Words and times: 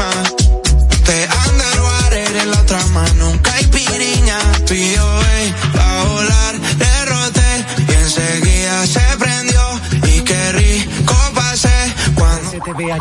más 0.00 0.29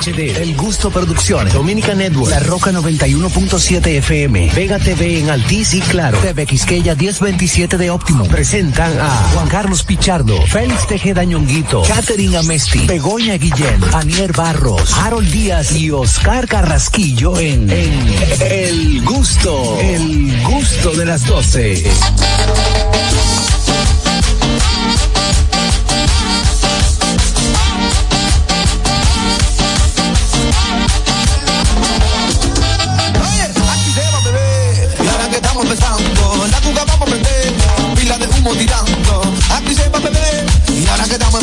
El 0.08 0.56
Gusto 0.56 0.92
Producciones, 0.92 1.54
Dominica 1.54 1.94
Network, 1.94 2.32
La 2.32 2.40
Roca 2.40 2.72
91.7 2.72 3.86
FM, 3.98 4.50
Vega 4.56 4.80
TV 4.80 5.20
en 5.20 5.30
Altiz 5.30 5.74
y 5.74 5.82
Claro, 5.82 6.18
TV 6.20 6.46
Quisqueya 6.46 6.96
1027 6.96 7.78
de 7.78 7.90
Óptimo. 7.90 8.24
Presentan 8.26 8.98
a 8.98 9.10
Juan 9.34 9.50
Carlos 9.50 9.84
Pichardo, 9.84 10.42
Félix 10.48 10.88
Tejeda 10.88 11.26
Ñonguito, 11.26 11.84
Catherine 11.84 12.38
Amesti, 12.38 12.88
Begoña 12.88 13.36
Guillén, 13.36 13.84
Anier 13.94 14.32
Barros, 14.32 14.94
Harold 14.94 15.30
Díaz 15.30 15.76
y 15.76 15.92
Oscar 15.92 16.48
Carrasquillo 16.48 17.38
en, 17.38 17.70
en 17.70 18.16
El 18.50 19.04
Gusto, 19.04 19.78
El 19.82 20.42
Gusto 20.44 20.92
de 20.92 21.06
las 21.06 21.26
12. 21.26 21.84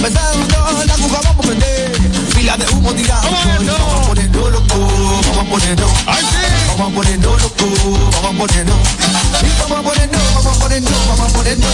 Empezando, 0.07 0.85
la 0.85 0.95
cuca 0.95 1.21
vamos 1.23 1.37
a 1.37 1.49
prender. 1.49 1.93
Pila 2.35 2.57
de 2.57 2.67
humo 2.75 2.93
tirando. 2.95 3.29
Y 3.29 3.67
Vamos 3.67 3.95
a 3.95 4.07
ponernos 4.07 4.53
loco, 4.53 4.89
vamos 5.27 5.39
a 5.39 5.51
ponernos. 5.51 5.91
Vamos 6.69 6.93
a 6.93 6.95
ponernos 6.95 7.43
loco, 7.43 7.67
vamos 8.23 8.35
a 8.35 8.39
ponernos. 8.39 8.77
Vamos 9.59 9.79
a 9.79 9.83
ponernos, 9.83 10.35
vamos 10.35 10.47
a 10.47 10.61
ponernos, 10.61 11.07
vamos 11.09 11.21
a 11.21 11.37
ponernos. 11.37 11.71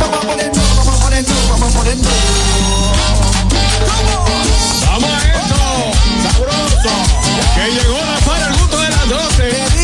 Vamos 0.00 0.16
a 0.16 0.20
ponernos, 0.20 0.76
vamos 0.76 0.94
a 0.94 1.02
ponernos, 1.02 1.48
vamos 1.50 1.62
a 1.62 1.78
ponernos. 1.78 2.12
Vamos 4.86 5.10
a 5.10 5.18
eso, 5.28 5.60
sabroso. 6.22 6.94
Que 7.54 7.64
llegó 7.70 7.98
la 7.98 8.16
para 8.26 8.46
el 8.48 8.52
gusto 8.56 8.78
de 8.78 8.88
las 8.88 9.08
12. 9.08 9.81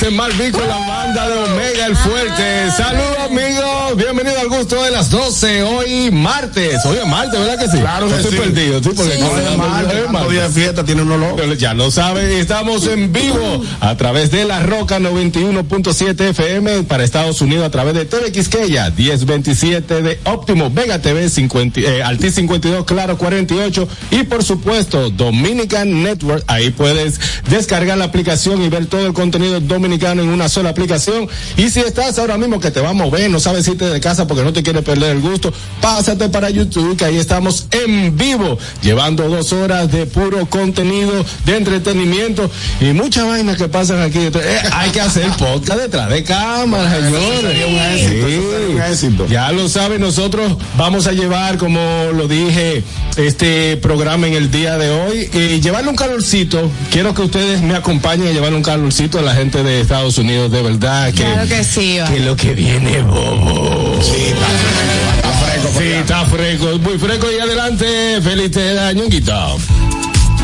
Ese 0.00 0.52
con 0.52 0.68
la 0.68 0.78
banda 0.78 1.28
de 1.28 1.38
Omega 1.38 1.86
el 1.86 1.96
Fuerte. 1.96 2.70
Saludos 2.76 3.18
amigos, 3.26 3.96
bienvenido 3.96 4.38
al 4.38 4.48
gusto 4.48 4.80
de 4.84 4.92
las 4.92 5.10
12. 5.10 5.64
Hoy 5.64 6.10
martes, 6.12 6.84
hoy 6.86 6.98
es 6.98 7.06
martes, 7.06 7.40
¿verdad 7.40 7.58
que 7.58 7.68
sí? 7.68 7.78
Claro 7.78 8.06
que 8.06 8.14
estoy 8.14 8.30
sí. 8.30 8.36
perdido, 8.38 8.80
sí, 8.80 8.90
porque 8.94 9.12
Sí. 9.12 9.20
no 9.20 9.56
Martes, 9.56 9.98
es 9.98 10.30
día 10.30 10.42
de 10.42 10.48
fiesta 10.50 10.84
tiene 10.84 11.02
un 11.02 11.10
olor. 11.10 11.34
Pero 11.36 11.54
Ya 11.54 11.74
lo 11.74 11.90
saben, 11.90 12.30
estamos 12.30 12.86
en 12.86 13.12
vivo 13.12 13.64
a 13.80 13.96
través 13.96 14.30
de 14.30 14.44
la 14.44 14.62
Roca 14.62 15.00
91.7 15.00 16.28
FM 16.28 16.84
para 16.84 17.02
Estados 17.02 17.40
Unidos 17.40 17.66
a 17.66 17.70
través 17.70 17.94
de 17.94 18.04
TV 18.04 18.30
Quisqueya 18.30 18.90
1027 18.90 20.02
de 20.02 20.20
Óptimo, 20.24 20.70
Vega 20.70 21.00
TV 21.02 21.28
50, 21.28 21.80
eh, 21.80 22.02
Altis 22.04 22.36
52, 22.36 22.84
Claro 22.84 23.18
48 23.18 23.88
y 24.12 24.22
por 24.24 24.44
supuesto 24.44 25.10
Dominican 25.10 26.04
Network. 26.04 26.44
Ahí 26.46 26.70
puedes 26.70 27.18
descargar 27.50 27.98
la 27.98 28.04
aplicación 28.04 28.62
y 28.62 28.68
ver 28.68 28.86
todo 28.86 29.04
el 29.04 29.12
contenido 29.12 29.58
dominicano 29.58 29.87
en 29.92 30.28
una 30.28 30.48
sola 30.48 30.70
aplicación. 30.70 31.28
Y 31.56 31.70
si 31.70 31.80
estás 31.80 32.18
ahora 32.18 32.36
mismo 32.36 32.60
que 32.60 32.70
te 32.70 32.80
va 32.80 32.90
a 32.90 32.92
mover, 32.92 33.30
no 33.30 33.40
sabes 33.40 33.66
irte 33.68 33.86
de 33.86 34.00
casa 34.00 34.26
porque 34.26 34.44
no 34.44 34.52
te 34.52 34.62
quieres 34.62 34.82
perder 34.82 35.16
el 35.16 35.20
gusto, 35.20 35.52
pásate 35.80 36.28
para 36.28 36.50
YouTube 36.50 36.96
que 36.96 37.04
ahí 37.04 37.16
estamos 37.16 37.66
en 37.70 38.16
vivo 38.16 38.58
llevando 38.82 39.28
dos 39.28 39.52
horas 39.52 39.90
de 39.90 40.06
puro 40.06 40.46
contenido 40.46 41.24
de 41.44 41.56
entretenimiento 41.56 42.50
y 42.80 42.92
muchas 42.92 43.26
vainas 43.26 43.56
que 43.56 43.68
pasan 43.68 44.00
aquí. 44.02 44.18
Eh, 44.18 44.60
hay 44.72 44.90
que 44.90 45.00
hacer 45.00 45.30
podcast 45.38 45.80
detrás 45.80 46.10
de 46.10 46.22
cámara, 46.22 46.90
señores. 46.94 47.40
sería 47.40 47.66
un 47.66 47.74
éxito, 47.76 48.28
Sí. 48.28 48.72
un 48.74 48.82
éxito. 48.82 49.26
Ya 49.28 49.52
lo 49.52 49.68
saben, 49.68 50.00
nosotros 50.00 50.52
vamos 50.76 51.06
a 51.06 51.12
llevar, 51.12 51.56
como 51.58 51.80
lo 52.14 52.28
dije, 52.28 52.82
este 53.16 53.76
programa 53.78 54.26
en 54.28 54.34
el 54.34 54.50
día 54.50 54.76
de 54.78 54.90
hoy. 54.90 55.30
Y 55.32 55.60
llevarle 55.60 55.90
un 55.90 55.96
calorcito. 55.96 56.70
Quiero 56.90 57.14
que 57.14 57.22
ustedes 57.22 57.62
me 57.62 57.74
acompañen 57.74 58.28
a 58.28 58.32
llevarle 58.32 58.56
un 58.56 58.62
calorcito 58.62 59.18
a 59.18 59.22
la 59.22 59.34
gente 59.34 59.62
de 59.62 59.77
Estados 59.80 60.18
Unidos, 60.18 60.50
de 60.50 60.62
verdad. 60.62 61.08
Que, 61.12 61.22
Claro 61.22 61.48
que 61.48 61.64
sí, 61.64 61.98
va. 61.98 62.06
que 62.06 62.20
lo 62.20 62.36
que 62.36 62.54
viene, 62.54 63.02
bobo. 63.02 63.98
Sí, 64.02 64.32
está 64.32 64.46
fresco, 64.46 65.14
está 65.16 65.32
fresco. 65.32 65.78
Sí, 65.78 65.86
está 65.88 66.26
fresco, 66.26 66.78
muy 66.78 66.98
fresco 66.98 67.26
y 67.30 67.40
adelante, 67.40 68.20
feliz 68.22 68.56
año, 68.56 69.04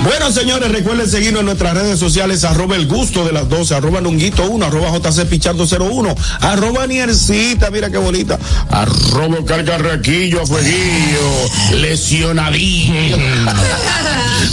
Bueno, 0.03 0.31
señores, 0.31 0.71
recuerden 0.71 1.09
seguirnos 1.09 1.41
en 1.41 1.47
nuestras 1.47 1.75
redes 1.75 1.99
sociales, 1.99 2.45
arroba 2.45 2.77
el 2.77 2.87
gusto 2.87 3.25
de 3.25 3.33
las 3.33 3.49
12, 3.49 3.75
arroba 3.75 4.03
nunguito 4.03 4.45
1, 4.45 4.67
arroba 4.67 4.91
jc 4.93 5.25
pichardo 5.27 5.65
01, 5.65 6.15
arroba 6.41 6.87
niercita, 6.87 7.71
mira 7.71 7.89
qué 7.89 7.97
bonita, 7.97 8.39
arroba 8.71 9.39
carcarraquillo 9.47 10.43
a 10.43 10.47
fueguillo, 10.47 11.81
lesionadillo, 11.81 13.17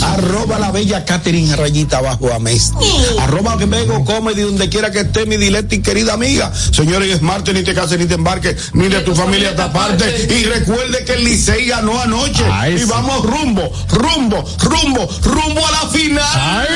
arroba 0.02 0.58
la 0.58 0.70
bella 0.70 1.04
Catherine 1.04 1.54
rayita 1.54 1.98
abajo 1.98 2.32
a 2.32 2.38
mes, 2.38 2.72
arroba 3.20 3.58
que 3.58 3.66
vengo 3.66 4.06
comedy 4.06 4.40
donde 4.42 4.70
quiera 4.70 4.90
que 4.90 5.00
esté 5.00 5.26
mi 5.26 5.36
dileta 5.36 5.74
y 5.74 5.82
querida 5.82 6.14
amiga. 6.14 6.50
Señores, 6.54 7.10
es 7.10 7.20
martes, 7.20 7.54
ni 7.54 7.62
te 7.62 7.74
cases 7.74 7.98
ni 7.98 8.06
te 8.06 8.14
embarques, 8.14 8.70
ni 8.72 8.88
de 8.88 9.00
tu 9.00 9.14
familia 9.14 9.50
esta 9.50 9.70
parte, 9.70 10.28
y 10.30 10.44
recuerde 10.44 11.04
que 11.04 11.12
el 11.12 11.24
Licey 11.24 11.66
ganó 11.66 12.00
anoche, 12.00 12.44
Ay, 12.50 12.74
y 12.76 12.78
sí. 12.78 12.84
vamos 12.88 13.22
rumbo, 13.22 13.70
rumbo, 13.90 14.42
rumbo, 14.60 15.08
rumbo 15.22 15.31
a 15.40 15.70
la 15.70 15.88
final. 15.90 16.68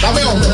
Dame 0.00 0.24
hombre. 0.24 0.48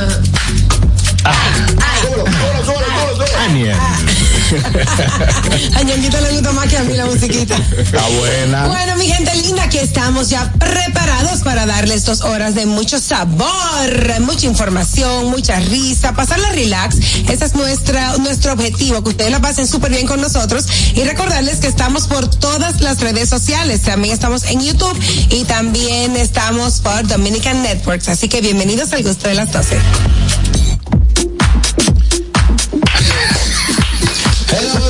Súbelo, 2.01 2.25
súbelo, 2.25 2.65
súbelo, 2.65 2.89
súbelo, 2.95 3.27
súbelo. 3.27 4.08
A 5.75 5.83
Ñonguito 5.83 6.21
le 6.21 6.31
gusta 6.31 6.53
más 6.53 6.69
que 6.69 6.79
a 6.79 6.83
mí 6.85 6.95
la 6.95 7.05
musiquita. 7.05 7.57
Está 7.77 8.03
buena. 8.19 8.67
Bueno, 8.67 8.97
mi 8.97 9.07
gente 9.07 9.35
linda, 9.43 9.65
aquí 9.65 9.79
estamos 9.79 10.31
ya 10.31 10.51
preparados 10.59 11.41
para 11.41 11.67
darles 11.67 12.07
dos 12.07 12.23
horas 12.23 12.55
de 12.55 12.65
mucho 12.65 12.99
sabor, 12.99 13.51
mucha 14.21 14.47
información, 14.47 15.31
mucha 15.31 15.61
risa, 15.61 16.15
pasarla 16.15 16.51
relax. 16.53 16.97
Ese 17.29 17.45
es 17.45 17.55
nuestra, 17.55 18.17
nuestro 18.19 18.55
objetivo, 18.55 19.03
que 19.03 19.11
ustedes 19.11 19.31
la 19.31 19.41
pasen 19.41 19.67
súper 19.67 19.91
bien 19.91 20.07
con 20.07 20.21
nosotros. 20.21 20.67
Y 20.95 21.05
recordarles 21.05 21.59
que 21.59 21.67
estamos 21.67 22.07
por 22.07 22.29
todas 22.29 22.81
las 22.81 23.01
redes 23.01 23.29
sociales. 23.29 23.83
También 23.83 24.15
estamos 24.15 24.45
en 24.45 24.61
YouTube 24.61 24.99
y 25.31 25.45
también 25.45 26.17
estamos 26.17 26.81
por 26.81 27.07
Dominican 27.07 27.63
Networks. 27.63 28.09
Así 28.09 28.29
que 28.29 28.41
bienvenidos 28.41 28.93
al 28.95 29.03
gusto 29.03 29.29
de 29.29 29.35
las 29.35 29.53
12. 29.53 29.77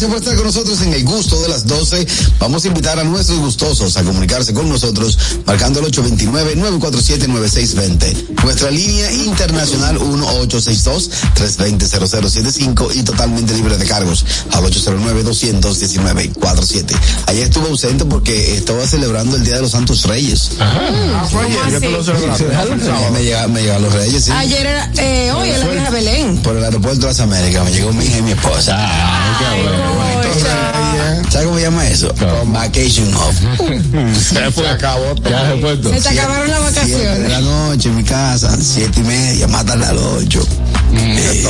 gracias 0.00 0.10
por 0.10 0.18
estar 0.22 0.36
con 0.36 0.46
nosotros 0.46 0.80
en 0.82 0.92
el 0.94 1.04
gusto 1.04 1.42
de 1.42 1.48
las 1.48 1.66
12. 1.66 2.06
Vamos 2.38 2.64
a 2.64 2.68
invitar 2.68 2.98
a 2.98 3.04
nuestros 3.04 3.38
gustosos 3.38 3.98
a 3.98 4.02
comunicarse 4.02 4.54
con 4.54 4.66
nosotros 4.66 5.18
marcando 5.44 5.80
el 5.80 5.86
829-947-9620. 5.92 8.42
Nuestra 8.42 8.70
línea 8.70 9.12
internacional 9.12 9.98
1862-320-0075 9.98 12.94
y 12.94 13.02
totalmente 13.02 13.52
libre 13.52 13.76
de 13.76 13.84
cargos 13.84 14.24
al 14.52 14.64
809-219-47. 14.64 16.96
Ayer 17.26 17.44
estuve 17.44 17.68
ausente 17.68 18.06
porque 18.06 18.56
estaba 18.56 18.86
celebrando 18.86 19.36
el 19.36 19.44
Día 19.44 19.56
de 19.56 19.62
los 19.62 19.72
Santos 19.72 20.04
Reyes. 20.04 20.52
Ah, 20.60 21.26
fue 21.30 21.42
ayer 21.42 21.78
tú 21.78 21.90
lo 21.90 22.02
celebraste. 22.02 22.46
Me 23.12 23.22
llegaron 23.22 23.52
me 23.52 23.60
llegaron 23.60 23.82
los 23.82 23.92
Reyes, 23.92 24.24
sí. 24.24 24.30
Ayer 24.32 24.66
era, 24.66 24.90
eh, 24.96 25.30
hoy 25.32 25.50
es 25.50 25.58
la 25.58 25.68
vieja 25.68 25.90
Belén. 25.90 26.38
Por 26.38 26.56
el 26.56 26.64
aeropuerto 26.64 27.00
de 27.00 27.08
las 27.08 27.20
Américas 27.20 27.66
me 27.66 27.72
llegó 27.72 27.92
mi 27.92 28.06
hija 28.06 28.16
y 28.18 28.22
mi 28.22 28.30
esposa. 28.30 28.78
¿Sabes 31.30 31.46
cómo 31.46 31.56
se 31.58 31.62
llama 31.62 31.86
eso? 31.88 32.12
Vacation 32.46 33.14
off. 33.14 33.36
Se 34.18 34.50
fue, 34.50 34.68
acabó. 34.68 35.14
Ya 35.28 35.50
se 35.52 35.60
fue 35.60 35.76
todo. 35.76 35.94
Se 35.94 36.00
te 36.00 36.08
acabaron 36.08 36.48
las 36.50 36.60
Siete 36.74 36.96
de 36.98 37.04
vacaciones. 37.06 37.30
la 37.30 37.40
noche 37.40 37.88
en 37.88 37.96
mi 37.96 38.04
casa, 38.04 38.56
siete 38.60 39.00
y 39.00 39.02
media, 39.04 39.46
mátale 39.48 39.86
al 39.86 39.98
ocho. 39.98 40.44
Eh, 40.92 41.46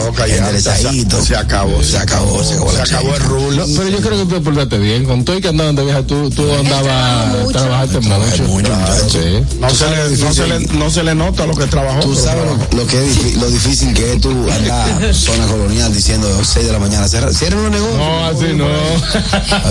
se 1.22 1.36
acabó, 1.36 1.82
se 1.82 1.96
acabó, 1.98 2.42
se 2.44 2.54
acabó, 2.54 2.70
Se 2.72 2.82
acabó 2.82 3.14
el 3.14 3.20
rulo. 3.22 3.64
Pero 3.76 3.88
yo 3.88 3.98
creo 3.98 4.10
que 4.18 4.24
tú 4.24 4.28
te 4.28 4.40
portaste 4.40 4.78
bien. 4.78 5.04
Con 5.04 5.24
todo 5.24 5.36
y 5.36 5.40
que 5.40 5.48
andaban 5.48 5.74
de 5.76 5.84
viaje, 5.84 6.02
tú, 6.04 6.30
tú 6.30 6.52
andabas, 6.52 7.48
trabajaste 7.52 8.00
mucho. 8.00 8.42
mucho, 8.44 8.66
Claro, 8.68 8.92
muchacho. 9.04 9.08
sí. 9.22 9.56
No 9.60 9.70
se, 9.70 9.90
le, 9.90 10.16
no, 10.18 10.32
se 10.34 10.46
le, 10.46 10.58
no 10.78 10.90
se 10.90 11.02
le 11.04 11.14
nota 11.14 11.46
lo 11.46 11.54
que 11.54 11.66
trabajó. 11.66 12.00
Tú 12.00 12.14
sabes 12.14 12.44
lo, 12.44 12.78
lo 12.78 12.86
que 12.86 12.98
es 13.04 13.16
difí- 13.16 13.34
lo 13.40 13.50
difícil 13.50 13.94
que 13.94 14.12
es 14.14 14.20
tú 14.20 14.30
andar 14.30 15.14
zona 15.14 15.46
colonial 15.46 15.92
diciendo 15.94 16.28
6 16.44 16.66
de 16.66 16.72
la 16.72 16.78
mañana, 16.78 17.08
cierra- 17.08 17.32
cierren 17.32 17.62
los 17.62 17.72
negocios. 17.72 17.96
No, 17.98 18.24
así 18.26 18.46
no. 18.54 18.68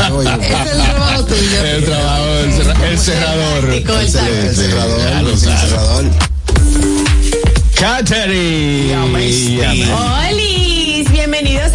Es 0.10 0.72
el 0.72 0.84
trabajo 0.84 1.26
tuyo. 1.26 1.64
El 1.64 1.86
trabajo 1.86 2.26
el 2.90 3.00
cerrador. 3.00 3.70
El 3.70 3.86
cer- 3.86 4.28
el 4.28 4.56
cerrador, 4.56 5.00
el 5.30 5.38
cerrador. 5.38 6.06
Catherine. 7.80 8.92
Amesti. 8.92 9.56
Amesti. 9.64 9.88
Olis, 9.88 10.79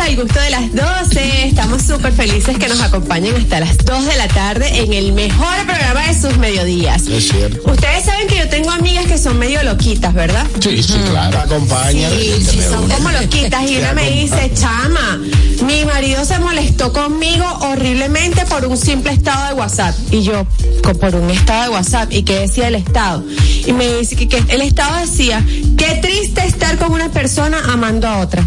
al 0.05 0.17
gusto 0.17 0.39
de 0.41 0.51
las 0.51 0.73
12. 0.75 1.47
Estamos 1.47 1.83
súper 1.83 2.13
felices 2.13 2.59
que 2.59 2.69
nos 2.69 2.81
acompañen 2.81 3.35
hasta 3.37 3.61
las 3.61 3.77
2 3.79 4.07
de 4.07 4.17
la 4.17 4.29
tarde 4.29 4.81
en 4.83 4.93
el 4.93 5.13
mejor 5.13 5.55
programa 5.67 6.07
de 6.07 6.21
sus 6.21 6.37
mediodías. 6.39 7.07
Es 7.07 7.29
cierto. 7.29 7.71
Ustedes 7.71 8.05
saben 8.05 8.27
que 8.29 8.37
yo 8.39 8.49
tengo 8.49 8.71
amigas 8.71 9.07
que 9.07 9.17
son 9.19 9.39
medio 9.39 9.63
loquitas, 9.63 10.13
¿verdad? 10.13 10.47
Sí, 10.61 10.83
sí, 10.83 10.95
claro. 11.11 11.31
Te 11.31 11.37
acompaña. 11.39 12.11
Sí, 12.11 12.45
sí, 12.51 12.61
son 12.69 12.89
como 12.89 13.11
loquitas. 13.13 13.71
Y 13.71 13.77
una 13.79 13.93
me 13.95 14.11
dice, 14.11 14.53
chama, 14.55 15.19
mi 15.67 15.85
marido 15.87 16.25
se 16.25 16.39
molestó 16.39 16.93
conmigo 16.93 17.47
horriblemente 17.61 18.45
por 18.47 18.67
un 18.67 18.77
simple 18.77 19.13
estado 19.13 19.49
de 19.49 19.55
WhatsApp. 19.55 19.95
Y 20.11 20.23
yo, 20.23 20.47
"Co- 20.83 20.95
por 20.95 21.15
un 21.15 21.31
estado 21.31 21.63
de 21.65 21.69
WhatsApp. 21.71 22.13
¿Y 22.13 22.23
qué 22.25 22.41
decía 22.41 22.69
el 22.69 22.75
estado? 22.75 23.25
Y 23.67 23.73
me 23.73 23.87
dice 23.99 24.17
que, 24.17 24.29
que 24.29 24.45
el 24.55 24.61
estado 24.61 24.97
decía, 25.01 25.43
qué 25.79 25.99
triste 26.03 26.45
estar 26.47 26.77
con 26.79 26.93
una 26.93 27.09
persona 27.11 27.59
amando 27.73 28.07
a 28.07 28.19
otra. 28.19 28.45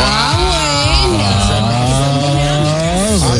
Ah, 0.00 0.87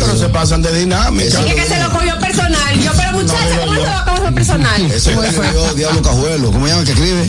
pero 0.01 0.17
se 0.17 0.29
pasan 0.29 0.63
de 0.63 0.73
dinámica. 0.81 1.41
Y 1.47 1.55
que 1.55 1.65
se 1.67 1.79
lo 1.83 1.91
cogió 1.91 2.19
personal. 2.19 2.81
Yo, 2.81 2.91
pero 2.97 3.13
muchacha, 3.13 3.61
¿cómo 3.65 3.75
se 3.75 3.81
lo 3.81 4.05
cogió 4.17 4.35
personal? 4.35 4.83
Ese 4.91 5.17
me 5.17 5.27
escribió 5.29 5.75
Diablo 5.75 6.03
Cajuelo. 6.03 6.51
¿Cómo 6.53 6.67
llama 6.67 6.81
el 6.81 6.87
que 6.87 6.93
escribe? 6.93 7.27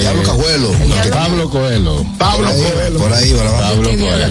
Diablo 0.00 0.22
Cajuelo. 0.22 0.72
Pablo 1.12 1.50
Coelho. 1.50 2.04
Pablo 2.18 2.48
Por 2.48 2.56
ahí, 2.56 2.62
Coelho. 2.72 2.98
Por 2.98 3.12
ahí, 3.12 3.32
por 3.32 3.46
abajo. 3.46 3.62
Pablo 3.62 3.88
Coelho. 3.90 4.26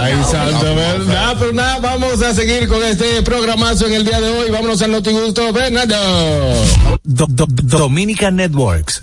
Ay, 0.00 0.14
santo, 0.30 0.74
¿verdad? 0.74 1.36
Pero 1.38 1.52
nada, 1.52 1.78
vamos 1.80 2.22
a 2.22 2.34
seguir 2.34 2.68
con 2.68 2.82
este 2.84 3.22
programazo 3.22 3.86
en 3.86 3.94
el 3.94 4.04
día 4.04 4.20
de 4.20 4.28
hoy. 4.30 4.50
Vámonos 4.50 4.80
al 4.82 4.92
Notigusto, 4.92 5.52
Bernardo. 5.52 5.96
Do- 7.04 7.26
Do- 7.28 7.46
Dominica 7.48 8.30
Networks 8.30 9.02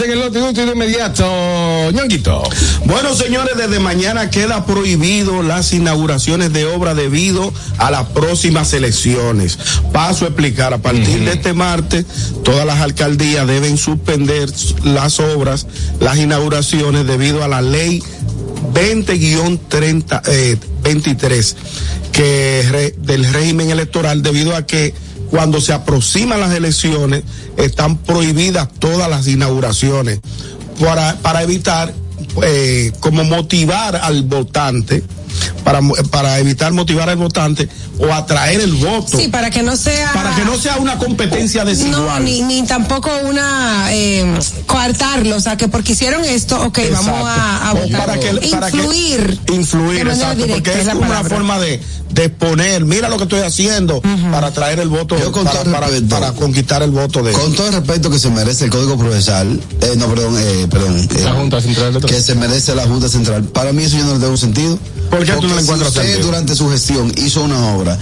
Estamos 0.00 0.02
en 0.02 0.12
el 0.12 0.52
y 0.52 0.66
de 0.66 0.72
inmediato, 0.72 1.24
ñonguito. 1.92 2.42
Bueno, 2.84 3.14
señores, 3.14 3.56
desde 3.56 3.78
mañana 3.80 4.30
queda 4.30 4.66
prohibido 4.66 5.42
las 5.42 5.72
inauguraciones 5.72 6.52
de 6.52 6.66
obra 6.66 6.94
debido 6.94 7.52
a 7.78 7.90
las 7.90 8.06
próximas 8.08 8.72
elecciones. 8.72 9.58
Paso 9.92 10.24
a 10.24 10.28
explicar, 10.28 10.74
a 10.74 10.78
partir 10.78 11.20
de 11.24 11.32
este 11.32 11.52
martes, 11.54 12.04
todas 12.44 12.66
las 12.66 12.80
alcaldías 12.80 13.46
deben 13.46 13.78
suspender 13.78 14.50
las 14.84 15.18
obras, 15.20 15.66
las 16.00 16.18
inauguraciones 16.18 17.06
debido 17.06 17.42
a 17.42 17.48
la 17.48 17.62
ley 17.62 18.02
20-30, 18.74 20.22
eh, 20.28 20.56
23 20.82 21.56
que 22.12 22.64
re- 22.70 22.94
del 22.98 23.24
régimen 23.32 23.70
electoral 23.70 24.22
debido 24.22 24.54
a 24.56 24.66
que 24.66 24.94
cuando 25.30 25.60
se 25.60 25.72
aproximan 25.72 26.38
las 26.40 26.54
elecciones 26.54 27.24
están 27.56 27.96
prohibidas 27.98 28.68
todas 28.78 29.08
las 29.08 29.26
inauguraciones 29.26 30.20
para, 30.80 31.14
para 31.16 31.42
evitar 31.42 31.92
eh, 32.42 32.92
como 33.00 33.24
motivar 33.24 33.96
al 33.96 34.22
votante 34.22 35.02
para, 35.64 35.80
para 36.10 36.38
evitar 36.38 36.72
motivar 36.72 37.10
al 37.10 37.16
votante 37.16 37.68
o 37.98 38.12
atraer 38.12 38.60
el 38.60 38.72
voto 38.74 39.18
Sí, 39.18 39.28
para 39.28 39.50
que 39.50 39.62
no 39.62 39.76
sea. 39.76 40.12
para 40.14 40.34
que 40.34 40.44
no 40.44 40.56
sea 40.56 40.76
una 40.78 40.96
competencia 40.98 41.62
No, 41.64 41.70
desigual 41.70 42.24
ni, 42.24 42.40
ni 42.42 42.62
tampoco 42.62 43.10
una 43.24 43.88
eh, 43.92 44.38
coartarlo, 44.66 45.36
o 45.36 45.40
sea, 45.40 45.56
que 45.58 45.68
porque 45.68 45.92
hicieron 45.92 46.24
esto, 46.24 46.60
ok, 46.62 46.78
vamos 46.92 47.28
a, 47.28 47.72
votar. 47.74 48.06
para 48.06 48.18
que, 48.20 48.48
para 48.48 48.70
que- 48.70 48.76
influir. 48.78 49.40
influir, 49.52 49.98
de 49.98 50.04
manera 50.04 50.32
exacto, 50.32 50.46
porque 50.54 50.80
es 50.80 50.86
una 50.94 51.24
forma 51.24 51.58
de, 51.58 51.82
de 52.16 52.24
exponer, 52.24 52.84
mira 52.84 53.08
lo 53.08 53.16
que 53.18 53.22
estoy 53.24 53.40
haciendo 53.40 54.00
para 54.32 54.50
traer 54.50 54.80
el 54.80 54.88
voto, 54.88 55.16
Yo 55.18 55.30
con 55.30 55.44
para, 55.44 55.62
todo 55.62 55.72
para, 55.72 55.86
respeto. 55.86 56.08
para 56.08 56.32
conquistar 56.32 56.82
el 56.82 56.90
voto 56.90 57.22
de 57.22 57.32
Con 57.32 57.52
todo 57.54 57.68
el 57.68 57.74
respeto 57.74 58.10
que 58.10 58.18
se 58.18 58.30
merece 58.30 58.64
el 58.64 58.70
Código 58.70 58.96
Procesal, 58.98 59.60
eh, 59.82 59.94
no, 59.96 60.06
perdón, 60.08 60.34
eh, 60.38 60.66
perdón. 60.70 60.98
eh, 60.98 61.08
La 61.22 61.32
Junta 61.34 61.60
Central 61.60 61.88
Electoral. 61.90 62.16
Que 62.16 62.22
se 62.22 62.34
merece 62.34 62.74
la 62.74 62.86
Junta 62.86 63.08
Central. 63.08 63.44
Para 63.44 63.72
mí 63.72 63.84
eso 63.84 63.98
yo 63.98 64.04
no 64.06 64.14
le 64.14 64.20
tengo 64.20 64.36
sentido. 64.36 64.78
¿Por 65.10 65.24
qué 65.24 65.32
tú 65.32 65.42
no 65.42 65.48
le 65.48 65.48
Porque 65.48 65.62
encuentras 65.62 65.92
si 65.92 65.98
usted 65.98 66.02
sentido? 66.10 66.26
durante 66.26 66.54
su 66.56 66.68
gestión 66.70 67.12
hizo 67.16 67.42
una 67.42 67.74
obra 67.76 67.98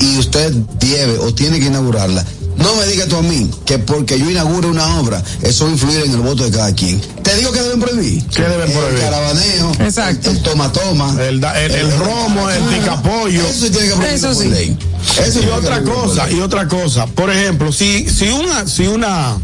y 0.00 0.18
usted 0.18 0.52
debe 0.80 1.18
o 1.18 1.32
tiene 1.34 1.60
que 1.60 1.66
inaugurarla, 1.66 2.24
no 2.60 2.74
me 2.76 2.86
digas 2.86 3.08
tú 3.08 3.16
a 3.16 3.22
mí 3.22 3.50
que 3.64 3.78
porque 3.78 4.18
yo 4.18 4.30
inaugure 4.30 4.68
una 4.68 5.00
obra, 5.00 5.22
eso 5.42 5.64
va 5.64 5.70
a 5.70 5.72
influir 5.72 6.00
en 6.04 6.10
el 6.12 6.20
voto 6.20 6.44
de 6.44 6.50
cada 6.50 6.74
quien. 6.74 7.00
Te 7.22 7.34
digo 7.36 7.52
que 7.52 7.62
deben 7.62 7.80
prohibir. 7.80 8.24
¿Qué 8.26 8.42
deben 8.42 8.70
prohibir? 8.72 8.94
El 8.94 9.00
caravaneo, 9.00 9.72
Exacto. 9.80 10.30
el, 10.30 10.42
toma-toma. 10.42 11.16
el, 11.22 11.40
da- 11.40 11.60
el, 11.60 11.70
el 11.72 11.98
romo, 11.98 12.48
el 12.50 12.62
picapollo. 12.64 13.46
Eso 13.46 13.70
tiene 13.70 13.88
que 13.88 13.94
prohibirlo 13.94 14.06
Eso 14.30 14.34
por 14.34 14.42
sí. 14.42 14.48
ley. 14.50 14.78
Eso 15.26 15.40
Y 15.42 15.46
otra 15.48 15.82
cosa, 15.82 16.30
y 16.30 16.40
otra 16.40 16.68
cosa. 16.68 17.06
Por 17.06 17.30
ejemplo, 17.30 17.72
si, 17.72 18.08
si 18.08 18.28
una, 18.28 18.66
si 18.66 18.86
una, 18.86 19.38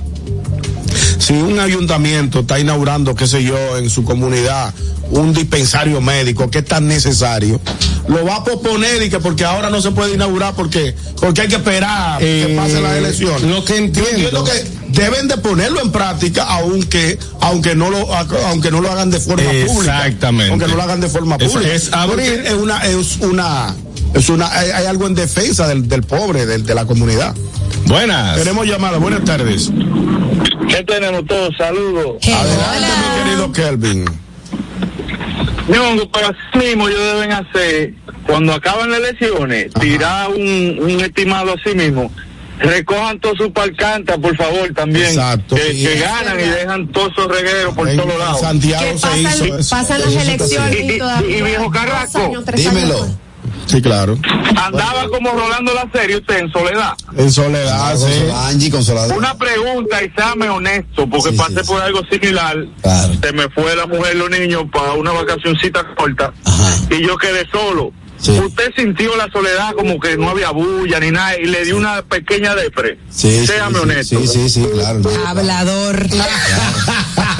si 1.18 1.32
un 1.34 1.58
ayuntamiento 1.58 2.40
está 2.40 2.58
inaugurando, 2.58 3.14
qué 3.14 3.26
sé 3.26 3.42
yo, 3.42 3.76
en 3.78 3.90
su 3.90 4.04
comunidad, 4.04 4.72
un 5.10 5.32
dispensario 5.32 6.00
médico 6.00 6.50
que 6.50 6.58
es 6.58 6.64
tan 6.64 6.86
necesario, 6.88 7.60
lo 8.08 8.24
va 8.24 8.36
a 8.36 8.44
posponer 8.44 9.02
y 9.02 9.10
que 9.10 9.18
porque 9.18 9.44
ahora 9.44 9.70
no 9.70 9.80
se 9.80 9.90
puede 9.90 10.14
inaugurar 10.14 10.54
porque, 10.54 10.94
porque 11.20 11.42
hay 11.42 11.48
que 11.48 11.56
esperar 11.56 12.18
que 12.18 12.52
Eh, 12.52 12.56
pasen 12.56 12.82
las 12.82 12.96
elecciones. 12.96 13.42
lo 13.42 13.64
que 13.64 13.72
Yo 13.74 13.78
entiendo- 13.78 14.10
entiendo 14.10 14.44
que 14.44 14.76
deben 15.00 15.28
de 15.28 15.36
ponerlo 15.38 15.80
en 15.82 15.90
práctica 15.90 16.44
aunque, 16.44 17.18
aunque 17.40 17.74
no 17.74 17.90
lo, 17.90 18.08
aunque 18.46 18.70
no 18.70 18.80
lo 18.80 18.90
hagan 18.90 19.10
de 19.10 19.20
forma 19.20 19.50
pública. 19.66 20.06
Exactamente. 20.06 20.50
Aunque 20.52 20.66
no 20.68 20.76
lo 20.76 20.82
hagan 20.82 21.00
de 21.00 21.08
forma 21.08 21.36
Es- 21.40 21.50
pública. 21.50 21.72
es 21.74 21.92
abrir- 21.92 22.44
es 22.46 22.54
una, 22.54 22.78
es 22.84 23.16
una, 23.20 23.74
es 24.14 24.28
una, 24.28 24.52
hay, 24.52 24.70
hay 24.70 24.86
algo 24.86 25.06
en 25.06 25.14
defensa 25.14 25.66
del, 25.68 25.88
del 25.88 26.02
pobre, 26.02 26.46
del, 26.46 26.64
de 26.64 26.74
la 26.74 26.84
comunidad. 26.84 27.34
Buenas. 27.86 28.36
Tenemos 28.38 28.66
llamada, 28.66 28.98
buenas 28.98 29.24
tardes. 29.24 29.70
¿Qué 30.68 30.82
tenemos 30.84 31.24
todos? 31.26 31.54
Saludos. 31.56 32.16
Adelante, 32.26 32.88
mi 33.18 33.24
querido 33.24 33.52
Kelvin. 33.52 34.04
Ñongo, 35.68 36.08
pero 36.12 36.28
así 36.28 36.66
mismo 36.66 36.88
ellos 36.88 37.00
deben 37.00 37.32
hacer, 37.32 37.92
cuando 38.26 38.52
acaban 38.54 38.90
las 38.90 39.00
elecciones, 39.00 39.72
tirar 39.80 40.30
un, 40.30 40.78
un 40.80 41.00
estimado 41.00 41.54
así 41.54 41.74
mismo. 41.76 42.10
Recojan 42.58 43.20
todos 43.20 43.36
sus 43.36 43.48
parcantas, 43.50 44.16
por 44.18 44.34
favor, 44.36 44.72
también. 44.74 45.06
Exacto. 45.06 45.56
Que, 45.56 45.72
Sí. 45.72 45.82
que 45.84 45.98
ganan 45.98 46.40
y 46.40 46.44
dejan 46.44 46.88
todos 46.88 47.12
esos 47.12 47.26
regueros 47.30 47.74
por 47.74 47.88
En, 47.88 47.96
todos 47.98 48.18
lados. 48.18 48.40
Santiago 48.40 48.84
se 48.86 48.92
pasan, 49.06 49.20
hizo 49.20 49.58
eso. 49.58 49.76
pasan 49.76 50.00
las 50.00 50.08
Eso 50.12 50.20
elecciones 50.20 50.76
y 50.76 51.32
Y- 51.32 51.34
y 51.36 51.42
viejo 51.42 51.70
Carrasco, 51.70 52.18
años, 52.18 52.44
Dímelo. 52.54 53.08
Sí, 53.66 53.82
claro. 53.82 54.16
Andaba 54.56 55.08
como 55.08 55.30
rolando 55.32 55.74
la 55.74 55.88
serie 55.92 56.16
usted 56.18 56.38
en 56.38 56.52
soledad. 56.52 56.92
En 57.16 57.30
soledad, 57.32 57.78
Ah, 57.92 57.96
sí. 57.96 58.06
Angie 58.46 58.70
Consolador. 58.70 59.16
Una 59.18 59.36
pregunta 59.36 60.02
y 60.02 60.10
séame 60.10 60.48
honesto, 60.48 61.08
porque 61.08 61.30
Sí, 61.30 61.36
pasé 61.36 61.60
sí, 61.62 61.66
por 61.66 61.82
algo 61.82 62.00
similar. 62.10 62.56
Claro. 62.80 63.12
Se 63.20 63.32
me 63.32 63.48
fue 63.50 63.74
la 63.76 63.86
mujer 63.86 64.14
y 64.14 64.18
los 64.18 64.30
niños 64.30 64.64
para 64.72 64.92
una 64.92 65.10
vacacioncita 65.12 65.84
corta 65.96 66.32
Ajá. 66.44 66.74
y 66.90 67.02
yo 67.06 67.16
quedé 67.16 67.46
solo. 67.50 67.92
Sí. 68.18 68.30
Usted 68.30 68.72
sintió 68.74 69.14
la 69.16 69.28
soledad 69.30 69.74
como 69.74 70.00
que 70.00 70.16
no 70.16 70.30
había 70.30 70.50
bulla 70.50 70.98
ni 71.00 71.10
nada 71.10 71.38
y 71.38 71.44
le 71.44 71.64
dio 71.66 71.76
una 71.76 72.00
pequeña 72.02 72.54
depre. 72.54 72.98
Sí, 73.10 73.46
Séame 73.46 73.74
sí, 73.74 73.80
honesto. 73.82 74.20
Sí, 74.20 74.26
sí, 74.26 74.48
sí, 74.48 74.66
claro. 74.72 75.00
Hablador. 75.26 76.06
no, 76.14 76.24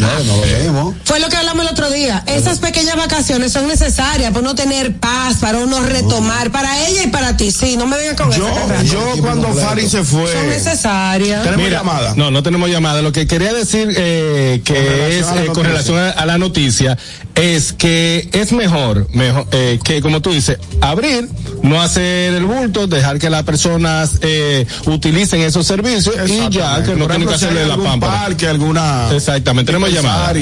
no, 0.00 0.08
no 0.24 0.36
lo 0.36 0.40
vemos. 0.42 0.94
Fue 1.04 1.20
lo 1.20 1.28
que 1.28 1.36
hablamos 1.36 1.64
el 1.64 1.72
otro 1.72 1.90
día. 1.90 2.22
Esas 2.26 2.58
pequeñas 2.58 2.96
vacaciones 2.96 3.52
son 3.52 3.68
necesarias 3.68 4.30
para 4.30 4.40
uno 4.40 4.54
tener 4.54 4.96
paz, 4.96 5.36
para 5.40 5.58
uno 5.58 5.80
retomar, 5.80 6.50
para 6.50 6.86
ella 6.86 7.04
y 7.04 7.08
para 7.08 7.36
ti. 7.36 7.50
Sí, 7.50 7.76
no 7.76 7.86
me 7.86 7.96
vengan 7.96 8.16
con 8.16 8.30
Yo, 8.32 8.48
yo 8.84 9.14
cuando 9.20 9.52
Fari 9.54 9.88
se 9.88 10.04
fue. 10.04 10.32
Son 10.32 10.48
necesarias. 10.48 11.42
Tenemos 11.42 11.64
Mira, 11.64 11.78
llamada. 11.78 12.14
No, 12.16 12.30
no 12.30 12.42
tenemos 12.42 12.70
llamada. 12.70 13.02
Lo 13.02 13.12
que 13.12 13.26
quería 13.26 13.52
decir 13.52 13.92
eh, 13.96 14.60
que 14.64 14.74
Con 14.74 14.84
es 14.84 15.26
eh, 15.26 15.52
con 15.52 15.64
relación 15.64 15.98
a, 15.98 16.10
a 16.10 16.26
la 16.26 16.38
noticia 16.38 16.96
es 17.34 17.72
que 17.72 18.28
es 18.32 18.52
mejor, 18.52 19.08
mejor 19.12 19.46
eh, 19.52 19.78
que 19.82 20.00
como 20.00 20.22
tú 20.22 20.30
dices, 20.30 20.58
abrir, 20.80 21.28
no 21.62 21.82
hacer 21.82 22.34
el 22.34 22.44
bulto, 22.44 22.86
dejar 22.86 23.18
que 23.18 23.28
las 23.28 23.42
personas 23.42 24.18
eh, 24.22 24.66
utilicen 24.86 25.40
esos 25.40 25.66
servicios 25.66 26.14
y 26.28 26.48
ya 26.50 26.82
que 26.82 26.94
no 26.94 27.06
tienen 27.06 27.26
que 27.28 27.34
hacerle 27.34 27.66
la 27.66 27.76
parque, 27.98 28.46
alguna. 28.46 29.10
Exactamente, 29.12 29.72
tenemos 29.72 29.92
llamada. 29.94 30.32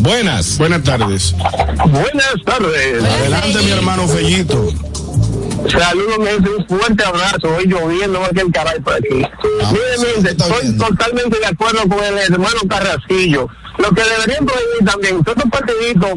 Buenas. 0.00 0.58
Buenas 0.58 0.82
tardes. 0.82 1.34
Buenas 1.86 2.34
tardes. 2.44 3.04
Adelante, 3.04 3.58
mi 3.62 3.70
hermano 3.70 4.08
Fellito. 4.08 4.68
Saludos, 5.70 6.18
un 6.18 6.66
fuerte 6.66 7.04
abrazo. 7.04 7.48
Hoy 7.56 7.66
lloviendo 7.66 8.20
más 8.20 8.30
que 8.30 8.40
el 8.40 8.52
caray 8.52 8.80
por 8.80 8.94
aquí. 8.94 9.22
Ah, 9.62 9.72
Mire, 9.72 9.84
sí, 9.98 10.06
mire, 10.16 10.30
está 10.30 10.46
estoy 10.46 10.78
totalmente 10.78 11.38
de 11.38 11.46
acuerdo 11.46 11.80
con 11.88 12.02
el 12.02 12.18
hermano 12.18 12.60
Carrasquillo. 12.68 13.48
Lo 13.78 13.92
que 13.92 14.02
deberían 14.02 14.44
prohibir 14.44 14.84
también, 14.84 15.24
todos 15.24 15.36
estos 15.36 15.50
partiditos 15.50 16.10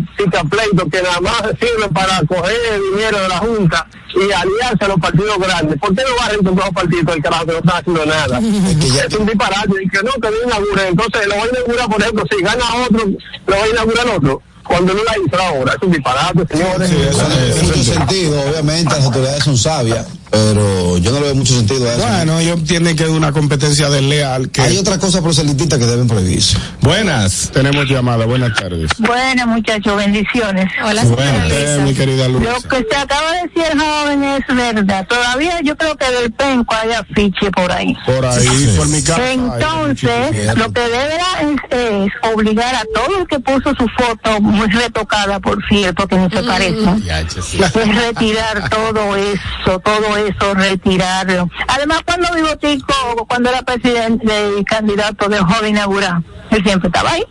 pleitos 0.50 0.88
que 0.92 1.02
nada 1.02 1.22
más 1.22 1.42
sirven 1.60 1.94
para 1.94 2.22
coger 2.28 2.58
dinero 2.92 3.22
de 3.22 3.28
la 3.30 3.38
Junta 3.38 3.88
y 4.16 4.32
aliarse 4.32 4.86
a 4.86 4.88
los 4.88 5.00
partidos 5.00 5.38
grandes. 5.38 5.80
¿Por 5.80 5.96
qué 5.96 6.04
no 6.04 6.16
barren 6.18 6.44
con 6.44 6.56
los 6.56 6.70
partidos 6.72 7.16
el 7.16 7.22
carajo 7.22 7.46
que 7.46 7.52
no 7.54 7.58
están 7.60 7.78
haciendo 7.78 8.06
nada? 8.06 8.40
es 9.08 9.16
un 9.16 9.26
disparate. 9.26 9.84
Y 9.84 9.90
que 9.90 10.04
no, 10.04 10.12
que 10.14 10.30
no 10.32 10.48
inauguren. 10.48 10.88
Entonces 10.88 11.28
lo 11.28 11.36
voy 11.36 11.48
a 11.48 11.52
inaugurar, 11.52 11.90
por 11.90 12.02
ejemplo, 12.02 12.26
si 12.30 12.44
gana 12.44 12.66
otro, 12.86 13.06
lo 13.48 13.56
voy 13.56 13.68
a 13.68 13.72
inaugurar 13.72 14.08
otro. 14.10 14.42
cuando 14.64 14.94
no 14.94 15.04
la 15.04 15.16
hizo 15.18 15.42
ahora. 15.42 15.74
Es 15.74 15.84
un 15.84 15.92
disparate, 15.92 16.48
señores. 16.56 16.90
Sí, 16.90 16.96
eso 17.10 17.64
mucho 17.64 17.84
sentido, 17.84 18.42
obviamente 18.50 18.96
las 18.96 19.06
autoridades 19.06 19.44
son 19.44 19.58
sabias, 19.58 20.08
pero 20.32 20.98
yo 20.98 21.12
no 21.12 21.20
le 21.20 21.26
veo 21.28 21.36
mucho 21.36 21.54
sentido 21.56 21.90
a 21.90 21.94
eso. 21.94 22.08
Bueno, 22.08 22.40
ellos 22.40 22.58
entienden 22.60 22.96
que 22.96 23.04
es 23.04 23.10
una 23.10 23.32
competencia 23.32 23.90
desleal. 23.90 24.50
Que 24.50 24.62
Hay 24.62 24.78
otras 24.78 24.98
cosas 24.98 25.22
proselitistas 25.22 25.78
que 25.78 25.86
deben 25.86 26.08
prohibirse. 26.08 26.58
Buenas. 26.82 27.50
Tenemos 27.54 27.86
llamada. 27.90 28.26
Buenas 28.26 28.54
tardes. 28.58 28.90
Bueno, 28.98 29.48
muchachos, 29.48 29.96
bendiciones. 29.98 30.66
Hola, 30.84 31.02
señora 31.04 31.48
Eh, 31.50 31.82
mi 31.84 31.94
querida 31.94 32.28
Lo 32.30 32.40
Luisa. 32.40 32.68
que 32.70 32.86
se 32.90 32.96
acaba 32.98 33.32
de 33.34 33.42
decir 33.44 33.64
el 33.74 33.80
joven 33.80 34.24
es 34.24 34.44
verdad. 34.56 35.06
Todavía 35.08 35.60
yo 35.64 35.76
creo 35.78 35.96
que 35.98 36.10
del 36.10 36.32
penco 36.32 36.76
hay 36.82 36.92
afiche 36.94 37.52
por 37.52 37.72
ahí. 37.72 37.94
Por 38.06 38.26
ahí, 38.26 38.74
por 38.78 38.88
mi 38.88 39.02
casa. 39.04 39.32
Entonces, 39.34 40.56
lo 40.56 40.72
que 40.72 40.82
deberá 40.82 41.26
es, 41.42 41.78
es 41.78 42.12
obligar 42.34 42.74
a 42.76 42.84
todo 42.94 43.18
el 43.20 43.28
que 43.28 43.40
puso 43.40 43.74
su 43.76 43.86
foto 43.98 44.40
muy 44.42 44.68
retocada, 44.70 45.40
por 45.40 45.58
cierto, 45.68 46.08
que 46.08 46.16
no 46.16 46.30
se 46.30 46.42
parece, 46.44 47.02
Ya, 47.06 47.26
che, 47.28 47.42
sí. 47.42 47.60
es 47.62 47.74
retirar 47.74 48.70
todo 48.70 49.16
eso, 49.16 49.80
todo 49.84 50.18
eso, 50.18 50.21
retirarlo. 50.54 51.50
Además, 51.68 52.02
cuando 52.06 52.34
vivo 52.34 52.58
Tico, 52.58 53.26
cuando 53.28 53.50
era 53.50 53.62
presidente 53.62 54.34
y 54.60 54.64
candidato 54.64 55.28
de 55.30 55.38
joven 55.40 55.72
inaugural, 55.72 56.24
él 56.50 56.64
siempre 56.64 56.88
estaba 56.88 57.12
ahí. 57.12 57.24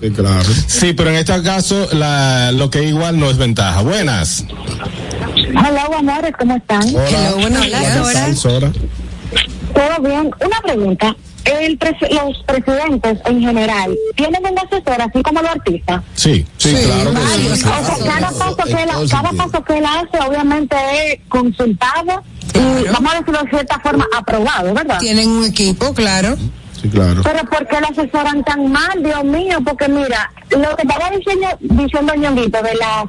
Sí, 0.00 0.10
claro. 0.10 0.44
Sí, 0.66 0.92
pero 0.92 1.10
en 1.10 1.16
este 1.16 1.42
caso 1.42 1.88
la, 1.92 2.52
lo 2.52 2.70
que 2.70 2.82
igual 2.84 3.18
no 3.18 3.30
es 3.30 3.38
ventaja. 3.38 3.82
Buenas. 3.82 4.44
Hola, 5.50 5.88
amores, 5.98 6.32
¿cómo 6.38 6.56
están? 6.56 6.82
Hola, 6.94 7.60
días. 7.60 7.94
Sora. 7.94 8.34
Sora. 8.34 8.72
Todo 9.74 10.08
bien. 10.08 10.30
Una 10.44 10.60
pregunta. 10.62 11.16
El 11.44 11.78
los 11.78 12.42
presidentes 12.46 13.18
en 13.24 13.40
general 13.40 13.96
tienen 14.16 14.42
un 14.44 14.58
asesor 14.58 15.02
así 15.02 15.22
como 15.22 15.42
los 15.42 15.50
artistas. 15.50 16.02
Sí, 16.14 16.46
sí, 16.56 16.76
Sí, 16.76 16.84
claro 16.84 17.12
que 17.12 17.20
sí. 17.20 17.48
O 17.50 17.56
sea, 17.56 17.96
cada 18.04 18.30
paso 18.30 18.56
que 18.56 18.82
él, 18.82 18.88
cada 19.10 19.30
paso 19.32 19.64
que 19.64 19.78
él 19.78 19.84
hace 19.84 20.28
obviamente 20.28 20.76
es 21.06 21.20
consultado 21.28 22.22
y 22.54 22.88
vamos 22.88 23.12
a 23.12 23.18
decirlo 23.18 23.42
de 23.42 23.50
cierta 23.50 23.80
forma 23.80 24.06
aprobado, 24.16 24.74
¿verdad? 24.74 24.98
Tienen 24.98 25.28
un 25.28 25.44
equipo, 25.44 25.92
claro. 25.94 26.36
Sí, 26.82 26.88
claro. 26.88 27.22
Pero 27.22 27.44
¿por 27.44 27.66
qué 27.68 27.80
lo 27.80 27.86
asesoran 27.88 28.42
tan 28.44 28.70
mal, 28.70 29.02
Dios 29.02 29.24
mío? 29.24 29.58
Porque 29.64 29.88
mira, 29.88 30.30
lo 30.50 30.76
que 30.76 30.82
estaba 30.82 31.10
diciendo, 31.10 31.46
diciendo 31.60 32.14
Ñonguito 32.14 32.60
de 32.62 32.74
las 32.74 33.04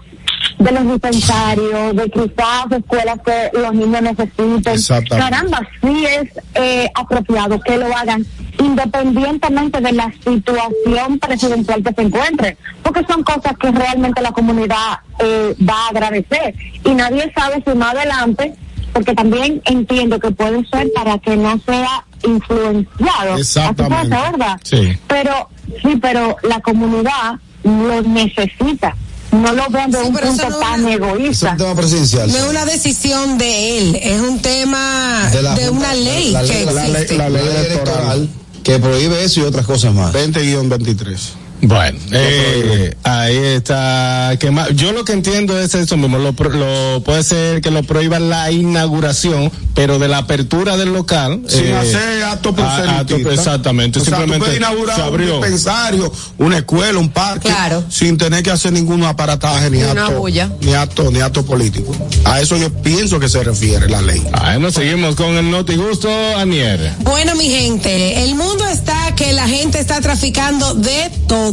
de 0.60 0.72
los 0.72 0.84
dispensarios, 0.88 1.96
de 1.96 2.10
quizás 2.10 2.72
escuelas 2.72 3.20
que 3.25 3.50
los 3.58 3.74
niños 3.74 4.01
necesiten. 4.01 4.74
Exactamente. 4.74 5.32
Caramba, 5.32 5.60
sí 5.82 6.06
es 6.06 6.30
eh, 6.56 6.89
apropiado 6.96 7.60
que 7.60 7.77
lo 7.77 7.96
hagan 7.96 8.25
independientemente 8.60 9.82
de 9.82 9.92
la 9.92 10.12
situación 10.24 11.20
presidencial 11.20 11.84
que 11.84 11.94
se 11.94 12.01
encuentre, 12.01 12.58
porque 12.84 13.03
son 13.06 13.24
cosas 13.24 13.58
que 13.60 13.72
realmente 13.72 14.22
la 14.22 14.32
comunidad 14.32 15.00
eh, 15.20 15.56
va 15.68 15.86
a 15.86 15.89
agradecer 15.89 16.53
y 16.84 16.92
nadie 16.92 17.32
sabe 17.36 17.63
si 17.65 17.75
más 17.75 17.96
adelante, 17.96 18.53
porque 18.93 19.13
también 19.13 19.62
entiendo 19.65 20.19
que 20.19 20.31
puede 20.31 20.65
ser 20.69 20.91
para 20.93 21.17
que 21.19 21.35
no 21.35 21.59
sea 21.65 22.05
influenciado. 22.25 23.38
Exactamente. 23.38 24.15
Ser, 24.15 24.31
¿verdad? 24.31 24.59
Sí. 24.63 24.97
Pero 25.07 25.50
sí, 25.81 25.97
pero 26.01 26.38
la 26.43 26.59
comunidad 26.62 27.39
lo 27.63 28.01
necesita. 28.03 28.95
No 29.31 29.51
lo 29.51 29.67
vean 29.69 29.89
de 29.89 29.97
Sí, 30.00 30.05
un 30.07 30.13
punto 30.15 30.50
no 30.50 30.57
tan 30.59 30.81
es- 30.81 30.88
Es 30.89 30.95
egoísta. 30.95 31.51
un 31.53 31.57
tema 31.57 31.75
presidencial. 31.75 32.29
No 32.31 32.38
es 32.38 32.43
una 32.50 32.65
decisión 32.65 33.38
de 33.39 33.77
él, 33.79 33.95
es 34.01 34.21
un 34.21 34.39
tema 34.39 35.27
De 35.31 35.38
de, 35.38 35.41
la 35.43 35.50
Junta- 35.55 35.71
una 35.71 35.93
ley 35.95 36.31
la 36.31 36.41
que 36.43 36.47
ley- 36.47 36.65
la 36.65 36.71
ley- 36.73 36.91
existe. 36.91 37.17
la 37.17 37.29
La 37.29 37.41
ley 37.41 37.47
electoral 37.65 38.29
que 38.63 38.79
prohíbe 38.79 39.23
eso 39.23 39.39
y 39.39 39.43
otras 39.43 39.65
cosas 39.65 39.93
más. 39.95 40.13
20-23. 40.13 41.33
Bueno, 41.65 41.98
eh, 42.12 42.93
ahí 43.03 43.38
está. 43.38 44.34
Yo 44.75 44.91
lo 44.91 45.05
que 45.05 45.13
entiendo 45.13 45.58
es 45.60 45.74
eso 45.74 45.96
mismo. 45.96 46.17
Lo, 46.17 46.34
pro- 46.34 46.50
lo- 46.50 47.01
puede 47.03 47.24
ser 47.24 47.62
que 47.62 47.72
lo 47.72 47.84
prohíba 47.84 48.20
la 48.20 48.51
inauguración, 48.51 49.50
pero 49.74 49.98
de 49.98 50.10
la 50.10 50.17
apertura 50.20 50.75
del 50.75 50.91
local. 50.91 51.41
Sin 51.48 51.67
eh, 51.67 51.75
hacer 51.77 52.24
acto 52.24 52.53
proselitista. 52.53 53.32
exactamente. 53.34 54.00
O 54.00 54.03
sea, 54.03 54.12
tú 54.13 54.17
simplemente 54.22 54.46
puedes 54.46 54.58
inaugurar 54.60 54.96
se 54.98 55.03
un 55.10 55.17
dispensario, 55.17 56.12
una 56.38 56.58
escuela, 56.58 57.00
un 57.00 57.10
parque, 57.10 57.48
Claro. 57.48 57.84
sin 57.89 58.17
tener 58.17 58.43
que 58.43 58.51
hacer 58.51 58.74
ningún 58.74 59.03
aparataje 59.05 59.70
ni 59.70 59.77
Ni 59.77 59.84
una 59.86 60.08
acto, 60.08 60.20
bulla. 60.20 60.50
ni 60.60 60.74
acto, 60.74 61.12
ni 61.12 61.22
acto 61.22 61.46
político. 61.46 61.96
A 62.25 62.41
eso 62.41 62.58
yo 62.58 62.74
pienso 62.74 63.20
que 63.22 63.29
se 63.29 63.41
refiere 63.41 63.88
la 63.89 64.01
ley. 64.01 64.22
Bueno, 64.41 64.70
seguimos 64.70 65.15
con 65.15 65.36
el 65.38 65.50
Noti 65.50 65.75
Gusto, 65.77 66.10
Anier. 66.38 66.91
Bueno, 67.00 67.36
mi 67.36 67.46
gente, 67.50 68.24
el 68.25 68.36
mundo 68.36 68.67
está 68.67 69.15
que 69.15 69.32
la 69.32 69.48
gente 69.48 69.79
está 69.79 70.01
traficando 70.01 70.74
de 70.75 71.10
todo. 71.27 71.52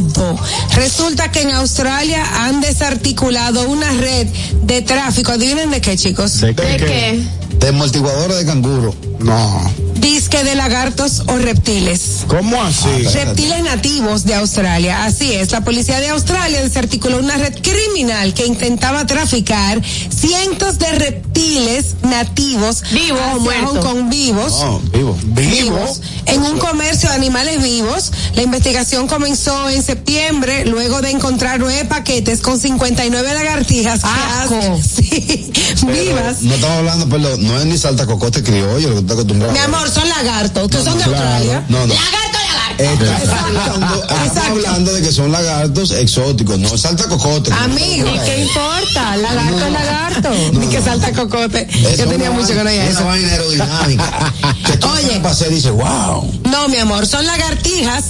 Resulta 0.75 1.31
que 1.31 1.41
en 1.41 1.51
Australia 1.51 2.23
han 2.45 2.61
desarticulado 2.61 3.67
una 3.69 3.91
red 3.91 4.27
de 4.63 4.81
tráfico. 4.81 5.31
Adivinen 5.31 5.71
de 5.71 5.81
qué, 5.81 5.97
chicos. 5.97 6.41
¿De 6.41 6.53
¿De 6.53 6.77
qué? 6.77 7.23
De 7.59 7.67
amortiguadores 7.67 8.37
de 8.37 8.45
canguro. 8.45 8.95
No. 9.19 9.90
Disque 10.01 10.43
de 10.43 10.55
lagartos 10.55 11.23
o 11.27 11.37
reptiles. 11.37 12.25
¿Cómo 12.27 12.61
así? 12.61 12.89
Reptiles 13.13 13.63
nativos 13.63 14.25
de 14.25 14.33
Australia. 14.33 15.05
Así 15.05 15.31
es, 15.31 15.51
la 15.51 15.61
policía 15.61 15.99
de 15.99 16.09
Australia 16.09 16.61
desarticuló 16.61 17.19
una 17.19 17.37
red 17.37 17.53
criminal 17.61 18.33
que 18.33 18.47
intentaba 18.47 19.05
traficar 19.05 19.79
cientos 19.83 20.79
de 20.79 20.91
reptiles 20.93 21.95
nativos 22.01 22.83
Vivos 22.91 23.19
o 23.19 23.23
hacia 23.23 23.39
muertos. 23.39 23.85
Hong 23.85 23.95
Kong 23.95 24.09
vivos. 24.09 24.53
No, 24.59 24.79
vivo. 24.91 25.17
vivos 25.23 26.01
en 26.25 26.41
un 26.41 26.57
comercio 26.57 27.09
de 27.09 27.15
animales 27.15 27.61
vivos. 27.61 28.11
La 28.35 28.41
investigación 28.41 29.07
comenzó 29.07 29.69
en 29.69 29.83
septiembre 29.83 30.65
luego 30.65 31.01
de 31.01 31.11
encontrar 31.11 31.59
nueve 31.59 31.85
paquetes 31.85 32.41
con 32.41 32.59
59 32.59 33.33
lagartijas 33.33 34.01
sí, 34.81 35.51
vivas. 35.85 36.41
No 36.41 36.55
estamos 36.55 36.77
hablando, 36.77 37.09
perdón, 37.09 37.45
no 37.45 37.59
es 37.59 37.65
ni 37.65 37.77
salta 37.77 38.05
cocote 38.05 38.41
criollo 38.41 38.89
lo 38.89 38.95
que 38.95 39.01
está 39.01 39.13
acostumbrado. 39.13 39.53
Mi 39.53 39.59
amor, 39.59 39.90
son 39.93 40.09
lagartos, 40.09 40.67
que 40.69 40.77
son 40.83 40.97
de 40.97 41.03
Australia. 41.03 41.63
No, 41.69 41.85
no. 41.87 41.93
Lagarto, 41.93 42.37
lagarto. 42.77 43.05
Estamos 43.05 43.37
hablando, 43.37 44.65
hablando 44.65 44.93
de 44.93 45.01
que 45.01 45.11
son 45.11 45.31
lagartos 45.31 45.91
exóticos, 45.91 46.57
no 46.59 46.77
salta 46.77 47.07
cocote. 47.07 47.51
Amigo. 47.53 48.07
¿Y 48.09 48.19
qué 48.19 48.41
importa? 48.43 49.17
Lagarto 49.17 49.65
es 49.65 49.71
lagarto. 49.71 50.29
Ni 50.53 50.67
que 50.67 50.81
salta 50.81 51.11
cocote. 51.13 51.67
Yo 51.97 52.07
tenía 52.07 52.31
mucho 52.31 52.47
que 52.49 52.55
no 52.55 52.63
vaina- 52.63 52.71
oía 52.71 52.81
Una 52.83 52.89
eso. 52.91 53.05
vaina 53.05 53.27
aerodinámica. 53.31 54.33
que 54.65 54.77
tú 54.77 54.87
Oye. 54.87 55.19
pasé 55.21 55.47
y 55.49 55.55
dices, 55.55 55.71
wow. 55.71 56.31
No, 56.49 56.67
mi 56.69 56.77
amor, 56.77 57.05
son 57.07 57.25
lagartijas. 57.25 58.05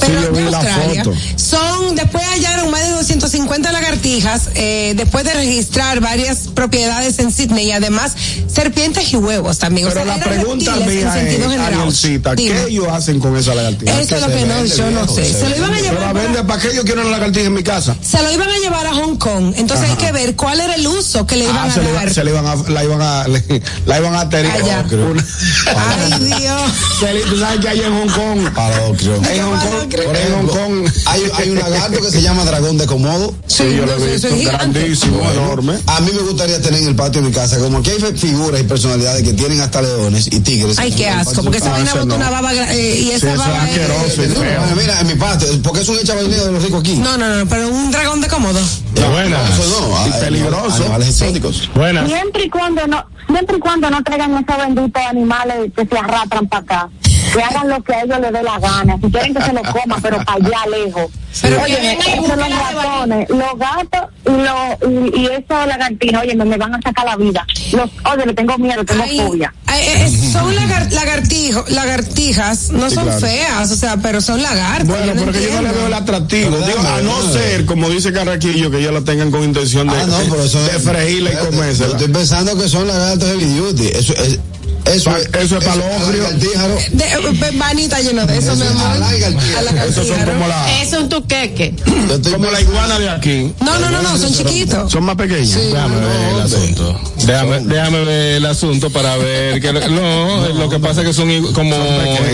Pero 0.00 0.20
yo 0.22 0.30
de 0.32 0.42
vi 0.44 0.50
la 0.50 0.58
Australia. 0.58 1.04
foto. 1.04 1.16
Son, 1.36 1.94
después 1.94 2.24
hallaron 2.24 2.70
más 2.70 2.82
de 2.84 2.90
250 2.90 3.72
lagartijas, 3.72 4.50
eh, 4.54 4.94
después 4.96 5.24
de 5.24 5.34
registrar 5.34 6.00
varias 6.00 6.48
propiedades 6.54 7.18
en 7.18 7.32
Sydney 7.32 7.66
y 7.68 7.72
además 7.72 8.12
serpientes 8.52 9.12
y 9.12 9.16
huevos 9.16 9.58
también. 9.58 9.86
O 9.86 9.90
Pero 9.90 10.04
sea, 10.04 10.16
la 10.16 10.24
pregunta 10.24 10.76
mía 10.76 11.00
en 11.00 11.12
sentido 11.12 11.50
es. 11.52 12.36
¿qué 12.36 12.64
ellos 12.68 12.88
hacen 12.88 13.20
con 13.20 13.36
esa 13.36 13.54
lagartija? 13.54 14.00
Eso 14.00 14.14
es 14.16 14.20
lo 14.20 14.28
se 14.28 14.34
que 14.34 14.46
no, 14.46 14.64
yo 14.64 14.90
no 14.90 15.08
sé. 15.08 15.24
se 15.24 15.40
Se 15.40 15.48
lo 15.48 15.56
iban 15.56 15.72
a 15.72 15.76
Pero 15.76 15.82
llevar. 15.92 16.02
a 16.08 16.12
para- 16.12 16.24
vende, 16.24 16.44
¿para 16.44 16.62
qué 16.62 16.74
yo 16.74 16.84
quiero 16.84 17.02
una 17.02 17.10
lagartija 17.10 17.46
en 17.46 17.54
mi 17.54 17.62
casa? 17.62 17.96
Se 18.02 18.22
lo 18.22 18.30
iban 18.32 18.48
a 18.48 18.58
llevar 18.58 18.86
a 18.86 18.94
Hong 18.94 19.16
Kong. 19.16 19.54
Entonces 19.56 19.90
hay 19.90 19.96
que 19.96 20.12
ver 20.12 20.36
cuál 20.36 20.60
era 20.60 20.74
el 20.74 20.86
uso 20.86 21.26
que 21.26 21.36
le 21.36 21.44
iban 21.44 21.56
Ah, 21.56 21.64
a 21.64 21.70
se, 21.74 21.82
le 21.82 21.92
dar. 21.92 22.12
se 22.12 22.24
le 22.24 22.30
iban 22.30 22.46
a, 22.46 22.54
la 22.56 22.84
iban 22.84 23.00
a, 23.02 23.28
le- 23.28 23.62
la 23.86 23.98
iban 23.98 24.14
a 24.14 24.28
tener. 24.28 24.50
Allá. 24.50 24.84
Una- 24.90 25.24
Ay, 25.76 26.24
Dios. 26.24 26.62
Se 27.00 27.16
Tú 27.26 27.38
sabes 27.38 27.60
que 27.60 27.68
hay 27.68 27.80
en 27.80 27.92
Hong 27.92 28.08
Kong. 28.08 28.38
En 29.30 29.42
Hong 29.44 29.58
Kong, 29.58 29.85
Por 29.88 30.00
en 30.00 30.06
Hong 30.06 30.16
ejemplo, 30.16 30.52
Kong. 30.52 30.88
Hay, 31.06 31.22
hay 31.36 31.50
un 31.50 31.58
lagarto 31.58 32.00
que 32.00 32.10
se 32.10 32.22
llama 32.22 32.44
dragón 32.44 32.78
de 32.78 32.86
Komodo. 32.86 33.34
Sí, 33.46 33.64
yo 33.76 33.86
lo 33.86 33.98
no, 33.98 34.04
he 34.04 34.12
visto. 34.12 34.28
Grandísimo, 34.50 35.20
enorme. 35.30 35.78
A 35.86 36.00
mí 36.00 36.10
me 36.14 36.20
gustaría 36.22 36.60
tener 36.60 36.82
en 36.82 36.88
el 36.88 36.96
patio 36.96 37.20
de 37.22 37.28
mi 37.28 37.34
casa, 37.34 37.58
como 37.58 37.82
que 37.82 37.92
hay 37.92 37.98
figuras 38.16 38.60
y 38.60 38.64
personalidades 38.64 39.22
que 39.22 39.32
tienen 39.32 39.60
hasta 39.60 39.82
leones 39.82 40.26
y 40.26 40.40
tigres. 40.40 40.78
Ay, 40.78 40.92
qué 40.92 41.08
asco, 41.08 41.42
porque 41.42 41.58
esa 41.58 41.70
vaina 41.70 41.92
bota 41.92 42.04
no. 42.06 42.16
una 42.16 42.30
baba 42.30 42.52
eh, 42.54 43.00
y 43.00 43.10
esa 43.12 43.34
baba 43.34 43.68
es- 43.68 43.78
asqueroso. 43.78 44.40
Bueno, 44.40 44.76
mira, 44.76 45.00
en 45.00 45.06
mi 45.06 45.14
patio, 45.14 45.48
porque 45.62 45.80
es 45.80 45.88
un 45.88 45.98
chavalino 46.02 46.44
de 46.44 46.52
los 46.52 46.62
ricos 46.62 46.80
aquí. 46.80 46.96
No, 46.96 47.16
no, 47.16 47.36
no, 47.36 47.46
pero 47.48 47.68
un 47.68 47.90
dragón 47.90 48.20
de 48.20 48.28
cómodo. 48.28 48.60
No, 48.94 49.26
Y 49.28 49.32
a- 50.12 50.20
peligroso. 50.20 50.76
Animales 50.82 51.08
exóticos. 51.08 51.68
Buenas. 51.74 52.08
Siempre 52.08 52.44
y 52.44 52.50
cuando 52.50 52.86
no, 52.86 53.04
siempre 53.28 53.56
y 53.56 53.60
cuando 53.60 53.90
no 53.90 54.02
traigan 54.02 54.32
esos 54.32 54.56
benditos 54.58 55.02
animales 55.08 55.72
que 55.76 55.86
se 55.86 55.98
arrastran 55.98 56.46
para 56.48 56.62
acá. 56.62 56.90
Que 57.32 57.42
hagan 57.42 57.68
lo 57.68 57.82
que 57.82 57.94
a 57.94 58.02
ellos 58.02 58.20
les 58.20 58.32
dé 58.32 58.42
la 58.42 58.58
gana. 58.58 58.96
Si 59.02 59.10
quieren 59.10 59.34
que 59.34 59.42
se 59.42 59.52
lo 59.52 59.62
coman, 59.62 60.00
pero 60.02 60.16
para 60.24 60.34
allá 60.46 60.58
lejos. 60.70 61.10
Pero 61.42 61.60
oye, 61.62 61.98
busque 62.16 62.16
los 62.28 62.38
la 62.38 62.48
de 62.48 62.54
ratones, 62.54 63.28
los 63.28 63.58
gatos 63.58 64.10
y 64.24 64.30
los 64.30 65.12
y, 65.14 65.20
y 65.20 65.26
esos 65.26 65.66
lagartijos, 65.66 66.22
oye, 66.22 66.34
me 66.34 66.56
van 66.56 66.74
a 66.74 66.80
sacar 66.82 67.04
la 67.04 67.16
vida. 67.16 67.46
Los, 67.72 67.90
oye, 68.10 68.26
le 68.26 68.32
tengo 68.34 68.56
miedo, 68.56 68.82
tengo 68.86 69.02
Ay, 69.02 69.18
fobia. 69.20 69.54
ay, 69.66 69.84
eh, 69.86 70.30
son 70.32 70.54
lagar, 70.56 70.90
lagartijo, 70.92 71.62
lagartijas, 71.68 72.70
no 72.70 72.88
Sí, 72.88 72.94
son 72.94 73.04
claro. 73.04 73.20
feas, 73.20 73.70
o 73.70 73.76
sea, 73.76 73.96
pero 73.98 74.20
son 74.22 74.42
lagartos. 74.42 74.88
Bueno, 74.88 75.06
yo 75.06 75.14
no 75.14 75.22
porque 75.24 75.42
yo 75.42 75.52
no 75.56 75.62
le 75.62 75.72
veo 75.72 75.86
el 75.88 75.94
atractivo. 75.94 76.56
Digo, 76.56 76.78
a 76.80 77.02
no 77.02 77.22
ser, 77.32 77.66
como 77.66 77.90
dice 77.90 78.12
Carraquillo, 78.12 78.70
que 78.70 78.78
ellos 78.78 78.92
lo 78.94 79.04
tengan 79.04 79.30
con 79.30 79.42
intención 79.44 79.88
de, 79.88 79.96
Ah, 79.96 80.06
no, 80.06 80.18
pero 80.30 80.42
de 80.44 80.80
freírla 80.80 81.32
y 81.32 81.36
comérsela. 81.36 81.88
Yo 81.90 81.96
estoy 81.96 82.12
pensando 82.14 82.56
que 82.56 82.68
son 82.68 82.88
lagartos 82.88 83.28
heavy 83.28 83.56
duty. 83.56 83.88
Eso 83.88 84.14
es. 84.14 84.38
Eso 84.86 85.10
Pa- 85.10 85.18
es, 85.18 85.26
eso 85.44 85.58
es 85.58 85.64
lagartíjaro. 85.66 86.74
De, 86.92 87.04
eh, 87.04 87.50
Vanita 87.54 88.00
lleno 88.00 88.24
de 88.26 88.38
eso, 88.38 88.54
mi 88.56 88.62
amor. 88.66 88.96
Esos 89.88 90.06
son 90.06 90.18
como 90.24 90.46
la, 90.46 90.80
Es 90.82 90.92
un 90.92 91.08
tuqueque. 91.08 91.74
Como 92.32 92.50
la 92.50 92.60
iguana 92.60 92.98
de 92.98 93.10
aquí. 93.10 93.52
No, 93.60 93.78
no, 93.78 93.90
no, 93.90 94.02
no, 94.02 94.16
son 94.16 94.32
chiquitos. 94.32 94.90
Son 94.92 95.04
más 95.04 95.16
pequeñas. 95.16 95.54
Déjame 95.56 95.96
ver 95.96 96.28
el 96.34 96.40
asunto. 96.42 97.00
Déjame, 97.26 97.60
déjame 97.60 98.04
ver 98.04 98.34
el 98.36 98.46
asunto 98.46 98.90
para 98.90 99.16
ver 99.16 99.60
que 99.60 99.72
lo- 99.72 99.88
no, 99.88 100.48
lo 100.50 100.68
que 100.68 100.78
pasa 100.78 101.00
es 101.02 101.08
que 101.08 101.12
son 101.12 101.52
como 101.52 101.74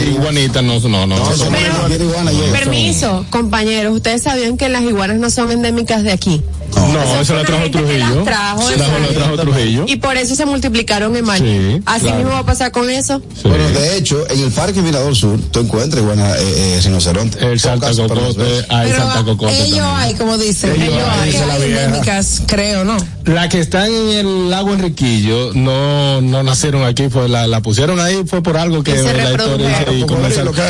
iguanitas, 0.07 0.63
no, 0.63 0.79
no, 0.81 1.07
no. 1.07 1.17
No, 1.19 1.37
son- 1.37 1.53
Pero-. 1.53 2.53
Permiso, 2.53 3.25
compañeros, 3.31 3.95
ustedes 3.95 4.23
sabían 4.23 4.57
que 4.57 4.69
las 4.69 4.83
iguanas 4.83 5.17
no 5.19 5.31
son 5.31 5.51
endémicas 5.53 6.03
de 6.03 6.13
aquí. 6.13 6.43
no, 6.75 7.21
eso 7.21 7.35
la 7.35 7.45
trajo 7.45 7.71
Trujillo. 7.71 7.99
las 8.17 8.25
trajo, 8.25 8.71
La- 8.71 8.77
la 8.77 8.85
exacto. 8.87 9.15
trajo 9.15 9.37
Trujillo. 9.39 9.85
Y 9.87 9.97
por 9.97 10.17
eso 10.17 10.35
se 10.35 10.45
multiplicaron 10.47 11.15
en 11.17 11.25
mayo. 11.25 11.45
Sí, 11.45 11.83
Así 11.87 12.01
claro. 12.07 12.19
mismo 12.25 12.42
a 12.43 12.47
pasar 12.47 12.73
con 12.73 12.91
eso. 12.91 13.21
Sí. 13.35 13.49
Bueno, 13.49 13.69
de 13.71 13.97
hecho, 13.97 14.29
en 14.31 14.41
el 14.41 14.53
Parque 14.53 14.83
Mirador 14.83 15.17
Sur, 15.17 15.41
tú 15.51 15.61
encuentras 15.61 16.03
iguana 16.03 16.37
eh, 16.37 16.77
eh, 16.77 16.81
rinoceronte. 16.85 17.45
El 17.45 17.59
Santa 17.59 17.89
las 17.89 17.97
Cocote, 17.97 18.67
hay 18.69 18.91
Pero 18.91 19.03
Santa 19.03 19.25
Cocote 19.25 19.53
ellos 19.55 19.79
también. 19.79 19.85
hay, 19.97 20.15
como 20.15 20.39
dicen. 20.39 20.73
Ellos 20.73 20.89
Ellos 20.89 21.09
hay, 21.09 21.21
hay, 21.21 21.63
dice 21.69 21.85
endémicas, 21.85 22.43
creo, 22.47 22.85
¿no? 22.85 22.97
La 23.25 23.49
que 23.49 23.61
están 23.61 23.91
en 23.91 24.09
el 24.09 24.51
lago 24.51 24.73
Enriquillo 24.73 25.53
no, 25.55 26.21
no 26.21 26.43
nacieron 26.43 26.85
aquí, 26.85 27.09
fue 27.09 27.29
la, 27.29 27.47
la 27.47 27.61
pusieron 27.61 28.01
ahí 28.01 28.23
fue 28.27 28.43
por 28.43 28.57
algo 28.57 28.83
que 28.83 28.93
Que 28.93 28.99
se 28.99 29.15
la 29.15 29.31
historia 29.31 29.87
y 29.93 30.05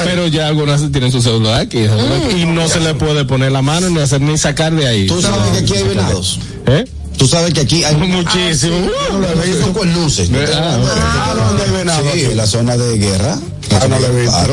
pero 0.05 0.27
ya 0.27 0.49
algunas 0.49 0.81
tienen 0.91 1.11
su 1.11 1.23
cédula 1.23 1.59
aquí 1.59 1.85
y 2.37 2.45
no 2.45 2.69
se 2.69 2.81
le 2.81 2.95
puede 2.95 3.25
poner 3.25 3.53
la 3.53 3.63
mano 3.63 3.89
ni 3.91 4.01
hacer 4.01 4.21
ni 4.21 4.37
sacar 4.39 4.75
de 4.75 4.87
ahí. 4.87 5.07
Tú 5.07 5.21
sabes 5.21 5.53
que 5.53 5.59
aquí 5.59 5.75
hay 5.75 5.89
venados. 5.89 6.39
¿Eh? 6.67 6.85
Tú 7.23 7.29
sabes 7.29 7.55
que 7.55 7.61
aquí 7.61 7.85
hay 7.85 7.95
Muchísimo. 7.95 8.79
Yo 8.81 9.13
no 9.13 9.19
lo 9.21 9.43
he 9.45 9.47
visto 9.47 9.73
con 9.73 9.95
luces. 9.95 10.29
Ah, 10.57 10.77
Ah. 11.89 12.01
Sí, 12.13 12.35
la 12.35 12.49
zona 12.49 12.77
de 12.77 12.99
guerra. 12.99 13.39
Ah, 13.71 14.47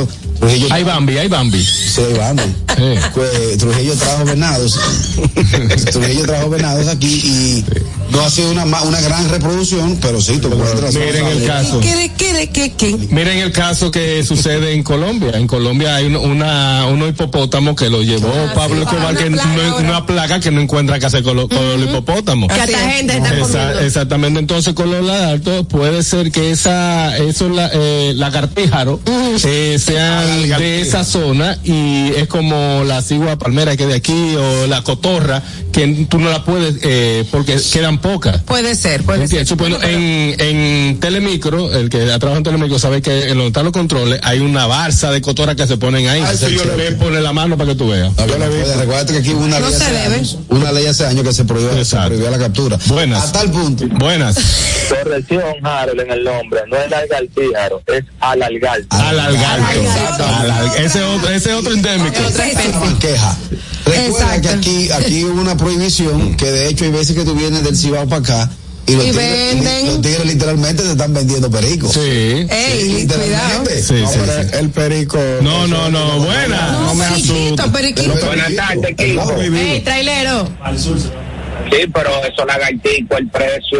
Hay 0.69 0.83
Bambi, 0.83 1.17
hay 1.17 1.27
Bambi. 1.27 1.65
sí, 1.65 2.01
vamos. 2.15 2.45
Sí. 2.79 2.99
Pues, 3.13 3.57
Trujillo 3.57 3.93
trajo 3.95 4.25
venados. 4.25 4.79
Trujillo 5.91 6.23
trajo 6.25 6.49
venados 6.49 6.87
aquí 6.87 7.07
y 7.07 7.65
no 8.11 8.21
ha 8.21 8.29
sido 8.29 8.51
una, 8.51 8.65
ma- 8.65 8.81
una 8.83 8.99
gran 9.01 9.29
reproducción, 9.29 9.97
pero 10.01 10.19
sí, 10.21 10.37
tú 10.39 10.47
encuentras. 10.51 10.95
Miren 10.95 11.25
el 11.27 11.45
caso. 11.45 11.79
¿Qué, 11.79 12.11
qué, 12.17 12.49
qué, 12.51 12.71
qué? 12.73 12.95
Miren 13.11 13.37
el 13.39 13.51
caso 13.51 13.91
que 13.91 14.23
sucede 14.23 14.73
en 14.73 14.83
Colombia. 14.83 15.31
En 15.35 15.45
Colombia 15.47 15.95
hay 15.95 16.05
un- 16.07 16.15
una, 16.15 16.85
unos 16.87 17.09
hipopótamos 17.09 17.75
que 17.75 17.89
lo 17.89 18.01
llevó 18.01 18.31
Pablo 18.55 18.77
sí. 18.77 18.81
Escobar, 18.83 19.15
Ah, 19.15 19.17
que 19.17 19.25
una 19.27 19.43
plaga 19.43 19.57
no, 19.57 19.73
ahora. 19.73 19.87
una 19.89 20.05
plaga 20.05 20.39
que 20.39 20.51
no 20.51 20.61
encuentra 20.61 20.99
qué 20.99 21.05
hacer 21.05 21.23
con, 21.23 21.35
lo- 21.35 21.47
con 21.49 21.79
los 21.79 21.89
hipopótamos. 21.89 22.49
Que 22.51 22.59
gente 22.75 23.17
está 23.17 23.29
Esa- 23.35 23.41
comiendo. 23.47 23.79
exactamente, 23.81 24.39
entonces 24.39 24.73
con 24.73 24.89
los 24.91 25.03
lagartos 25.05 25.65
puede 25.67 26.01
ser 26.03 26.31
que 26.31 26.51
esa, 26.51 27.15
esos 27.17 27.51
la, 27.51 27.69
eh, 27.73 28.13
lagartíjaros 28.15 28.99
eh, 29.45 29.77
sean 29.79 30.47
de 30.57 30.81
esa 30.81 31.03
zona 31.03 31.57
y 31.63 32.11
es 32.15 32.27
como 32.27 32.55
la 32.85 33.01
cigua 33.01 33.37
palmera 33.37 33.75
que 33.77 33.85
de 33.85 33.95
aquí 33.95 34.35
o 34.35 34.67
la 34.67 34.81
cotorra 34.83 35.41
que 35.71 36.07
tú 36.09 36.19
no 36.19 36.29
la 36.29 36.43
puedes 36.43 36.75
eh, 36.81 37.25
porque 37.31 37.57
quedan 37.71 37.99
pocas. 37.99 38.41
Puede 38.43 38.75
ser, 38.75 39.03
puede 39.03 39.27
ser. 39.27 39.45
Supongo, 39.45 39.77
en, 39.83 40.35
en 40.39 40.99
Telemicro, 40.99 41.71
el 41.73 41.89
que 41.89 41.99
trabaja 42.19 42.37
en 42.37 42.43
Telemicro 42.43 42.79
sabe 42.79 43.01
que 43.01 43.23
en 43.23 43.29
donde 43.29 43.47
están 43.47 43.63
los 43.65 43.73
controles 43.73 44.19
hay 44.23 44.39
una 44.39 44.65
barza 44.65 45.11
de 45.11 45.21
cotorra 45.21 45.55
que 45.55 45.67
se 45.67 45.77
ponen 45.77 46.07
ahí. 46.07 46.21
Ah, 46.25 46.33
yo 46.33 47.09
le 47.09 47.21
la 47.21 47.33
mano 47.33 47.57
para 47.57 47.71
que 47.71 47.75
tú 47.75 47.89
veas. 47.89 48.11
No, 48.15 48.25
no 48.25 48.45
puede. 48.45 48.75
Recuerda 48.75 49.05
que 49.11 49.17
aquí 49.19 49.29
hubo 49.33 49.45
una 49.45 49.59
No 49.59 49.69
ley 49.69 49.77
se 49.77 49.83
hace 49.83 49.93
debe. 49.93 50.15
años, 50.15 50.37
una 50.49 50.71
ley 50.71 50.85
hace 50.85 51.05
años 51.05 51.23
que 51.23 51.33
se 51.33 51.45
prohibió, 51.45 51.73
se 51.73 51.79
Exacto. 51.79 52.07
prohibió 52.09 52.29
la 52.31 52.37
captura. 52.39 52.77
Buenas. 52.87 53.23
A 53.29 53.31
tal 53.31 53.51
punto. 53.51 53.85
Buenas. 53.99 54.35
Corrección, 54.89 55.43
Harold, 55.63 55.99
en 56.01 56.11
el 56.11 56.23
nombre. 56.23 56.61
No 56.67 56.77
es 56.77 56.89
lagartíjaro, 56.89 57.81
es 57.87 58.03
alalgar. 58.19 58.79
Al 58.89 59.19
algarto. 59.19 59.79
Algarto. 59.79 60.23
Al 60.25 60.51
al- 60.51 60.75
ese 60.85 61.03
otro, 61.03 61.29
ese 61.29 61.53
otro 61.53 61.73
endémico. 61.73 62.19
Especie. 62.63 62.97
queja. 62.99 63.37
Recuerda 63.85 64.35
Exacto. 64.35 64.41
que 64.41 64.49
aquí, 64.49 64.91
aquí 64.91 65.23
hubo 65.25 65.41
una 65.41 65.57
prohibición 65.57 66.35
que 66.35 66.51
de 66.51 66.67
hecho 66.69 66.85
hay 66.85 66.91
veces 66.91 67.15
que 67.15 67.23
tú 67.23 67.33
vienes 67.35 67.63
del 67.63 67.75
Cibao 67.75 68.07
para 68.07 68.21
acá 68.21 68.49
y 68.85 68.93
los, 68.95 69.05
Y 69.05 69.09
tigres, 69.11 69.25
venden. 69.55 69.85
los 69.87 70.01
tigres 70.01 70.25
literalmente 70.25 70.83
te 70.83 70.91
están 70.91 71.13
vendiendo 71.13 71.49
pericos. 71.51 71.93
Sí. 71.93 71.99
Ey, 71.99 72.47
cuidado. 72.47 72.97
literalmente. 72.99 73.83
Sí, 73.83 73.93
No, 74.01 74.11
sí, 74.11 74.19
sí. 74.19 74.57
El 74.57 74.69
perico. 74.71 75.19
No, 75.41 75.67
no, 75.67 75.89
no, 75.89 76.19
buena. 76.19 76.71
No, 76.71 76.81
No 76.87 76.95
me 76.95 77.05
periquito, 77.07 77.33
asustes. 77.63 77.71
periquito. 77.71 78.25
Buenas 78.25 78.55
tardes, 78.55 79.15
lado 79.15 79.41
Ey, 79.41 79.81
trailero. 79.81 80.49
Sí, 81.71 81.85
pero 81.93 82.09
esos 82.23 82.45
lagarticos, 82.45 83.17
el 83.19 83.27
precio 83.29 83.79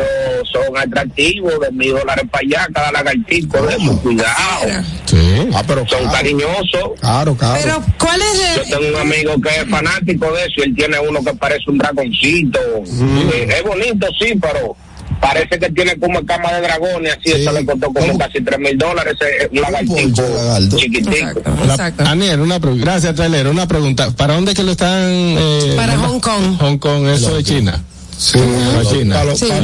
son 0.52 0.78
atractivos, 0.78 1.60
de 1.60 1.72
mil 1.72 1.92
dólares 1.94 2.26
para 2.32 2.46
allá, 2.46 2.68
cada 2.74 2.92
lagartico, 2.92 3.62
de 3.66 3.76
eso, 3.76 4.00
cuidado. 4.02 4.84
Sí. 5.06 5.50
Ah, 5.54 5.64
pero 5.68 5.88
Son 5.88 6.00
claro, 6.00 6.12
cariñosos. 6.12 7.00
claro, 7.00 7.36
claro. 7.36 7.60
Pero, 7.64 7.84
¿cuál 8.00 8.22
es 8.22 8.56
Yo 8.56 8.62
el, 8.62 8.70
tengo 8.70 8.98
un 8.98 9.02
amigo 9.02 9.42
que 9.42 9.50
es 9.50 9.70
fanático 9.70 10.32
de 10.34 10.42
eso 10.42 10.54
y 10.58 10.62
él 10.64 10.76
tiene 10.76 11.00
uno 11.00 11.24
que 11.24 11.34
parece 11.34 11.64
un 11.70 11.78
dragoncito. 11.78 12.60
Eh, 12.86 13.48
es 13.58 13.64
bonito, 13.64 14.08
sí, 14.20 14.34
pero 14.40 14.76
parece 15.20 15.60
que 15.60 15.70
tiene 15.72 15.98
como 15.98 16.26
cama 16.26 16.52
de 16.54 16.62
dragón 16.62 17.04
y 17.06 17.08
así. 17.10 17.20
Sí. 17.26 17.32
Eso 17.32 17.52
le 17.52 17.66
costó 17.66 17.88
como 17.94 18.08
¿Cómo? 18.08 18.18
casi 18.20 18.42
tres 18.44 18.60
mil 18.60 18.78
dólares. 18.78 19.16
ese 19.20 19.44
Es 19.46 19.50
un 19.52 19.62
lagartico 19.62 20.78
chiquitico. 20.78 21.12
Exacto, 21.12 21.56
La- 21.66 21.74
exacto. 21.74 22.04
Aniel, 22.06 22.40
una 22.42 22.60
pregunta. 22.60 22.86
Gracias, 22.86 23.16
trailero. 23.16 23.52
Una 23.52 23.68
pregunta. 23.68 24.12
¿Para 24.12 24.34
dónde 24.36 24.52
es 24.52 24.58
que 24.58 24.64
lo 24.64 24.72
están? 24.72 25.02
Eh, 25.04 25.74
Para? 25.76 25.98
Hong 25.98 26.20
Kong. 26.20 26.58
Hong 26.60 26.78
Kong, 26.78 27.08
eso 27.08 27.36
de 27.36 27.44
China. 27.44 27.82
Sí, 28.20 28.38
Sí. 28.38 28.40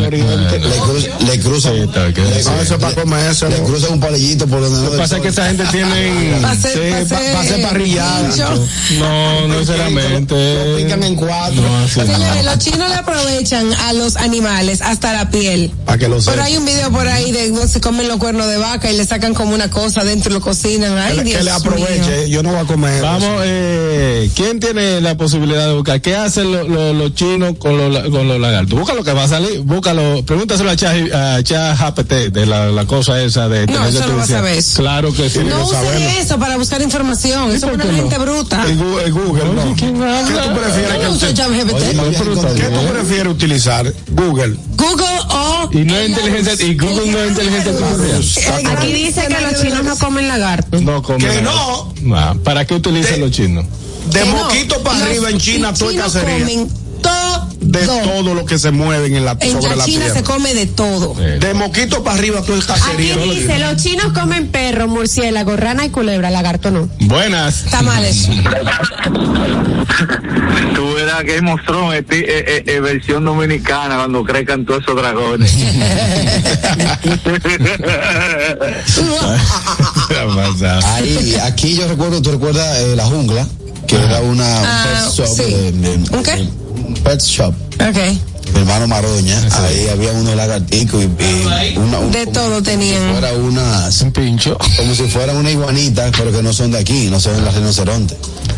oriente. 0.06 0.60
Le, 0.60 0.76
cruz, 0.78 1.10
le 1.28 1.40
cruzan. 1.40 1.74
Le, 1.76 1.86
le 1.88 3.90
un 3.90 4.00
palillito 4.00 4.48
por 4.48 4.62
donde 4.62 4.82
Lo 4.82 4.92
que 4.92 4.98
pasa 4.98 5.18
es 5.18 5.22
que 5.22 5.28
esa 5.28 5.48
gente 5.48 5.66
tiene. 5.72 6.40
Va 6.42 6.52
a 6.52 6.56
ser, 6.56 6.94
va 6.94 6.98
a 6.98 7.04
Sí, 7.04 7.10
pa- 7.10 7.18
ser 7.20 7.36
va 7.36 7.42
a 7.42 7.46
ser 7.46 7.62
parrillada. 7.62 8.30
pincho. 8.30 8.68
No, 9.00 9.48
no 9.48 9.58
sinceramente. 9.58 10.70
Lo 10.72 10.78
pican 10.78 11.04
en 11.04 11.16
cuatro. 11.16 11.62
No, 11.62 11.78
así 11.80 12.00
no. 12.00 12.06
Señores, 12.06 12.46
los 12.46 12.58
chinos 12.60 12.90
le 12.90 12.96
aprovechan 12.96 13.74
a 13.74 13.92
los 13.94 14.16
animales 14.16 14.82
hasta 14.82 15.12
la 15.14 15.30
piel. 15.30 15.72
Para 15.86 15.98
que 15.98 16.08
lo 16.08 16.20
Pero 16.22 16.42
hay 16.42 16.56
un 16.56 16.66
video 16.66 16.90
por 16.92 17.08
ahí 17.10 17.32
de 17.34 17.50
cómo 17.50 17.68
se 17.68 17.82
comen 17.82 18.08
los 18.08 18.18
cuernos 18.18 18.48
de 18.48 18.58
vaca 18.58 18.90
y 18.90 18.96
le 18.96 19.06
sacan 19.06 19.34
como 19.34 19.54
una 19.54 19.70
cosa 19.70 20.06
dentro 20.06 20.32
y 20.32 20.34
lo 20.34 20.40
cocinan. 20.42 20.98
Ay, 20.98 21.12
Que, 21.12 21.18
le- 21.18 21.24
Dios 21.26 21.38
que 21.40 21.44
le 21.44 21.52
mío. 21.52 21.60
aproveche. 21.60 22.30
Yo 22.30 22.42
no 22.42 22.52
voy 22.52 22.62
a 22.62 22.66
comer. 22.66 23.02
Vamos, 23.02 23.42
eh, 23.44 24.30
¿quién 24.34 24.62
tiene 24.62 25.02
la 25.02 25.18
posibilidad 25.18 25.68
de 25.68 25.74
buscar? 25.74 26.00
¿Qué 26.02 26.16
hacen 26.16 26.52
lo- 26.54 26.64
lo- 26.68 26.94
los 26.94 27.14
chinos 27.16 27.56
con 27.60 27.78
los, 27.78 28.10
con 28.10 28.28
los 28.28 28.45
lagartos? 28.46 28.80
Busca 28.80 28.94
lo 28.94 29.04
que 29.04 29.14
va 29.14 29.24
a 29.24 29.28
salir, 29.28 29.60
búscalo, 29.62 30.24
pregúntaselo 30.26 30.70
a 30.70 30.76
Chat 30.76 31.14
a 31.14 31.44
ChatGPT 31.44 32.12
de 32.32 32.46
la, 32.46 32.68
la 32.72 32.86
cosa 32.86 33.22
esa 33.22 33.48
de 33.50 33.66
No, 33.68 33.74
inteligencia 33.74 34.00
eso 34.00 34.08
no 34.10 34.16
va 34.16 34.20
a 34.20 34.24
artificial. 34.24 34.40
saber 34.40 34.58
eso. 34.58 34.82
Claro 34.82 35.14
que 35.14 35.30
sí. 35.30 35.40
No 35.40 35.64
usen 35.66 36.02
eso 36.20 36.40
para 36.40 36.58
buscar 36.58 36.82
información. 36.82 37.52
Eso 37.52 37.68
es 37.68 37.74
una 37.76 37.84
no? 37.86 37.94
gente 37.94 38.18
bruta. 38.18 38.64
El 38.66 38.78
Google, 38.78 39.46
no. 39.54 39.76
¿quién 39.76 39.96
¿Qué 39.96 40.34
tú 40.34 40.54
prefieres 40.60 40.94
que 40.98 41.04
No 41.04 41.12
usted-. 41.12 41.40
Oye, 41.46 41.94
No, 41.96 42.54
¿Qué 42.56 42.64
tú 42.70 42.88
prefieres 42.94 43.28
utilizar? 43.34 43.94
Google. 44.12 44.56
Google 44.76 45.06
o 45.30 45.70
Y 45.72 45.84
no 45.86 45.96
es 45.96 46.10
inteligencia, 46.10 46.66
y 46.66 46.76
Google 46.76 47.12
no 47.12 47.20
es 47.20 47.30
inteligencia 47.30 47.72
artificial. 47.72 48.66
Aquí 48.78 48.94
dice 48.94 49.28
que 49.28 49.42
los 49.42 49.62
chinos 49.62 49.84
no 49.84 49.98
comen 49.98 50.28
lagarto. 50.28 50.82
No 50.82 51.02
comen 51.02 51.22
Que 51.22 51.42
lagarto. 51.42 51.94
no. 52.02 52.16
Ah, 52.16 52.36
¿Para 52.44 52.66
qué 52.66 52.76
utilizan 52.76 53.20
los 53.22 53.32
chinos? 53.32 53.66
De 54.12 54.20
Que 54.20 54.26
no. 54.28 54.36
moquito 54.36 54.80
para 54.84 55.04
arriba 55.06 55.30
en 55.32 55.40
China, 55.40 55.74
todo 55.74 55.96
cacería. 55.96 56.46
De 57.62 57.80
todo 57.88 58.34
lo 58.36 58.46
que 58.46 58.58
se 58.60 58.72
mueven 58.72 59.16
en 59.16 59.26
la, 59.26 59.36
En 59.40 59.52
sobre 59.54 59.70
la 59.72 59.76
la 59.78 59.86
China 59.86 60.06
tierra. 60.06 60.16
se 60.20 60.24
come 60.24 60.54
de 60.54 60.66
todo. 60.68 61.14
De 61.16 61.54
moquito 61.56 62.04
para 62.04 62.18
arriba, 62.18 62.42
todo 62.42 62.58
es 62.58 62.70
Aquí 62.70 62.80
cacería. 62.80 63.18
dice, 63.18 63.60
los 63.60 63.76
chinos 63.82 64.14
comen 64.14 64.48
perro, 64.48 64.88
murciélago, 64.88 65.56
rana 65.58 65.86
y 65.86 65.90
culebra, 65.90 66.30
lagarto 66.30 66.72
no. 66.72 66.88
Buenas. 67.02 67.66
Está 67.66 67.82
mal 67.82 68.06
eso. 68.06 68.30
Tú 70.76 70.94
verás 70.94 71.24
que 71.24 71.42
mostró 71.42 71.92
eh, 71.94 72.06
eh, 72.10 72.64
eh, 72.66 72.80
versión 72.80 73.26
dominicana 73.26 73.96
cuando 73.98 74.24
crezcan 74.24 74.66
todos 74.66 74.84
esos 74.84 74.96
dragones. 74.96 75.54
Ahí, 80.86 81.36
aquí 81.44 81.76
yo 81.76 81.88
recuerdo, 81.88 82.22
tú 82.22 82.32
recuerdas 82.32 82.80
eh, 82.80 82.96
la 82.96 83.06
jungla, 83.06 83.46
que 83.88 83.96
era 83.96 84.22
una 84.22 84.46
Ah, 84.46 84.86
pet 85.06 85.14
shop. 85.14 85.28
sí. 85.28 85.44
de- 85.44 85.72
de- 85.72 86.16
¿Un 86.18 86.24
qué? 86.24 86.48
Un 86.88 86.94
pet 87.04 87.22
shop. 87.24 87.54
Ok. 87.80 88.35
Mi 88.56 88.62
hermano 88.62 88.88
Maroña, 88.88 89.38
ahí 89.66 89.88
había 89.90 90.12
unos 90.14 90.34
lagarticos 90.36 91.04
y, 91.04 91.06
y 91.06 91.78
una, 91.78 92.00
un- 92.00 92.12
De 92.12 92.22
como 92.26 92.32
todo 92.34 92.58
si 92.60 92.64
tenían. 92.64 93.12
fuera 93.12 93.34
unas, 93.34 94.02
Un 94.02 94.12
pincho. 94.14 94.58
como 94.78 94.96
si 94.96 95.04
fueran 95.10 95.36
una 95.38 95.52
iguanita, 95.52 96.10
pero 96.18 96.32
que 96.32 96.42
no 96.42 96.54
son 96.54 96.72
de 96.72 96.80
aquí, 96.80 97.10
no 97.12 97.20
son 97.20 97.44
las 97.44 97.54
rinocerontes. 97.54 98.18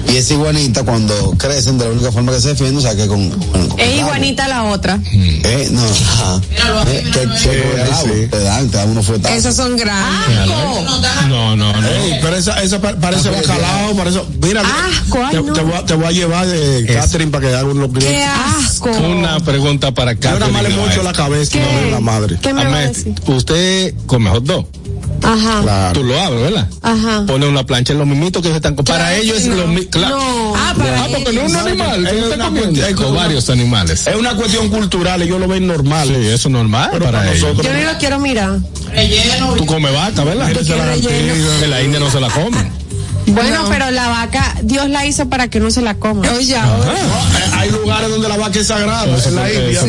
Y 0.10 0.15
esa 0.15 0.36
iguanita 0.36 0.83
cuando 0.83 1.31
crecen 1.38 1.77
de 1.77 1.86
la 1.86 1.91
única 1.91 2.12
forma 2.13 2.31
que 2.31 2.39
se 2.39 2.49
defienden, 2.49 2.77
o 2.77 2.81
sea 2.81 2.95
que 2.95 3.07
con, 3.07 3.29
con- 3.29 3.67
con 3.69 3.79
Es 3.79 3.97
iguanita 3.99 4.47
la 4.47 4.63
otra. 4.65 4.99
Eh, 5.12 5.69
no, 5.71 5.81
ajá. 5.83 6.41
Eh, 6.88 7.03
que, 7.12 7.19
que 7.19 7.62
con 7.63 7.79
el 7.81 7.88
rabo 7.89 8.07
te 8.31 8.39
dan, 8.43 8.69
te 8.69 8.77
dan 8.77 8.89
unos 8.91 9.05
fuetazos. 9.05 9.38
Esos 9.38 9.55
son 9.55 9.75
grandes. 9.75 10.47
No, 11.27 11.55
no, 11.57 11.73
no. 11.73 11.88
Ey, 11.88 12.19
pero 12.21 12.38
esa, 12.38 12.62
esa 12.63 12.79
pa- 12.79 12.95
parece 12.95 13.29
Ah, 13.29 13.31
bacalao, 13.33 13.95
parece. 13.97 14.21
Mira, 14.41 14.62
Asco, 14.62 15.19
ay, 15.25 15.31
te, 15.36 15.41
no. 15.41 15.53
te 15.53 15.62
voy 15.62 15.73
a, 15.73 15.86
te 15.86 15.93
voy 15.95 16.05
a 16.05 16.12
llevar 16.12 16.47
de 16.47 16.86
Catherine 16.86 17.31
para 17.31 17.47
que 17.49 17.55
haga 17.55 17.65
unos 17.69 17.89
Qué 17.89 17.99
clientes. 17.99 18.27
asco. 18.65 18.89
Una 18.91 19.39
pregunta 19.41 19.87
para 19.93 20.13
Yo 20.13 20.19
Catherine. 20.19 20.39
nada 20.39 20.52
más 20.52 20.63
le 20.63 20.69
mucho 20.69 21.04
la 21.04 21.13
cabeza 21.13 21.58
no 21.60 21.65
¿Qué? 21.67 21.76
veo 21.82 21.91
la 21.91 22.00
madre. 22.00 22.38
¿Qué 22.41 22.54
me 22.54 22.63
va 22.65 22.69
a 22.69 22.73
Amén. 22.80 22.93
decir? 22.93 23.13
Usted 23.28 23.93
come 24.06 24.30
hot 24.30 24.43
dog. 24.43 24.67
Ajá. 25.23 25.91
Tú 25.93 26.04
lo 26.04 26.19
abres, 26.19 26.41
¿verdad? 26.41 26.69
Ajá. 26.84 27.23
Pone 27.26 27.47
una 27.47 27.65
plancha 27.65 27.91
en 27.93 28.00
los 28.00 28.08
mimitos 28.08 28.41
que 28.41 28.50
se 28.50 28.56
están 28.58 28.76
comiendo. 28.76 28.93
Para 28.93 29.06
Claro 29.10 29.23
ellos 29.23 29.38
es 29.39 29.47
no. 29.47 29.56
lo 29.56 29.67
mismo. 29.67 29.89
No. 30.00 30.54
Ah, 30.56 30.73
para 30.78 31.04
Ah, 31.04 31.08
porque 31.12 31.34
no 31.34 31.41
es 31.41 31.52
un 31.52 31.56
animal. 31.58 32.08
Es 32.08 32.36
una 32.36 32.50
cuestión- 32.52 32.93
como- 32.95 33.13
varios 33.13 33.50
animales. 33.50 34.08
Es 34.08 34.15
una 34.15 34.36
cuestión 34.36 34.69
cultural, 34.69 35.21
ellos 35.21 35.39
lo 35.39 35.47
ven 35.47 35.65
normal. 35.67 36.08
Sí, 36.08 36.13
eso 36.28 36.47
es 36.47 36.50
normal 36.50 36.89
Pero 36.93 37.06
para 37.06 37.19
para 37.19 37.32
ellos. 37.32 37.41
nosotros- 37.50 37.65
Yo 37.67 37.73
ni 37.80 37.84
lo 37.86 37.97
quiero 37.97 38.19
mirar. 38.19 38.60
Tú 39.58 39.65
comes 39.65 39.93
vaca, 39.93 40.23
¿verdad? 40.23 40.50
En 40.52 41.69
la 41.69 41.82
India 41.82 42.00
no 42.00 42.12
se 42.12 42.19
la 42.19 42.30
comen. 42.30 42.71
Bueno, 43.28 43.63
No. 43.63 43.70
pero 43.70 43.92
la 43.92 44.08
vaca, 44.08 44.56
Dios 44.63 44.90
la 44.90 45.06
hizo 45.06 45.28
para 45.30 45.48
que 45.50 45.60
no 45.60 45.70
se 45.72 45.82
la 45.82 45.96
coma. 45.96 46.28
Oye. 46.38 46.56
No, 46.58 47.58
hay 47.58 47.70
lugares 47.72 48.10
donde 48.10 48.30
la 48.30 48.38
vaca 48.38 48.60
es 48.60 48.68
sagrada, 48.68 49.16
Eso 49.18 49.30
en 49.30 49.36
la 49.36 49.52
India. 49.52 49.82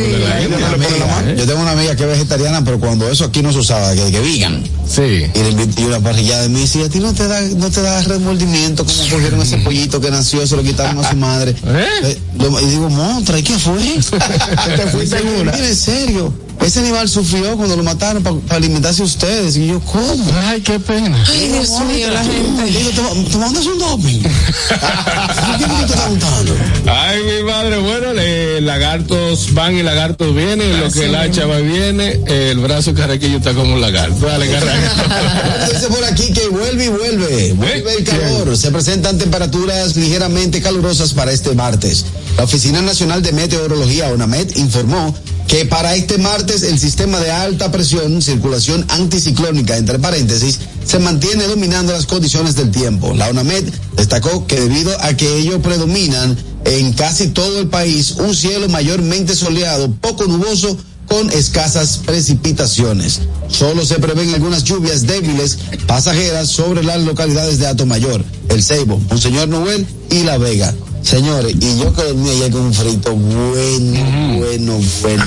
Yo 1.36 1.46
tengo 1.46 1.60
una 1.62 1.72
amiga 1.72 1.94
que 1.96 2.02
es 2.04 2.08
vegetariana, 2.10 2.64
pero 2.64 2.78
cuando 2.80 3.08
eso 3.10 3.24
aquí 3.24 3.42
no 3.42 3.52
se 3.52 3.58
usaba, 3.58 3.94
que, 3.94 4.10
que 4.10 4.20
vegan. 4.20 4.62
Sí. 4.88 5.02
Y 5.34 5.38
le 5.38 5.50
invité 5.50 5.84
una 5.86 6.00
parrillada 6.00 6.46
y 6.46 6.48
me 6.48 6.60
dice, 6.60 6.82
a 6.84 6.88
ti 6.88 6.98
no 6.98 7.12
te 7.12 7.28
da, 7.28 7.40
no 7.40 7.70
te 7.70 7.82
da 7.82 8.02
remordimiento 8.02 8.84
como 8.84 8.98
cogieron 9.08 9.40
ese 9.42 9.58
pollito 9.58 10.00
que 10.00 10.10
nació, 10.10 10.46
se 10.46 10.56
lo 10.56 10.62
quitaron 10.62 10.98
a 11.04 11.08
su 11.10 11.16
madre. 11.16 11.50
¿Eh? 11.66 11.86
Eh, 12.04 12.18
lo- 12.38 12.60
y 12.60 12.66
digo, 12.66 12.88
montra, 12.90 13.38
¿y 13.38 13.42
qué 13.42 13.58
fue? 13.58 13.78
Te 14.76 14.86
fuiste 14.88 15.18
en 15.18 15.28
una. 15.40 15.52
Mira, 15.52 15.68
en 15.68 15.76
serio. 15.76 16.32
Ese 16.64 16.80
animal 16.80 17.08
sufrió 17.08 17.56
cuando 17.56 17.76
lo 17.76 17.82
mataron 17.82 18.22
para 18.22 18.36
alimentarse 18.56 19.00
a 19.02 19.04
ustedes. 19.06 19.56
Y 19.56 19.68
yo, 19.68 19.80
¿cómo? 19.80 20.24
Ay, 20.44 20.60
qué 20.60 20.78
pena. 20.78 21.16
Ay, 21.28 21.48
Dios 21.48 21.70
mío, 21.86 22.10
la 22.10 22.22
gente. 22.22 22.64
Digo, 22.66 22.90
"¿Toma- 22.90 23.30
¿tomándose 23.30 23.68
un 23.70 23.78
doping? 23.78 24.18
¿Qué 24.20 25.66
me 25.66 25.80
está 25.80 25.96
preguntando? 26.02 26.56
Ay, 26.86 27.20
mi 27.22 27.44
madre, 27.50 27.78
bueno, 27.78 28.08
eh, 28.18 28.60
lagartos 28.60 29.54
van 29.54 29.76
y 29.76 29.82
lagartos 29.82 30.34
vienen, 30.34 30.78
lo 30.80 30.90
que 30.90 31.06
el 31.06 31.14
hacha 31.14 31.46
va 31.46 31.60
y 31.60 31.64
viene, 31.64 32.20
eh, 32.26 32.48
el 32.52 32.58
brazo 32.58 32.92
carraquillo 32.92 33.38
está 33.38 33.54
como 33.54 33.72
un 33.74 33.80
lagarto. 33.80 34.26
Dale, 34.26 34.50
carraquillo. 34.50 35.72
Dice 35.72 35.86
por 35.88 36.04
aquí 36.04 36.32
que 36.32 36.48
vuelve 36.48 36.84
y 36.84 36.88
vuelve. 36.88 37.52
Vuelve 37.54 37.94
el 37.94 38.04
calor. 38.04 38.56
Se 38.58 38.70
presentan 38.70 39.16
temperaturas 39.16 39.96
ligeramente 39.96 40.60
calurosas 40.60 41.14
para 41.14 41.32
este 41.32 41.54
martes. 41.54 42.04
La 42.36 42.44
Oficina 42.44 42.82
Nacional 42.82 43.22
de 43.22 43.32
Meteorología, 43.32 44.08
ONAMET, 44.08 44.56
informó 44.58 45.14
que 45.46 45.64
para 45.64 45.94
este 45.94 46.18
martes 46.18 46.47
el 46.48 46.78
sistema 46.78 47.20
de 47.20 47.30
alta 47.30 47.70
presión, 47.70 48.22
circulación 48.22 48.84
anticiclónica, 48.88 49.76
entre 49.76 49.98
paréntesis, 49.98 50.58
se 50.84 50.98
mantiene 50.98 51.46
dominando 51.46 51.92
las 51.92 52.06
condiciones 52.06 52.56
del 52.56 52.70
tiempo. 52.70 53.12
La 53.14 53.28
ONAMED 53.28 53.64
destacó 53.96 54.46
que 54.46 54.58
debido 54.58 54.90
a 55.02 55.14
que 55.14 55.36
ello 55.36 55.60
predominan 55.60 56.36
en 56.64 56.92
casi 56.94 57.28
todo 57.28 57.60
el 57.60 57.68
país 57.68 58.12
un 58.12 58.34
cielo 58.34 58.68
mayormente 58.68 59.34
soleado, 59.34 59.90
poco 60.00 60.24
nuboso, 60.26 60.78
con 61.06 61.30
escasas 61.30 62.00
precipitaciones. 62.04 63.20
Solo 63.48 63.84
se 63.84 63.98
prevén 63.98 64.34
algunas 64.34 64.64
lluvias 64.64 65.06
débiles 65.06 65.58
pasajeras 65.86 66.48
sobre 66.48 66.82
las 66.82 67.02
localidades 67.02 67.58
de 67.58 67.66
Atomayor, 67.66 68.24
El 68.48 68.62
Ceibo, 68.62 68.98
Monseñor 69.08 69.48
Noel 69.48 69.86
y 70.10 70.22
La 70.22 70.38
Vega. 70.38 70.74
Señores, 71.02 71.54
y 71.58 71.78
yo 71.78 71.92
que 71.94 72.02
dormí 72.02 72.28
ayer 72.30 72.50
con 72.50 72.60
un 72.62 72.74
frito 72.74 73.12
bueno, 73.14 74.36
bueno, 74.38 74.78
bueno. 75.02 75.24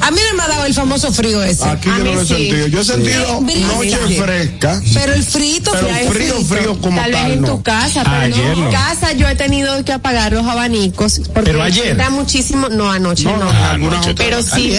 A 0.00 0.10
mí 0.10 0.20
no 0.30 0.36
me 0.36 0.42
ha 0.42 0.48
dado 0.48 0.64
el 0.64 0.74
famoso 0.74 1.12
frío 1.12 1.42
ese. 1.42 1.64
Aquí 1.64 1.88
A 1.90 1.98
yo 1.98 2.04
no 2.04 2.12
lo 2.14 2.20
he 2.22 2.26
sí. 2.26 2.34
sentido. 2.34 2.66
Yo 2.68 2.80
he 2.80 2.84
sentido 2.84 3.40
noche 3.40 3.98
fresca. 4.20 4.80
Pero 4.94 5.12
el 5.14 5.22
frito, 5.24 5.72
Pero 5.72 5.88
frío, 5.88 6.10
frío, 6.10 6.44
frío 6.44 6.80
como 6.80 7.00
Tal 7.00 7.12
vez 7.12 7.20
tal, 7.22 7.32
en 7.32 7.40
no. 7.42 7.48
tu 7.48 7.62
casa, 7.62 8.02
pero 8.04 8.16
Ayer 8.16 8.36
no. 8.46 8.52
en 8.52 8.60
no. 8.60 8.66
mi 8.66 8.72
casa 8.72 9.12
yo 9.12 9.28
he 9.28 9.34
tenido 9.36 9.84
que 9.84 9.92
apagar 9.92 10.32
los 10.32 10.46
abanicos 10.46 11.20
porque 11.34 11.50
Pero 11.50 11.62
ayer. 11.62 11.96
da 11.96 12.10
muchísimo, 12.10 12.68
no 12.68 12.90
anoche 12.90 13.24
no, 13.24 13.36
No, 13.36 13.48
otra. 13.98 14.14
pero 14.16 14.42
sí. 14.42 14.72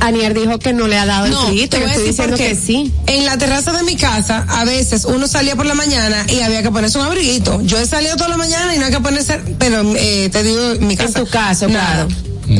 Anier 0.00 0.34
dijo 0.34 0.58
que 0.58 0.72
no 0.72 0.86
le 0.86 0.98
ha 0.98 1.06
dado 1.06 1.26
el 1.26 1.32
No, 1.32 1.46
frito, 1.48 1.78
yo 1.78 1.86
estoy 1.86 2.06
diciendo 2.06 2.36
por 2.36 2.44
qué. 2.44 2.50
que 2.50 2.54
sí. 2.56 2.92
En 3.06 3.26
la 3.26 3.36
terraza 3.38 3.72
de 3.72 3.82
mi 3.82 3.96
casa, 3.96 4.44
a 4.48 4.64
veces 4.64 5.04
uno 5.04 5.26
salía 5.26 5.56
por 5.56 5.66
la 5.66 5.74
mañana 5.74 6.26
y 6.28 6.40
había 6.40 6.62
que 6.62 6.70
ponerse 6.70 6.98
un 6.98 7.06
abriguito. 7.06 7.60
Yo 7.62 7.78
he 7.78 7.86
salido 7.86 8.16
toda 8.16 8.28
la 8.28 8.36
mañana 8.36 8.74
y 8.74 8.78
no 8.78 8.86
hay 8.86 8.92
que 8.92 9.00
ponerse, 9.00 9.37
pero 9.58 9.82
eh, 9.96 10.28
te 10.30 10.42
digo, 10.42 10.72
en 10.72 10.86
mi 10.86 10.96
casa. 10.96 11.18
En 11.18 11.24
tu 11.24 11.30
caso, 11.30 11.66
claro. 11.66 12.08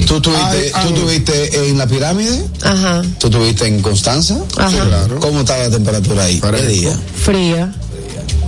¿Tú 0.07 0.21
tuviste, 0.21 0.45
Ay, 0.45 0.71
ay. 0.75 0.89
¿Tú 0.89 1.01
tuviste 1.01 1.69
en 1.71 1.79
la 1.79 1.87
pirámide? 1.87 2.45
Ajá. 2.63 3.03
¿Tú 3.19 3.29
estuviste 3.29 3.67
en 3.67 3.81
Constanza? 3.81 4.39
Ajá. 4.59 4.85
claro. 4.87 5.19
¿Cómo 5.19 5.41
estaba 5.41 5.63
la 5.65 5.71
temperatura 5.71 6.25
ahí? 6.25 6.41
¿Qué 6.41 6.67
día? 6.67 6.97
Fría. 7.25 7.73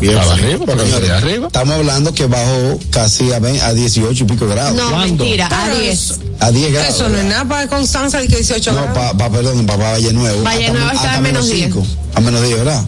Bien 0.01 0.15
Estaba 0.15 0.35
frío. 0.35 0.47
arriba, 0.49 0.65
pero 0.67 0.83
Señores, 0.85 1.11
arriba. 1.11 1.47
Estamos 1.49 1.75
hablando 1.75 2.15
que 2.15 2.27
bajó 2.27 2.79
casi 2.91 3.33
a, 3.33 3.39
20 3.39 3.61
a 3.61 3.75
18 3.75 4.25
y 4.25 4.27
pico 4.27 4.47
grados. 4.49 4.75
No, 4.75 4.91
¿Cuándo? 4.91 5.25
mentira, 5.25 5.47
a 5.47 5.65
Pero 5.67 5.79
10. 5.81 5.93
eso- 6.11 6.15
A 6.41 6.51
10 6.51 6.73
grados. 6.73 6.95
Eso 6.95 7.09
no 7.11 7.19
es 7.19 7.25
nada 7.27 7.45
para 7.45 7.69
Constanza 7.69 8.19
de 8.19 8.29
que 8.29 8.37
18 8.37 8.73
No, 8.73 8.83
grados. 8.83 8.99
pa, 8.99 9.13
pa- 9.19 9.31
perdón, 9.31 9.67
para 9.67 9.93
Valle 9.93 10.13
Nuevo. 10.13 10.43
Valle 10.43 10.67
Hasta- 10.67 10.79
Nuevo 10.79 10.91
estaba 10.97 11.17
en 11.17 11.23
menos 11.23 11.47
10. 11.49 11.65
cinco. 11.67 11.87
A 12.15 12.21
menos 12.21 12.43
10, 12.43 12.57
¿verdad? 12.57 12.83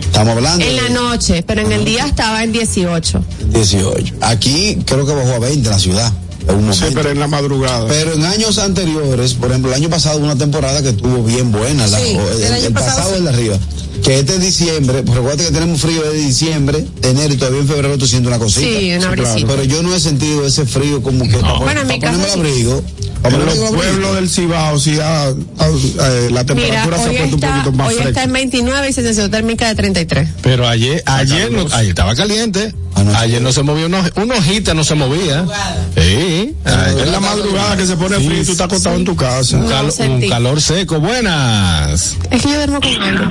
Estamos 0.00 0.34
hablando 0.36 0.64
En 0.64 0.76
la 0.76 0.88
noche, 0.88 1.42
pero 1.46 1.60
en 1.60 1.72
el 1.72 1.84
día 1.84 2.06
estaba 2.06 2.42
en 2.42 2.52
18. 2.52 3.22
18. 3.52 4.14
Aquí 4.22 4.78
creo 4.86 5.06
que 5.06 5.12
bajó 5.14 5.34
a 5.34 5.38
20 5.38 5.68
en 5.68 5.72
la 5.72 5.78
ciudad. 5.78 6.12
En 6.48 6.54
un 6.64 6.74
Sí, 6.74 6.84
pero 6.94 7.10
en 7.10 7.18
la 7.18 7.26
madrugada. 7.26 7.86
Pero 7.88 8.12
en 8.14 8.24
años 8.24 8.58
anteriores, 8.58 9.34
por 9.34 9.50
ejemplo, 9.50 9.70
el 9.72 9.76
año 9.82 9.88
pasado 9.90 10.18
hubo 10.18 10.24
una 10.26 10.36
temporada 10.36 10.82
que 10.82 10.90
estuvo 10.90 11.22
bien 11.24 11.50
buena, 11.52 11.86
la- 11.86 11.98
Sí, 11.98 12.10
el, 12.16 12.42
el 12.42 12.64
el 12.66 12.72
pasado 12.72 12.96
pasado 12.96 13.10
sí. 13.10 13.16
es 13.18 13.22
de 13.24 13.28
arriba. 13.30 13.58
Que 14.04 14.18
este 14.20 14.38
diciembre, 14.38 15.02
pues 15.02 15.16
recuerda 15.16 15.44
que 15.44 15.50
tenemos 15.50 15.80
frío 15.80 16.02
de 16.02 16.12
diciembre, 16.18 16.86
de 17.00 17.10
enero 17.10 17.32
y 17.32 17.36
todavía 17.38 17.60
en 17.62 17.66
febrero 17.68 17.96
tú 17.98 18.06
sientes 18.06 18.28
una 18.28 18.38
cosita. 18.38 18.66
Sí, 18.78 18.92
una 18.94 19.10
brisita. 19.10 19.46
Pero 19.48 19.64
yo 19.64 19.82
no 19.82 19.94
he 19.94 19.98
sentido 20.00 20.46
ese 20.46 20.66
frío 20.66 21.02
como 21.02 21.24
que 21.26 21.38
para, 21.38 21.54
Bueno, 21.58 21.80
en 21.80 21.86
mi 21.88 21.94
ponerme 21.94 22.22
casa 22.22 22.34
el 22.34 22.40
abrigo. 22.40 22.82
Para 23.22 23.36
En 23.38 23.46
los 23.46 23.54
pueblos 23.56 24.14
del 24.14 24.28
Cibao, 24.28 24.76
ah, 24.76 25.32
ah, 25.58 25.68
eh, 25.68 26.28
la 26.30 26.42
Mira, 26.42 26.44
temperatura 26.44 26.96
se 26.98 27.02
ha 27.04 27.08
hoy, 27.10 27.16
puesto 27.16 27.36
un 27.36 27.42
está, 27.42 27.52
poquito 27.62 27.72
más 27.72 27.88
hoy 27.88 27.94
está 27.94 28.02
fresca. 28.04 28.22
en 28.24 28.32
29 28.34 28.88
y 28.88 28.92
sensación 28.92 29.30
térmica 29.30 29.68
de 29.68 29.74
33. 29.74 30.28
Pero 30.42 30.68
ayer, 30.68 31.02
ayer, 31.06 31.50
no, 31.50 31.66
ayer 31.72 31.88
estaba 31.88 32.14
caliente. 32.14 32.74
Anoche. 32.94 33.18
Ayer 33.18 33.42
no 33.42 33.52
se 33.52 33.62
movía, 33.62 33.86
una, 33.86 34.10
una 34.16 34.36
hojita 34.36 34.74
no 34.74 34.84
se 34.84 34.94
movía. 34.94 35.44
Sí. 35.96 36.35
Ayer 36.64 36.98
Es 37.06 37.10
la 37.10 37.20
madrugada 37.20 37.76
que 37.76 37.86
se 37.86 37.96
pone 37.96 38.16
frío 38.16 38.42
y 38.42 38.44
tú 38.44 38.52
estás 38.52 38.66
acostado 38.66 38.96
en 38.96 39.04
tu 39.04 39.16
casa. 39.16 39.56
un, 39.58 39.68
calo- 39.68 39.92
un 40.08 40.28
calor 40.28 40.60
seco. 40.60 41.00
Buenas. 41.00 42.16
Es 42.30 42.42
que 42.42 42.48
yo 42.48 42.54
duermo 42.56 42.80
con 42.80 43.02
algo. 43.02 43.24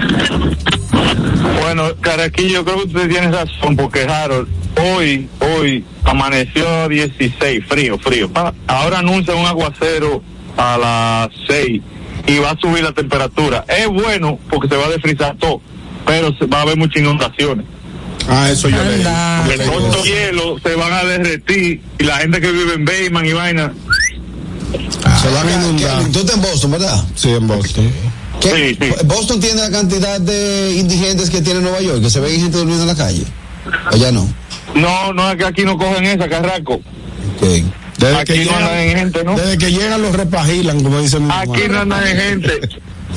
Bueno, 1.61 1.83
Caraquillo, 2.01 2.63
creo 2.63 2.77
que 2.83 2.87
usted 2.87 3.09
tiene 3.09 3.31
razón, 3.31 3.75
porque 3.75 4.03
Harold, 4.03 4.47
hoy, 4.95 5.27
hoy 5.39 5.83
amaneció 6.03 6.87
16, 6.87 7.63
frío, 7.67 7.97
frío. 7.97 8.29
Ahora 8.67 8.99
anuncia 8.99 9.35
un 9.35 9.45
aguacero 9.45 10.21
a 10.57 10.77
las 10.77 11.29
6 11.47 11.81
y 12.27 12.37
va 12.39 12.51
a 12.51 12.57
subir 12.59 12.83
la 12.83 12.91
temperatura. 12.93 13.65
Es 13.67 13.87
bueno 13.87 14.39
porque 14.49 14.67
se 14.69 14.75
va 14.77 14.85
a 14.85 14.89
desfrizar 14.89 15.35
todo, 15.37 15.59
pero 16.05 16.31
va 16.51 16.59
a 16.59 16.61
haber 16.61 16.77
muchas 16.77 17.01
inundaciones. 17.01 17.65
Ah, 18.27 18.49
eso 18.51 18.69
yo 18.69 18.83
leí. 18.83 18.95
Anda. 19.05 19.45
Todos 19.65 19.95
los 19.97 20.05
hielos 20.05 20.61
se 20.63 20.75
van 20.75 20.93
a 20.93 21.03
derretir 21.03 21.81
y 21.99 22.03
la 22.03 22.17
gente 22.17 22.41
que 22.41 22.51
vive 22.51 22.73
en 22.73 22.85
Bayman 22.85 23.25
y 23.25 23.33
vaina. 23.33 23.73
Se 25.21 25.29
van 25.29 25.47
a 25.47 25.53
inundar. 25.53 26.03
Tú 26.11 26.19
estás 26.19 26.35
en 26.35 26.41
Boston, 26.41 26.71
¿verdad? 26.71 27.03
Sí, 27.15 27.29
en 27.29 27.47
Boston. 27.47 27.91
¿Qué- 28.41 28.75
Sí, 28.77 28.77
sí. 28.81 28.93
Boston 29.05 29.39
tiene 29.39 29.61
la 29.61 29.71
cantidad 29.71 30.19
de 30.19 30.73
indigentes 30.77 31.29
que 31.29 31.41
tiene 31.41 31.61
Nueva 31.61 31.79
York, 31.81 32.01
que 32.01 32.09
se 32.09 32.19
ven 32.19 32.39
gente 32.39 32.57
durmiendo 32.57 32.83
en 32.83 32.89
la 32.89 32.95
calle. 32.95 33.23
O 33.91 33.95
ya 33.95 34.11
no. 34.11 34.27
No, 34.75 35.13
no 35.13 35.31
es 35.31 35.37
que 35.37 35.45
aquí 35.45 35.63
no 35.63 35.77
cogen 35.77 36.03
esa, 36.05 36.27
Carraco. 36.27 36.73
Ok. 36.75 37.63
Desde 37.97 38.15
Aquí 38.17 38.33
que, 38.33 38.45
no 38.45 38.51
andan 38.57 38.73
en 38.77 38.87
llegan, 38.87 38.99
gente, 39.03 39.23
¿no? 39.23 39.35
desde 39.37 39.57
que 39.57 39.71
llegan 39.71 40.01
los 40.01 40.13
repagilan, 40.13 40.83
como 40.83 40.99
dicen 40.99 41.21
mi 41.23 41.27
mamá. 41.29 41.41
Aquí 41.43 41.63
no 41.69 41.79
andan 41.79 42.05
en 42.07 42.17
gente. 42.17 42.59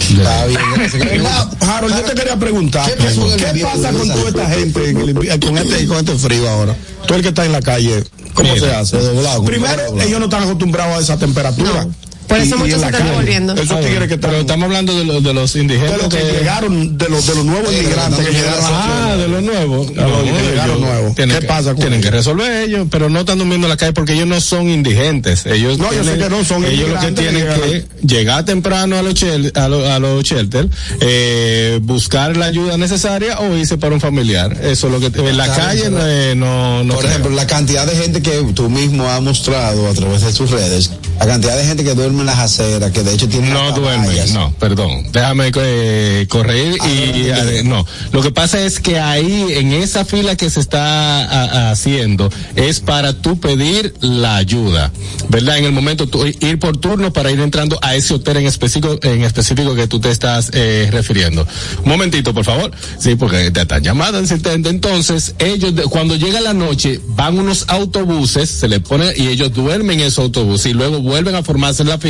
Está 0.01 0.47
bien. 0.47 1.27
Harold, 1.61 1.95
yo 1.97 2.03
te 2.03 2.15
quería 2.15 2.37
preguntar, 2.37 2.91
¿Qué 2.91 3.03
pasó 3.03 3.27
en 3.27 3.33
el 3.33 3.37
¿qué 3.41 3.49
invierno 3.49 3.73
pasa 3.83 3.93
con 3.93 4.09
toda 4.09 4.29
esta 4.29 4.47
gente, 4.51 4.93
con 5.41 5.59
este, 5.59 5.87
con 5.87 5.97
este 5.99 6.15
frío 6.17 6.49
ahora? 6.49 6.77
Tú 7.07 7.15
el 7.15 7.23
que 7.23 7.29
está 7.29 7.45
en 7.45 7.53
la 7.53 7.61
calle, 7.61 8.05
¿cómo 8.35 8.53
Mira, 8.55 8.67
se 8.67 8.75
hace? 8.75 8.99
doblado, 8.99 9.45
Primero, 9.45 9.83
doblado. 9.85 10.09
ellos 10.09 10.19
no 10.19 10.25
están 10.27 10.43
acostumbrados 10.45 10.97
a 10.97 11.01
esa 11.01 11.19
temperatura. 11.19 11.85
No. 11.85 11.91
Por 12.29 12.39
eso 12.39 12.55
Y- 12.57 12.59
muchos 12.59 12.81
se 12.81 12.87
están 12.87 12.93
calle. 12.93 13.11
devolviendo. 13.11 13.55
Esos 13.55 13.81
tigres 13.81 14.09
que 14.09 14.15
están... 14.15 14.31
Pero 14.31 14.41
estamos 14.43 14.65
hablando 14.67 14.99
de, 14.99 15.05
los 15.05 15.23
de 15.25 15.33
los 15.35 15.53
de 15.55 15.61
indigentes. 15.61 15.97
los 16.03 16.09
que 16.15 16.23
llegaron, 16.23 16.99
de 16.99 17.09
los, 17.09 17.27
de 17.27 17.35
los 17.35 17.45
nuevos 17.45 17.71
Sí, 17.71 17.77
inmigrantes 17.79 18.19
que 18.27 18.33
no, 18.33 18.39
llegaron 18.39 18.65
Ah, 18.71 19.17
de 19.17 19.29
los 19.29 19.43
nuevos. 19.43 19.89
A 19.99 20.01
los 20.09 20.23
que 20.23 20.43
llegaron 20.51 20.81
nuevos. 20.81 21.15
Tienen 21.15 21.35
¿Qué 21.37 21.41
que, 21.41 21.47
pasa 21.49 21.71
con 21.71 21.77
Tienen 21.77 21.95
ellos? 22.01 22.11
que 22.11 22.17
resolver 22.17 22.63
ellos, 22.69 22.87
pero 22.91 23.09
no 23.09 23.21
están 23.21 23.39
durmiendo 23.39 23.67
en 23.67 23.71
la 23.71 23.77
calle 23.77 23.93
porque 23.93 24.13
ellos 24.13 24.27
no 24.27 24.41
son 24.41 24.69
indigentes. 24.69 25.47
Ellos 25.47 25.79
No, 25.79 25.93
yo 25.93 26.05
sé 26.05 26.19
que 26.19 26.29
no, 26.29 26.45
son 26.45 26.65
Ellos 26.65 26.91
lo 26.91 27.01
que 27.01 27.13
tienen 27.13 27.47
que 27.47 27.85
que 28.03 28.07
llegar 28.07 28.45
temprano 28.45 28.99
a 28.99 29.03
los, 29.03 29.15
chel- 29.15 29.53
a 29.57 29.69
los, 29.69 29.89
a 29.89 29.99
los 29.99 30.23
shelter, 30.23 30.69
eh, 31.01 31.79
buscar 31.83 32.37
la 32.37 32.47
ayuda 32.47 32.77
necesaria 32.77 33.39
o 33.41 33.57
irse 33.57 33.79
para 33.79 33.95
un 33.95 34.01
familiar. 34.01 34.53
Eso 34.63 34.87
es 34.89 34.93
lo 34.93 35.01
que 35.01 35.07
en 35.29 35.37
la 35.37 35.47
calle 35.55 35.85
eh, 35.91 36.35
no, 36.37 36.85
no 36.85 36.93
Por 36.95 37.01
creo. 37.05 37.11
ejemplo, 37.13 37.35
la 37.35 37.47
cantidad 37.47 37.87
de 37.87 37.97
gente 37.97 38.21
que 38.23 38.31
tú 38.55 38.69
mismo 38.69 39.09
has 39.09 39.23
mostrado 39.23 39.89
a 39.89 39.95
través 39.95 40.23
de 40.23 40.33
sus 40.33 40.51
redes 40.51 40.91
La 41.19 41.27
cantidad 41.27 41.57
de 41.57 41.65
gente 41.65 41.85
que 41.85 41.95
duerme 41.95 42.18
en 42.23 42.27
las 42.27 42.39
aceras, 42.39 42.91
que 42.91 43.03
de 43.03 43.15
hecho 43.15 43.29
tiene 43.29 43.51
No 43.51 43.73
duerme, 43.73 44.15
no, 44.33 44.53
perdón. 44.59 45.11
Déjame 45.13 45.51
eh, 45.55 46.27
correr 46.29 46.77
y 46.77 47.29
eh, 47.31 47.63
no. 47.65 47.85
Lo 48.13 48.23
que 48.23 48.31
pasa 48.31 48.61
es 48.63 48.81
que 48.81 48.99
ahí 48.99 49.47
en 49.51 49.73
esa 49.73 50.05
fila 50.05 50.37
que 50.37 50.51
se 50.51 50.61
está 50.61 51.25
a- 51.25 51.71
haciendo 51.71 52.31
es 52.57 52.81
para 52.81 53.13
tú 53.13 53.39
pedir 53.41 53.95
la 54.01 54.37
ayuda, 54.37 54.91
¿verdad? 55.29 55.59
En 55.59 55.65
el 55.65 55.73
momento 55.73 56.07
tú 56.09 56.25
ir 56.27 56.59
por 56.59 56.77
turno 56.77 57.13
para 57.13 57.31
ir 57.31 57.41
entrando 57.41 57.79
a 57.83 57.95
ese 57.95 58.15
hotel 58.15 58.39
en 58.39 58.47
específico 58.47 58.99
en 59.03 59.23
específico 59.25 59.75
que 59.75 59.87
tú 59.87 60.01
te 60.01 60.11
estás 60.11 60.51
eh, 60.55 60.89
refiriendo. 60.91 61.47
Un 61.85 61.89
momentito, 61.91 62.33
por 62.35 62.45
favor. 62.45 62.71
Sí, 62.99 63.15
porque 63.17 63.51
te 63.51 63.63
están 63.63 63.83
llamando. 63.83 64.19
Entonces, 64.19 65.35
ellos 65.39 65.75
de- 65.75 65.83
cuando 65.85 66.17
llega 66.17 66.41
la 66.41 66.53
noche 66.55 67.01
van 67.09 67.39
unos 67.39 67.65
autobuses, 67.69 68.49
se 68.51 68.69
le 68.69 68.81
pone 68.81 69.13
y 69.17 69.29
ellos 69.29 69.53
duermen 69.53 70.01
en 70.01 70.07
esos 70.07 70.19
autobuses 70.25 70.67
y 70.71 70.75
luego 70.75 71.01
vuelven 71.01 71.35
a 71.35 71.43
formarse 71.43 71.83
en 71.83 71.89
la 71.89 71.99
fila 71.99 72.08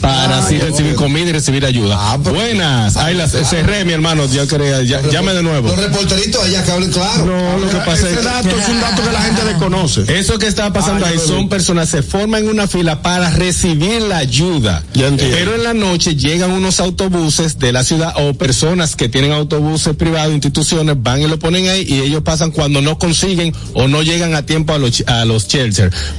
para 0.00 0.38
así 0.38 0.58
recibir 0.58 0.94
comida 0.94 1.30
y 1.30 1.32
recibir 1.32 1.64
ayuda. 1.64 2.16
Buenas. 2.18 2.96
Ay, 2.96 3.14
las 3.14 3.32
cerré, 3.32 3.84
mi 3.84 3.92
hermano, 3.92 4.26
ya 4.26 4.46
quería, 4.46 4.82
ya, 4.82 5.02
llame 5.02 5.32
de 5.32 5.42
nuevo. 5.42 5.68
Los 5.68 5.78
reporteritos 5.78 6.44
allá 6.44 6.64
que 6.64 6.70
hablen 6.72 6.92
claro. 6.92 7.26
No, 7.26 7.58
lo 7.58 7.70
que 7.70 7.76
pasa 7.78 8.08
es 8.08 8.16
Ese 8.16 8.22
dato 8.22 8.48
es 8.48 8.68
un 8.68 8.80
dato 8.80 9.02
que 9.02 9.12
la 9.12 9.22
gente 9.22 9.44
desconoce. 9.44 10.18
Eso 10.18 10.38
que 10.38 10.46
está 10.46 10.72
pasando 10.72 11.06
Ah, 11.06 11.10
ahí 11.10 11.18
son 11.18 11.48
personas, 11.48 11.88
se 11.88 12.02
forman 12.02 12.44
en 12.44 12.50
una 12.50 12.66
fila 12.66 13.02
para 13.02 13.30
recibir 13.30 14.02
la 14.02 14.18
ayuda. 14.18 14.84
Ya 14.94 15.08
entiendo. 15.08 15.36
Pero 15.36 15.54
en 15.54 15.64
la 15.64 15.74
noche 15.74 16.16
llegan 16.16 16.52
unos 16.52 16.80
autobuses 16.80 17.58
de 17.58 17.72
la 17.72 17.84
ciudad 17.84 18.14
o 18.16 18.34
personas 18.34 18.96
que 18.96 19.08
tienen 19.08 19.32
autobuses 19.32 19.94
privados, 19.96 20.32
instituciones, 20.32 20.96
van 20.98 21.22
y 21.22 21.26
lo 21.26 21.38
ponen 21.38 21.68
ahí 21.68 21.84
y 21.88 22.00
ellos 22.00 22.22
pasan 22.22 22.50
cuando 22.50 22.80
no 22.80 22.98
consiguen 22.98 23.54
o 23.74 23.88
no 23.88 24.02
llegan 24.02 24.34
a 24.34 24.44
tiempo 24.44 24.72
a 24.72 24.78
los, 24.78 25.02
a 25.06 25.24
los. 25.24 25.46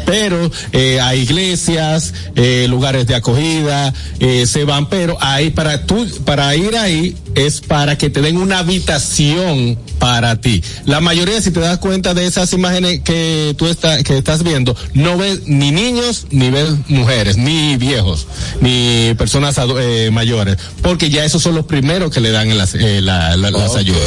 Pero 0.05 0.51
eh, 0.71 0.99
a 1.01 1.15
iglesias, 1.15 2.13
eh, 2.35 2.65
lugares 2.69 3.07
de 3.07 3.15
acogida, 3.17 3.93
eh, 4.19 4.45
se 4.47 4.63
van, 4.63 4.87
pero 4.89 5.17
ahí 5.21 5.49
para 5.51 5.85
tú, 5.85 6.07
para 6.25 6.55
ir 6.55 6.75
ahí 6.77 7.15
es 7.35 7.61
para 7.61 7.97
que 7.97 8.09
te 8.09 8.21
den 8.21 8.37
una 8.37 8.59
habitación 8.59 9.77
para 9.99 10.39
ti. 10.41 10.63
La 10.85 10.99
mayoría, 11.01 11.41
si 11.41 11.51
te 11.51 11.59
das 11.59 11.77
cuenta 11.79 12.13
de 12.13 12.25
esas 12.25 12.53
imágenes 12.53 13.01
que 13.01 13.55
tú 13.57 13.67
está, 13.67 14.03
que 14.03 14.17
estás 14.17 14.43
viendo, 14.43 14.75
no 14.93 15.17
ves 15.17 15.41
ni 15.47 15.71
niños, 15.71 16.27
ni 16.31 16.49
ves 16.49 16.69
mujeres, 16.87 17.37
ni 17.37 17.77
viejos, 17.77 18.27
ni 18.61 19.13
personas 19.17 19.55
eh, 19.79 20.09
mayores, 20.11 20.57
porque 20.81 21.09
ya 21.09 21.25
esos 21.25 21.41
son 21.41 21.55
los 21.55 21.65
primeros 21.65 22.11
que 22.11 22.19
le 22.21 22.31
dan 22.31 22.55
las, 22.57 22.75
eh, 22.75 23.01
la- 23.01 23.35
la- 23.37 23.51
las 23.51 23.75
ayudas. 23.75 24.01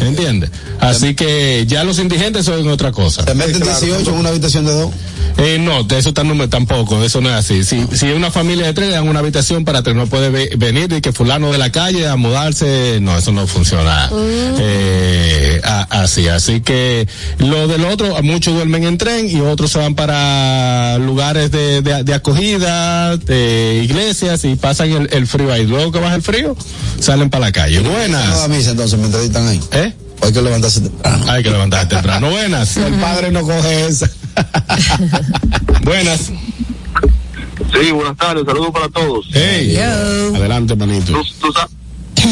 ¿Entiendes? 0.00 0.50
Así 0.80 1.14
que 1.14 1.64
ya 1.66 1.84
los 1.84 1.98
indigentes 1.98 2.44
son 2.46 2.66
otra 2.68 2.92
cosa. 2.92 3.24
Te 3.24 3.34
meten 3.34 3.62
18 3.62 4.10
en 4.10 4.16
una 4.16 4.28
habitación 4.30 4.66
de 4.66 4.72
dos. 4.72 4.90
Eh, 5.38 5.58
no, 5.58 5.82
de 5.84 5.98
eso 5.98 6.12
tan- 6.12 6.50
tampoco, 6.50 7.02
eso 7.02 7.20
no 7.22 7.30
es 7.30 7.36
así. 7.36 7.64
Si, 7.64 7.86
si 7.96 8.06
es 8.06 8.14
una 8.16 8.30
familia 8.32 8.66
de 8.66 8.72
tres, 8.72 8.88
le 8.88 8.94
dan 8.94 9.08
una 9.08 9.20
habitación 9.20 9.64
para 9.64 9.82
tres, 9.82 9.94
no 9.94 10.06
puede 10.06 10.30
ve- 10.30 10.50
venir 10.56 10.92
y 10.92 11.00
que 11.00 11.12
fulano 11.12 11.52
de 11.52 11.58
la 11.58 11.70
calle 11.70 12.08
a 12.08 12.16
mudarse, 12.16 12.98
no, 13.00 13.16
eso 13.16 13.30
no 13.32 13.46
funciona 13.46 14.10
eh, 14.58 15.60
a- 15.64 15.86
así. 16.02 16.26
Así 16.28 16.60
que 16.60 17.06
lo 17.38 17.68
del 17.68 17.84
otro, 17.84 18.20
muchos 18.22 18.54
duermen 18.54 18.84
en 18.84 18.98
tren 18.98 19.28
y 19.28 19.40
otros 19.40 19.70
se 19.72 19.78
van 19.78 19.94
para 19.94 20.98
lugares 20.98 21.50
de, 21.50 21.82
de, 21.82 22.02
de 22.04 22.14
acogida, 22.14 23.16
de 23.16 23.80
iglesias 23.84 24.44
y 24.44 24.56
pasan 24.56 24.90
el, 24.90 25.08
el 25.12 25.26
frío 25.26 25.52
ahí. 25.52 25.66
Luego 25.66 25.92
que 25.92 26.00
baja 26.00 26.14
el 26.14 26.22
frío, 26.22 26.56
salen 27.00 27.30
para 27.30 27.46
la 27.46 27.52
calle. 27.52 27.80
No 27.80 27.90
da 27.90 27.96
Buenas. 27.98 28.48
misa 28.48 28.70
entonces 28.70 28.98
mientras 28.98 29.22
están 29.24 29.46
ahí. 29.48 29.60
¿Eh? 29.72 29.92
Hay 30.22 30.32
que 30.32 30.40
levantarse 30.40 30.80
temprano. 30.80 31.24
Hay 31.32 31.42
que 31.42 31.50
levantarse 31.50 31.86
temprano. 31.88 32.30
Buenas. 32.30 32.76
El 32.76 32.94
padre 32.94 33.30
no 33.32 33.42
coge 33.42 33.86
esa. 33.86 34.08
Buenas. 35.82 36.30
Sí, 37.72 37.90
buenas 37.92 38.16
tardes, 38.16 38.44
saludos 38.46 38.70
para 38.70 38.88
todos. 38.88 39.26
Hey. 39.32 39.76
Adelante, 39.76 40.74
manito. 40.76 41.12
Tú, 41.12 41.22
tú 41.40 41.52
sa- 41.52 41.68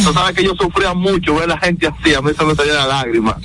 tú 0.04 0.12
sabes 0.12 0.36
que 0.36 0.44
yo 0.44 0.54
sufría 0.54 0.94
mucho 0.94 1.34
ver 1.34 1.44
a 1.44 1.54
la 1.54 1.58
gente 1.58 1.86
así, 1.86 2.14
a 2.14 2.20
mí 2.20 2.30
se 2.36 2.44
me 2.44 2.54
salía 2.54 2.74
la 2.74 2.86
lágrima. 2.86 3.36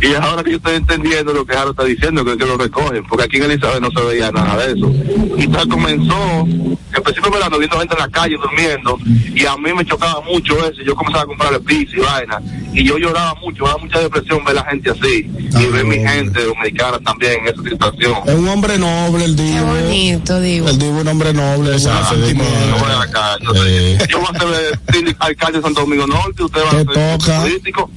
Y 0.00 0.14
ahora 0.14 0.42
que 0.42 0.50
yo 0.52 0.56
estoy 0.56 0.76
entendiendo 0.76 1.32
lo 1.32 1.44
que 1.46 1.54
Jaro 1.54 1.70
está 1.70 1.84
diciendo, 1.84 2.24
que 2.24 2.36
que 2.36 2.44
lo 2.44 2.56
recogen, 2.56 3.04
porque 3.06 3.24
aquí 3.24 3.36
en 3.36 3.44
Elizabeth 3.44 3.80
no 3.80 3.90
se 3.90 4.06
veía 4.06 4.30
nada 4.30 4.66
de 4.66 4.72
eso. 4.72 4.90
Y 5.38 5.44
entonces 5.44 5.68
comenzó, 5.70 6.46
de 6.46 7.30
verano, 7.30 7.58
viendo 7.58 7.78
gente 7.78 7.94
en 7.94 8.00
la 8.00 8.08
calle 8.08 8.36
durmiendo, 8.36 8.98
y 9.34 9.46
a 9.46 9.56
mí 9.56 9.72
me 9.72 9.84
chocaba 9.84 10.20
mucho 10.22 10.58
eso, 10.66 10.80
y 10.82 10.84
yo 10.84 10.94
comenzaba 10.94 11.24
a 11.24 11.26
comprarle 11.26 11.60
pizza 11.60 11.96
y 11.96 12.00
vaina, 12.00 12.40
y 12.72 12.84
yo 12.84 12.98
lloraba 12.98 13.34
mucho, 13.36 13.64
me 13.64 13.70
da 13.70 13.76
mucha 13.78 13.98
depresión 14.00 14.44
ver 14.44 14.58
a 14.58 14.62
la 14.62 14.70
gente 14.70 14.90
así, 14.90 15.30
y 15.38 15.66
ver 15.66 15.84
mi 15.84 15.98
gente 15.98 16.44
dominicana 16.44 16.98
también 16.98 17.40
en 17.40 17.54
esa 17.54 17.62
situación. 17.62 18.14
Es 18.26 18.34
un 18.34 18.48
hombre 18.48 18.78
noble, 18.78 19.24
el 19.24 19.36
Qué 19.36 19.42
Divo. 19.42 19.66
bonito, 19.66 20.40
digo. 20.40 20.68
El 20.68 20.78
Divo 20.78 20.96
es 20.96 21.02
un 21.02 21.08
hombre 21.08 21.32
noble, 21.32 21.78
yo, 21.78 21.90
voy 21.90 21.98
a 21.98 22.04
ser 24.38 25.04
el 25.06 25.16
alcalde 25.18 25.58
de 25.58 25.62
Santo 25.74 25.80
Domingo 25.80 26.06
Norte, 26.06 26.44
usted 26.44 26.60
va 26.62 26.70
a 26.70 27.20
ser 27.20 27.42
político. 27.42 27.90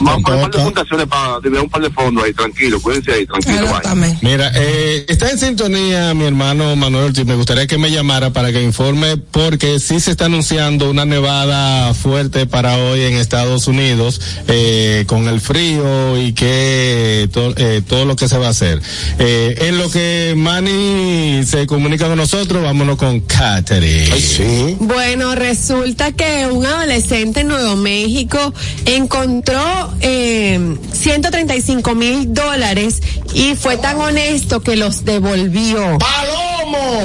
Vamos 0.00 0.12
a 0.12 0.16
un 0.16 0.22
par 0.22 0.50
de 0.50 0.58
fundaciones 0.64 1.06
para 1.06 1.40
tener 1.40 1.60
un 1.60 1.68
par 1.68 1.82
de 1.82 1.90
fondos 1.90 2.24
ahí, 2.24 2.32
tranquilo, 2.32 2.80
cuídense 2.80 3.12
ahí, 3.12 3.26
tranquilo, 3.26 3.66
vaya. 3.72 3.94
Mira, 4.22 4.52
eh, 4.54 5.04
está 5.08 5.30
en 5.30 5.38
sintonía 5.38 6.14
mi 6.14 6.24
hermano 6.24 6.76
Manuel 6.76 7.06
Ortiz. 7.06 7.24
Me 7.26 7.34
gustaría 7.34 7.66
que 7.66 7.78
me 7.78 7.90
llamara 7.90 8.30
para 8.32 8.52
que 8.52 8.62
informe 8.62 9.16
porque 9.16 9.78
sí 9.80 10.00
se 10.00 10.10
está 10.12 10.26
anunciando 10.26 10.90
una 10.90 11.04
nevada 11.04 11.92
fuerte 11.94 12.46
para 12.46 12.76
hoy 12.78 13.02
en 13.02 13.14
Estados 13.14 13.66
Unidos 13.66 14.20
eh, 14.48 15.04
con 15.06 15.26
el 15.28 15.40
frío 15.40 16.16
y 16.20 16.32
que 16.32 17.28
to- 17.32 17.54
eh, 17.56 17.82
todo 17.86 18.04
lo 18.04 18.16
que 18.16 18.28
se 18.28 18.38
va 18.38 18.46
a 18.46 18.50
hacer. 18.50 18.80
Eh, 19.18 19.56
en 19.68 19.78
lo 19.78 19.90
que 19.90 20.34
Manny 20.36 21.42
se 21.44 21.66
comunica 21.66 22.06
con 22.08 22.16
nosotros, 22.18 22.62
vámonos 22.62 22.96
con 22.96 23.20
Katherine. 23.20 24.10
Ay, 24.12 24.20
sí. 24.22 24.76
Bueno, 24.80 25.34
resulta 25.34 26.12
que 26.12 26.46
un 26.50 26.64
adolescente 26.66 27.40
en 27.40 27.48
Nuevo 27.48 27.76
México 27.76 28.52
encontró 28.84 29.87
eh, 30.00 30.76
135 30.92 31.94
mil 31.94 32.32
dólares 32.34 33.00
y 33.34 33.54
fue 33.54 33.76
tan 33.76 34.00
honesto 34.00 34.60
que 34.60 34.76
los 34.76 35.04
devolvió. 35.04 35.98
¡Palomo! 35.98 37.02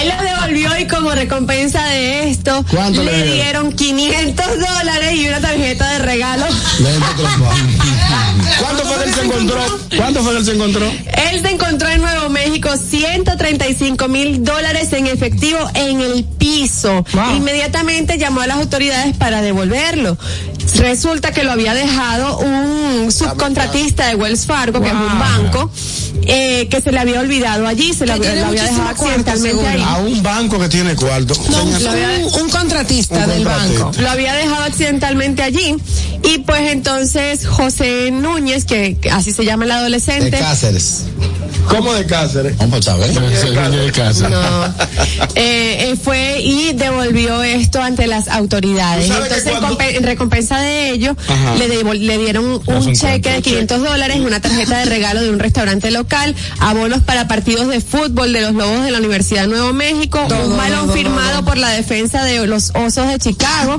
Él 0.00 0.08
los 0.08 0.20
devolvió 0.22 0.78
y 0.78 0.86
como 0.86 1.10
recompensa 1.12 1.84
de 1.86 2.30
esto 2.30 2.64
¿Cuánto 2.70 3.02
le 3.02 3.10
le 3.12 3.24
dieron? 3.32 3.70
dieron 3.70 3.72
500 3.72 4.46
dólares 4.46 5.14
y 5.14 5.28
una 5.28 5.40
tarjeta 5.40 5.90
de 5.92 5.98
regalo. 6.00 6.46
¿Cuánto 8.58 8.84
fue 8.84 8.96
que 8.98 9.10
él 9.10 9.14
se 9.14 9.24
encontró? 9.24 9.60
¿Cuánto 9.96 10.22
fue 10.22 10.32
que 10.32 10.38
él 10.38 10.44
se 10.44 10.52
encontró? 10.52 10.86
Él 11.30 11.42
se 11.42 11.50
encontró 11.50 11.88
en 11.88 12.00
Nuevo 12.00 12.28
México 12.28 12.70
135 12.76 14.08
mil 14.08 14.44
dólares 14.44 14.92
en 14.92 15.06
efectivo 15.06 15.58
en 15.74 16.00
el 16.00 16.24
piso. 16.24 17.04
Wow. 17.12 17.36
Inmediatamente 17.36 18.18
llamó 18.18 18.40
a 18.40 18.46
las 18.46 18.58
autoridades 18.58 19.16
para 19.16 19.42
devolverlo. 19.42 20.16
Resulta 20.76 21.32
que 21.32 21.44
lo 21.44 21.52
había 21.52 21.74
dejado 21.74 22.38
un 22.38 23.10
subcontratista 23.10 24.06
de 24.08 24.14
Wells 24.14 24.46
Fargo, 24.46 24.80
que 24.80 24.88
es 24.88 24.94
un 24.94 25.18
banco, 25.18 25.70
eh, 26.26 26.68
que 26.68 26.80
se 26.80 26.92
le 26.92 26.98
había 26.98 27.20
olvidado 27.20 27.66
allí, 27.66 27.92
se 27.92 28.06
le 28.06 28.12
había, 28.12 28.28
tiene 28.30 28.40
lo 28.42 28.46
había 28.48 28.64
dejado 28.64 28.88
accidentalmente 28.88 29.66
ahí. 29.66 29.82
A 29.86 29.96
un 29.98 30.22
banco 30.22 30.58
que 30.58 30.68
tiene 30.68 30.94
cuarto. 30.94 31.34
No, 31.50 31.62
un, 31.64 32.42
un 32.42 32.50
contratista 32.50 33.14
Un 33.24 33.28
del 33.30 33.42
contratista. 33.44 33.84
banco. 33.84 34.00
Lo 34.02 34.10
había 34.10 34.34
dejado 34.34 34.64
accidentalmente 34.64 35.42
allí. 35.42 35.76
Y 36.24 36.38
pues 36.38 36.70
entonces 36.70 37.46
José 37.46 38.10
Núñez, 38.12 38.64
que 38.64 38.96
así 39.10 39.32
se 39.32 39.44
llama 39.44 39.64
el 39.64 39.70
De 39.70 39.74
adolescente, 39.76 40.30
Cáceres. 40.38 41.04
¿Cómo 41.68 41.92
de 41.94 42.04
Cáceres? 42.06 42.56
Vamos 42.58 42.86
a 42.88 42.96
ver. 42.96 43.10
de 43.10 43.92
casa. 43.92 44.28
No. 44.28 44.74
Eh, 45.34 45.90
eh, 45.92 45.96
fue 46.02 46.40
y 46.40 46.72
devolvió 46.74 47.42
esto 47.42 47.80
ante 47.80 48.06
las 48.06 48.28
autoridades. 48.28 49.06
Entonces, 49.10 49.46
en 49.46 49.50
cuando- 49.58 49.78
compe- 49.78 49.96
en 49.96 50.02
recompensa 50.04 50.58
de 50.60 50.90
ello, 50.90 51.16
Ajá. 51.28 51.54
le, 51.56 51.68
le 51.94 52.18
dieron 52.18 52.60
un 52.66 52.92
cheque 52.94 53.30
de 53.30 53.36
un 53.36 53.42
500 53.42 53.82
dólares, 53.82 54.18
una 54.20 54.40
tarjeta 54.40 54.78
de 54.78 54.84
regalo 54.86 55.22
de 55.22 55.30
un 55.30 55.38
restaurante 55.38 55.90
local, 55.90 56.11
abonos 56.60 57.00
para 57.02 57.28
partidos 57.28 57.68
de 57.68 57.80
fútbol 57.80 58.32
de 58.32 58.42
los 58.42 58.54
Lobos 58.54 58.84
de 58.84 58.90
la 58.90 58.98
Universidad 58.98 59.42
de 59.42 59.48
Nuevo 59.48 59.72
México, 59.72 60.20
un 60.44 60.56
balón 60.56 60.92
firmado 60.92 61.44
por 61.44 61.58
la 61.58 61.70
defensa 61.70 62.24
de 62.24 62.46
los 62.46 62.70
Osos 62.74 63.08
de 63.08 63.18
Chicago. 63.18 63.78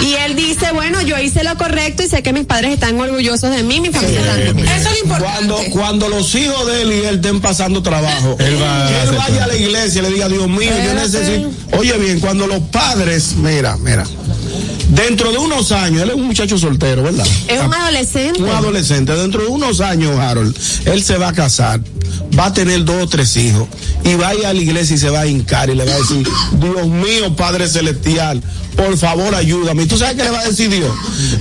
Y 0.00 0.14
él 0.14 0.34
dice, 0.36 0.72
bueno, 0.72 1.00
yo 1.02 1.18
hice 1.18 1.44
lo 1.44 1.56
correcto 1.56 2.02
y 2.02 2.08
sé 2.08 2.22
que 2.22 2.32
mis 2.32 2.44
padres 2.44 2.72
están 2.74 2.98
orgullosos 2.98 3.50
de 3.50 3.62
mí, 3.62 3.80
mi 3.80 3.90
familia 3.90 4.24
también. 4.24 4.58
Eso 4.68 4.88
es 4.88 4.98
lo 4.98 5.04
importante. 5.04 5.46
Cuando, 5.46 5.58
cuando 5.70 6.08
los 6.08 6.34
hijos 6.34 6.66
de 6.66 6.82
él 6.82 6.92
y 6.92 7.06
él 7.06 7.14
estén 7.16 7.40
pasando 7.40 7.82
trabajo, 7.82 8.36
Él 8.38 8.60
va 8.60 9.02
él 9.02 9.10
vaya 9.16 9.44
a 9.44 9.46
la 9.46 9.56
iglesia 9.56 10.00
y 10.00 10.02
le 10.02 10.10
diga, 10.10 10.28
Dios 10.28 10.48
mío, 10.48 10.72
yo 10.84 10.94
necesito. 10.94 11.50
Oye 11.78 11.96
bien, 11.98 12.20
cuando 12.20 12.46
los 12.46 12.60
padres, 12.60 13.34
mira, 13.36 13.76
mira, 13.78 14.04
dentro 14.88 15.32
de 15.32 15.38
unos 15.38 15.72
años, 15.72 16.02
él 16.02 16.10
es 16.10 16.14
un 16.14 16.26
muchacho 16.26 16.58
soltero, 16.58 17.02
¿verdad? 17.02 17.26
Es 17.48 17.60
un 17.60 17.72
adolescente. 17.72 18.42
Un 18.42 18.50
adolescente, 18.50 19.12
dentro 19.14 19.42
de 19.42 19.48
unos 19.48 19.80
años, 19.80 20.18
Harold, 20.18 20.56
él 20.84 21.02
se 21.02 21.16
va 21.16 21.28
a 21.28 21.32
casar, 21.32 21.71
va 22.38 22.46
a 22.46 22.52
tener 22.52 22.84
dos 22.84 23.02
o 23.02 23.06
tres 23.08 23.36
hijos, 23.36 23.68
y 24.04 24.14
va 24.14 24.28
a 24.28 24.34
ir 24.34 24.46
a 24.46 24.52
la 24.52 24.60
iglesia 24.60 24.96
y 24.96 24.98
se 24.98 25.10
va 25.10 25.20
a 25.20 25.26
hincar 25.26 25.70
y 25.70 25.74
le 25.74 25.84
va 25.84 25.92
a 25.92 25.98
decir, 25.98 26.26
Dios 26.52 26.86
mío, 26.88 27.36
Padre 27.36 27.68
Celestial, 27.68 28.42
por 28.76 28.96
favor 28.96 29.34
ayúdame. 29.34 29.82
¿Y 29.84 29.86
tú 29.86 29.96
sabes 29.98 30.16
qué 30.16 30.24
le 30.24 30.30
va 30.30 30.40
a 30.40 30.44
decir 30.48 30.70
Dios? 30.70 30.92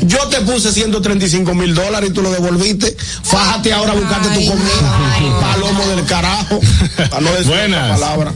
Yo 0.03 0.19
te 0.27 0.41
puse 0.41 0.71
135 0.71 1.53
mil 1.55 1.73
dólares 1.73 2.09
y 2.09 2.13
tú 2.13 2.21
lo 2.21 2.31
devolviste, 2.31 2.95
fájate 3.23 3.73
ahora 3.73 3.93
a 3.93 3.95
buscarte 3.95 4.29
tu 4.29 4.45
comida. 4.47 5.13
ay, 5.13 5.31
palomo 5.39 5.87
del 5.87 6.05
carajo. 6.05 6.59
Para 7.09 7.21
no 7.21 7.31
decir 7.31 7.47
Buenas. 7.47 7.99
palabra. 7.99 8.33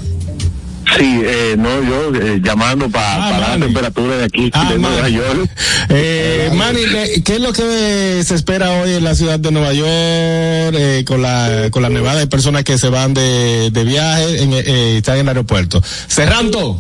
Sí, 0.98 1.22
eh, 1.26 1.56
no, 1.58 1.70
yo 1.84 2.16
eh, 2.16 2.40
llamando 2.44 2.90
para 2.90 3.28
Ah, 3.28 3.32
la 3.40 3.48
Manny. 3.50 3.62
temperatura 3.64 4.18
de 4.18 4.24
aquí, 4.26 4.50
Ah, 4.54 4.72
de. 4.72 4.78
Nueva 4.80 5.10
York. 5.10 5.50
Eh, 5.90 6.52
Manny, 6.54 6.80
¿qué 7.24 7.36
es 7.36 7.42
lo 7.42 7.52
que 7.54 8.22
se 8.24 8.36
espera 8.36 8.72
hoy 8.72 8.94
en 8.94 9.04
la 9.04 9.16
ciudad 9.16 9.40
de 9.40 9.52
Nueva 9.52 9.74
York 9.74 9.90
eh, 10.78 11.04
con 11.08 11.22
la 11.22 11.70
con 11.72 11.82
la 11.82 11.90
nevada 11.90 12.20
de 12.20 12.28
personas 12.28 12.64
que 12.64 12.78
se 12.78 12.90
van 12.90 13.14
de, 13.14 13.72
de 13.72 13.84
viaje 13.84 14.44
en, 14.44 14.54
eh, 14.54 14.98
están 14.98 15.16
en 15.16 15.22
el 15.22 15.28
aeropuerto? 15.30 15.82
Cerrando. 16.08 16.78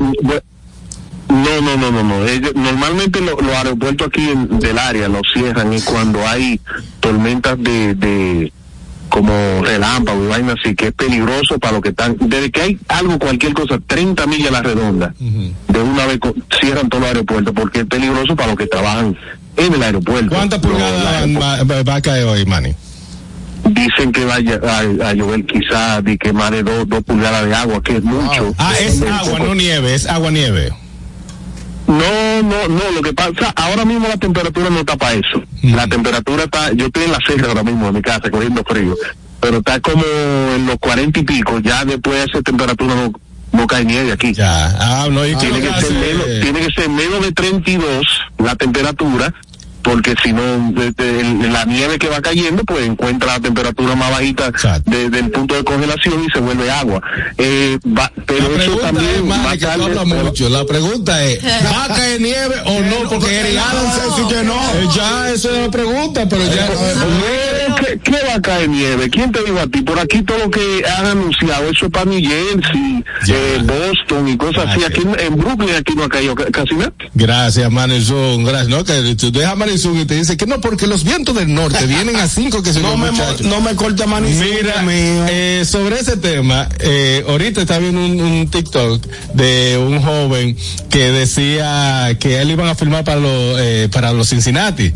No, 1.27 1.61
no, 1.61 1.75
no, 1.77 1.91
no, 1.91 2.03
no. 2.03 2.25
Ellos- 2.27 2.53
normalmente 2.55 3.19
lo- 3.19 3.39
los 3.41 3.53
aeropuertos 3.55 4.07
aquí 4.07 4.29
en- 4.29 4.59
del 4.59 4.77
área 4.77 5.07
los 5.09 5.23
cierran 5.33 5.73
y 5.73 5.81
cuando 5.81 6.25
hay 6.27 6.59
tormentas 6.99 7.57
de, 7.59 7.95
de 7.95 8.53
como 9.09 9.31
relámpago 9.63 10.23
y 10.25 10.27
vaina 10.27 10.53
así, 10.61 10.75
que 10.75 10.87
es 10.87 10.93
peligroso 10.93 11.57
para 11.59 11.73
los 11.73 11.81
que 11.81 11.89
están. 11.89 12.17
Desde 12.19 12.51
que 12.51 12.61
hay 12.61 12.79
algo, 12.89 13.17
cualquier 13.19 13.53
cosa, 13.53 13.79
30 13.85 14.27
millas 14.27 14.49
a 14.49 14.51
la 14.51 14.61
redonda, 14.63 15.13
de 15.19 15.79
una 15.81 16.05
vez 16.05 16.19
cierran 16.59 16.89
todos 16.89 17.01
los 17.01 17.07
aeropuertos 17.09 17.53
porque 17.55 17.79
es 17.81 17.85
peligroso 17.85 18.35
para 18.35 18.49
los 18.49 18.57
que 18.57 18.67
trabajan 18.67 19.17
en 19.57 19.73
el 19.73 19.83
aeropuerto. 19.83 20.35
¿Cuántas 20.35 20.59
pulgadas 20.59 21.27
va, 21.87 21.95
a 21.95 22.01
caer 22.01 22.25
hoy, 22.25 22.45
Manny? 22.45 22.73
Dicen 23.69 24.11
que 24.11 24.25
va 24.25 24.35
a, 24.35 25.09
a- 25.09 25.13
llover 25.13 25.45
quizás 25.45 26.03
de 26.03 26.17
que 26.17 26.31
más 26.33 26.51
de 26.51 26.61
dos, 26.61 26.87
dos 26.87 27.03
pulgadas 27.03 27.45
de 27.47 27.55
agua, 27.55 27.81
que 27.81 27.97
es 27.97 28.03
mucho. 28.03 28.53
Ah, 28.57 28.73
es 28.79 29.01
agua, 29.01 29.39
no 29.39 29.55
nieve, 29.55 29.95
es 29.95 30.05
agua 30.07 30.29
nieve. 30.29 30.71
No, 31.87 32.41
no, 32.41 32.67
no, 32.67 32.91
lo 32.91 33.01
que 33.01 33.13
pasa, 33.13 33.53
ahora 33.55 33.85
mismo 33.85 34.07
la 34.07 34.17
temperatura 34.17 34.69
no 34.69 34.79
está 34.79 34.97
para 34.97 35.13
eso. 35.13 35.43
La 35.61 35.87
temperatura 35.87 36.45
está, 36.45 36.71
yo 36.73 36.87
estoy 36.87 37.03
en 37.03 37.11
la 37.11 37.19
sierra 37.25 37.49
ahora 37.49 37.63
mismo 37.63 37.87
en 37.87 37.93
mi 37.93 38.01
casa 38.01 38.29
cogiendo 38.31 38.63
frío, 38.63 38.95
pero 39.39 39.57
está 39.57 39.79
como 39.79 40.03
en 40.55 40.65
los 40.65 40.77
cuarenta 40.79 41.19
y 41.19 41.23
pico, 41.23 41.59
ya 41.59 41.85
después 41.85 42.17
de 42.17 42.23
esa 42.31 42.41
temperatura 42.41 42.95
no, 42.95 43.11
no 43.51 43.67
cae 43.67 43.85
nieve 43.85 44.11
aquí. 44.11 44.33
Ya, 44.33 44.75
ah, 44.79 45.07
no, 45.11 45.25
y 45.25 45.35
Tiene 45.35 45.61
que, 45.61 45.81
ser 45.81 45.93
menos, 45.93 46.25
tiene 46.41 46.59
que 46.61 46.71
ser 46.73 46.89
menos 46.89 47.21
de 47.21 47.31
32 47.31 48.05
la 48.39 48.55
temperatura, 48.55 49.33
porque 49.85 50.15
si 50.23 50.33
no, 50.33 50.41
el- 50.97 51.53
la 51.53 51.63
nieve 51.65 51.99
que 51.99 52.07
va 52.09 52.19
cayendo, 52.21 52.63
pues 52.65 52.85
encuentra 52.87 53.33
la 53.33 53.39
temperatura 53.39 53.95
más 53.95 54.09
bajita 54.11 54.51
de- 54.85 55.09
del 55.11 55.29
punto 55.29 55.55
de 55.55 55.63
congelación 55.63 56.23
y 56.27 56.31
se 56.31 56.39
vuelve 56.39 56.69
agua. 56.71 57.01
Eh, 57.37 57.77
va- 57.97 58.11
pero 58.25 58.49
La 58.49 58.63
eso 58.63 58.77
también 58.77 59.11
es, 59.17 59.23
más 59.23 59.53
que 59.53 59.65
tarde- 59.65 60.05
mucho. 60.05 60.49
La 60.49 60.65
pregunta 60.65 61.23
es, 61.23 61.39
¿va 61.71 61.85
a 61.85 61.87
caer 61.89 62.19
nieve 62.19 62.55
o 62.65 62.79
no? 62.81 63.09
Porque 63.09 63.39
Eric 63.39 63.59
Adams 63.59 64.17
dice 64.17 64.35
que 64.35 64.43
no. 64.43 64.55
Eh, 64.55 64.87
Ya, 64.95 65.29
esa 65.29 65.49
es 65.51 65.57
la 65.65 65.69
pregunta, 65.71 66.27
pero 66.27 66.43
ya... 66.45 66.67
¿Qué, 67.79 67.99
qué 68.03 68.11
va 68.27 68.35
a 68.35 68.41
caer 68.41 68.69
nieve? 68.69 69.09
¿Quién 69.09 69.31
te 69.31 69.43
dijo 69.43 69.59
a 69.59 69.67
ti? 69.67 69.81
Por 69.81 69.99
aquí 69.99 70.21
todo 70.23 70.37
lo 70.39 70.49
que 70.51 70.83
han 70.97 71.05
anunciado, 71.05 71.69
eso 71.69 71.85
es 71.85 71.91
para 71.91 72.05
New 72.05 72.19
Jersey, 72.19 73.03
eh, 73.27 73.61
Boston 73.63 74.27
y 74.29 74.37
cosas 74.37 74.67
así. 74.69 74.83
Aquí 74.83 75.01
en- 75.01 75.19
en 75.19 75.35
Brooklyn 75.37 75.75
aquí 75.75 75.93
no 75.95 76.05
ha 76.05 76.09
caído 76.09 76.33
ca- 76.35 76.45
casi 76.51 76.73
nada. 76.75 76.93
Gracias, 77.13 77.69
Manizun. 77.71 78.43
Gracias. 78.45 78.67
No, 78.69 78.83
que 78.83 79.15
tú 79.15 79.31
dejas 79.31 79.57
Manizun 79.75 79.99
y 79.99 80.05
te 80.05 80.15
dice 80.15 80.37
que 80.37 80.45
no, 80.45 80.61
porque 80.61 80.87
los 80.87 81.03
vientos 81.03 81.35
del 81.35 81.53
norte 81.53 81.85
vienen 81.87 82.15
a 82.15 82.27
cinco 82.27 82.63
que 82.63 82.71
se 82.71 82.79
No 82.79 82.95
me, 82.97 83.09
no 83.41 83.61
me 83.61 83.75
corta 83.75 84.07
Manizun. 84.07 84.45
Mira, 84.45 84.85
eh, 85.29 85.65
sobre 85.65 85.99
ese 85.99 86.17
tema, 86.17 86.69
eh, 86.79 87.23
ahorita 87.27 87.61
está 87.61 87.77
viendo 87.77 88.03
un, 88.03 88.21
un 88.21 88.49
TikTok 88.49 89.05
de 89.33 89.77
un 89.77 90.01
joven 90.01 90.55
que 90.89 91.11
decía 91.11 92.15
que 92.19 92.41
él 92.41 92.51
iban 92.51 92.67
a 92.67 92.75
firmar 92.75 93.03
para 93.03 93.19
los 93.19 93.57
eh, 93.59 93.89
para 93.91 94.13
los 94.13 94.29
Cincinnati. 94.29 94.93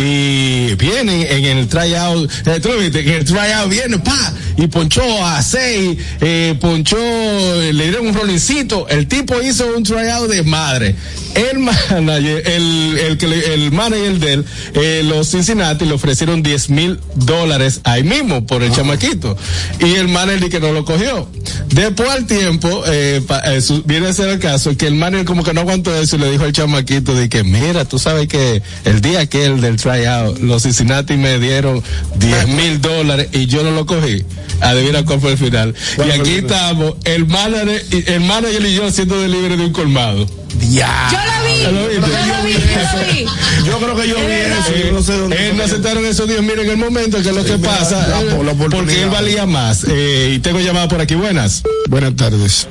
Y 0.00 0.74
vienen 0.76 1.26
en 1.28 1.58
el 1.58 1.68
tryout, 1.68 2.30
eh, 2.46 2.60
tú 2.60 2.68
lo 2.68 2.78
viste, 2.78 3.00
en 3.00 3.08
el 3.08 3.24
tryout 3.24 3.68
viene 3.68 3.98
pa 3.98 4.32
y 4.56 4.66
ponchó 4.66 5.02
a 5.24 5.42
seis, 5.42 5.98
eh, 6.20 6.54
ponchó, 6.60 6.96
le 6.96 7.72
dieron 7.84 8.06
un 8.08 8.14
rolincito, 8.14 8.88
el 8.88 9.06
tipo 9.08 9.40
hizo 9.42 9.66
un 9.76 9.82
tryout 9.82 10.28
de 10.30 10.42
madre. 10.42 10.94
El 11.34 11.60
manager, 11.60 12.42
el, 12.46 12.98
el 13.08 13.16
que 13.18 13.26
le- 13.26 13.54
el 13.54 13.72
manager 13.72 14.18
de 14.18 14.32
él, 14.34 14.44
eh, 14.74 15.02
los 15.04 15.30
Cincinnati 15.30 15.86
le 15.86 15.94
ofrecieron 15.94 16.42
10 16.42 16.68
mil 16.68 17.00
dólares 17.14 17.80
ahí 17.84 18.02
mismo 18.02 18.46
por 18.46 18.62
el 18.62 18.70
chamaquito. 18.70 19.34
Y 19.80 19.94
el 19.94 20.08
manager 20.08 20.50
que 20.50 20.60
no 20.60 20.72
lo 20.72 20.84
cogió. 20.84 21.26
Después 21.70 22.10
al 22.10 22.26
tiempo, 22.26 22.82
eh, 22.86 23.22
pa- 23.26 23.40
eh, 23.54 23.62
su- 23.62 23.82
viene 23.84 24.08
a 24.08 24.12
ser 24.12 24.28
el 24.28 24.40
caso 24.40 24.76
que 24.76 24.86
el 24.86 24.94
manager 24.94 25.24
como 25.24 25.42
que 25.42 25.54
no 25.54 25.62
aguantó 25.62 25.94
eso 25.98 26.16
y 26.16 26.18
le 26.18 26.30
dijo 26.30 26.44
al 26.44 26.52
chamaquito 26.52 27.14
de 27.14 27.30
que 27.30 27.44
mira, 27.44 27.86
tú 27.86 27.98
sabes 27.98 28.28
que 28.28 28.60
el 28.84 29.00
día 29.00 29.20
aquel 29.20 29.62
del 29.62 29.76
tryout, 29.76 30.38
los 30.40 30.64
Cincinnati 30.64 31.16
me 31.16 31.38
dieron 31.38 31.82
10 32.16 32.46
mil 32.48 32.78
dólares 32.82 33.28
y 33.32 33.46
yo 33.46 33.62
no 33.62 33.70
lo 33.70 33.86
cogí. 33.86 34.22
Adivina 34.60 35.04
cuál 35.04 35.20
fue 35.20 35.32
el 35.32 35.38
final. 35.38 35.74
Y 36.06 36.10
aquí 36.10 36.34
estamos, 36.34 36.94
el 37.04 37.26
manager, 37.26 37.84
y- 37.90 38.10
el 38.10 38.20
manager 38.20 38.64
y 38.64 38.74
yo 38.74 38.86
haciendo 38.86 39.20
delivery 39.20 39.56
de 39.56 39.64
un 39.66 39.72
colmado. 39.72 40.26
Ya. 40.70 41.08
Yo 41.10 41.18
lo 41.18 41.48
vi, 41.48 41.62
¿Lo 41.64 41.88
viste? 41.88 42.02
yo 42.02 42.36
lo 42.36 42.44
vi, 42.44 42.52
yo 42.52 42.58
lo 42.98 43.12
vi. 43.12 43.66
Yo 43.66 43.78
creo 43.78 43.96
que 43.96 44.08
yo 44.08 44.16
vi 44.16 44.32
eso. 44.32 44.86
Yo 44.86 44.92
no 44.92 45.02
sé 45.02 45.16
dónde. 45.16 45.48
Él 45.48 45.56
no 45.56 45.64
aceptaron 45.64 46.04
esos 46.06 46.28
10 46.28 46.42
mil 46.42 46.58
en 46.58 46.70
el 46.70 46.76
momento, 46.76 47.20
que 47.22 47.28
es 47.30 47.34
lo 47.34 47.44
que 47.44 47.56
mira, 47.56 47.70
pasa, 47.78 48.06
la- 48.06 48.20
eh, 48.22 48.38
la 48.44 48.52
porque 48.54 49.02
él 49.02 49.08
valía 49.10 49.46
más. 49.46 49.84
Eh, 49.88 50.32
y 50.36 50.38
tengo 50.40 50.60
llamada 50.60 50.88
por 50.88 51.00
aquí, 51.00 51.14
buenas. 51.14 51.62
Buenas 51.88 52.14
tardes. 52.16 52.68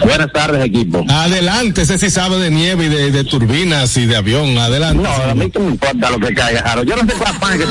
Buenas 0.00 0.32
tardes, 0.32 0.64
equipo. 0.64 1.04
Adelante, 1.08 1.82
ese 1.82 1.98
sí 1.98 2.10
sabe 2.10 2.38
de 2.38 2.50
nieve 2.50 2.86
y 2.86 2.88
de, 2.88 3.10
de 3.10 3.24
turbinas 3.24 3.96
y 3.96 4.06
de 4.06 4.16
avión, 4.16 4.56
adelante. 4.58 5.02
No, 5.02 5.10
a 5.10 5.34
mí 5.34 5.50
que 5.50 5.58
me 5.58 5.70
importa 5.70 6.10
lo 6.10 6.18
que 6.18 6.34
caiga, 6.34 6.62
Jaro. 6.62 6.82
Yo 6.82 6.96
no 6.96 7.02
sé 7.02 7.12
cuál 7.18 7.38
pan 7.38 7.58
que 7.58 7.64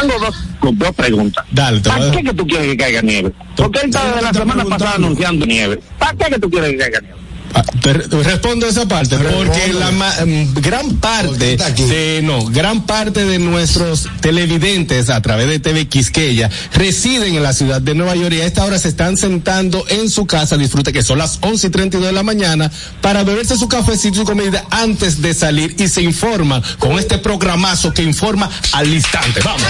tengo 0.00 0.14
dos, 0.18 0.34
dos 0.78 0.94
preguntas. 0.94 1.44
Dale, 1.50 1.78
a 1.78 1.82
¿Para 1.82 2.10
qué 2.10 2.22
que 2.22 2.34
tú 2.34 2.46
quieres 2.46 2.68
que 2.68 2.76
caiga 2.76 3.02
nieve? 3.02 3.32
Porque 3.56 3.80
él 3.80 3.86
está 3.86 4.06
desde 4.06 4.22
la 4.22 4.32
semana 4.32 4.64
pasada 4.64 4.92
anunciando 4.96 5.46
nieve. 5.46 5.80
¿Para 5.98 6.14
qué 6.14 6.34
que 6.34 6.38
tú 6.38 6.50
quieres 6.50 6.70
que 6.70 6.78
caiga 6.78 7.00
nieve? 7.00 7.19
Respondo 8.22 8.66
esa 8.66 8.86
parte 8.86 9.16
porque 9.16 9.72
la 9.72 9.90
ma- 9.90 10.14
mm, 10.24 10.54
gran 10.60 10.96
parte 10.96 11.56
de 11.56 12.20
no 12.22 12.44
gran 12.46 12.86
parte 12.86 13.24
de 13.24 13.38
nuestros 13.38 14.08
televidentes 14.20 15.10
a 15.10 15.20
través 15.22 15.48
de 15.48 15.58
TV 15.58 15.88
Quisqueya 15.88 16.50
residen 16.74 17.34
en 17.36 17.42
la 17.42 17.52
ciudad 17.52 17.80
de 17.80 17.94
Nueva 17.94 18.14
York 18.16 18.34
y 18.34 18.40
a 18.40 18.46
esta 18.46 18.64
hora 18.64 18.78
se 18.78 18.88
están 18.88 19.16
sentando 19.16 19.84
en 19.88 20.10
su 20.10 20.26
casa. 20.26 20.56
Disfruta 20.56 20.92
que 20.92 21.02
son 21.02 21.18
las 21.18 21.38
11 21.40 21.66
y 21.68 21.70
32 21.70 22.06
de 22.08 22.12
la 22.12 22.22
mañana 22.22 22.70
para 23.00 23.24
beberse 23.24 23.56
su 23.56 23.68
cafecito 23.68 24.16
y 24.16 24.18
su 24.20 24.24
comida 24.24 24.64
antes 24.70 25.20
de 25.22 25.34
salir 25.34 25.74
y 25.78 25.88
se 25.88 26.02
informan 26.02 26.62
con 26.78 26.98
este 26.98 27.18
programazo 27.18 27.92
que 27.92 28.02
informa 28.02 28.48
al 28.72 28.92
instante. 28.92 29.40
Vamos 29.44 29.62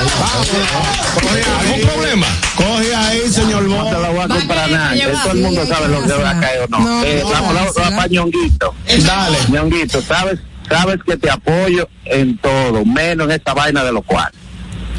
algún 1.60 1.80
problema 1.88 2.26
Coge 2.56 2.94
ahí, 2.94 3.20
señor 3.32 3.62
No 3.64 3.84
te 3.88 3.98
la 3.98 4.10
voy 4.10 4.20
a 4.20 4.28
comprar 4.28 4.70
nada. 4.70 4.94
Todo 5.22 5.32
el 5.32 5.38
mundo 5.38 5.66
sabe 5.66 5.88
lo 5.88 6.02
que 6.02 6.12
va 6.12 6.30
a 6.30 6.40
caer 6.40 6.60
o 6.62 6.68
no. 6.68 6.78
No, 6.80 7.04
eh, 7.04 7.20
no, 7.22 7.30
vamos, 7.30 7.54
vamos, 7.54 7.54
vamos 7.54 7.69
para 7.74 8.06
Ñonguito. 8.08 8.74
Dale. 9.04 9.38
Ñonguito, 9.50 10.00
sabes, 10.02 10.38
sabes 10.68 10.98
que 11.06 11.16
te 11.16 11.30
apoyo 11.30 11.88
en 12.04 12.36
todo, 12.38 12.84
menos 12.84 13.26
en 13.26 13.32
esta 13.32 13.54
vaina 13.54 13.84
de 13.84 13.92
los 13.92 14.04
cuales. 14.04 14.38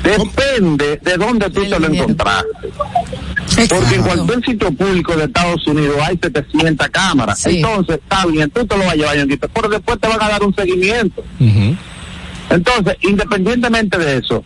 Depende 0.04 1.00
de 1.02 1.18
dónde 1.18 1.50
tú 1.52 1.64
te 1.64 1.80
lo 1.80 1.88
encontraste. 1.88 2.70
Porque 3.70 3.96
en 3.96 4.02
cualquier 4.04 4.44
sitio 4.44 4.72
público 4.72 5.16
de 5.16 5.26
Estados 5.26 5.68
Unidos 5.68 5.98
hay 6.04 6.18
700 6.22 6.90
cámaras. 6.90 7.40
Sí. 7.40 7.58
Entonces, 7.58 8.00
está 8.02 8.26
bien, 8.26 8.50
tú 8.50 8.66
te 8.66 8.78
lo 8.78 8.84
vas 8.84 8.94
a 8.94 8.96
llevar, 8.96 9.18
Ñonguito, 9.18 9.48
pero 9.50 9.70
después 9.70 10.00
te 10.00 10.08
van 10.08 10.22
a 10.22 10.30
dar 10.30 10.44
un 10.44 10.56
seguimiento. 10.56 11.24
Entonces, 12.50 12.98
independientemente 13.02 13.98
de 13.98 14.18
eso, 14.18 14.44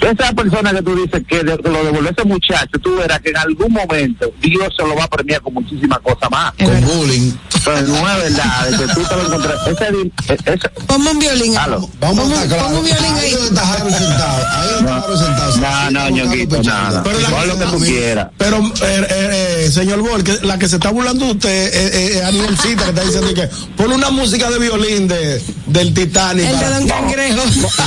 esa 0.00 0.32
persona 0.32 0.72
que 0.72 0.82
tú 0.82 0.94
dices 0.94 1.22
que, 1.28 1.42
de- 1.42 1.58
que 1.58 1.68
lo 1.68 1.84
devolvió 1.84 2.10
ese 2.10 2.24
muchacho, 2.24 2.78
tú 2.82 2.96
verás 2.96 3.20
que 3.20 3.30
en 3.30 3.36
algún 3.36 3.72
momento 3.72 4.30
Dios 4.40 4.72
se 4.76 4.82
lo 4.86 4.94
va 4.94 5.04
a 5.04 5.08
premiar 5.08 5.40
con 5.42 5.54
muchísimas 5.54 5.98
cosas 6.00 6.30
más. 6.30 6.52
Con 6.58 6.80
bullying. 6.82 7.32
Entonces, 7.54 7.88
no 7.88 7.96
es 8.08 8.16
verdad, 8.22 8.68
de 8.68 8.76
que 8.86 8.94
tú 8.94 9.02
te 9.04 9.16
lo 9.16 9.26
encontraste. 9.26 9.70
Ese, 9.72 9.84
e- 10.32 10.52
ese, 10.54 10.68
Ponme 10.86 11.10
un 11.10 11.18
violín. 11.18 11.56
Aló. 11.58 11.88
Vamos 12.00 12.24
Ponme- 12.24 12.36
a 12.38 12.44
estar 12.44 12.58
ponme 12.62 12.78
un 12.78 12.84
violín 12.84 13.04
Ahí 13.04 13.24
ahí. 13.26 13.32
donde 13.32 13.48
está 13.48 13.66
Jaro 13.66 13.90
sentado. 13.90 14.46
Ahí 14.52 14.68
donde 14.74 14.90
está 14.90 15.00
Jaro 15.00 15.16
sentado. 15.18 15.90
no, 15.90 15.90
no, 15.90 16.10
ñoquito, 16.10 16.62
nada. 16.62 17.02
Pero 17.02 17.18
la- 17.20 17.44
lo 17.46 17.58
que 17.58 17.64
tú 17.66 17.78
quieras. 17.80 18.28
Pero, 18.38 18.56
eh, 18.58 19.06
eh, 19.10 19.64
eh, 19.66 19.70
señor 19.70 20.00
Bol, 20.00 20.22
que 20.24 20.38
la 20.42 20.58
que 20.58 20.68
se 20.68 20.76
está 20.76 20.90
burlando 20.90 21.24
de 21.26 21.32
usted 21.32 21.50
es 21.50 21.74
eh, 21.74 22.18
eh, 22.18 22.24
Anielcita, 22.24 22.84
que 22.84 22.90
está 22.90 23.04
diciendo 23.04 23.34
que 23.34 23.48
pone 23.76 23.94
una 23.94 24.10
música 24.10 24.50
de 24.50 24.58
violín 24.58 25.08
de, 25.08 25.42
del 25.66 25.92
Titanic. 25.92 26.46
El 26.46 26.58
de 26.58 26.68
Don 26.70 26.88
Cangrejo. 26.88 27.42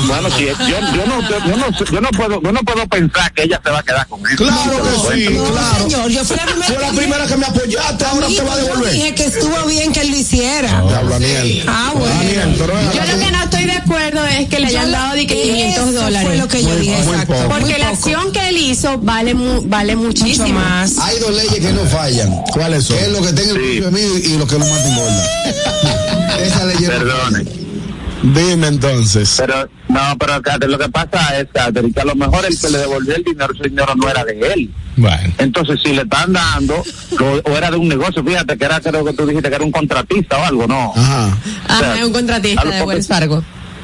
Bueno, 0.07 0.29
sí, 0.37 0.45
yo, 0.45 0.67
yo, 0.67 1.05
no, 1.07 1.21
yo, 1.47 1.57
no, 1.57 1.85
yo, 1.91 2.00
no 2.01 2.09
puedo, 2.09 2.41
yo 2.41 2.51
no 2.51 2.59
puedo 2.63 2.85
pensar 2.87 3.31
que 3.33 3.43
ella 3.43 3.61
se 3.63 3.69
va 3.69 3.79
a 3.79 3.83
quedar 3.83 4.07
con 4.07 4.19
él. 4.27 4.35
Claro 4.35 4.81
que 4.83 5.15
sí, 5.15 5.29
No, 5.33 5.43
claro. 5.45 5.83
señor, 5.83 6.09
yo 6.09 6.25
fui 6.25 6.35
la 6.37 6.45
primera. 6.45 6.65
Fue 6.67 6.79
la 6.81 6.89
primera 6.91 7.27
que 7.27 7.37
me 7.37 7.45
apoyaste, 7.45 8.05
ahora 8.05 8.27
te 8.27 8.41
va 8.41 8.53
a 8.53 8.57
Yo 8.59 8.63
devolver. 8.65 8.93
dije 8.93 9.15
que 9.15 9.25
estuvo 9.25 9.65
bien 9.67 9.93
que 9.93 10.01
él 10.01 10.11
lo 10.11 10.17
hiciera. 10.17 10.79
Aniel. 10.79 11.63
Ah, 11.67 11.91
bueno. 11.95 12.19
Aniel, 12.19 12.55
pero 12.57 12.73
venga, 12.75 12.91
Yo 12.93 13.13
lo 13.13 13.19
que 13.25 13.31
no 13.31 13.43
estoy 13.43 13.63
de 13.65 13.71
acuerdo 13.73 14.25
es 14.25 14.49
que 14.49 14.59
le 14.59 14.67
hayan 14.67 14.85
Yo- 14.87 14.91
dado 14.91 15.13
de 15.15 15.27
que 15.27 15.41
500 15.41 15.89
Eso 15.89 16.01
dólares. 16.01 16.27
fue 16.27 16.37
lo 16.37 16.47
que 16.47 16.61
yo 16.63 16.69
Muy- 16.69 16.77
dije, 16.81 16.97
muy 17.03 17.13
exacto. 17.13 17.33
poco. 17.33 17.49
Porque 17.59 17.77
la 17.77 17.89
acción 17.89 18.31
que 18.31 18.49
él 18.49 18.57
hizo 18.57 18.97
vale 18.97 19.33
mu- 19.33 19.61
vale 19.65 19.95
mucho 19.95 20.23
muchísimo. 20.25 20.59
más. 20.59 20.97
Hay 20.97 21.19
dos 21.19 21.31
leyes 21.35 21.59
que 21.59 21.71
no 21.73 21.85
fallan. 21.85 22.41
¿Cuáles 22.53 22.85
son? 22.85 22.97
Que 22.97 23.03
es 23.05 23.11
lo 23.11 23.21
que 23.21 23.33
tenga 23.33 23.51
el 23.51 23.57
Sí. 23.57 23.61
precio 23.63 23.85
de 23.85 23.91
mí 23.91 24.21
y 24.25 24.37
lo 24.37 24.47
que 24.47 24.53
lo 24.57 24.65
mata 24.65 24.87
engorda. 24.87 25.25
Esa 26.41 26.65
ley 26.65 26.77
Perdone. 26.85 27.45
Dime 28.23 28.67
entonces. 28.67 29.35
Pero, 29.37 29.67
no, 29.89 29.99
pero 30.19 30.67
lo 30.67 30.77
que 30.77 30.89
pasa 30.89 31.39
es, 31.39 31.47
que 31.51 31.59
a 31.99 32.05
lo 32.05 32.15
mejor 32.15 32.45
el 32.45 32.59
que 32.59 32.69
le 32.69 32.77
devolvió 32.77 33.15
el 33.15 33.23
dinero, 33.23 33.53
ese 33.53 33.69
dinero 33.69 33.95
no 33.95 34.09
era 34.09 34.23
de 34.23 34.39
él. 34.39 34.71
Bueno. 34.95 35.33
Entonces, 35.39 35.79
si 35.83 35.93
le 35.93 36.03
están 36.03 36.33
dando, 36.33 36.75
o, 37.19 37.49
o 37.49 37.57
era 37.57 37.71
de 37.71 37.77
un 37.77 37.87
negocio, 37.87 38.23
fíjate 38.23 38.57
que 38.57 38.65
era, 38.65 38.79
creo 38.79 39.03
que 39.03 39.13
tú 39.13 39.25
dijiste 39.25 39.49
que 39.49 39.55
era 39.55 39.63
un 39.63 39.71
contratista 39.71 40.37
o 40.37 40.43
algo, 40.43 40.67
¿no? 40.67 40.93
Ajá. 40.95 41.37
Ajá, 41.67 41.97
es 41.97 42.05
un 42.05 42.13
contratista 42.13 42.63
de 42.63 42.83
Wells 42.83 43.07
Fargo. 43.07 43.43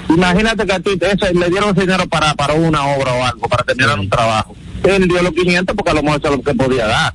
Imagínate 0.09 0.65
que 0.65 0.73
a 0.73 0.79
ti 0.79 0.91
ese, 0.99 1.33
le 1.33 1.49
dieron 1.49 1.71
ese 1.71 1.81
dinero 1.81 2.07
para, 2.07 2.33
para 2.35 2.53
una 2.53 2.85
obra 2.85 3.13
o 3.13 3.25
algo, 3.25 3.47
para 3.49 3.63
terminar 3.63 3.99
un 3.99 4.09
trabajo. 4.09 4.55
Él 4.83 5.07
dio 5.07 5.21
los 5.21 5.33
500 5.33 5.75
porque 5.75 5.91
a 5.91 5.93
lo 5.95 6.03
mejor 6.03 6.19
eso 6.19 6.29
es 6.31 6.37
lo 6.37 6.43
que 6.43 6.53
podía 6.53 6.87
dar. 6.87 7.13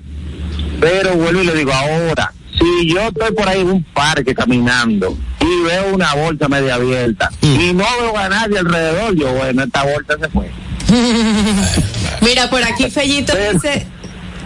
Pero 0.80 1.14
vuelvo 1.14 1.42
y 1.42 1.46
le 1.46 1.54
digo, 1.54 1.72
ahora, 1.72 2.32
si 2.62 2.88
yo 2.94 3.00
estoy 3.00 3.32
por 3.32 3.48
ahí 3.48 3.60
en 3.60 3.70
un 3.70 3.82
parque 3.84 4.34
caminando 4.34 5.16
y 5.40 5.62
veo 5.64 5.94
una 5.94 6.14
bolsa 6.14 6.48
media 6.48 6.74
abierta 6.76 7.30
y 7.42 7.72
no 7.72 7.84
veo 8.00 8.16
a 8.16 8.28
nadie 8.28 8.58
alrededor, 8.58 9.14
yo, 9.16 9.32
bueno, 9.34 9.62
esta 9.64 9.82
bolsa 9.84 10.14
se 10.20 10.28
fue. 10.28 10.50
Mira, 12.20 12.48
por 12.50 12.62
aquí 12.62 12.90
Fellito 12.90 13.32
dice. 13.52 13.86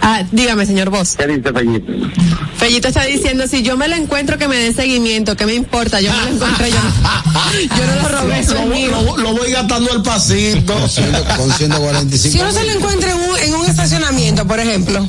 Ah, 0.02 0.22
dígame, 0.30 0.66
señor 0.66 0.90
Vos. 0.90 1.16
¿Qué 1.16 1.26
dice 1.26 1.52
Fellito? 1.52 1.92
Fellito 2.58 2.88
está 2.88 3.04
diciendo, 3.04 3.46
si 3.48 3.62
yo 3.62 3.76
me 3.76 3.88
lo 3.88 3.96
encuentro 3.96 4.38
que 4.38 4.46
me 4.46 4.56
dé 4.56 4.72
seguimiento, 4.72 5.36
¿qué 5.36 5.46
me 5.46 5.54
importa? 5.54 6.00
Yo 6.00 6.12
me 6.12 6.22
lo 6.22 6.28
encontré, 6.36 6.70
yo, 6.70 6.76
no- 6.82 7.76
yo 7.76 7.86
no 7.86 8.02
lo 8.02 8.08
robé, 8.20 8.42
mío. 8.74 8.90
lo- 8.90 9.16
lo 9.16 9.32
voy 9.34 9.50
gastando 9.50 9.90
al 9.92 10.02
pasito. 10.02 10.74
Con 11.36 11.50
145. 11.50 12.32
Si 12.32 12.38
uno 12.40 12.52
se 12.52 12.64
lo 12.64 12.72
encuentra 12.72 13.10
en 13.10 13.16
un, 13.18 13.38
en 13.38 13.54
un 13.54 13.66
estacionamiento, 13.66 14.46
por 14.46 14.60
ejemplo. 14.60 15.06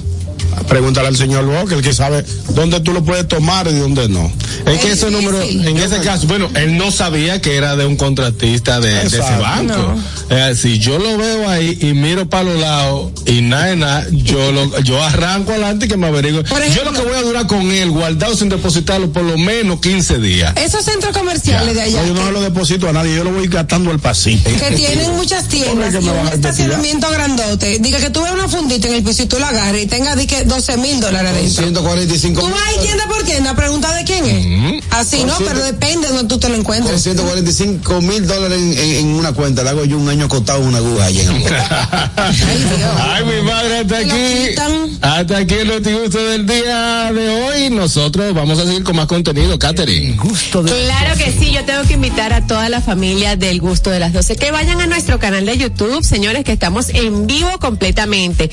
Pregúntale 0.67 1.07
al 1.07 1.15
señor 1.15 1.45
Walker, 1.45 1.77
el 1.77 1.83
que 1.83 1.93
sabe 1.93 2.25
dónde 2.49 2.79
tú 2.81 2.91
lo 2.91 3.03
puedes 3.03 3.27
tomar 3.27 3.67
y 3.67 3.75
dónde 3.75 4.09
no. 4.09 4.31
Es 4.65 4.79
que 4.79 4.91
ese 4.91 5.09
número, 5.09 5.41
en 5.41 5.77
ese 5.77 5.99
caso, 6.01 6.27
bueno, 6.27 6.49
él 6.55 6.77
no 6.77 6.91
sabía 6.91 7.41
que 7.41 7.55
era 7.55 7.75
de 7.75 7.85
un 7.85 7.95
contratista 7.95 8.79
de, 8.79 8.89
de 8.93 9.05
ese 9.05 9.19
banco. 9.19 9.95
Eh, 10.29 10.55
si 10.61 10.77
yo 10.79 10.97
lo 10.99 11.17
veo 11.17 11.49
ahí 11.49 11.77
y 11.81 11.93
miro 11.93 12.27
para 12.29 12.43
los 12.43 12.59
lados 12.59 13.11
y 13.25 13.41
nada, 13.41 13.65
de 13.67 13.75
nada, 13.77 14.05
yo 14.11 14.51
lo, 14.51 14.79
yo 14.81 15.01
arranco 15.01 15.51
adelante 15.51 15.85
y 15.85 15.89
que 15.89 15.95
me 15.97 16.07
averigüe. 16.07 16.43
Por 16.43 16.61
Yo 16.67 16.83
lo 16.83 16.91
que 16.91 17.01
voy 17.01 17.15
a 17.15 17.21
durar 17.21 17.47
con 17.47 17.71
él, 17.71 17.91
guardado 17.91 18.35
sin 18.35 18.49
depositarlo, 18.49 19.11
por 19.11 19.23
lo 19.23 19.37
menos 19.37 19.79
15 19.79 20.17
días. 20.19 20.53
Esos 20.57 20.83
centros 20.83 21.15
comerciales 21.17 21.75
de 21.75 21.81
allá 21.81 22.01
No, 22.01 22.07
yo 22.07 22.13
no 22.13 22.31
lo 22.31 22.41
deposito 22.41 22.89
a 22.89 22.93
nadie, 22.93 23.15
yo 23.15 23.23
lo 23.23 23.31
voy 23.31 23.47
gastando 23.47 23.89
al 23.89 23.99
pasito. 23.99 24.49
que 24.49 24.71
tienen 24.75 25.11
muchas 25.15 25.47
tiendas 25.47 25.93
y 25.93 25.97
un 26.09 26.27
estacionamiento 26.27 27.09
grandote. 27.09 27.79
Diga 27.79 27.99
que 27.99 28.09
tú 28.09 28.21
ves 28.23 28.31
una 28.33 28.49
fundita 28.49 28.87
en 28.89 28.95
el 28.95 29.03
piso 29.03 29.23
y 29.23 29.27
tú 29.27 29.39
la 29.39 29.47
agarras 29.49 29.81
y 29.81 29.85
tenga 29.87 30.15
di 30.17 30.27
que 30.27 30.43
12 30.43 30.77
mil 30.77 30.99
dólares 30.99 31.31
adentro. 31.31 31.63
145 31.63 32.41
Tú 32.41 32.47
vas 32.49 32.83
tienda 32.83 33.07
por 33.07 33.23
tienda, 33.23 33.55
pregunta 33.55 33.93
de 33.95 34.03
quién 34.03 34.25
es. 34.25 34.83
Así, 34.91 35.23
¿no? 35.23 35.37
Pero 35.37 35.63
depende 35.63 36.07
de 36.07 36.13
donde 36.13 36.27
tú 36.27 36.37
te 36.39 36.49
lo 36.49 36.55
encuentres. 36.55 37.01
345 37.03 38.01
mil 38.01 38.27
dólares 38.27 38.57
en, 38.59 38.73
en- 38.77 38.95
en 38.97 39.07
una 39.07 39.31
cuenta. 39.33 39.63
Le 39.63 39.69
hago 39.69 39.85
yo 39.85 39.97
un 39.97 40.09
año 40.09 40.16
acotado 40.25 40.59
una 40.61 40.77
aguja 40.79 41.05
allá 41.05 41.21
en 41.23 41.29
el- 41.35 41.43
Ay, 42.17 42.35
Dios. 42.77 42.91
Ay, 42.99 43.23
mi 43.25 43.41
madre, 43.41 43.79
hasta 43.79 43.97
aquí. 43.97 44.97
Hasta 45.01 45.37
aquí 45.37 45.53
el 45.55 45.67
notigusto 45.67 46.17
del 46.25 46.45
día 46.45 47.11
de 47.13 47.29
hoy. 47.29 47.69
Nosotros 47.69 48.33
vamos 48.33 48.59
a 48.59 48.65
seguir 48.65 48.83
con 48.83 48.95
más 48.95 49.07
contenido, 49.07 49.57
Katherine. 49.59 50.15
Gusto 50.17 50.63
de 50.63 50.71
Claro 50.71 51.17
que 51.17 51.31
sí, 51.31 51.51
yo 51.51 51.63
tengo 51.65 51.83
que 51.83 51.93
invitar 51.93 52.33
a 52.33 52.45
toda 52.47 52.69
la 52.69 52.81
familia 52.81 53.35
del 53.35 53.59
gusto 53.61 53.89
de 53.89 53.99
las 53.99 54.13
12 54.13 54.35
que 54.35 54.51
vayan 54.51 54.81
a 54.81 54.87
nuestro 54.87 55.19
canal 55.19 55.45
de 55.45 55.57
YouTube, 55.57 56.03
señores, 56.03 56.43
que 56.43 56.51
estamos 56.53 56.89
en 56.89 57.27
vivo 57.27 57.49
completamente. 57.59 58.49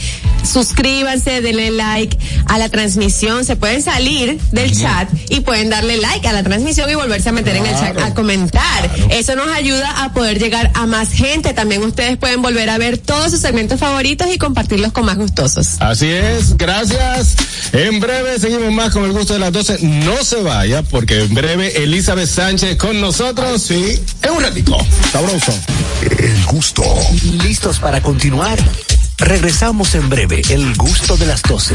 Suscríbanse, 0.50 1.40
denle 1.40 1.70
like 1.70 2.16
a 2.46 2.58
la 2.58 2.68
transmisión, 2.68 3.44
se 3.44 3.56
pueden 3.56 3.82
salir 3.82 4.38
del 4.52 4.76
chat 4.78 5.08
y 5.30 5.40
pueden 5.40 5.70
darle 5.70 5.96
like 5.96 6.26
a 6.28 6.32
la 6.32 6.42
transmisión 6.42 6.90
y 6.90 6.94
volverse 6.94 7.30
a 7.30 7.32
meter 7.32 7.56
en 7.56 7.66
el 7.66 7.72
chat 7.74 7.98
a 7.98 8.14
comentar. 8.14 8.90
Eso 9.10 9.34
nos 9.36 9.48
ayuda 9.48 10.04
a 10.04 10.12
poder 10.12 10.38
llegar 10.38 10.70
a 10.74 10.86
más 10.86 11.10
gente. 11.12 11.53
También 11.54 11.82
ustedes 11.82 12.16
pueden 12.16 12.42
volver 12.42 12.68
a 12.70 12.78
ver 12.78 12.98
todos 12.98 13.30
sus 13.30 13.40
segmentos 13.40 13.80
favoritos 13.80 14.28
y 14.32 14.38
compartirlos 14.38 14.92
con 14.92 15.04
más 15.04 15.16
gustosos. 15.16 15.76
Así 15.80 16.08
es, 16.10 16.56
gracias. 16.56 17.36
En 17.72 18.00
breve 18.00 18.38
seguimos 18.38 18.72
más 18.72 18.92
con 18.92 19.04
el 19.04 19.12
gusto 19.12 19.34
de 19.34 19.40
las 19.40 19.52
12. 19.52 19.78
No 19.82 20.22
se 20.24 20.42
vaya, 20.42 20.82
porque 20.82 21.22
en 21.22 21.34
breve 21.34 21.82
Elizabeth 21.82 22.28
Sánchez 22.28 22.76
con 22.76 23.00
nosotros. 23.00 23.62
Sí, 23.62 24.00
en 24.22 24.30
un 24.30 24.42
ratico. 24.42 24.76
Sabroso. 25.12 25.52
El 26.18 26.44
gusto. 26.46 26.82
¿Listos 27.42 27.78
para 27.78 28.02
continuar? 28.02 28.58
Regresamos 29.18 29.94
en 29.94 30.08
breve. 30.08 30.42
El 30.50 30.74
gusto 30.76 31.16
de 31.16 31.26
las 31.26 31.42
12. 31.42 31.74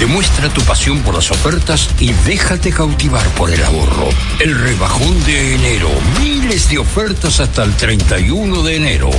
Demuestra 0.00 0.48
tu 0.48 0.62
pasión 0.62 1.00
por 1.00 1.14
las 1.14 1.30
ofertas 1.30 1.90
y 2.00 2.14
déjate 2.24 2.72
cautivar 2.72 3.26
por 3.34 3.50
el 3.50 3.62
ahorro. 3.62 4.08
El 4.38 4.58
rebajón 4.58 5.22
de 5.24 5.56
enero. 5.56 5.90
Miles 6.18 6.70
de 6.70 6.78
ofertas 6.78 7.38
hasta 7.38 7.64
el 7.64 7.76
31 7.76 8.62
de 8.62 8.76
enero. 8.76 9.10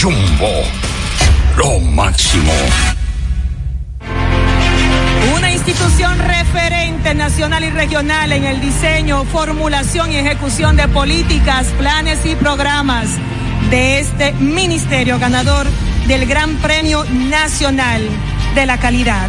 Jumbo. 0.00 0.62
Lo 1.58 1.78
máximo. 1.78 2.54
Una 5.36 5.52
institución 5.52 6.18
referente 6.18 7.14
nacional 7.14 7.62
y 7.62 7.68
regional 7.68 8.32
en 8.32 8.44
el 8.44 8.62
diseño, 8.62 9.24
formulación 9.26 10.10
y 10.10 10.16
ejecución 10.16 10.74
de 10.76 10.88
políticas, 10.88 11.66
planes 11.76 12.24
y 12.24 12.34
programas 12.34 13.10
de 13.68 13.98
este 13.98 14.32
ministerio 14.32 15.18
ganador 15.18 15.66
del 16.08 16.24
Gran 16.24 16.56
Premio 16.56 17.04
Nacional 17.04 18.08
de 18.54 18.64
la 18.64 18.78
Calidad. 18.78 19.28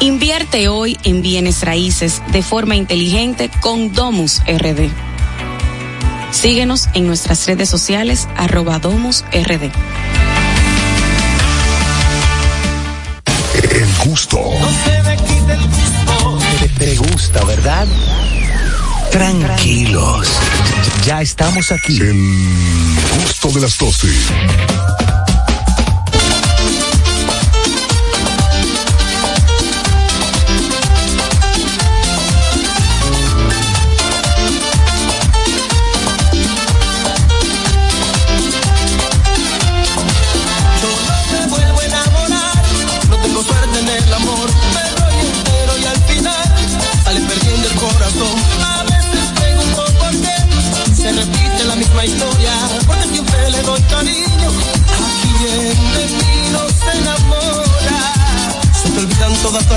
Invierte 0.00 0.68
hoy 0.68 0.98
en 1.04 1.22
bienes 1.22 1.62
raíces 1.62 2.22
de 2.32 2.42
forma 2.42 2.76
inteligente 2.76 3.50
con 3.60 3.92
Domus 3.92 4.42
RD. 4.46 4.90
Síguenos 6.30 6.88
en 6.94 7.06
nuestras 7.06 7.46
redes 7.46 7.68
sociales 7.68 8.28
arroba 8.36 8.78
Domus 8.78 9.24
RD. 9.32 9.70
El 13.70 13.94
gusto. 14.04 14.38
Te, 16.60 16.68
te 16.68 16.96
gusta, 16.96 17.44
¿verdad? 17.44 17.86
Tranquilos. 19.10 20.28
Ya 21.06 21.22
estamos 21.22 21.70
aquí. 21.70 22.00
El 22.00 22.16
gusto 23.22 23.48
de 23.52 23.60
las 23.60 23.78
12. 23.78 24.08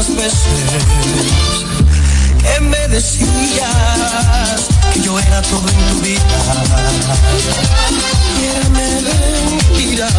Las 0.07 0.15
veces 0.15 0.37
que 2.41 2.61
me 2.61 2.87
decías 2.87 3.29
que 4.93 5.01
yo 5.01 5.19
era 5.19 5.41
todo 5.43 5.67
en 5.67 5.75
tu 5.95 6.01
vida. 6.01 6.21
Y 8.39 8.45
era 8.45 8.69
mentira, 8.69 10.09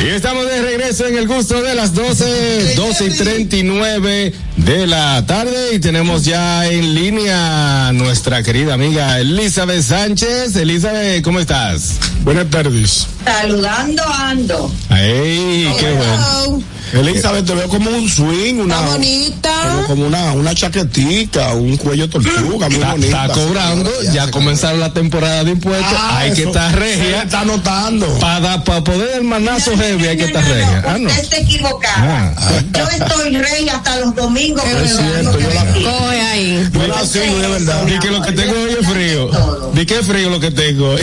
no 0.00 0.06
Y 0.06 0.08
estamos 0.10 0.46
de 0.46 0.62
regreso 0.62 1.06
en 1.06 1.16
el 1.18 1.26
gusto 1.26 1.62
de 1.62 1.74
las 1.74 1.94
12, 1.94 2.74
12 2.76 3.04
y 3.06 3.10
39 3.10 4.32
de 4.56 4.86
la 4.86 5.24
tarde 5.26 5.74
y 5.74 5.78
tenemos 5.80 6.24
ya 6.24 6.66
en 6.66 6.94
línea 6.94 7.88
a 7.88 7.92
nuestra 7.92 8.42
querida 8.42 8.74
amiga 8.74 9.18
Elizabeth 9.18 9.82
Sánchez. 9.82 10.56
Elizabeth, 10.56 11.22
¿cómo 11.22 11.40
estás? 11.40 11.96
Buenas 12.22 12.48
tardes. 12.50 13.06
Saludando 13.24 14.02
ando. 14.04 14.72
¡Ey, 14.90 15.72
qué 15.78 15.92
bueno! 15.92 16.77
Elizabeth, 16.92 17.44
te 17.46 17.54
veo 17.54 17.68
como 17.68 17.90
un 17.90 18.08
swing, 18.08 18.54
una. 18.60 18.80
bonita. 18.80 19.50
Como, 19.68 19.86
como 19.86 20.06
una, 20.06 20.32
una 20.32 20.54
chaquetica, 20.54 21.52
un 21.54 21.76
cuello 21.76 22.08
tortuga, 22.08 22.68
muy 22.68 22.76
Está, 22.78 22.90
bonita. 22.92 23.22
está 23.26 23.34
cobrando, 23.34 23.90
ya 24.12 24.30
comenzaron 24.30 24.80
la 24.80 24.92
temporada 24.92 25.44
de 25.44 25.50
impuestos, 25.52 25.86
Ah, 25.96 26.18
hay 26.20 26.32
que 26.32 26.44
estar 26.44 26.70
se 26.70 26.76
regia. 26.78 27.22
está 27.22 27.44
notando. 27.44 28.06
Para 28.18 28.62
poder 28.62 29.16
el 29.16 29.24
manazo 29.24 29.76
heavy 29.76 30.06
hay 30.06 30.16
que 30.16 30.24
estar 30.24 30.44
regia. 30.44 30.82
Ah, 30.86 30.96
no. 30.98 31.08
Usted 31.08 31.22
está 31.24 31.36
equivocada. 31.38 32.34
Ah. 32.36 32.62
Yo 32.76 32.88
estoy 33.04 33.36
rey 33.36 33.68
hasta 33.68 34.00
los 34.00 34.14
domingos. 34.14 34.64
Es 34.64 34.96
cierto, 34.96 35.32
no 35.32 35.38
yo 35.38 35.48
la- 35.50 35.64
Coge 35.90 36.20
ahí. 36.20 36.68
Yo 36.72 36.86
la 36.86 37.04
sigo, 37.06 37.38
de 37.38 37.48
verdad. 37.48 37.82
Di 37.84 37.98
que 37.98 38.10
lo 38.10 38.22
que 38.22 38.32
tengo 38.32 38.52
hoy 38.62 38.76
es 38.80 38.86
frío. 38.88 39.30
Di 39.74 39.86
que 39.86 39.98
es 39.98 40.06
frío 40.06 40.30
lo 40.30 40.40
que 40.40 40.50
tengo 40.50 40.90
hoy. 40.90 41.00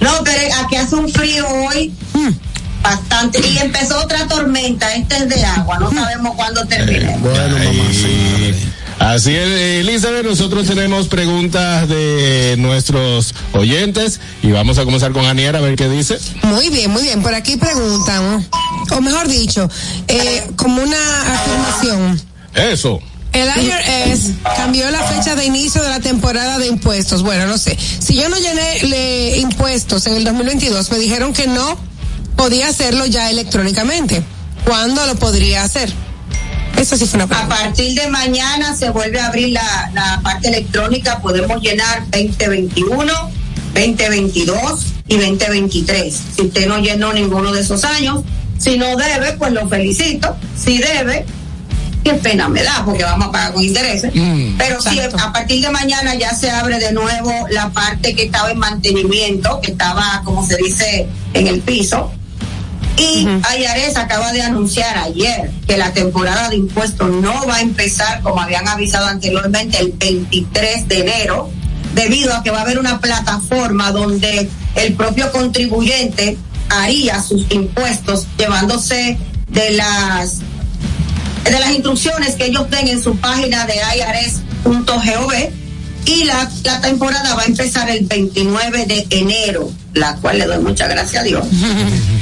No, 0.00 0.10
pero 0.22 0.38
aquí 0.62 0.76
hace 0.76 0.94
un 0.96 1.08
frío 1.08 1.46
hoy 1.48 1.92
bastante. 2.84 3.40
Y 3.44 3.58
empezó 3.58 4.00
otra 4.00 4.28
tormenta. 4.28 4.94
Este 4.94 5.16
es 5.16 5.28
de 5.28 5.44
agua. 5.44 5.78
No 5.80 5.90
sabemos 5.90 6.36
cuándo 6.36 6.64
termine. 6.66 7.16
Bueno, 7.18 7.58
mamá, 7.58 7.90
sí. 7.90 8.54
Así 9.00 9.34
es, 9.34 9.48
Elizabeth, 9.80 10.24
nosotros 10.24 10.68
tenemos 10.68 11.08
preguntas 11.08 11.88
de 11.88 12.54
nuestros 12.58 13.34
oyentes 13.52 14.20
y 14.40 14.52
vamos 14.52 14.78
a 14.78 14.84
comenzar 14.84 15.10
con 15.12 15.26
Aniera 15.26 15.58
a 15.58 15.62
ver 15.62 15.74
qué 15.74 15.88
dice. 15.88 16.16
Muy 16.44 16.70
bien, 16.70 16.92
muy 16.92 17.02
bien. 17.02 17.20
Por 17.20 17.34
aquí 17.34 17.56
preguntan, 17.56 18.46
o 18.92 19.00
mejor 19.00 19.26
dicho, 19.26 19.68
eh, 20.06 20.46
como 20.56 20.80
una 20.80 21.32
afirmación. 21.34 22.20
Eso. 22.54 23.00
El 23.32 23.48
IRS 23.48 24.30
cambió 24.56 24.88
la 24.92 25.02
fecha 25.02 25.34
de 25.34 25.44
inicio 25.44 25.82
de 25.82 25.88
la 25.88 25.98
temporada 25.98 26.60
de 26.60 26.68
impuestos. 26.68 27.24
Bueno, 27.24 27.46
no 27.46 27.58
sé. 27.58 27.76
Si 27.98 28.14
yo 28.14 28.28
no 28.28 28.38
llené 28.38 28.84
le, 28.84 29.38
impuestos 29.38 30.06
en 30.06 30.14
el 30.14 30.24
2022, 30.24 30.92
me 30.92 30.98
dijeron 30.98 31.32
que 31.32 31.48
no 31.48 31.76
podía 32.36 32.68
hacerlo 32.68 33.06
ya 33.06 33.30
electrónicamente. 33.30 34.22
¿Cuándo 34.64 35.04
lo 35.06 35.14
podría 35.16 35.62
hacer? 35.62 35.92
Eso 36.76 36.96
sí 36.96 37.06
fue 37.06 37.16
una 37.18 37.24
A 37.24 37.28
pregunta. 37.28 37.56
partir 37.56 37.94
de 38.00 38.08
mañana 38.08 38.74
se 38.76 38.90
vuelve 38.90 39.20
a 39.20 39.26
abrir 39.26 39.50
la, 39.50 39.90
la 39.94 40.20
parte 40.22 40.48
electrónica. 40.48 41.20
Podemos 41.20 41.60
llenar 41.62 42.02
2021, 42.10 43.12
2022 43.74 44.86
y 45.08 45.16
2023. 45.16 46.20
Si 46.36 46.42
usted 46.42 46.66
no 46.66 46.78
llenó 46.78 47.12
ninguno 47.12 47.52
de 47.52 47.60
esos 47.60 47.84
años, 47.84 48.22
si 48.58 48.76
no 48.76 48.96
debe, 48.96 49.32
pues 49.34 49.52
lo 49.52 49.68
felicito. 49.68 50.36
Si 50.56 50.78
debe, 50.78 51.24
qué 52.02 52.14
pena 52.14 52.48
me 52.48 52.62
da 52.62 52.82
porque 52.84 53.04
vamos 53.04 53.28
a 53.28 53.32
pagar 53.32 53.52
con 53.52 53.62
intereses. 53.62 54.10
Pero 54.58 54.80
sí, 54.80 54.98
a 55.00 55.32
partir 55.32 55.62
de 55.62 55.70
mañana 55.70 56.14
ya 56.16 56.34
se 56.34 56.50
abre 56.50 56.78
de 56.78 56.92
nuevo 56.92 57.32
la 57.50 57.70
parte 57.70 58.14
que 58.16 58.24
estaba 58.24 58.50
en 58.50 58.58
mantenimiento, 58.58 59.60
que 59.60 59.72
estaba, 59.72 60.22
como 60.24 60.44
se 60.46 60.56
dice, 60.56 61.06
en 61.34 61.46
el 61.46 61.60
piso. 61.60 62.12
Y 62.96 63.26
Ayares 63.48 63.96
acaba 63.96 64.32
de 64.32 64.42
anunciar 64.42 64.96
ayer 64.98 65.50
que 65.66 65.76
la 65.76 65.92
temporada 65.92 66.48
de 66.48 66.56
impuestos 66.56 67.10
no 67.10 67.46
va 67.46 67.56
a 67.56 67.60
empezar 67.60 68.20
como 68.22 68.40
habían 68.40 68.68
avisado 68.68 69.06
anteriormente 69.06 69.78
el 69.80 69.92
23 69.92 70.88
de 70.88 71.00
enero, 71.00 71.50
debido 71.94 72.34
a 72.34 72.42
que 72.42 72.50
va 72.50 72.58
a 72.58 72.62
haber 72.62 72.78
una 72.78 73.00
plataforma 73.00 73.90
donde 73.90 74.48
el 74.76 74.94
propio 74.94 75.32
contribuyente 75.32 76.36
haría 76.68 77.20
sus 77.20 77.50
impuestos 77.50 78.26
llevándose 78.38 79.18
de 79.48 79.70
las 79.72 80.38
de 81.44 81.60
las 81.60 81.72
instrucciones 81.72 82.36
que 82.36 82.46
ellos 82.46 82.70
den 82.70 82.88
en 82.88 83.02
su 83.02 83.16
página 83.16 83.66
de 83.66 83.74
irs.gov 83.74 85.32
y 86.06 86.24
la, 86.24 86.50
la 86.64 86.80
temporada 86.80 87.34
va 87.34 87.42
a 87.42 87.46
empezar 87.46 87.88
el 87.90 88.06
29 88.06 88.86
de 88.86 89.06
enero, 89.10 89.70
la 89.92 90.16
cual 90.16 90.38
le 90.38 90.46
doy 90.46 90.58
muchas 90.58 90.88
gracias 90.88 91.22
a 91.22 91.24
Dios. 91.24 91.46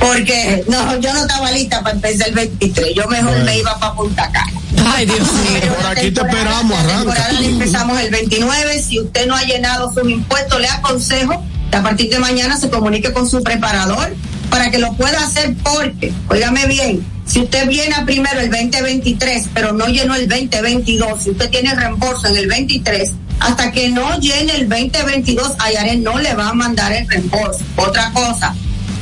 Porque 0.00 0.64
no, 0.68 0.98
yo 0.98 1.12
no 1.12 1.20
estaba 1.20 1.50
lista 1.50 1.82
para 1.82 1.94
empezar 1.94 2.28
el 2.28 2.34
23, 2.34 2.94
yo 2.94 3.06
mejor 3.08 3.42
me 3.44 3.58
iba 3.58 3.78
para 3.78 3.94
Punta 3.94 4.30
Cana. 4.30 4.52
Ay, 4.86 5.06
Dios 5.06 5.32
mío. 5.32 5.74
Por 5.76 5.86
aquí 5.86 6.10
te 6.10 6.20
esperamos, 6.20 6.78
arranca. 6.78 6.98
temporada 6.98 7.32
la 7.32 7.46
empezamos 7.46 8.00
el 8.00 8.10
29. 8.10 8.82
Si 8.82 9.00
usted 9.00 9.26
no 9.26 9.34
ha 9.34 9.42
llenado 9.42 9.92
sus 9.92 10.08
impuestos, 10.08 10.60
le 10.60 10.68
aconsejo 10.68 11.42
que 11.70 11.76
a 11.76 11.82
partir 11.82 12.10
de 12.10 12.18
mañana 12.18 12.56
se 12.56 12.68
comunique 12.70 13.12
con 13.12 13.28
su 13.28 13.42
preparador 13.42 14.14
para 14.50 14.70
que 14.70 14.78
lo 14.78 14.92
pueda 14.94 15.22
hacer 15.24 15.54
porque, 15.62 16.12
óigame 16.28 16.66
bien, 16.66 17.04
si 17.26 17.40
usted 17.40 17.66
viene 17.66 17.94
a 17.94 18.04
primero 18.04 18.40
el 18.40 18.50
2023, 18.50 19.48
pero 19.54 19.72
no 19.72 19.86
llenó 19.86 20.14
el 20.14 20.28
2022, 20.28 21.22
si 21.22 21.30
usted 21.30 21.50
tiene 21.50 21.74
reembolso 21.74 22.28
en 22.28 22.36
el 22.36 22.46
23, 22.46 23.12
hasta 23.40 23.72
que 23.72 23.88
no 23.88 24.18
llene 24.20 24.54
el 24.56 24.68
2022, 24.68 25.54
Ayaré 25.58 25.96
no 25.96 26.18
le 26.18 26.34
va 26.34 26.50
a 26.50 26.54
mandar 26.54 26.92
el 26.92 27.08
reembolso. 27.08 27.60
Otra 27.76 28.12
cosa, 28.12 28.54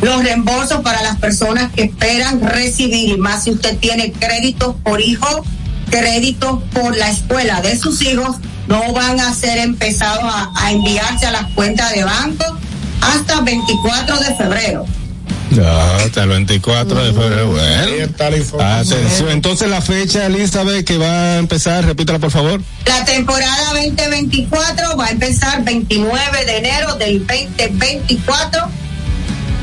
los 0.02 0.22
reembolsos 0.22 0.80
para 0.82 1.02
las 1.02 1.16
personas 1.18 1.72
que 1.72 1.84
esperan 1.84 2.40
recibir, 2.40 3.10
y 3.10 3.16
más 3.16 3.44
si 3.44 3.50
usted 3.52 3.78
tiene 3.78 4.12
créditos 4.12 4.74
por 4.82 5.00
hijo, 5.00 5.44
créditos 5.90 6.62
por 6.74 6.96
la 6.96 7.08
escuela 7.10 7.60
de 7.62 7.78
sus 7.78 8.02
hijos, 8.02 8.36
no 8.66 8.92
van 8.92 9.18
a 9.20 9.32
ser 9.34 9.58
empezados 9.58 10.24
a, 10.24 10.50
a 10.54 10.72
enviarse 10.72 11.26
a 11.26 11.30
las 11.30 11.46
cuentas 11.52 11.92
de 11.94 12.04
banco 12.04 12.44
hasta 13.00 13.40
24 13.40 14.16
de 14.18 14.34
febrero. 14.36 14.84
No, 15.50 15.68
hasta 15.70 16.22
el 16.22 16.30
24 16.30 17.04
de 17.04 17.12
febrero. 17.12 17.42
Ahí 17.60 17.90
Bueno. 17.90 18.04
está 18.06 18.30
la 18.30 18.36
información. 18.38 18.98
Atención. 19.00 19.30
Entonces 19.32 19.68
la 19.68 19.82
fecha, 19.82 20.24
Elizabeth, 20.26 20.86
que 20.86 20.96
va 20.96 21.34
a 21.34 21.36
empezar, 21.38 21.84
repítela 21.84 22.18
por 22.18 22.30
favor. 22.30 22.62
La 22.86 23.04
temporada 23.04 23.72
2024 23.74 24.96
va 24.96 25.06
a 25.06 25.10
empezar 25.10 25.62
29 25.62 26.44
de 26.46 26.56
enero 26.56 26.94
del 26.94 27.18
2024. 27.26 28.62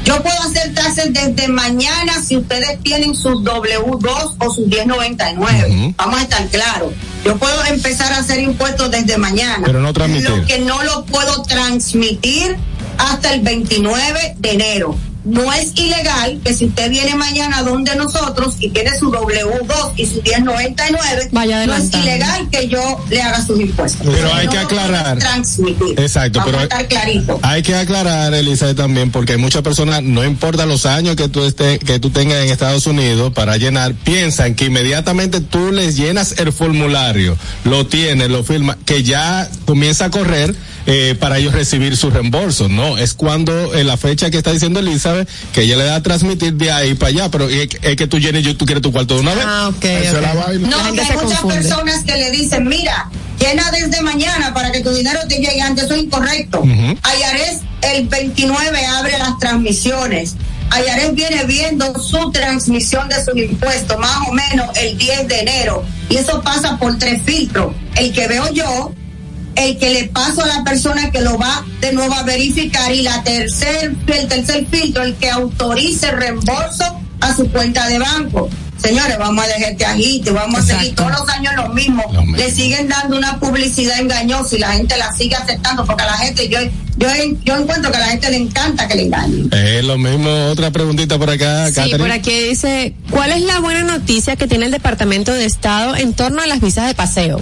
Yo 0.05 0.21
puedo 0.23 0.41
hacer 0.41 0.73
taxes 0.73 1.13
desde 1.13 1.47
mañana 1.47 2.21
si 2.23 2.37
ustedes 2.37 2.79
tienen 2.81 3.15
sus 3.15 3.43
W2 3.43 4.35
o 4.39 4.53
sus 4.53 4.67
1099. 4.67 5.93
Vamos 5.97 6.19
a 6.19 6.23
estar 6.23 6.47
claros. 6.47 6.93
Yo 7.23 7.37
puedo 7.37 7.65
empezar 7.65 8.11
a 8.13 8.17
hacer 8.17 8.39
impuestos 8.39 8.89
desde 8.89 9.17
mañana. 9.17 9.63
Pero 9.65 9.79
no 9.81 9.93
transmitir. 9.93 10.29
Lo 10.29 10.45
que 10.45 10.59
no 10.59 10.81
lo 10.83 11.05
puedo 11.05 11.43
transmitir 11.43 12.57
hasta 12.97 13.33
el 13.33 13.41
29 13.41 14.35
de 14.37 14.51
enero. 14.51 14.97
No 15.25 15.51
es 15.53 15.73
ilegal 15.75 16.39
que 16.43 16.53
si 16.53 16.65
usted 16.65 16.89
viene 16.89 17.13
mañana 17.15 17.61
donde 17.61 17.95
nosotros 17.95 18.55
y 18.59 18.69
tiene 18.69 18.91
su 18.97 19.11
W2 19.11 19.93
y 19.97 20.05
su 20.05 20.21
1099, 20.21 21.29
Vaya 21.31 21.65
no 21.65 21.75
es 21.75 21.93
ilegal 21.93 22.49
que 22.49 22.67
yo 22.67 22.79
le 23.09 23.21
haga 23.21 23.45
sus 23.45 23.59
impuestos. 23.59 24.07
Pero 24.09 24.33
hay 24.33 24.45
No 24.45 24.51
que 24.51 24.57
aclarar. 24.59 25.17
Transmitir. 25.19 25.99
Exacto, 25.99 26.39
Vamos 26.39 26.51
pero 26.51 26.59
a 26.59 26.63
estar 26.63 26.87
clarito. 26.87 27.39
hay 27.43 27.61
que 27.61 27.75
aclarar, 27.75 28.33
Elizabeth, 28.33 28.77
también, 28.77 29.11
porque 29.11 29.33
hay 29.33 29.37
muchas 29.39 29.61
personas, 29.61 30.01
no 30.03 30.23
importa 30.23 30.65
los 30.65 30.85
años 30.85 31.15
que 31.15 31.27
tú 31.27 31.43
esté, 31.43 31.79
que 31.79 31.99
tú 31.99 32.09
tengas 32.11 32.43
en 32.43 32.49
Estados 32.49 32.87
Unidos 32.87 33.33
para 33.33 33.57
llenar, 33.57 33.93
piensan 33.93 34.55
que 34.55 34.65
inmediatamente 34.65 35.41
tú 35.41 35.71
les 35.71 35.97
llenas 35.97 36.35
el 36.37 36.53
formulario, 36.53 37.37
lo 37.65 37.85
tienes, 37.85 38.29
lo 38.29 38.43
firmas, 38.43 38.77
que 38.85 39.03
ya 39.03 39.49
comienza 39.65 40.05
a 40.05 40.09
correr 40.09 40.55
eh, 40.85 41.15
para 41.19 41.37
ellos 41.37 41.53
recibir 41.53 41.95
su 41.97 42.09
reembolso. 42.09 42.67
No, 42.69 42.97
es 42.97 43.13
cuando 43.13 43.73
en 43.75 43.87
la 43.87 43.97
fecha 43.97 44.29
que 44.29 44.37
está 44.37 44.51
diciendo 44.51 44.79
Elizabeth, 44.79 45.27
que 45.53 45.61
ella 45.63 45.77
le 45.77 45.83
da 45.85 45.95
a 45.95 46.03
transmitir 46.03 46.53
de 46.53 46.71
ahí 46.71 46.93
para 46.95 47.09
allá, 47.09 47.29
pero 47.31 47.47
es, 47.49 47.69
es 47.81 47.95
que 47.95 48.07
tú 48.07 48.19
llenes, 48.19 48.43
yo- 48.43 48.55
tú 48.57 48.65
quieres 48.65 48.81
tu 48.81 48.91
cuarto 48.91 49.15
de 49.15 49.21
una 49.21 49.33
vez. 49.35 49.43
Ah, 49.47 49.71
ok. 49.75 49.85
Esa 49.85 50.17
es 50.17 50.21
la 50.21 50.33
ok. 50.33 50.45
vaina. 50.47 50.67
No, 50.69 50.77
La 50.77 50.83
gente 50.85 51.01
que 51.01 51.05
se 51.07 51.11
hay 51.13 51.17
muchas 51.19 51.39
confunde. 51.41 51.55
personas 51.67 52.03
que 52.03 52.15
le 52.17 52.31
dicen, 52.31 52.67
mira, 52.67 53.09
llena 53.39 53.71
desde 53.71 54.01
mañana 54.01 54.53
para 54.53 54.71
que 54.71 54.81
tu 54.81 54.91
dinero 54.93 55.19
te 55.27 55.35
llegue 55.37 55.61
antes, 55.61 55.85
eso 55.85 55.93
es 55.95 56.03
incorrecto. 56.03 56.63
Ayares 57.03 57.59
el 57.81 58.07
29 58.07 58.85
abre 58.85 59.17
las 59.17 59.37
transmisiones. 59.39 60.35
Ayares 60.71 61.15
viene 61.15 61.45
viendo 61.45 61.97
su 61.99 62.31
transmisión 62.31 63.09
de 63.09 63.15
sus 63.25 63.35
impuestos 63.35 63.97
más 63.97 64.27
o 64.27 64.33
menos 64.33 64.67
el 64.77 64.97
10 64.99 65.27
de 65.27 65.39
enero. 65.39 65.83
Y 66.09 66.17
eso 66.17 66.41
pasa 66.43 66.77
por 66.77 66.97
tres 66.99 67.21
filtros. 67.25 67.73
El 67.95 68.11
que 68.11 68.27
veo 68.27 68.51
yo, 68.53 68.93
el 69.55 69.77
que 69.77 69.89
le 69.89 70.03
paso 70.05 70.43
a 70.43 70.47
la 70.47 70.63
persona 70.63 71.11
que 71.11 71.21
lo 71.21 71.37
va 71.37 71.63
de 71.81 71.91
nuevo 71.93 72.13
a 72.13 72.23
verificar 72.23 72.91
y 72.91 73.01
la 73.03 73.23
tercer, 73.23 73.93
el 74.07 74.27
tercer 74.27 74.65
filtro, 74.69 75.03
el 75.03 75.15
que 75.15 75.29
autorice 75.29 76.09
el 76.09 76.17
reembolso 76.17 76.99
a 77.21 77.35
su 77.35 77.49
cuenta 77.49 77.87
de 77.87 77.99
banco. 77.99 78.49
Señores, 78.81 79.17
vamos 79.17 79.43
a 79.43 79.47
dejar 79.47 79.71
este 79.73 79.85
agite, 79.85 80.31
vamos 80.31 80.61
a 80.61 80.63
seguir 80.77 80.95
todos 80.95 81.11
los 81.11 81.27
años 81.27 81.53
lo 81.57 81.67
mismo. 81.73 82.01
Le 82.37 82.49
siguen 82.49 82.87
dando 82.87 83.17
una 83.17 83.37
publicidad 83.37 83.99
engañosa 83.99 84.55
y 84.55 84.59
la 84.59 84.71
gente 84.71 84.95
la 84.97 85.11
sigue 85.11 85.35
aceptando 85.35 85.85
porque 85.85 86.03
a 86.03 86.05
la 86.05 86.17
gente, 86.17 86.47
yo, 86.47 86.59
yo, 86.95 87.09
yo 87.43 87.57
encuentro 87.57 87.91
que 87.91 87.97
a 87.97 87.99
la 87.99 88.05
gente 88.07 88.29
le 88.31 88.37
encanta 88.37 88.87
que 88.87 88.95
le 88.95 89.03
engañen. 89.03 89.49
Es 89.51 89.83
lo 89.83 89.97
mismo, 89.97 90.29
otra 90.49 90.71
preguntita 90.71 91.17
por 91.17 91.29
acá, 91.29 91.67
Sí, 91.67 91.73
Catherine. 91.73 91.97
por 91.99 92.11
aquí 92.11 92.31
dice, 92.47 92.93
¿cuál 93.11 93.31
es 93.31 93.41
la 93.41 93.59
buena 93.59 93.83
noticia 93.83 94.37
que 94.37 94.47
tiene 94.47 94.67
el 94.67 94.71
Departamento 94.71 95.33
de 95.33 95.43
Estado 95.43 95.97
en 95.97 96.13
torno 96.13 96.41
a 96.41 96.47
las 96.47 96.61
visas 96.61 96.87
de 96.87 96.93
paseo? 96.95 97.41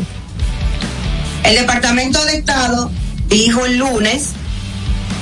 El 1.48 1.56
Departamento 1.56 2.24
de 2.26 2.40
Estado 2.40 2.92
dijo 3.30 3.66
el 3.66 3.78
lunes, 3.78 4.32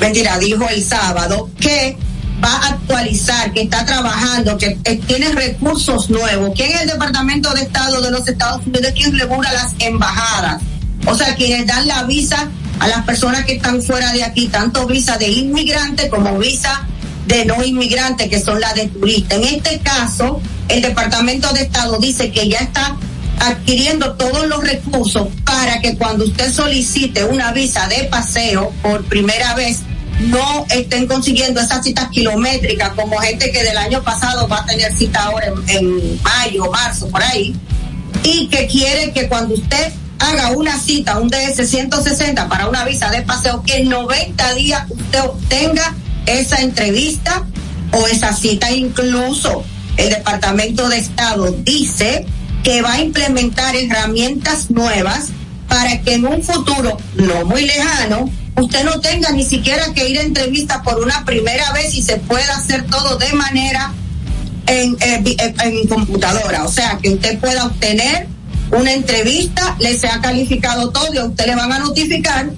mentira, 0.01 0.39
dijo 0.39 0.67
el 0.67 0.84
sábado, 0.84 1.51
que 1.59 1.99
va 2.43 2.51
a 2.51 2.69
actualizar, 2.69 3.53
que 3.53 3.61
está 3.61 3.86
trabajando, 3.86 4.57
que 4.57 4.76
eh, 4.86 4.99
tiene 5.05 5.30
recursos 5.34 6.09
nuevos. 6.09 6.49
¿Quién 6.55 6.71
es 6.71 6.82
el 6.82 6.89
Departamento 6.89 7.53
de 7.53 7.61
Estado 7.61 8.01
de 8.01 8.09
los 8.09 8.28
Estados 8.28 8.65
Unidos? 8.65 8.91
¿Quién 8.95 9.15
regula 9.15 9.53
las 9.53 9.76
embajadas? 9.78 10.63
O 11.05 11.13
sea, 11.13 11.36
quienes 11.36 11.67
dan 11.67 11.88
la 11.88 12.01
visa 12.05 12.49
a 12.80 12.88
las 12.88 13.05
personas 13.05 13.45
que 13.45 13.57
están 13.57 13.84
fuera 13.84 14.11
de 14.11 14.23
aquí, 14.23 14.47
tanto 14.47 14.88
visa 14.88 15.19
de 15.19 15.30
inmigrante 15.30 16.09
como 16.09 16.39
visa 16.39 16.88
de 17.28 17.45
no 17.45 17.63
inmigrante, 17.63 18.30
que 18.30 18.41
son 18.41 18.59
las 18.59 18.73
de 18.73 18.88
turista. 18.88 19.36
En 19.36 19.43
este 19.43 19.78
caso, 19.78 20.41
el 20.69 20.82
Departamento 20.82 21.53
de 21.53 21.61
Estado 21.61 21.99
dice 21.99 22.32
que 22.32 22.49
ya 22.49 22.57
está 22.57 22.97
adquiriendo 23.39 24.13
todos 24.13 24.47
los 24.47 24.63
recursos 24.63 25.27
para 25.43 25.79
que 25.81 25.95
cuando 25.97 26.25
usted 26.25 26.51
solicite 26.51 27.23
una 27.25 27.51
visa 27.51 27.88
de 27.88 28.05
paseo 28.05 28.71
por 28.81 29.03
primera 29.05 29.53
vez, 29.55 29.81
no 30.19 30.65
estén 30.69 31.07
consiguiendo 31.07 31.59
esas 31.59 31.83
citas 31.83 32.09
kilométricas 32.09 32.91
como 32.91 33.17
gente 33.17 33.51
que 33.51 33.63
del 33.63 33.77
año 33.77 34.01
pasado 34.03 34.47
va 34.47 34.59
a 34.59 34.65
tener 34.65 34.93
cita 34.93 35.23
ahora 35.23 35.47
en, 35.67 36.21
mayo, 36.21 36.71
marzo, 36.71 37.07
por 37.09 37.21
ahí, 37.21 37.55
y 38.23 38.47
que 38.47 38.67
quiere 38.67 39.11
que 39.11 39.27
cuando 39.27 39.55
usted 39.55 39.91
haga 40.19 40.51
una 40.51 40.79
cita, 40.79 41.19
un 41.19 41.27
DS 41.27 41.69
160 41.69 42.47
para 42.47 42.67
una 42.67 42.86
visa 42.86 43.09
de 43.11 43.21
paseo, 43.21 43.61
que 43.63 43.77
en 43.77 43.89
90 43.89 44.53
días 44.53 44.83
usted 44.89 45.19
obtenga 45.21 45.93
esa 46.25 46.61
entrevista 46.61 47.45
o 47.91 48.07
esa 48.07 48.33
cita. 48.33 48.71
Incluso 48.71 49.63
el 49.97 50.09
Departamento 50.09 50.88
de 50.89 50.97
Estado 50.97 51.51
dice 51.59 52.25
que 52.66 52.82
va 52.82 52.93
a 52.93 52.99
implementar 53.01 53.76
herramientas 53.76 54.72
nuevas 54.72 55.28
para 55.70 56.01
que 56.01 56.16
en 56.16 56.26
un 56.26 56.41
futuro 56.43 56.97
no 57.16 57.45
muy 57.45 57.61
lejano 57.66 58.28
usted 58.55 58.84
no 58.84 58.99
tenga 59.01 59.30
ni 59.32 59.43
siquiera 59.45 59.93
que 59.93 60.09
ir 60.09 60.18
a 60.18 60.24
entrevista 60.24 60.82
por 60.82 60.99
una 60.99 61.24
primera 61.26 61.72
vez 61.74 61.93
y 61.93 62.01
se 62.01 62.16
pueda 62.18 62.55
hacer 62.57 62.84
todo 62.88 63.18
de 63.18 63.32
manera 63.34 63.93
en, 64.66 64.97
eh, 64.99 65.22
en- 65.38 65.61
en 65.61 65.88
computadora. 65.88 66.63
O 66.63 66.72
sea, 66.72 66.97
que 67.01 67.09
usted 67.11 67.38
pueda 67.39 67.66
obtener 67.66 68.28
una 68.72 68.93
entrevista, 68.93 69.76
le 69.80 69.95
sea 69.97 70.20
calificado 70.22 70.89
todo 70.89 71.13
y 71.13 71.18
a 71.18 71.26
usted 71.26 71.45
le 71.45 71.55
van 71.55 71.72
a 71.72 71.78
notificar 71.80 72.49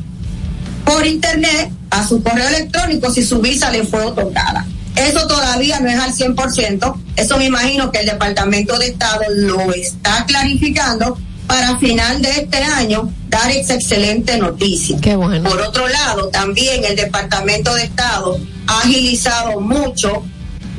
por 0.85 1.05
internet 1.05 1.69
a 1.89 2.07
su 2.07 2.23
correo 2.23 2.47
electrónico 2.47 3.11
si 3.11 3.23
su 3.23 3.39
visa 3.41 3.69
le 3.71 3.83
fue 3.83 4.01
otorgada. 4.05 4.65
Eso 4.97 5.27
todavía 5.27 5.79
no 5.79 5.89
es 5.89 5.99
al 5.99 6.13
100%, 6.13 6.95
eso 7.15 7.37
me 7.37 7.45
imagino 7.45 7.91
que 7.91 7.99
el 7.99 8.07
Departamento 8.07 8.77
de 8.79 8.87
Estado 8.87 9.21
lo 9.29 9.71
está 9.73 10.25
clarificando 10.25 11.17
para 11.45 11.77
final 11.79 12.21
de 12.21 12.31
este 12.31 12.57
año 12.57 13.11
dar 13.29 13.49
esa 13.51 13.75
excelente 13.75 14.37
noticia. 14.37 14.97
Por 14.99 15.61
otro 15.61 15.87
lado, 15.87 16.29
también 16.29 16.83
el 16.83 16.95
Departamento 16.95 17.73
de 17.75 17.83
Estado 17.83 18.37
ha 18.67 18.79
agilizado 18.81 19.59
mucho 19.61 20.23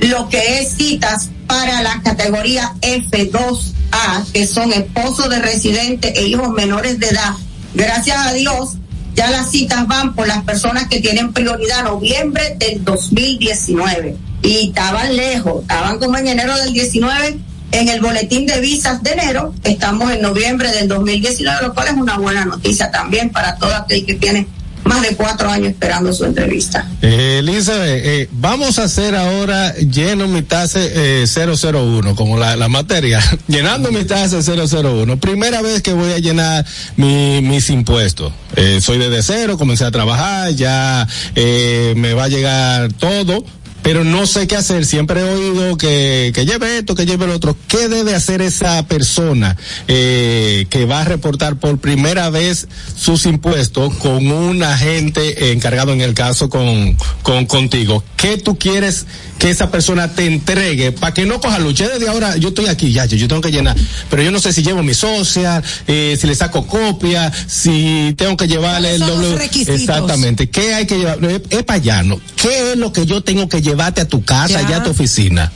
lo 0.01 0.29
que 0.29 0.61
es 0.61 0.75
citas 0.77 1.31
para 1.47 1.83
la 1.83 2.01
categoría 2.03 2.75
F2A, 2.81 4.33
que 4.33 4.47
son 4.47 4.73
esposos 4.73 5.31
de 5.31 5.39
residentes 5.41 6.16
e 6.16 6.27
hijos 6.27 6.51
menores 6.51 6.99
de 7.01 7.09
edad. 7.09 7.35
Gracias 7.75 8.16
a 8.19 8.33
Dios, 8.33 8.77
ya 9.19 9.31
las 9.31 9.51
citas 9.51 9.89
van 9.89 10.14
por 10.14 10.29
las 10.29 10.45
personas 10.45 10.87
que 10.87 11.01
tienen 11.01 11.33
prioridad 11.33 11.83
noviembre 11.83 12.55
del 12.57 12.85
2019. 12.85 14.16
Y 14.45 14.69
estaban 14.69 15.16
lejos, 15.16 15.62
estaban 15.62 15.99
como 15.99 16.16
en 16.19 16.29
enero 16.29 16.57
del 16.57 16.73
19 16.73 17.37
en 17.73 17.89
el 17.89 18.01
boletín 18.01 18.47
de 18.47 18.61
visas 18.61 19.03
de 19.03 19.11
enero, 19.11 19.53
estamos 19.64 20.12
en 20.12 20.23
noviembre 20.23 20.71
del 20.71 20.87
2019, 20.87 21.66
lo 21.66 21.75
cual 21.75 21.89
es 21.89 21.95
una 21.95 22.16
buena 22.16 22.45
noticia 22.45 22.93
también 22.93 23.31
para 23.31 23.57
todo 23.57 23.75
aquel 23.75 24.07
que 24.07 24.14
tiene 24.14 24.47
más 24.85 25.03
de 25.03 25.14
cuatro 25.16 25.49
años 25.51 25.68
esperando 25.72 26.12
su 26.12 26.24
entrevista. 26.24 26.89
Eh, 27.03 27.39
Elizabeth, 27.41 28.03
eh, 28.05 28.29
vamos 28.33 28.79
a 28.79 28.85
hacer 28.85 29.14
ahora 29.14 29.74
lleno 29.76 30.26
mi 30.29 30.43
tasa 30.43 30.79
eh, 30.83 31.24
001, 31.26 32.14
como 32.16 32.39
la, 32.39 32.57
la 32.57 32.68
materia, 32.68 33.20
llenando 33.49 33.91
mi 33.93 34.05
tasa 34.05 34.39
001. 34.41 35.18
Primera 35.18 35.61
vez 35.62 35.83
que 35.83 35.93
voy 35.93 36.12
a 36.12 36.18
llenar 36.18 36.64
mi- 36.97 37.41
mis 37.43 37.70
impuestos. 37.70 38.33
Eh, 38.57 38.81
soy 38.81 38.99
desde 38.99 39.22
cero, 39.22 39.59
comencé 39.59 39.85
a 39.85 39.91
trabajar, 39.91 40.53
ya 40.53 41.07
eh, 41.35 41.93
me 41.97 42.14
va 42.14 42.24
a 42.24 42.29
llegar 42.29 42.93
todo. 42.95 43.45
Pero 43.89 44.05
no 44.05 44.26
sé 44.26 44.47
qué 44.47 44.55
hacer. 44.55 44.84
Siempre 44.84 45.20
he 45.20 45.22
oído 45.22 45.78
que, 45.78 46.30
que 46.34 46.45
lleve 46.45 46.76
esto, 46.76 46.95
que 46.95 47.07
lleve 47.07 47.26
lo 47.26 47.34
otro. 47.34 47.57
¿Qué 47.68 47.89
debe 47.89 48.14
hacer 48.14 48.43
esa 48.43 48.86
persona 48.86 49.57
eh, 49.86 50.66
que 50.68 50.84
va 50.84 51.01
a 51.01 51.05
reportar 51.07 51.57
por 51.57 51.78
primera 51.78 52.28
vez 52.28 52.68
sus 52.95 53.24
impuestos 53.24 53.95
con 53.95 54.30
un 54.30 54.62
agente 54.62 55.53
encargado 55.53 55.95
en 55.95 56.03
el 56.03 56.12
caso 56.12 56.51
con, 56.51 56.99
con 57.22 57.47
contigo? 57.47 58.05
¿Qué 58.18 58.36
tú 58.36 58.59
quieres 58.59 59.07
que 59.39 59.49
esa 59.49 59.70
persona 59.70 60.12
te 60.12 60.26
entregue 60.26 60.93
para 60.93 61.14
que 61.14 61.24
no 61.24 61.41
coja 61.41 61.59
lucha? 61.59 61.89
Desde 61.89 62.09
ahora 62.09 62.36
yo 62.36 62.49
estoy 62.49 62.66
aquí, 62.66 62.93
ya, 62.93 63.07
yo, 63.07 63.16
yo 63.16 63.26
tengo 63.26 63.41
que 63.41 63.53
llenar, 63.53 63.74
pero 64.11 64.22
yo 64.22 64.30
no 64.30 64.39
sé 64.39 64.53
si 64.53 64.62
llevo 64.62 64.82
mi 64.82 64.93
social, 64.93 65.64
eh, 65.86 66.14
si 66.20 66.26
le 66.26 66.34
saco 66.34 66.66
copia, 66.66 67.32
si 67.47 68.12
tengo 68.18 68.36
que 68.36 68.49
llevarle 68.49 68.97
el 68.97 69.01
doble. 69.01 69.49
Exactamente. 69.66 70.51
¿Qué 70.51 70.74
hay 70.74 70.86
que 70.86 70.99
llevar? 70.99 71.24
Es, 71.24 71.41
es 71.49 71.62
para 71.62 71.78
allá, 71.78 72.03
¿no? 72.03 72.20
¿Qué 72.36 72.72
es 72.72 72.76
lo 72.76 72.93
que 72.93 73.07
yo 73.07 73.22
tengo 73.22 73.49
que 73.49 73.62
llevarte 73.79 74.01
a 74.01 74.09
tu 74.09 74.24
casa, 74.24 74.61
Ya. 74.68 74.79
a 74.79 74.83
tu 74.83 74.91
oficina? 74.91 75.53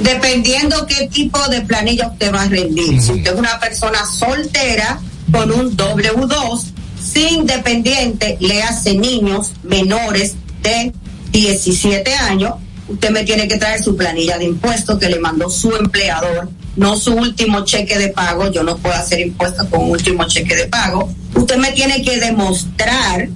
dependiendo 0.00 0.84
qué 0.86 1.06
tipo 1.08 1.38
de 1.48 1.60
planilla 1.60 2.08
usted 2.08 2.32
va 2.34 2.42
a 2.42 2.48
rendir. 2.48 3.00
Si 3.00 3.12
usted 3.12 3.32
es 3.34 3.38
una 3.38 3.60
persona 3.60 4.00
soltera 4.06 4.98
con 5.30 5.52
un 5.52 5.76
W2, 5.76 6.60
sin 7.00 7.46
dependiente, 7.46 8.36
le 8.40 8.62
hace 8.64 8.94
niños 8.96 9.52
menores 9.62 10.34
de 10.62 10.92
17 11.30 12.14
años, 12.14 12.54
usted 12.88 13.10
me 13.10 13.22
tiene 13.22 13.46
que 13.46 13.58
traer 13.58 13.80
su 13.82 13.94
planilla 13.96 14.38
de 14.38 14.46
impuestos 14.46 14.98
que 14.98 15.08
le 15.08 15.20
mandó 15.20 15.48
su 15.50 15.70
empleador, 15.76 16.50
no 16.74 16.96
su 16.96 17.12
último 17.14 17.64
cheque 17.64 17.96
de 17.96 18.08
pago. 18.08 18.50
Yo 18.50 18.64
no 18.64 18.76
puedo 18.78 18.96
hacer 18.96 19.20
impuestos 19.20 19.68
con 19.68 19.88
último 19.88 20.24
cheque 20.26 20.56
de 20.56 20.66
pago. 20.66 21.12
Usted 21.36 21.58
me 21.58 21.70
tiene 21.72 22.02
que 22.02 22.18
demostrar 22.18 23.28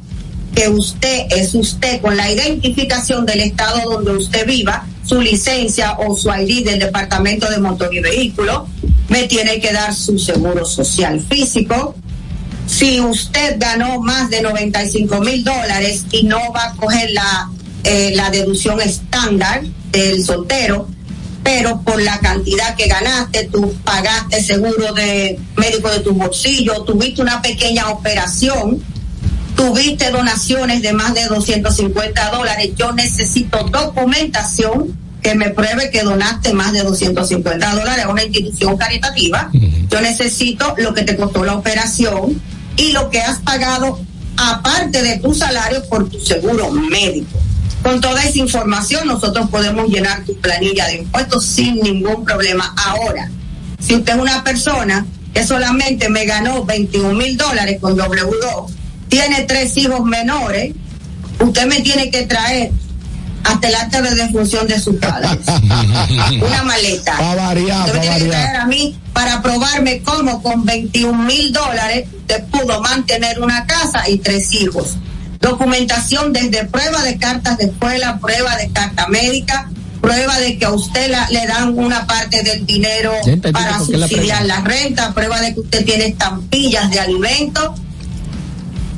que 0.57 0.71
usted 0.71 1.27
es 1.29 1.55
usted 1.55 2.01
con 2.01 2.17
la 2.17 2.33
identificación 2.33 3.27
del 3.27 3.41
estado 3.41 3.91
donde 3.91 4.13
usted 4.13 4.47
viva, 4.47 4.87
su 5.05 5.21
licencia 5.21 5.99
o 5.99 6.17
su 6.17 6.31
ID 6.31 6.65
del 6.65 6.79
Departamento 6.79 7.49
de 7.51 7.59
Motor 7.59 7.95
y 7.95 8.01
Vehículo, 8.01 8.67
me 9.11 9.25
tiene 9.25 9.61
que 9.61 9.71
dar 9.71 9.95
su 9.95 10.19
seguro 10.19 10.65
social 10.65 11.21
físico. 11.21 11.95
Si 12.67 12.99
usted 13.01 13.57
ganó 13.59 14.01
más 14.01 14.31
de 14.31 14.41
95 14.41 15.21
mil 15.21 15.45
dólares 15.45 16.07
y 16.11 16.25
no 16.25 16.39
va 16.55 16.71
a 16.71 16.73
coger 16.77 17.11
la, 17.11 17.51
eh, 17.85 18.13
la 18.15 18.31
deducción 18.31 18.81
estándar 18.81 19.63
del 19.93 20.25
soltero, 20.25 20.89
pero 21.45 21.83
por 21.83 22.01
la 22.01 22.19
cantidad 22.21 22.75
que 22.77 22.89
ganaste, 22.89 23.51
tú 23.53 23.75
pagaste 23.85 24.43
seguro 24.43 24.95
de 24.95 25.39
médico 25.57 25.91
de 25.91 26.01
tu 26.01 26.15
bolsillo, 26.15 26.83
tuviste 26.83 27.21
una 27.21 27.43
pequeña 27.43 27.91
operación, 27.91 28.83
tuviste 29.57 30.11
donaciones 30.11 30.83
de 30.83 30.93
más 30.93 31.15
de 31.15 31.25
250 31.27 32.31
dólares, 32.31 32.71
yo 32.77 32.93
necesito 32.93 33.65
documentación 33.65 34.97
que 35.23 35.35
me 35.35 35.51
pruebe 35.51 35.91
que 35.91 36.03
donaste 36.03 36.53
más 36.53 36.73
de 36.73 36.83
250 36.83 37.75
dólares 37.75 38.05
a 38.05 38.09
una 38.09 38.23
institución 38.23 38.77
caritativa. 38.77 39.51
Yo 39.91 40.01
necesito 40.01 40.75
lo 40.79 40.95
que 40.95 41.03
te 41.03 41.17
costó 41.17 41.45
la 41.45 41.55
operación 41.55 42.41
y 42.77 42.93
lo 42.93 43.11
que 43.11 43.21
has 43.21 43.39
pagado 43.41 43.99
aparte 44.37 45.03
de 45.03 45.19
tu 45.19 45.35
salario 45.35 45.83
por 45.89 46.09
tu 46.09 46.21
seguro 46.21 46.71
médico. 46.71 47.41
Con 47.83 48.01
toda 48.01 48.23
esa 48.23 48.39
información 48.39 49.09
nosotros 49.09 49.49
podemos 49.51 49.89
llenar 49.89 50.25
tu 50.25 50.37
planilla 50.37 50.87
de 50.87 50.99
impuestos 50.99 51.45
sin 51.45 51.81
ningún 51.81 52.25
problema. 52.25 52.75
Ahora, 52.77 53.31
si 53.81 53.95
usted 53.95 54.15
es 54.15 54.21
una 54.21 54.45
persona 54.45 55.07
que 55.33 55.47
solamente 55.47 56.09
me 56.09 56.25
ganó 56.25 56.65
21 56.65 57.15
mil 57.15 57.37
dólares 57.37 57.79
con 57.81 57.97
W2, 57.97 58.67
tiene 59.09 59.43
tres 59.45 59.77
hijos 59.77 60.05
menores, 60.05 60.75
usted 61.41 61.67
me 61.67 61.81
tiene 61.81 62.11
que 62.11 62.23
traer 62.27 62.71
hasta 63.45 63.69
el 63.69 63.75
acta 63.77 64.03
de 64.03 64.15
defunción 64.15 64.67
de 64.67 64.81
sus 64.81 64.97
padres. 64.97 65.39
Una 66.43 66.63
maleta. 66.65 67.17
Pa' 67.17 67.35
variar, 67.37 67.87
Usted 67.87 67.95
me 67.95 68.01
tiene 68.01 68.19
que 68.19 68.25
traer 68.31 68.57
a 68.57 68.67
mí 68.67 68.99
para 69.13 69.41
probarme 69.43 70.03
cómo 70.03 70.43
con 70.43 70.65
21 70.65 71.23
mil 71.25 71.53
dólares 71.53 72.09
usted 72.19 72.45
pudo 72.47 72.81
mantener 72.83 73.41
una 73.41 73.65
casa 73.67 74.09
y 74.09 74.19
tres 74.19 74.53
hijos. 74.53 74.97
Documentación 75.41 76.33
desde 76.33 76.65
prueba 76.65 77.03
de 77.05 77.19
cartas 77.19 77.57
de 77.59 77.67
escuela, 77.67 78.19
prueba 78.19 78.57
de 78.57 78.69
carta 78.71 79.07
médica, 79.07 79.71
prueba 80.01 80.39
de 80.41 80.59
que 80.59 80.65
a 80.65 80.73
usted 80.73 81.09
la- 81.11 81.29
le 81.31 81.47
dan 81.47 81.79
una 81.79 82.05
parte 82.07 82.43
del 82.43 82.67
dinero 82.67 83.13
para 83.53 83.71
la 83.73 83.79
subsidiar 83.79 84.09
pregunta. 84.09 84.45
la 84.45 84.61
renta, 84.63 85.15
prueba 85.15 85.41
de 85.41 85.55
que 85.55 85.61
usted 85.61 85.85
tiene 85.85 86.07
estampillas 86.07 86.91
de 86.91 86.99
alimentos. 86.99 87.71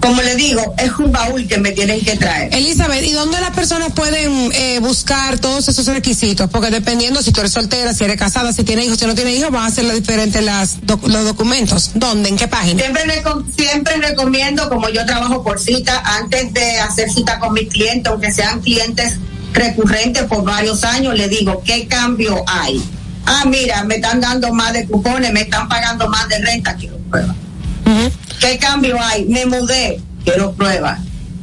Como 0.00 0.22
le 0.22 0.36
digo, 0.36 0.74
es 0.78 0.92
un 0.98 1.10
baúl 1.10 1.46
que 1.48 1.58
me 1.58 1.72
tienen 1.72 2.00
que 2.00 2.16
traer. 2.16 2.54
Elizabeth, 2.54 3.04
¿y 3.04 3.12
dónde 3.12 3.40
las 3.40 3.50
personas 3.50 3.92
pueden 3.92 4.50
eh, 4.54 4.78
buscar 4.80 5.38
todos 5.38 5.68
esos 5.68 5.86
requisitos? 5.86 6.48
Porque 6.50 6.70
dependiendo 6.70 7.20
si 7.20 7.32
tú 7.32 7.40
eres 7.40 7.52
soltera, 7.52 7.92
si 7.92 8.04
eres 8.04 8.16
casada, 8.16 8.52
si 8.52 8.62
tienes 8.62 8.86
hijos, 8.86 8.98
si 8.98 9.06
no 9.06 9.14
tienes 9.14 9.36
hijos, 9.38 9.50
van 9.50 9.66
a 9.66 9.70
ser 9.70 9.92
diferentes 9.92 10.42
las, 10.44 10.86
doc- 10.86 11.06
los 11.08 11.24
documentos. 11.24 11.90
¿Dónde? 11.94 12.28
¿En 12.28 12.36
qué 12.36 12.46
página? 12.46 12.80
Siempre, 12.80 13.02
reco- 13.06 13.44
siempre 13.56 13.96
recomiendo, 13.96 14.68
como 14.68 14.88
yo 14.88 15.04
trabajo 15.04 15.42
por 15.42 15.58
cita, 15.60 16.00
antes 16.04 16.52
de 16.54 16.78
hacer 16.80 17.10
cita 17.10 17.38
con 17.40 17.52
mis 17.54 17.68
clientes, 17.68 18.10
aunque 18.10 18.30
sean 18.32 18.60
clientes 18.60 19.14
recurrentes 19.52 20.22
por 20.24 20.44
varios 20.44 20.84
años, 20.84 21.16
le 21.16 21.28
digo, 21.28 21.62
¿qué 21.64 21.88
cambio 21.88 22.44
hay? 22.46 22.80
Ah, 23.26 23.44
mira, 23.46 23.82
me 23.84 23.96
están 23.96 24.20
dando 24.20 24.52
más 24.54 24.72
de 24.72 24.86
cupones, 24.86 25.32
me 25.32 25.40
están 25.42 25.68
pagando 25.68 26.08
más 26.08 26.28
de 26.28 26.38
renta, 26.38 26.74
quiero 26.76 26.96
prueba. 27.10 27.34
¿Qué 28.40 28.58
cambio 28.58 28.96
hay? 29.00 29.24
Me 29.26 29.46
mudé, 29.46 30.00
quiero 30.24 30.52
prueba. 30.52 30.98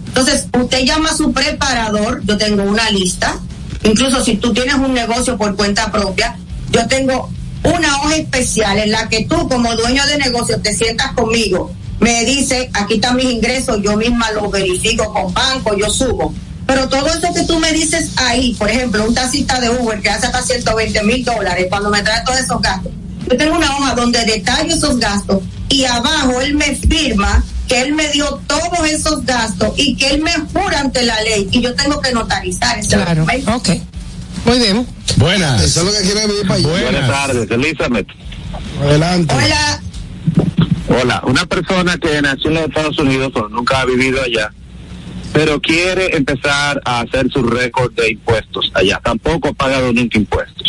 Entonces, 0.08 0.48
usted 0.58 0.86
llama 0.86 1.10
a 1.10 1.16
su 1.16 1.34
preparador, 1.34 2.22
yo 2.26 2.38
tengo 2.38 2.64
una 2.64 2.90
lista, 2.90 3.38
incluso 3.84 4.24
si 4.24 4.38
tú 4.38 4.54
tienes 4.54 4.76
un 4.76 4.94
negocio 4.94 5.38
por 5.38 5.56
cuenta 5.56 5.92
propia, 5.92 6.38
yo 6.72 6.88
tengo 6.88 7.30
una 7.64 8.02
hoja 8.02 8.16
especial 8.16 8.78
en 8.78 8.92
la 8.92 9.10
que 9.10 9.26
tú 9.26 9.50
como 9.50 9.76
dueño 9.76 10.06
de 10.06 10.18
negocio 10.18 10.62
te 10.62 10.74
sientas 10.74 11.12
conmigo, 11.14 11.72
me 12.00 12.24
dice, 12.24 12.70
aquí 12.74 12.96
están 12.96 13.16
mis 13.16 13.26
ingresos, 13.26 13.82
yo 13.82 13.98
misma 13.98 14.32
los 14.32 14.52
verifico 14.52 15.12
con 15.12 15.34
banco, 15.34 15.76
yo 15.76 15.90
subo. 15.90 16.34
Pero 16.68 16.88
todo 16.90 17.08
eso 17.08 17.34
que 17.34 17.44
tú 17.44 17.60
me 17.60 17.72
dices 17.74 18.12
ahí, 18.18 18.54
por 18.56 18.70
ejemplo, 18.70 19.04
un 19.06 19.14
taxista 19.14 19.60
de 19.60 19.70
Uber 19.70 20.02
que 20.02 20.10
hace 20.10 20.28
hasta 20.28 20.42
120 20.42 21.04
mil 21.04 21.24
dólares 21.24 21.68
cuando 21.70 21.90
me 21.90 22.02
trae 22.02 22.24
todos 22.26 22.40
esos 22.40 22.62
gastos, 22.62 22.92
yo 23.30 23.38
tengo 23.38 23.56
una 23.56 23.78
hoja 23.78 23.96
donde 23.96 24.24
detallo 24.26 24.74
esos 24.74 25.00
gastos 25.00 25.42
y 25.70 25.86
abajo 25.86 26.42
él 26.42 26.56
me 26.56 26.76
firma 26.76 27.44
que 27.68 27.82
él 27.82 27.94
me 27.94 28.10
dio 28.12 28.42
todos 28.48 28.88
esos 28.88 29.26
gastos 29.26 29.74
y 29.78 29.96
que 29.96 30.10
él 30.10 30.22
me 30.22 30.32
jura 30.54 30.82
ante 30.82 31.04
la 31.04 31.20
ley 31.22 31.48
y 31.52 31.62
yo 31.62 31.74
tengo 31.74 32.00
que 32.00 32.12
notarizar 32.14 32.78
ese 32.78 32.96
Claro, 32.96 33.26
ok. 33.56 33.70
Muy 34.46 34.60
bien. 34.60 34.86
Buenas. 35.18 35.64
Eso 35.64 35.80
es 35.80 35.86
lo 35.86 35.92
que 35.92 36.02
quiere 36.02 36.28
vivir 36.28 36.48
para 36.48 36.60
allá. 36.60 36.68
Buenas 36.68 37.08
tardes, 37.08 37.52
Elizabeth. 37.52 38.08
Adelante. 38.82 39.34
Hola. 39.34 39.82
Hola, 40.88 41.22
una 41.26 41.46
persona 41.46 41.98
que 41.98 42.22
nació 42.22 42.50
en 42.50 42.56
los 42.56 42.64
Estados 42.66 43.00
Unidos 43.00 43.32
pero 43.34 43.50
nunca 43.50 43.82
ha 43.82 43.86
vivido 43.86 44.22
allá, 44.22 44.54
pero 45.34 45.60
quiere 45.60 46.16
empezar 46.16 46.80
a 46.86 47.02
hacer 47.02 47.30
su 47.32 47.42
récord 47.42 47.92
de 47.94 48.12
impuestos 48.12 48.72
allá. 48.76 49.02
Tampoco 49.04 49.50
ha 49.50 49.54
pagado 49.54 49.92
nunca 49.92 50.18
impuestos. 50.18 50.65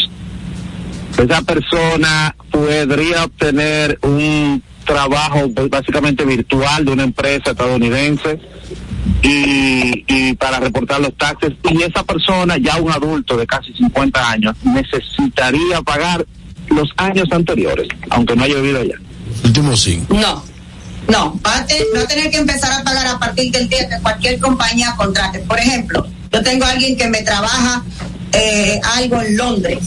Esa 1.18 1.42
persona 1.42 2.34
podría 2.50 3.24
obtener 3.24 3.98
un 4.02 4.62
trabajo 4.84 5.48
básicamente 5.70 6.24
virtual 6.24 6.84
de 6.84 6.92
una 6.92 7.02
empresa 7.04 7.50
estadounidense 7.50 8.38
y, 9.22 10.04
y 10.06 10.34
para 10.34 10.60
reportar 10.60 11.00
los 11.00 11.16
taxes 11.16 11.52
y 11.70 11.82
esa 11.82 12.04
persona 12.04 12.56
ya 12.58 12.76
un 12.80 12.90
adulto 12.92 13.36
de 13.36 13.46
casi 13.46 13.72
50 13.72 14.30
años 14.30 14.54
necesitaría 14.62 15.80
pagar 15.82 16.24
los 16.68 16.88
años 16.96 17.26
anteriores, 17.32 17.88
aunque 18.10 18.36
no 18.36 18.44
haya 18.44 18.56
vivido 18.56 18.80
allá. 18.80 18.96
Último 19.44 19.76
cinco. 19.76 20.14
No, 20.14 20.44
no, 21.08 21.40
va 21.44 21.58
a, 21.58 21.66
te- 21.66 21.84
va 21.94 22.02
a 22.02 22.06
tener 22.06 22.30
que 22.30 22.36
empezar 22.38 22.72
a 22.80 22.84
pagar 22.84 23.06
a 23.06 23.18
partir 23.18 23.50
del 23.52 23.68
día 23.68 23.88
que 23.88 23.96
cualquier 24.02 24.38
compañía 24.38 24.94
contrate. 24.96 25.38
Por 25.40 25.58
ejemplo, 25.58 26.06
yo 26.32 26.42
tengo 26.42 26.64
a 26.64 26.70
alguien 26.70 26.96
que 26.96 27.08
me 27.08 27.22
trabaja 27.22 27.82
eh, 28.32 28.80
algo 28.96 29.20
en 29.22 29.36
Londres, 29.36 29.78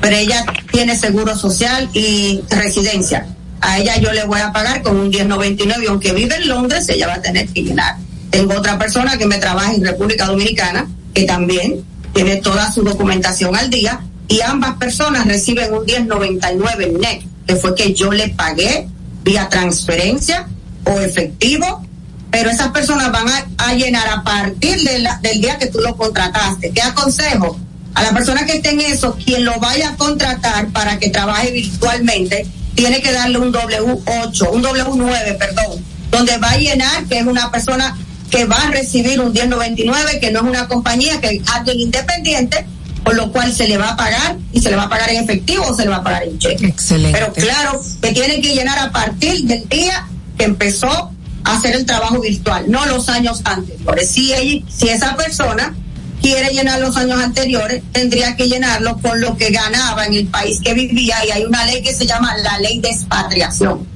pero 0.00 0.16
ella 0.16 0.44
tiene 0.72 0.96
seguro 0.96 1.36
social 1.36 1.88
y 1.92 2.42
residencia. 2.50 3.26
A 3.60 3.78
ella 3.78 3.96
yo 3.98 4.12
le 4.12 4.24
voy 4.24 4.40
a 4.40 4.52
pagar 4.52 4.82
con 4.82 4.96
un 4.96 5.08
1099 5.08 5.84
y 5.84 5.88
aunque 5.88 6.12
vive 6.12 6.36
en 6.36 6.48
Londres, 6.48 6.88
ella 6.88 7.08
va 7.08 7.14
a 7.14 7.22
tener 7.22 7.48
que 7.48 7.62
llenar. 7.62 7.96
Tengo 8.30 8.54
otra 8.54 8.78
persona 8.78 9.16
que 9.16 9.26
me 9.26 9.38
trabaja 9.38 9.74
en 9.74 9.84
República 9.84 10.26
Dominicana, 10.26 10.86
que 11.14 11.24
también 11.24 11.84
tiene 12.12 12.36
toda 12.36 12.70
su 12.70 12.82
documentación 12.82 13.56
al 13.56 13.70
día, 13.70 14.00
y 14.28 14.40
ambas 14.42 14.76
personas 14.76 15.26
reciben 15.26 15.72
un 15.72 15.84
1099 15.84 16.92
net, 17.00 17.22
que 17.46 17.56
fue 17.56 17.74
que 17.74 17.94
yo 17.94 18.12
le 18.12 18.28
pagué 18.28 18.86
vía 19.24 19.48
transferencia 19.48 20.46
o 20.84 21.00
efectivo, 21.00 21.82
pero 22.30 22.50
esas 22.50 22.68
personas 22.68 23.10
van 23.10 23.26
a, 23.28 23.74
llenar 23.74 24.06
a 24.08 24.22
partir 24.22 24.78
del 24.82 25.40
día 25.40 25.58
que 25.58 25.66
tú 25.66 25.80
lo 25.80 25.96
contrataste. 25.96 26.70
¿Qué 26.70 26.82
aconsejo? 26.82 27.58
A 27.94 28.02
la 28.02 28.12
persona 28.12 28.46
que 28.46 28.52
esté 28.52 28.70
en 28.70 28.80
eso, 28.80 29.16
quien 29.24 29.44
lo 29.44 29.58
vaya 29.58 29.90
a 29.90 29.96
contratar 29.96 30.68
para 30.68 30.98
que 30.98 31.10
trabaje 31.10 31.50
virtualmente, 31.50 32.46
tiene 32.74 33.00
que 33.02 33.12
darle 33.12 33.38
un 33.38 33.52
W8, 33.52 34.50
un 34.52 34.62
W9, 34.62 35.38
perdón, 35.38 35.84
donde 36.10 36.38
va 36.38 36.50
a 36.50 36.56
llenar 36.58 37.04
que 37.06 37.18
es 37.18 37.26
una 37.26 37.50
persona 37.50 37.96
que 38.30 38.44
va 38.44 38.56
a 38.56 38.70
recibir 38.70 39.20
un 39.20 39.32
1099, 39.32 40.20
que 40.20 40.30
no 40.30 40.40
es 40.40 40.46
una 40.46 40.68
compañía, 40.68 41.20
que 41.20 41.28
es 41.28 41.42
alguien 41.48 41.80
independiente, 41.80 42.64
por 43.02 43.16
lo 43.16 43.32
cual 43.32 43.52
se 43.52 43.66
le 43.66 43.78
va 43.78 43.90
a 43.90 43.96
pagar 43.96 44.36
y 44.52 44.60
se 44.60 44.70
le 44.70 44.76
va 44.76 44.84
a 44.84 44.88
pagar 44.88 45.10
en 45.10 45.24
efectivo 45.24 45.64
o 45.64 45.74
se 45.74 45.84
le 45.84 45.88
va 45.88 45.96
a 45.96 46.02
pagar 46.02 46.24
en 46.24 46.38
cheque. 46.38 46.66
Excelente. 46.66 47.18
Pero 47.18 47.32
claro, 47.32 47.82
que 48.02 48.12
tiene 48.12 48.40
que 48.40 48.54
llenar 48.54 48.78
a 48.78 48.92
partir 48.92 49.44
del 49.44 49.68
día 49.68 50.06
que 50.36 50.44
empezó 50.44 51.10
a 51.44 51.56
hacer 51.56 51.74
el 51.74 51.86
trabajo 51.86 52.20
virtual, 52.20 52.70
no 52.70 52.84
los 52.86 53.08
años 53.08 53.40
anteriores. 53.44 54.10
Si, 54.10 54.32
ella, 54.32 54.64
si 54.68 54.88
esa 54.88 55.16
persona 55.16 55.74
quiere 56.20 56.52
llenar 56.52 56.80
los 56.80 56.96
años 56.96 57.20
anteriores, 57.20 57.82
tendría 57.92 58.36
que 58.36 58.48
llenarlo 58.48 58.98
con 58.98 59.20
lo 59.20 59.36
que 59.36 59.50
ganaba 59.50 60.06
en 60.06 60.14
el 60.14 60.26
país 60.26 60.60
que 60.62 60.74
vivía 60.74 61.24
y 61.26 61.30
hay 61.30 61.44
una 61.44 61.64
ley 61.66 61.82
que 61.82 61.92
se 61.92 62.06
llama 62.06 62.36
la 62.38 62.58
ley 62.58 62.80
de 62.80 62.90
expatriación, 62.90 63.86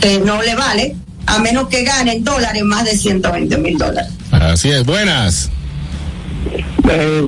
que 0.00 0.20
no 0.20 0.42
le 0.42 0.54
vale 0.54 0.96
a 1.26 1.38
menos 1.38 1.68
que 1.68 1.82
gane 1.82 2.12
en 2.12 2.24
dólares 2.24 2.62
más 2.62 2.84
de 2.84 2.96
120 2.96 3.58
mil 3.58 3.76
dólares. 3.76 4.12
Así 4.30 4.70
es, 4.70 4.84
buenas. 4.84 5.50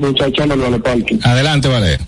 muchacho 0.00 0.46
Manuel 0.46 0.80
Parque. 0.80 1.18
Adelante, 1.22 1.68
vale. 1.68 1.98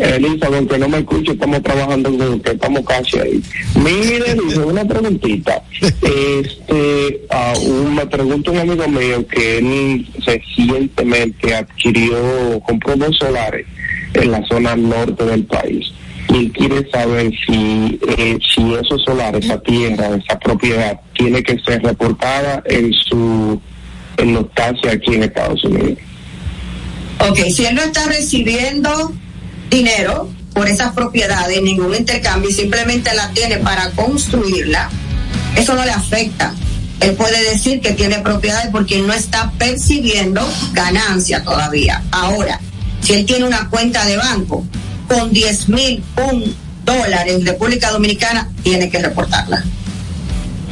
Elisa, 0.00 0.46
aunque 0.48 0.78
no 0.78 0.88
me 0.88 0.98
escuche, 0.98 1.32
estamos 1.32 1.62
trabajando 1.62 2.08
en 2.10 2.18
grupo, 2.18 2.50
estamos 2.50 2.84
casi 2.86 3.18
ahí. 3.18 3.42
Mire, 3.76 4.36
una 4.64 4.84
preguntita. 4.84 5.62
Este, 6.02 7.20
un- 7.66 7.94
me 7.94 8.06
pregunta 8.06 8.50
un 8.50 8.58
amigo 8.58 8.86
mío 8.88 9.26
que 9.26 9.58
él 9.58 10.06
recientemente 10.26 11.54
adquirió, 11.54 12.60
compró 12.66 12.96
dos 12.96 13.16
solares 13.18 13.66
en 14.14 14.30
la 14.30 14.44
zona 14.46 14.76
norte 14.76 15.24
del 15.24 15.44
país. 15.44 15.86
Y 16.28 16.36
él 16.36 16.52
quiere 16.52 16.88
saber 16.90 17.30
si, 17.46 17.98
eh, 18.18 18.38
si 18.54 18.74
esos 18.74 19.02
solares, 19.04 19.44
esa 19.44 19.60
tierra, 19.60 20.08
esa 20.16 20.38
propiedad, 20.38 21.00
tiene 21.16 21.42
que 21.42 21.58
ser 21.60 21.82
reportada 21.82 22.62
en 22.66 22.92
su, 22.92 23.60
en 24.16 24.36
aquí 24.90 25.14
en 25.14 25.22
Estados 25.24 25.62
Unidos. 25.64 25.98
Ok, 27.28 27.38
si 27.54 27.64
él 27.66 27.74
no 27.74 27.82
está 27.82 28.06
recibiendo 28.06 29.12
dinero 29.70 30.28
por 30.52 30.68
esas 30.68 30.92
propiedades, 30.92 31.60
ningún 31.62 31.94
intercambio, 31.94 32.48
y 32.50 32.52
simplemente 32.52 33.12
la 33.14 33.30
tiene 33.30 33.58
para 33.58 33.90
construirla, 33.90 34.88
eso 35.56 35.74
no 35.74 35.84
le 35.84 35.90
afecta. 35.90 36.54
Él 37.00 37.12
puede 37.14 37.42
decir 37.50 37.80
que 37.80 37.92
tiene 37.92 38.20
propiedades 38.20 38.68
porque 38.70 38.96
él 38.96 39.06
no 39.06 39.12
está 39.12 39.50
percibiendo 39.58 40.46
ganancia 40.72 41.42
todavía. 41.42 42.02
Ahora, 42.12 42.60
si 43.02 43.14
él 43.14 43.26
tiene 43.26 43.44
una 43.44 43.68
cuenta 43.68 44.04
de 44.06 44.16
banco 44.16 44.64
con 45.08 45.32
10 45.32 45.68
mil 45.68 46.02
un 46.30 46.54
dólares 46.84 47.34
en 47.34 47.44
República 47.46 47.90
Dominicana, 47.90 48.48
tiene 48.62 48.88
que 48.90 49.00
reportarla. 49.00 49.64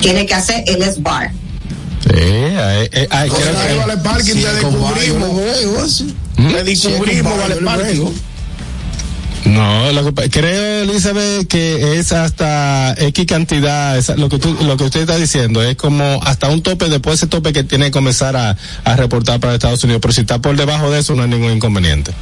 Tiene 0.00 0.24
que 0.26 0.34
hacer 0.34 0.62
el 0.66 0.82
SBAR. 0.82 1.30
Sí, 2.02 2.10
eh, 2.18 2.88
eh, 2.92 3.08
ay, 3.10 3.28
creo 3.30 3.48
Ahora, 3.48 3.68
que- 3.68 3.74
vale 3.76 3.96
parking, 3.98 4.34
Sí, 4.34 4.42
te 4.42 4.52
descubrimos. 4.54 6.04
Te 6.36 6.64
descubrimos, 6.64 7.32
Sí, 7.34 7.38
vale 7.40 7.56
parking. 7.56 8.06
No, 9.44 9.90
lo 9.92 10.14
que 10.14 10.30
creo, 10.30 10.82
Elizabeth, 10.82 11.48
que 11.48 11.98
es 11.98 12.12
hasta 12.12 12.94
X 12.96 13.26
cantidad, 13.26 14.00
lo 14.16 14.28
que 14.28 14.38
tú, 14.38 14.56
lo 14.62 14.76
que 14.76 14.84
usted 14.84 15.00
está 15.00 15.16
diciendo, 15.16 15.62
es 15.62 15.76
como 15.76 16.20
hasta 16.24 16.48
un 16.48 16.62
tope, 16.62 16.88
después 16.88 17.16
ese 17.16 17.26
tope 17.26 17.52
que 17.52 17.64
tiene 17.64 17.86
que 17.86 17.90
comenzar 17.90 18.36
a, 18.36 18.56
a 18.84 18.96
reportar 18.96 19.40
para 19.40 19.54
Estados 19.54 19.82
Unidos, 19.82 20.00
pero 20.00 20.12
si 20.12 20.20
está 20.20 20.38
por 20.38 20.56
debajo 20.56 20.90
de 20.90 21.00
eso 21.00 21.14
no 21.14 21.22
hay 21.24 21.28
ningún 21.28 21.52
inconveniente. 21.52 22.12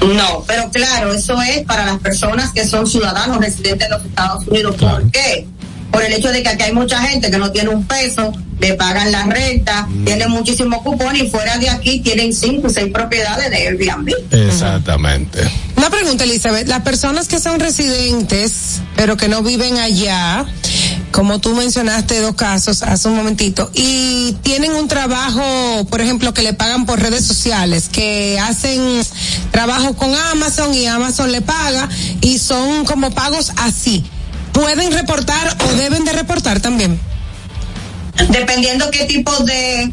No, 0.00 0.44
pero 0.46 0.70
claro, 0.70 1.12
eso 1.12 1.40
es 1.42 1.64
para 1.64 1.86
las 1.86 1.98
personas 1.98 2.52
que 2.52 2.66
son 2.66 2.86
ciudadanos 2.86 3.38
residentes 3.38 3.88
de 3.88 3.96
los 3.96 4.04
Estados 4.04 4.46
Unidos. 4.46 4.76
¿Por 4.76 5.10
qué? 5.10 5.46
Por 5.94 6.02
el 6.02 6.12
hecho 6.12 6.30
de 6.30 6.42
que 6.42 6.48
aquí 6.48 6.64
hay 6.64 6.72
mucha 6.72 7.00
gente 7.00 7.30
que 7.30 7.38
no 7.38 7.50
tiene 7.52 7.70
un 7.70 7.86
peso, 7.86 8.32
le 8.60 8.74
pagan 8.74 9.12
la 9.12 9.24
renta, 9.24 9.88
tienen 10.04 10.30
muchísimos 10.30 10.82
cupones 10.82 11.22
y 11.22 11.30
fuera 11.30 11.56
de 11.58 11.70
aquí 11.70 12.00
tienen 12.00 12.32
cinco 12.32 12.66
o 12.66 12.70
seis 12.70 12.92
propiedades 12.92 13.50
de 13.50 13.56
Airbnb. 13.68 14.12
Exactamente. 14.30 15.40
Una 15.76 15.90
pregunta, 15.90 16.24
Elizabeth. 16.24 16.66
Las 16.68 16.82
personas 16.82 17.28
que 17.28 17.38
son 17.40 17.60
residentes, 17.60 18.80
pero 18.96 19.16
que 19.16 19.28
no 19.28 19.42
viven 19.42 19.78
allá, 19.78 20.46
como 21.10 21.40
tú 21.40 21.54
mencionaste 21.54 22.20
dos 22.20 22.34
casos 22.34 22.82
hace 22.82 23.08
un 23.08 23.16
momentito, 23.16 23.70
y 23.74 24.36
tienen 24.42 24.72
un 24.72 24.88
trabajo, 24.88 25.86
por 25.90 26.00
ejemplo, 26.00 26.32
que 26.34 26.42
le 26.42 26.54
pagan 26.54 26.86
por 26.86 27.00
redes 27.00 27.24
sociales, 27.24 27.88
que 27.92 28.38
hacen 28.40 29.00
trabajo 29.50 29.94
con 29.94 30.14
Amazon 30.32 30.74
y 30.74 30.86
Amazon 30.86 31.30
le 31.30 31.40
paga, 31.40 31.88
y 32.20 32.38
son 32.38 32.84
como 32.84 33.10
pagos 33.10 33.52
así. 33.58 34.04
¿Pueden 34.54 34.92
reportar 34.92 35.56
o 35.68 35.72
deben 35.74 36.04
de 36.04 36.12
reportar 36.12 36.60
también? 36.60 37.00
Dependiendo 38.30 38.88
qué 38.90 39.04
tipo 39.04 39.36
de 39.40 39.92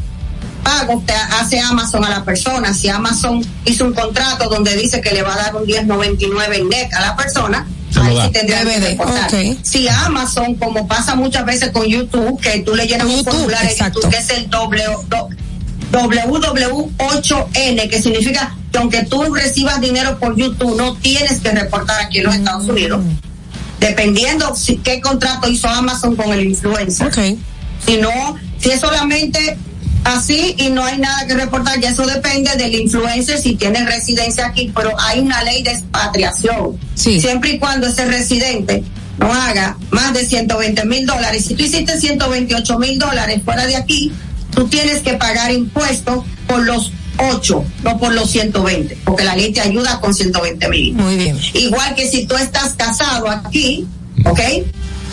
pago 0.62 1.02
te 1.04 1.12
hace 1.12 1.58
Amazon 1.58 2.04
a 2.04 2.10
la 2.10 2.24
persona. 2.24 2.72
Si 2.72 2.88
Amazon 2.88 3.44
hizo 3.64 3.84
un 3.84 3.92
contrato 3.92 4.48
donde 4.48 4.76
dice 4.76 5.00
que 5.00 5.10
le 5.10 5.22
va 5.22 5.34
a 5.34 5.36
dar 5.36 5.56
un 5.56 5.64
10.99 5.64 6.54
en 6.54 6.68
NEC 6.68 6.94
a 6.94 7.00
la 7.00 7.16
persona, 7.16 7.66
ahí 8.00 8.16
sí 8.24 8.30
tendría 8.30 8.64
que 8.64 8.78
reportar. 8.78 9.30
Si 9.62 9.88
Amazon, 9.88 10.54
como 10.54 10.86
pasa 10.86 11.16
muchas 11.16 11.44
veces 11.44 11.72
con 11.72 11.84
YouTube, 11.84 12.40
que 12.40 12.60
tú 12.60 12.76
le 12.76 12.86
llenas 12.86 13.08
un 13.08 13.24
formulario 13.24 13.68
en 13.68 13.76
YouTube 13.76 14.10
que 14.10 14.18
es 14.18 14.30
el 14.30 14.48
W, 14.48 14.96
WW8N, 15.90 17.90
que 17.90 18.00
significa 18.00 18.54
que 18.70 18.78
aunque 18.78 19.02
tú 19.04 19.34
recibas 19.34 19.80
dinero 19.80 20.20
por 20.20 20.36
YouTube, 20.36 20.76
no 20.76 20.94
tienes 20.96 21.40
que 21.40 21.50
reportar 21.50 22.00
aquí 22.00 22.18
en 22.18 22.24
los 22.24 22.36
Estados 22.36 22.68
Unidos. 22.68 23.00
Dependiendo 23.82 24.54
si, 24.54 24.76
qué 24.76 25.00
contrato 25.00 25.48
hizo 25.48 25.68
Amazon 25.68 26.14
con 26.16 26.32
el 26.32 26.46
influencer. 26.46 27.12
Si 27.84 27.96
no, 27.96 28.36
si 28.58 28.70
es 28.70 28.80
solamente 28.80 29.58
así 30.04 30.54
y 30.56 30.70
no 30.70 30.84
hay 30.84 30.98
nada 30.98 31.26
que 31.26 31.34
reportar, 31.34 31.80
ya 31.80 31.90
eso 31.90 32.06
depende 32.06 32.54
del 32.56 32.74
influencer 32.74 33.38
si 33.38 33.56
tiene 33.56 33.84
residencia 33.84 34.46
aquí, 34.46 34.72
pero 34.74 34.92
hay 35.00 35.20
una 35.20 35.42
ley 35.42 35.62
de 35.62 35.72
expatriación. 35.72 36.78
Siempre 36.94 37.54
y 37.54 37.58
cuando 37.58 37.88
ese 37.88 38.06
residente 38.06 38.84
no 39.18 39.32
haga 39.32 39.76
más 39.90 40.14
de 40.14 40.26
120 40.26 40.84
mil 40.84 41.06
dólares. 41.06 41.44
Si 41.44 41.54
tú 41.54 41.64
hiciste 41.64 41.98
128 41.98 42.78
mil 42.78 42.98
dólares 42.98 43.42
fuera 43.44 43.66
de 43.66 43.76
aquí, 43.76 44.12
tú 44.54 44.68
tienes 44.68 45.02
que 45.02 45.14
pagar 45.14 45.50
impuestos 45.52 46.24
por 46.46 46.62
los 46.62 46.92
8, 47.18 47.64
no 47.82 47.98
por 47.98 48.12
los 48.12 48.30
120, 48.30 48.98
porque 49.04 49.24
la 49.24 49.36
ley 49.36 49.52
te 49.52 49.60
ayuda 49.60 50.00
con 50.00 50.14
120 50.14 50.68
mil. 50.68 50.94
Muy 50.94 51.16
bien. 51.16 51.38
Igual 51.54 51.94
que 51.94 52.08
si 52.08 52.26
tú 52.26 52.36
estás 52.36 52.70
casado 52.70 53.28
aquí, 53.28 53.86
¿ok? 54.24 54.40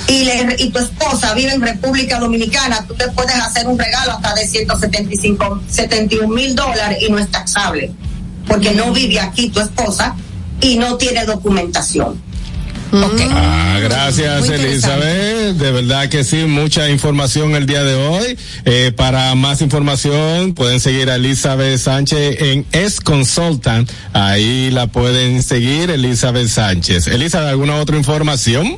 Y, 0.08 0.24
le, 0.24 0.56
y 0.58 0.70
tu 0.70 0.80
esposa 0.80 1.34
vive 1.34 1.54
en 1.54 1.62
República 1.62 2.20
Dominicana, 2.20 2.86
tú 2.88 2.95
le 2.97 3.10
puedes 3.10 3.36
hacer 3.36 3.68
un 3.68 3.78
regalo 3.78 4.14
hasta 4.14 4.34
de 4.34 4.47
175, 4.47 5.62
71 5.68 6.28
mil 6.28 6.56
dólares 6.56 6.97
y 7.02 7.12
no 7.12 7.20
es 7.20 7.30
taxable, 7.30 7.91
porque 8.47 8.72
no 8.72 8.91
vive 8.91 9.20
aquí 9.20 9.50
tu 9.50 9.60
esposa 9.60 10.16
y 10.62 10.78
no 10.78 10.95
tiene 10.97 11.26
documentación. 11.26 12.29
Ah, 12.92 13.80
gracias 13.82 14.50
Elizabeth, 14.50 15.56
de 15.58 15.72
verdad 15.72 16.10
que 16.10 16.24
sí, 16.24 16.46
mucha 16.46 16.90
información 16.90 17.56
el 17.56 17.68
día 17.68 17.84
de 17.84 17.94
hoy. 17.96 18.38
Eh, 18.66 18.92
para 18.96 19.36
más 19.36 19.62
información 19.62 20.54
pueden 20.54 20.80
seguir 20.80 21.10
a 21.12 21.16
Elizabeth 21.16 21.78
Sánchez 21.78 22.42
en 22.42 22.66
Es 22.72 23.00
Consultant, 23.00 23.90
ahí 24.14 24.72
la 24.72 24.88
pueden 24.88 25.44
seguir 25.44 25.92
Elizabeth 25.92 26.48
Sánchez. 26.48 27.08
Elizabeth, 27.08 27.50
¿alguna 27.50 27.76
otra 27.76 27.96
información? 27.96 28.78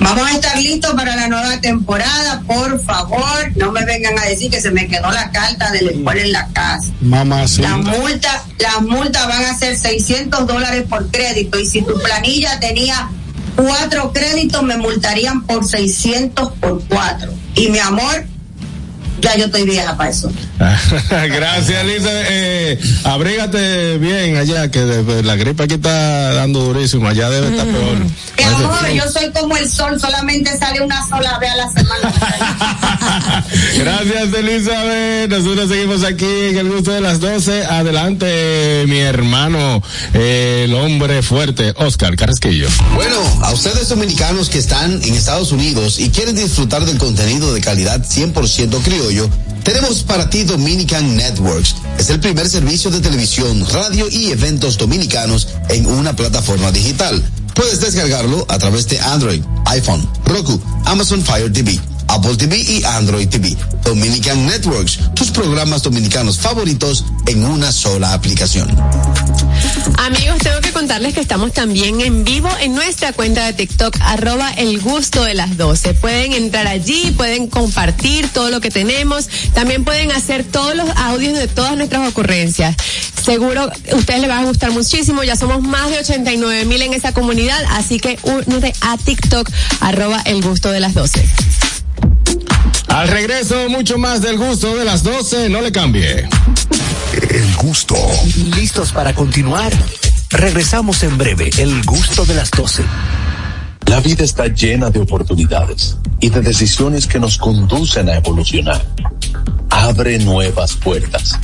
Vamos 0.00 0.26
a 0.28 0.32
estar 0.32 0.58
listos 0.58 0.92
para 0.94 1.16
la 1.16 1.28
nueva 1.28 1.60
temporada, 1.60 2.42
por 2.46 2.82
favor, 2.84 3.52
no 3.56 3.72
me 3.72 3.84
vengan 3.84 4.18
a 4.18 4.24
decir 4.24 4.50
que 4.50 4.60
se 4.60 4.70
me 4.70 4.86
quedó 4.86 5.10
la 5.10 5.30
carta 5.30 5.70
de 5.70 5.82
la 5.82 5.90
escuela 5.90 6.20
en 6.20 6.32
la 6.32 6.48
casa. 6.48 6.88
Mamá, 7.00 7.48
sí. 7.48 7.62
Las 7.62 7.78
multas, 7.78 8.42
las 8.58 8.82
multas 8.82 9.26
van 9.26 9.44
a 9.44 9.58
ser 9.58 9.76
600 9.76 10.46
dólares 10.46 10.84
por 10.88 11.10
crédito 11.10 11.58
y 11.58 11.66
si 11.66 11.82
tu 11.82 11.94
planilla 12.00 12.60
tenía 12.60 13.08
cuatro 13.56 14.12
créditos 14.12 14.62
me 14.62 14.76
multarían 14.76 15.42
por 15.44 15.66
600 15.66 16.52
por 16.60 16.84
cuatro. 16.88 17.32
Y 17.54 17.68
mi 17.70 17.78
amor, 17.78 18.26
ya 19.20 19.36
yo 19.36 19.46
estoy 19.46 19.64
vieja 19.64 19.96
para 19.96 20.10
eso. 20.10 20.30
Gracias, 21.10 21.84
Lisa. 21.86 22.10
Eh, 22.28 22.78
abrígate 23.04 23.98
bien 23.98 24.36
allá, 24.36 24.70
que 24.70 24.80
de- 24.80 25.02
de 25.04 25.22
la 25.22 25.36
gripe 25.36 25.62
aquí 25.64 25.74
está 25.74 26.32
dando 26.34 26.60
durísimo. 26.60 27.06
Allá 27.08 27.28
debe 27.30 27.48
estar 27.48 27.66
peor. 27.66 27.98
Mi 28.38 28.44
amor, 28.44 28.88
yo 28.94 29.10
soy 29.10 29.30
como 29.32 29.56
el 29.56 29.70
sol, 29.70 29.98
solamente 30.00 30.56
sale 30.58 30.80
una 30.80 31.06
sola 31.08 31.38
vez 31.38 31.50
a 31.50 31.56
la 31.56 31.70
semana. 31.70 33.46
Gracias, 33.78 34.32
Elizabeth. 34.34 35.30
Nosotros 35.30 35.68
seguimos 35.68 36.04
aquí 36.04 36.24
en 36.26 36.58
el 36.58 36.68
gusto 36.70 36.90
de 36.92 37.00
las 37.00 37.20
12. 37.20 37.64
Adelante, 37.64 38.84
mi 38.88 38.98
hermano, 38.98 39.82
el 40.14 40.74
hombre 40.74 41.22
fuerte, 41.22 41.72
Oscar 41.76 42.16
Carrasquillo. 42.16 42.68
Bueno, 42.94 43.16
a 43.42 43.52
ustedes 43.52 43.88
dominicanos 43.88 44.48
que 44.50 44.58
están 44.58 45.02
en 45.02 45.14
Estados 45.14 45.52
Unidos 45.52 45.98
y 45.98 46.10
quieren 46.10 46.34
disfrutar 46.36 46.84
del 46.84 46.98
contenido 46.98 47.52
de 47.54 47.60
calidad 47.60 48.02
100% 48.04 48.82
tenemos 49.62 50.02
para 50.02 50.28
ti 50.28 50.42
Dominican 50.44 51.16
Networks. 51.16 51.76
Es 51.98 52.10
el 52.10 52.18
primer 52.18 52.48
servicio 52.48 52.90
de 52.90 53.00
televisión, 53.00 53.64
radio 53.72 54.08
y 54.10 54.30
eventos 54.30 54.76
dominicanos 54.78 55.48
en 55.68 55.86
una 55.86 56.16
plataforma 56.16 56.72
digital. 56.72 57.22
Puedes 57.54 57.80
descargarlo 57.80 58.44
a 58.48 58.58
través 58.58 58.88
de 58.88 58.98
Android, 59.00 59.42
iPhone, 59.66 60.08
Roku, 60.24 60.60
Amazon 60.84 61.22
Fire 61.22 61.52
TV, 61.52 61.78
Apple 62.08 62.36
TV 62.36 62.58
y 62.58 62.84
Android 62.84 63.28
TV. 63.28 63.56
Dominican 63.84 64.46
Networks, 64.46 64.98
tus 65.14 65.30
programas 65.30 65.82
dominicanos 65.82 66.38
favoritos 66.38 67.04
en 67.26 67.44
una 67.44 67.72
sola 67.72 68.12
aplicación. 68.12 68.68
Amigos, 69.98 70.38
tengo 70.38 70.60
que 70.60 70.72
contarles 70.72 71.14
que 71.14 71.20
estamos 71.20 71.52
también 71.52 72.00
en 72.00 72.24
vivo 72.24 72.48
en 72.60 72.74
nuestra 72.74 73.12
cuenta 73.12 73.46
de 73.46 73.52
TikTok, 73.52 73.96
arroba 74.00 74.50
el 74.52 74.80
gusto 74.80 75.24
de 75.24 75.34
las 75.34 75.56
12. 75.56 75.94
Pueden 75.94 76.32
entrar 76.32 76.66
allí, 76.66 77.12
pueden 77.16 77.48
compartir 77.48 78.28
todo 78.28 78.50
lo 78.50 78.60
que 78.60 78.70
tenemos, 78.70 79.28
también 79.54 79.84
pueden 79.84 80.12
hacer 80.12 80.44
todos 80.44 80.76
los 80.76 80.88
audios 80.96 81.38
de 81.38 81.48
todas 81.48 81.76
nuestras 81.76 82.08
ocurrencias. 82.08 82.76
Seguro 83.24 83.70
ustedes 83.92 84.20
les 84.20 84.30
va 84.30 84.38
a 84.38 84.44
gustar 84.44 84.70
muchísimo, 84.70 85.24
ya 85.24 85.34
somos 85.34 85.62
más 85.62 85.90
de 85.90 85.98
89 85.98 86.64
mil 86.64 86.82
en 86.82 86.92
esa 86.92 87.12
comunidad, 87.12 87.60
así 87.70 87.98
que 87.98 88.18
únete 88.22 88.72
a 88.82 88.96
TikTok, 88.96 89.50
arroba 89.80 90.20
el 90.26 90.42
gusto 90.42 90.70
de 90.70 90.80
las 90.80 90.94
12. 90.94 91.24
Al 92.88 93.08
regreso, 93.08 93.68
mucho 93.68 93.98
más 93.98 94.22
del 94.22 94.38
gusto 94.38 94.76
de 94.76 94.84
las 94.84 95.02
12. 95.02 95.48
No 95.48 95.60
le 95.60 95.72
cambie. 95.72 96.28
El 97.30 97.56
gusto. 97.56 97.96
¿Listos 98.56 98.92
para 98.92 99.14
continuar? 99.14 99.72
Regresamos 100.30 101.02
en 101.02 101.16
breve. 101.18 101.50
El 101.58 101.82
gusto 101.84 102.24
de 102.24 102.34
las 102.34 102.50
12. 102.50 102.82
La 103.86 104.00
vida 104.00 104.24
está 104.24 104.46
llena 104.48 104.90
de 104.90 105.00
oportunidades 105.00 105.96
y 106.20 106.30
de 106.30 106.40
decisiones 106.40 107.06
que 107.06 107.20
nos 107.20 107.38
conducen 107.38 108.08
a 108.08 108.16
evolucionar. 108.16 108.84
Abre 109.70 110.18
nuevas 110.18 110.74
puertas. 110.74 111.38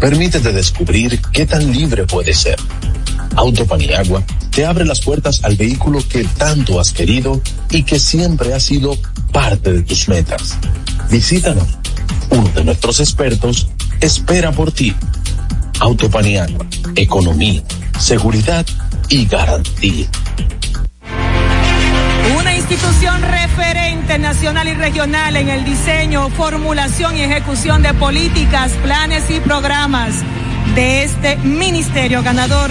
Permítete 0.00 0.52
descubrir 0.52 1.20
qué 1.32 1.46
tan 1.46 1.70
libre 1.72 2.04
puedes 2.06 2.38
ser. 2.38 2.56
Auto 3.36 3.66
Paniagua 3.66 4.22
te 4.50 4.64
abre 4.64 4.84
las 4.84 5.00
puertas 5.00 5.42
al 5.42 5.56
vehículo 5.56 5.98
que 6.08 6.24
tanto 6.24 6.78
has 6.78 6.92
querido 6.92 7.40
y 7.70 7.82
que 7.82 7.98
siempre 7.98 8.54
ha 8.54 8.60
sido 8.60 8.96
parte 9.32 9.72
de 9.72 9.82
tus 9.82 10.08
metas. 10.08 10.56
Visítanos. 11.10 11.66
Uno 12.30 12.48
de 12.50 12.64
nuestros 12.64 13.00
expertos 13.00 13.68
espera 14.00 14.52
por 14.52 14.70
ti. 14.72 14.94
Auto 15.80 16.08
Paniagua. 16.08 16.66
Economía, 16.94 17.62
seguridad 17.98 18.64
y 19.08 19.26
garantía. 19.26 20.06
Una 22.38 22.54
institución 22.56 23.22
referente 23.22 24.18
nacional 24.18 24.68
y 24.68 24.74
regional 24.74 25.36
en 25.36 25.48
el 25.48 25.64
diseño, 25.64 26.30
formulación 26.30 27.16
y 27.16 27.22
ejecución 27.22 27.82
de 27.82 27.92
políticas, 27.94 28.72
planes 28.82 29.24
y 29.30 29.40
programas 29.40 30.14
de 30.74 31.04
este 31.04 31.36
ministerio 31.38 32.22
ganador 32.22 32.70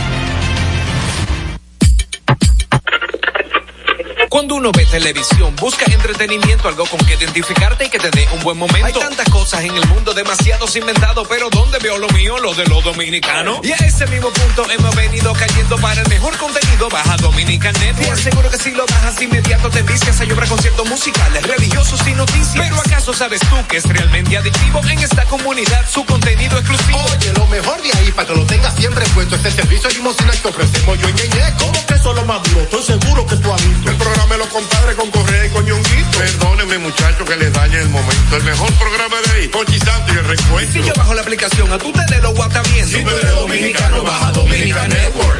Cuando 4.31 4.55
uno 4.55 4.71
ve 4.71 4.85
televisión, 4.85 5.53
busca 5.57 5.83
entretenimiento, 5.91 6.69
algo 6.69 6.85
con 6.85 7.05
que 7.05 7.15
identificarte 7.15 7.87
y 7.87 7.89
que 7.89 7.99
te 7.99 8.09
dé 8.11 8.29
un 8.31 8.39
buen 8.39 8.57
momento. 8.57 8.85
Hay 8.85 8.93
tantas 8.93 9.29
cosas 9.29 9.65
en 9.65 9.75
el 9.75 9.85
mundo, 9.89 10.13
demasiados 10.13 10.73
inventados, 10.77 11.27
pero 11.27 11.49
¿dónde 11.49 11.79
veo 11.79 11.97
lo 11.97 12.07
mío? 12.11 12.39
Lo 12.39 12.53
de 12.53 12.65
los 12.67 12.81
dominicanos. 12.81 13.59
Y 13.61 13.73
a 13.73 13.75
ese 13.75 14.07
mismo 14.07 14.29
punto 14.31 14.71
hemos 14.71 14.95
venido 14.95 15.33
cayendo 15.33 15.75
para 15.79 15.99
el 15.99 16.07
mejor 16.07 16.37
contenido. 16.37 16.87
Baja 16.87 17.17
Dominican 17.17 17.73
Network. 17.73 18.05
Te 18.05 18.11
aseguro 18.11 18.49
que 18.49 18.57
si 18.57 18.71
lo 18.71 18.85
bajas 18.85 19.21
inmediato 19.21 19.69
te 19.69 19.79
envicias 19.79 20.21
a 20.21 20.23
llorar 20.23 20.47
conciertos 20.47 20.87
musicales, 20.87 21.45
religiosos 21.45 22.07
y 22.07 22.13
noticias. 22.13 22.55
Pero 22.55 22.79
¿acaso 22.79 23.13
sabes 23.13 23.41
tú 23.41 23.57
que 23.67 23.77
es 23.77 23.83
realmente 23.83 24.37
adictivo 24.37 24.79
en 24.87 24.99
esta 24.99 25.25
comunidad 25.25 25.85
su 25.89 26.05
contenido 26.05 26.57
exclusivo? 26.57 27.03
Oye, 27.17 27.33
lo 27.33 27.47
mejor 27.47 27.81
de 27.81 27.91
ahí 27.97 28.09
para 28.13 28.29
que 28.29 28.35
lo 28.35 28.45
tengas 28.45 28.73
siempre 28.75 29.05
puesto 29.13 29.35
este 29.35 29.51
servicio 29.51 29.89
limosina 29.89 30.31
que 30.31 30.47
ofrecemos 30.47 30.97
yo 30.99 31.09
y 31.09 31.13
Ñeñe. 31.15 31.53
¿Cómo 31.59 31.85
que 31.85 31.95
eso 31.95 32.11
es 32.11 32.15
lo 32.15 32.25
más 32.25 32.41
duro? 32.43 32.61
Estoy 32.61 32.83
seguro 32.83 33.27
que 33.27 33.35
tú 33.35 33.53
has 33.53 33.67
visto. 33.67 33.91
El 33.91 33.97
programa 33.97 34.20
de 34.29 34.37
los 34.37 34.47
compadres 34.47 34.95
con 34.95 35.09
Correa 35.11 35.45
y 35.45 35.49
Coñonguito. 35.49 36.17
Perdónenme, 36.17 36.77
muchachos, 36.79 37.27
que 37.27 37.35
les 37.35 37.51
dañe 37.53 37.79
el 37.79 37.89
momento. 37.89 38.37
El 38.37 38.43
mejor 38.43 38.71
programa 38.73 39.17
de 39.25 39.31
ahí, 39.33 39.47
Conchi 39.49 39.79
Santo 39.79 40.13
y 40.13 40.17
el 40.17 40.25
recuento. 40.25 40.73
Si 40.73 40.83
yo 40.83 40.93
bajo 40.95 41.13
la 41.13 41.21
aplicación, 41.21 41.71
a 41.71 41.77
tu 41.77 41.91
tele 41.91 42.21
lo 42.21 42.33
guata 42.33 42.61
bien. 42.63 42.87
Si 42.87 43.03
tú 43.03 43.09
eres 43.09 43.35
dominicano, 43.35 44.03
baja 44.03 44.31
Dominica 44.31 44.87
Network. 44.87 45.39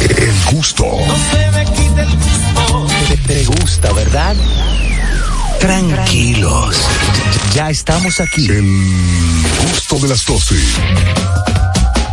El 0.00 0.54
gusto. 0.54 0.84
No 0.84 1.16
se 1.30 1.50
me 1.50 1.64
quite 1.64 2.00
el 2.00 2.16
gusto. 2.16 2.86
Te, 3.08 3.16
te 3.16 3.44
gusta, 3.44 3.92
¿verdad? 3.92 4.36
Tranquilos. 5.60 6.76
Ya 7.54 7.70
estamos 7.70 8.20
aquí. 8.20 8.46
El 8.46 9.42
gusto 9.70 9.98
de 9.98 10.08
las 10.08 10.24
12. 10.24 10.54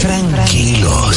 Tranquilos. 0.00 1.16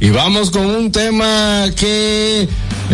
Y 0.00 0.10
vamos 0.10 0.50
con 0.50 0.66
un 0.66 0.90
tema 0.92 1.66
que 1.76 2.48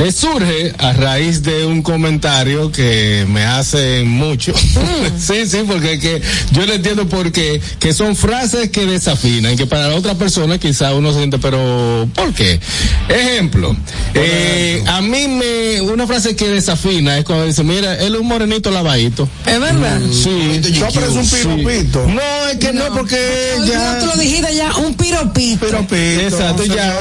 eh, 0.04 0.12
surge 0.12 0.72
a 0.78 0.92
raíz 0.92 1.42
de 1.42 1.66
un 1.66 1.82
comentario 1.82 2.70
que 2.72 3.26
me 3.28 3.44
hacen 3.44 4.08
mucho. 4.08 4.52
sí, 5.18 5.46
sí, 5.46 5.58
porque 5.66 5.98
que 5.98 6.22
yo 6.52 6.66
no 6.66 6.72
entiendo 6.72 7.08
por 7.08 7.32
qué, 7.32 7.60
que 7.78 7.92
son 7.92 8.16
frases 8.16 8.70
que 8.70 8.86
desafinan, 8.86 9.56
que 9.56 9.66
para 9.66 9.88
la 9.88 9.94
otra 9.94 10.14
persona 10.14 10.58
quizá 10.58 10.94
uno 10.94 11.12
siente, 11.12 11.38
pero 11.38 12.08
¿por 12.14 12.32
qué? 12.34 12.60
Ejemplo, 13.08 13.76
eh, 14.14 14.82
a 14.86 15.00
mí 15.00 15.28
me, 15.28 15.80
una 15.82 16.06
frase 16.06 16.36
que 16.36 16.48
desafina 16.48 17.18
es 17.18 17.24
cuando 17.24 17.46
dice, 17.46 17.62
mira, 17.64 17.96
él 17.98 18.14
es 18.14 18.20
un 18.20 18.26
morenito 18.26 18.70
lavadito. 18.70 19.28
¿Es 19.46 19.60
verdad? 19.60 20.00
Sí. 20.12 20.60
No, 20.80 20.86
pero 20.92 21.06
es 21.06 21.12
un 21.12 21.24
Sí. 21.26 21.36
piropito. 21.42 22.06
No, 22.08 22.48
es 22.50 22.56
que 22.58 22.72
no, 22.72 22.92
porque 22.94 23.18
ya. 23.66 23.94
No, 23.94 24.00
tú 24.00 24.06
lo 24.06 24.22
dijiste 24.22 24.54
ya, 24.54 24.74
un 24.76 24.94
piropito. 24.94 25.66
Exacto, 25.66 26.64
ya. 26.64 26.98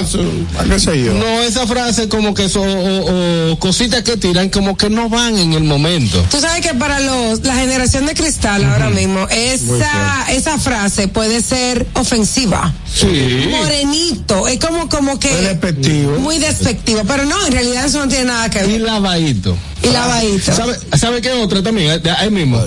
No, 1.13 1.41
esa 1.43 1.65
frase 1.67 2.07
como 2.09 2.33
que 2.33 2.49
son 2.49 2.67
o, 2.89 3.51
o 3.51 3.59
cositas 3.59 4.03
que 4.03 4.17
tiran 4.17 4.49
como 4.49 4.75
que 4.77 4.89
no 4.89 5.09
van 5.09 5.37
en 5.37 5.53
el 5.53 5.63
momento. 5.63 6.23
Tú 6.31 6.39
sabes 6.39 6.61
que 6.65 6.73
para 6.73 6.99
los 6.99 7.41
la 7.43 7.55
generación 7.55 8.05
de 8.05 8.15
cristal 8.15 8.63
ahora 8.65 8.89
mismo, 8.89 9.27
esa, 9.29 10.31
esa 10.31 10.57
frase 10.57 11.07
puede 11.07 11.41
ser 11.41 11.87
ofensiva. 11.93 12.73
Sí. 12.93 13.47
Morenito, 13.51 14.47
es 14.47 14.59
como, 14.59 14.89
como 14.89 15.19
que. 15.19 15.31
Muy 15.31 15.41
despectivo. 15.45 16.19
Muy 16.19 16.37
despectivo, 16.39 17.01
pero 17.07 17.25
no, 17.25 17.45
en 17.45 17.51
realidad 17.53 17.85
eso 17.85 17.99
no 17.99 18.07
tiene 18.07 18.25
nada 18.25 18.49
que 18.49 18.59
ver. 18.59 18.69
Y 18.71 18.79
lavadito. 18.79 19.57
Y 19.83 19.87
lavadito. 19.89 20.53
¿Sabe, 20.53 20.75
¿Sabe 20.97 21.21
qué 21.21 21.31
otra 21.31 21.61
también? 21.63 22.01
Eh, 22.03 22.09
Ahí 22.17 22.29
mismo. 22.29 22.61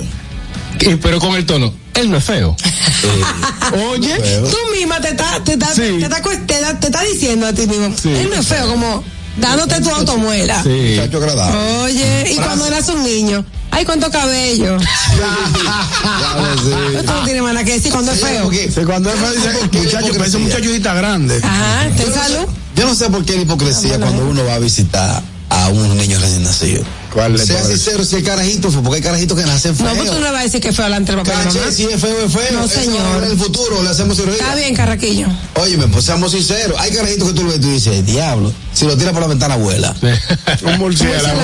Y- 0.79 0.95
pero 0.95 1.19
con 1.19 1.35
el 1.35 1.45
tono, 1.45 1.71
él 1.93 2.09
no 2.09 2.17
es 2.17 2.23
feo. 2.23 2.55
Oye, 3.91 4.15
tú 4.49 4.57
misma 4.75 4.99
te 4.99 5.09
estás 5.09 5.43
te 5.43 5.53
está, 5.53 5.73
te 5.73 5.97
está 6.03 6.21
cuest- 6.23 6.45
te 6.45 6.59
da- 6.59 6.79
te 6.79 6.87
está 6.87 7.01
diciendo 7.03 7.47
a 7.47 7.53
ti 7.53 7.67
mismo. 7.67 7.93
Él 8.05 8.29
no 8.29 8.35
es 8.39 8.47
feo, 8.47 8.67
como 8.67 9.03
dándote 9.37 9.81
tu 9.81 9.89
automuela. 9.89 10.61
Sí. 10.63 10.95
Muchacho 10.95 11.17
agradable. 11.17 11.57
Oye, 11.83 12.31
y 12.31 12.35
cuando 12.35 12.65
eras 12.65 12.87
un 12.89 13.03
niño, 13.03 13.45
ay, 13.71 13.85
cuánto 13.85 14.09
cabello. 14.11 14.77
Esto 16.97 17.13
no 17.13 17.23
tiene 17.23 17.41
más 17.41 17.53
nada 17.53 17.65
que 17.65 17.73
decir 17.73 17.91
cuando 17.91 18.11
es 18.11 18.19
feo. 18.19 18.49
Sí, 18.51 18.81
cuando 18.85 19.11
él 19.11 19.17
me 19.19 19.31
dice, 19.31 19.49
muchacho, 19.79 20.07
pero 20.11 20.25
ese 20.25 20.37
muchacho 20.37 20.69
está 20.69 20.93
grande. 20.93 21.39
Ajá, 21.43 21.89
¿te 21.95 22.11
salud? 22.11 22.47
Yo 22.75 22.85
no 22.85 22.95
sé 22.95 23.09
por 23.09 23.23
qué 23.25 23.35
la 23.35 23.41
hipocresía 23.43 23.99
cuando 23.99 24.25
uno 24.25 24.43
va 24.45 24.55
a 24.55 24.59
visitar 24.59 25.21
a 25.49 25.69
un 25.69 25.97
niño 25.97 26.19
recién 26.19 26.43
nacido. 26.43 26.83
¿Cuál 27.13 27.33
le 27.33 27.45
Sea 27.45 27.63
sincero, 27.63 28.03
si 28.03 28.15
es 28.17 28.23
carajito, 28.23 28.71
fue 28.71 28.81
porque 28.81 28.97
hay 28.97 29.03
carajitos 29.03 29.37
que 29.39 29.45
nacen 29.45 29.71
No, 29.77 29.85
feos. 29.85 29.97
pues 29.97 30.09
tú 30.11 30.19
no 30.19 30.31
vas 30.31 30.41
a 30.41 30.43
decir 30.43 30.59
que 30.61 30.69
es 30.69 30.75
feo 30.75 30.85
delante 30.85 31.11
del 31.15 31.21
papá 31.23 31.43
Caché, 31.43 31.59
mamá. 31.59 31.71
si 31.71 31.83
es 31.83 32.01
feo, 32.01 32.25
es 32.25 32.31
feo. 32.33 32.43
No, 32.53 32.65
Eso 32.65 32.79
señor. 32.81 33.23
En 33.23 33.31
el 33.31 33.37
futuro 33.37 33.83
le 33.83 33.89
hacemos 33.89 34.17
cirugía. 34.17 34.41
Está 34.41 34.55
bien, 34.55 34.73
Carraquillo. 34.75 35.27
Óyeme, 35.55 35.87
pues 35.89 36.05
seamos 36.05 36.31
sinceros. 36.31 36.79
Hay 36.79 36.91
carajitos 36.91 37.27
que 37.29 37.33
tú 37.35 37.43
lo 37.43 37.49
ves 37.49 37.57
y 37.57 37.61
tú 37.61 37.69
dices, 37.71 38.05
diablo, 38.05 38.51
si 38.73 38.85
lo 38.85 38.97
tira 38.97 39.11
por 39.11 39.21
la 39.21 39.27
ventana, 39.27 39.53
abuela. 39.53 39.93
Un 40.65 40.77
murciélago. 40.79 41.39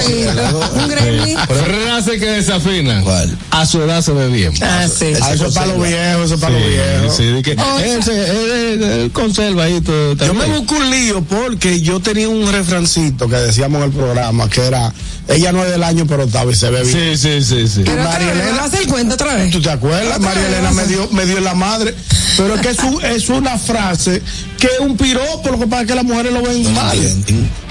Un 0.75 0.87
gremlin. 0.87 1.37
Frase 1.37 2.19
que 2.19 2.25
desafina. 2.31 3.01
¿Cuál? 3.03 3.37
A 3.51 3.65
su 3.65 3.81
edad 3.81 4.01
se 4.01 4.11
ve 4.13 4.27
bien. 4.27 4.53
Ah, 4.61 4.87
sí. 4.87 5.13
Ah, 5.21 5.33
eso 5.33 5.47
es 5.47 5.53
para 5.53 5.67
los 5.67 5.77
viejos, 5.87 6.25
eso 6.25 6.35
es 6.35 6.41
para 6.41 6.53
los 6.57 6.67
viejos. 6.67 7.15
sí, 7.15 7.25
de 7.25 7.41
que 7.43 7.51
él, 7.51 8.03
se- 8.03 8.29
él- 8.29 8.51
él- 8.51 8.83
él 8.83 9.11
conserva 9.11 9.65
ahí 9.65 9.79
todo. 9.81 10.15
Yo 10.15 10.33
me 10.33 10.45
busco 10.47 10.75
un 10.75 10.89
lío 10.89 11.21
porque 11.23 11.81
yo 11.81 11.99
tenía 11.99 12.27
un 12.29 12.51
refrancito 12.51 13.27
que 13.29 13.35
decíamos 13.35 13.79
en 13.83 13.89
el 13.89 13.91
programa 13.95 14.49
que 14.49 14.65
era, 14.65 14.93
ella 15.29 15.51
no 15.51 15.63
es 15.63 15.71
del 15.71 15.83
año, 15.83 16.05
pero 16.07 16.23
estaba 16.23 16.51
y 16.51 16.55
se 16.55 16.69
ve 16.69 16.83
bien. 16.83 17.17
Sí, 17.17 17.17
sí, 17.17 17.41
sí, 17.43 17.67
sí. 17.67 17.81
Pero 17.85 18.03
María 18.03 18.27
vez, 18.27 18.35
Elena- 18.35 18.45
¿me 18.45 18.51
vas 18.51 18.61
a 18.61 18.65
hacer 18.65 18.81
el 18.81 18.87
cuento 18.87 19.13
otra 19.15 19.35
vez? 19.35 19.51
¿Tú 19.51 19.61
te 19.61 19.69
acuerdas? 19.69 20.17
Otra 20.17 20.19
María 20.19 20.41
vez, 20.43 20.51
Elena 20.53 20.71
me 20.71 20.85
dio, 20.87 21.07
me 21.11 21.25
dio 21.25 21.39
la 21.39 21.53
madre. 21.53 21.93
Pero 22.37 22.55
es 22.55 22.61
que 22.61 22.69
es, 22.69 22.79
un- 22.79 23.03
es 23.03 23.29
una 23.29 23.57
frase 23.57 24.21
que 24.57 24.67
es 24.67 24.79
un 24.79 24.95
piropo, 24.95 25.49
lo 25.49 25.59
que 25.59 25.67
pasa 25.67 25.81
es 25.83 25.87
que 25.89 25.95
las 25.95 26.03
mujeres 26.05 26.31
lo 26.33 26.41
ven 26.41 26.73
mal. 26.73 26.97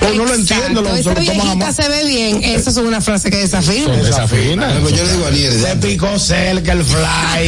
O 0.01 0.15
no 0.15 0.25
lo 0.25 0.35
entienden, 0.35 0.75
lo, 0.75 0.85
se 0.95 1.01
Esa 1.01 1.11
lo 1.11 1.15
toman 1.17 1.29
a 1.29 1.33
viejita 1.43 1.65
mal. 1.67 1.75
se 1.75 1.89
ve 1.89 2.05
bien. 2.05 2.45
Esa 2.45 2.71
es 2.71 2.77
una 2.77 3.01
frase 3.01 3.31
que 3.31 3.39
desafina. 3.39 3.85
Son 3.87 4.03
desafinas. 4.03 4.73
Pues 4.83 4.95
yo 4.97 5.05
le 5.05 5.13
digo 5.13 5.25
a 5.25 5.29
Aniel, 5.29 5.61
Se 5.61 5.77
picó 5.77 6.19
cerca 6.19 6.73
el 6.73 6.85
fly. 6.85 7.47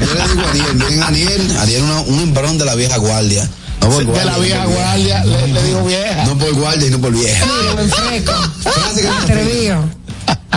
yo 0.00 0.14
le 0.14 0.28
digo 0.28 0.46
a 0.46 0.50
Aniel, 0.50 0.74
miren 0.74 1.02
Aniel, 1.02 1.56
Aniel 1.58 1.82
una- 1.82 2.00
un 2.00 2.20
embrón 2.20 2.58
de 2.58 2.64
la 2.64 2.74
vieja 2.74 2.96
guardia. 2.98 3.48
No 3.80 3.88
por 3.88 3.98
De 3.98 4.04
guardia, 4.04 4.24
la 4.24 4.32
no 4.32 4.40
vieja 4.42 4.62
por 4.64 4.68
vieja. 4.68 4.84
guardia, 4.86 5.24
le, 5.24 5.48
le 5.48 5.62
digo 5.62 5.84
vieja. 5.84 6.24
No 6.24 6.38
por 6.38 6.54
guardia 6.54 6.86
y 6.86 6.90
no 6.90 6.98
por 7.00 7.12
vieja. 7.12 7.46
Atrevido. 9.22 9.84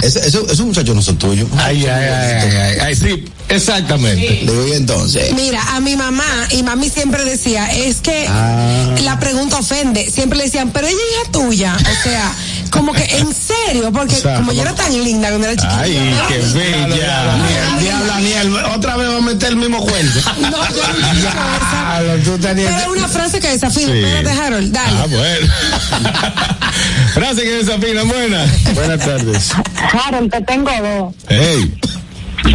Ese, 0.01 0.19
eso, 0.27 0.45
esos 0.45 0.65
muchachos 0.65 0.95
no 0.95 1.01
son 1.01 1.17
tuyos. 1.17 1.47
Ay, 1.57 1.85
ay, 1.85 2.05
ay, 2.09 2.77
ay, 2.81 2.95
sí, 2.95 3.25
exactamente. 3.49 4.41
Le 4.45 4.51
digo, 4.51 4.67
y 4.67 4.71
entonces. 4.73 5.33
Mira, 5.33 5.61
a 5.75 5.79
mi 5.79 5.95
mamá, 5.95 6.23
y 6.51 6.63
mami 6.63 6.89
siempre 6.89 7.23
decía, 7.25 7.65
es 7.73 7.97
que 7.97 8.25
Ah. 8.27 8.95
la 9.03 9.19
pregunta 9.19 9.57
ofende. 9.57 10.09
Siempre 10.09 10.37
le 10.37 10.45
decían, 10.45 10.71
pero 10.71 10.87
ella 10.87 10.97
es 10.97 11.21
hija 11.23 11.31
tuya. 11.31 11.75
O 11.77 12.03
sea, 12.03 12.31
como 12.71 12.93
que 12.93 13.03
en 13.17 13.27
serio, 13.33 13.91
porque 13.91 14.15
O 14.15 14.21
sea, 14.21 14.35
como 14.37 14.51
yo 14.53 14.61
era 14.61 14.73
tan 14.75 14.93
linda 15.03 15.29
cuando 15.29 15.47
era 15.47 15.55
chiquita. 15.61 15.79
Ay, 15.81 16.15
qué 16.27 16.37
bella. 16.37 17.35
Diablo, 17.79 18.13
Aniel, 18.13 18.55
otra 18.75 18.95
vez 18.97 19.09
va 19.09 19.17
a 19.17 19.21
meter 19.21 19.49
el 19.49 19.55
mismo 19.57 19.79
cuento. 19.85 20.19
No, 20.39 20.49
yo 20.51 20.83
no. 20.99 21.13
Diablo, 21.19 22.23
tú 22.23 22.37
tenías- 22.39 22.73
Pero 22.77 22.91
una 22.93 23.07
frase 23.07 23.39
que 23.39 23.49
desafina. 23.49 23.91
Sí. 23.91 23.99
Espérate, 23.99 24.39
Harold, 24.41 24.71
dale. 24.71 24.97
Ah, 24.97 25.05
bueno. 25.09 25.53
Frase 27.13 27.41
que 27.43 27.51
desafina, 27.63 28.03
buena. 28.03 28.45
Buenas 28.75 28.99
tardes. 29.05 29.49
Harold, 29.91 30.31
te 30.31 30.41
tengo 30.41 30.69
dos. 30.81 31.15
Hey. 31.27 31.73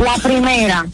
La 0.02 0.14
primera, 0.22 0.86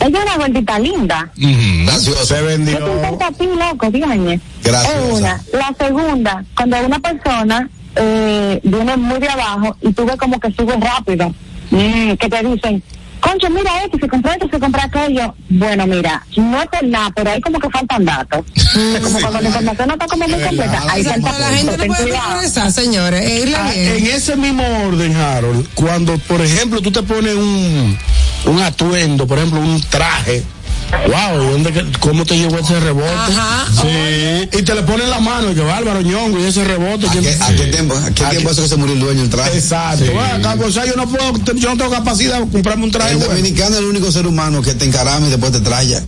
ella 0.00 0.18
es 0.18 0.24
una 0.24 0.36
gordita 0.36 0.78
linda. 0.78 1.30
Ujú. 1.36 1.84
Gracioso. 1.86 2.24
Se 2.24 2.34
¿Qué 2.34 2.40
te 2.40 2.46
vendió. 2.46 2.78
importa 2.96 3.26
a 3.26 3.32
ti, 3.32 3.46
loco? 3.46 3.90
Dígame. 3.90 4.40
Graciosa. 4.62 4.98
Es 4.98 5.12
una. 5.18 5.42
La 5.52 5.74
segunda, 5.78 6.44
cuando 6.56 6.76
una 6.86 6.98
persona 6.98 7.68
eh, 7.96 8.60
viene 8.62 8.96
muy 8.96 9.18
de 9.18 9.28
abajo 9.28 9.76
y 9.80 9.92
tú 9.92 10.04
ves 10.06 10.16
como 10.16 10.38
que 10.38 10.52
sube 10.52 10.76
rápido, 10.76 11.34
mm, 11.70 12.12
que 12.14 12.28
te 12.28 12.42
dicen, 12.42 12.82
concho, 13.20 13.50
mira 13.50 13.84
esto, 13.84 13.98
se 14.00 14.08
compró 14.08 14.32
esto, 14.32 14.48
se 14.50 14.58
compró 14.58 14.82
aquello. 14.82 15.34
Bueno, 15.48 15.86
mira, 15.86 16.24
no 16.36 16.60
es 16.60 16.68
por 16.68 16.82
nada, 16.84 17.10
pero 17.14 17.30
hay 17.30 17.40
como 17.40 17.58
que 17.58 17.68
faltan 17.70 18.04
datos. 18.04 18.44
como 19.02 19.20
cuando 19.20 19.40
la 19.40 19.48
información 19.48 19.88
no 19.88 19.94
está 19.94 20.06
como 20.06 20.28
muy 20.28 20.40
completa, 20.40 20.82
Esa- 20.96 21.10
falta 21.12 21.38
la 21.38 21.48
gente 21.50 21.76
no 21.76 21.84
puede 21.86 22.06
progresar, 22.12 22.72
señores. 22.72 23.54
Ah, 23.56 23.72
en 23.74 24.06
ese 24.06 24.36
mismo 24.36 24.64
orden, 24.86 25.14
Harold, 25.16 25.68
cuando, 25.74 26.18
por 26.18 26.40
ejemplo, 26.40 26.80
tú 26.80 26.90
te 26.90 27.02
pones 27.02 27.34
un, 27.34 27.98
un 28.46 28.60
atuendo, 28.62 29.26
por 29.26 29.38
ejemplo, 29.38 29.60
un 29.60 29.80
traje. 29.82 30.42
Wow, 30.90 31.50
¿dónde, 31.52 31.84
¿cómo 32.00 32.24
te 32.26 32.36
llegó 32.36 32.58
ese 32.58 32.78
rebote? 32.80 33.08
Ajá. 33.08 33.66
Sí. 33.80 34.48
Y 34.58 34.62
te 34.62 34.74
le 34.74 34.82
ponen 34.82 35.08
la 35.08 35.20
mano 35.20 35.52
y 35.52 35.54
que 35.54 35.60
bárbaro 35.60 36.00
ñongo 36.00 36.40
y 36.40 36.44
ese 36.44 36.64
rebote. 36.64 37.06
¿A 37.06 37.10
¿quién- 37.12 37.24
qué, 37.24 37.36
a 37.40 37.48
qué 37.54 37.66
tiempo, 37.66 37.94
a 37.94 38.10
qué 38.10 38.24
¿A 38.24 38.30
tiempo 38.30 38.50
eso 38.50 38.62
que 38.62 38.68
se 38.68 38.76
murió 38.76 38.94
el 38.94 39.00
dueño 39.00 39.20
del 39.20 39.30
traje? 39.30 39.56
Exacto. 39.56 40.04
Bueno, 40.12 40.48
acá, 40.48 40.66
o 40.66 40.70
sea, 40.72 40.84
yo 40.86 40.94
no 40.96 41.08
puedo, 41.08 41.32
yo 41.54 41.70
no 41.70 41.76
tengo 41.76 41.90
capacidad 41.90 42.40
de 42.40 42.48
comprarme 42.50 42.84
un 42.84 42.90
traje. 42.90 43.12
El 43.12 43.18
bueno. 43.18 43.34
dominicano 43.34 43.74
es 43.76 43.80
el 43.80 43.86
único 43.86 44.10
ser 44.10 44.26
humano 44.26 44.62
que 44.62 44.74
te 44.74 44.84
encarama 44.84 45.26
y 45.26 45.30
después 45.30 45.52
te 45.52 45.60
traya. 45.60 46.02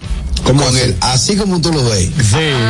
¿Cómo 0.45 0.64
Con 0.64 0.74
así? 0.74 0.85
él, 0.87 0.97
así 1.01 1.37
como 1.37 1.61
tú 1.61 1.72
lo 1.72 1.85
ves. 1.89 2.11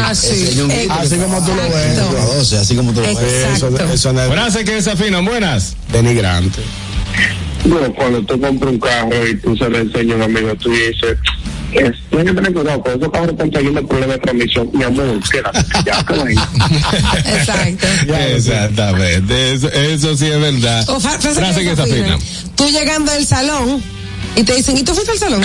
Ah, 0.04 0.12
sí. 0.14 0.28
que 0.28 0.88
Así 0.90 1.16
como 1.16 1.42
tú 1.42 1.54
lo 1.54 1.62
ves. 1.62 1.86
Exacto. 1.98 2.18
a 2.20 2.34
12, 2.36 2.58
así 2.58 2.76
como 2.76 2.92
tú 2.92 3.00
lo 3.00 3.06
ves. 3.06 3.18
Eso, 3.18 3.68
Exacto. 3.68 3.92
eso 3.94 4.12
no 4.12 4.22
es 4.22 4.30
Frase 4.32 4.64
que 4.64 4.72
desafina, 4.74 5.20
buenas. 5.20 5.74
denigrante. 5.90 6.60
Bueno, 7.64 7.94
cuando 7.94 8.22
tú 8.24 8.38
compras 8.40 8.72
un 8.72 8.78
carro 8.80 9.26
y 9.26 9.36
tú 9.36 9.56
se 9.56 9.70
lo 9.70 9.78
enseñas 9.78 10.14
a 10.14 10.16
un 10.16 10.22
amigo 10.24 10.52
y 10.66 10.68
dices, 10.70 11.16
es, 11.74 11.92
tienes 12.10 12.26
que 12.26 12.34
tener 12.34 12.52
cuidado, 12.52 12.82
con 12.82 12.92
esos 12.98 13.10
carros 13.12 13.30
están 13.30 13.50
trayendo 13.50 13.86
problemas 13.86 14.16
de 14.16 14.22
transmisión. 14.22 14.70
Mi 14.72 14.84
amor, 14.84 15.20
quédate, 15.30 15.58
ya 15.84 16.04
que. 16.06 16.36
Exacto. 17.26 17.86
Exactamente. 18.36 19.52
Eso, 19.54 19.68
eso 19.70 20.16
sí 20.16 20.26
es 20.26 20.40
verdad. 20.40 20.88
O 20.90 21.00
fa- 21.00 21.18
frase, 21.18 21.40
Frase 21.40 21.60
que 21.62 21.70
desafina. 21.70 22.18
Tú 22.54 22.68
llegando 22.68 23.12
al 23.12 23.26
salón 23.26 23.82
y 24.36 24.42
te 24.44 24.54
dicen, 24.54 24.76
¿y 24.76 24.82
tú 24.82 24.94
fuiste 24.94 25.12
al 25.12 25.18
salón? 25.18 25.42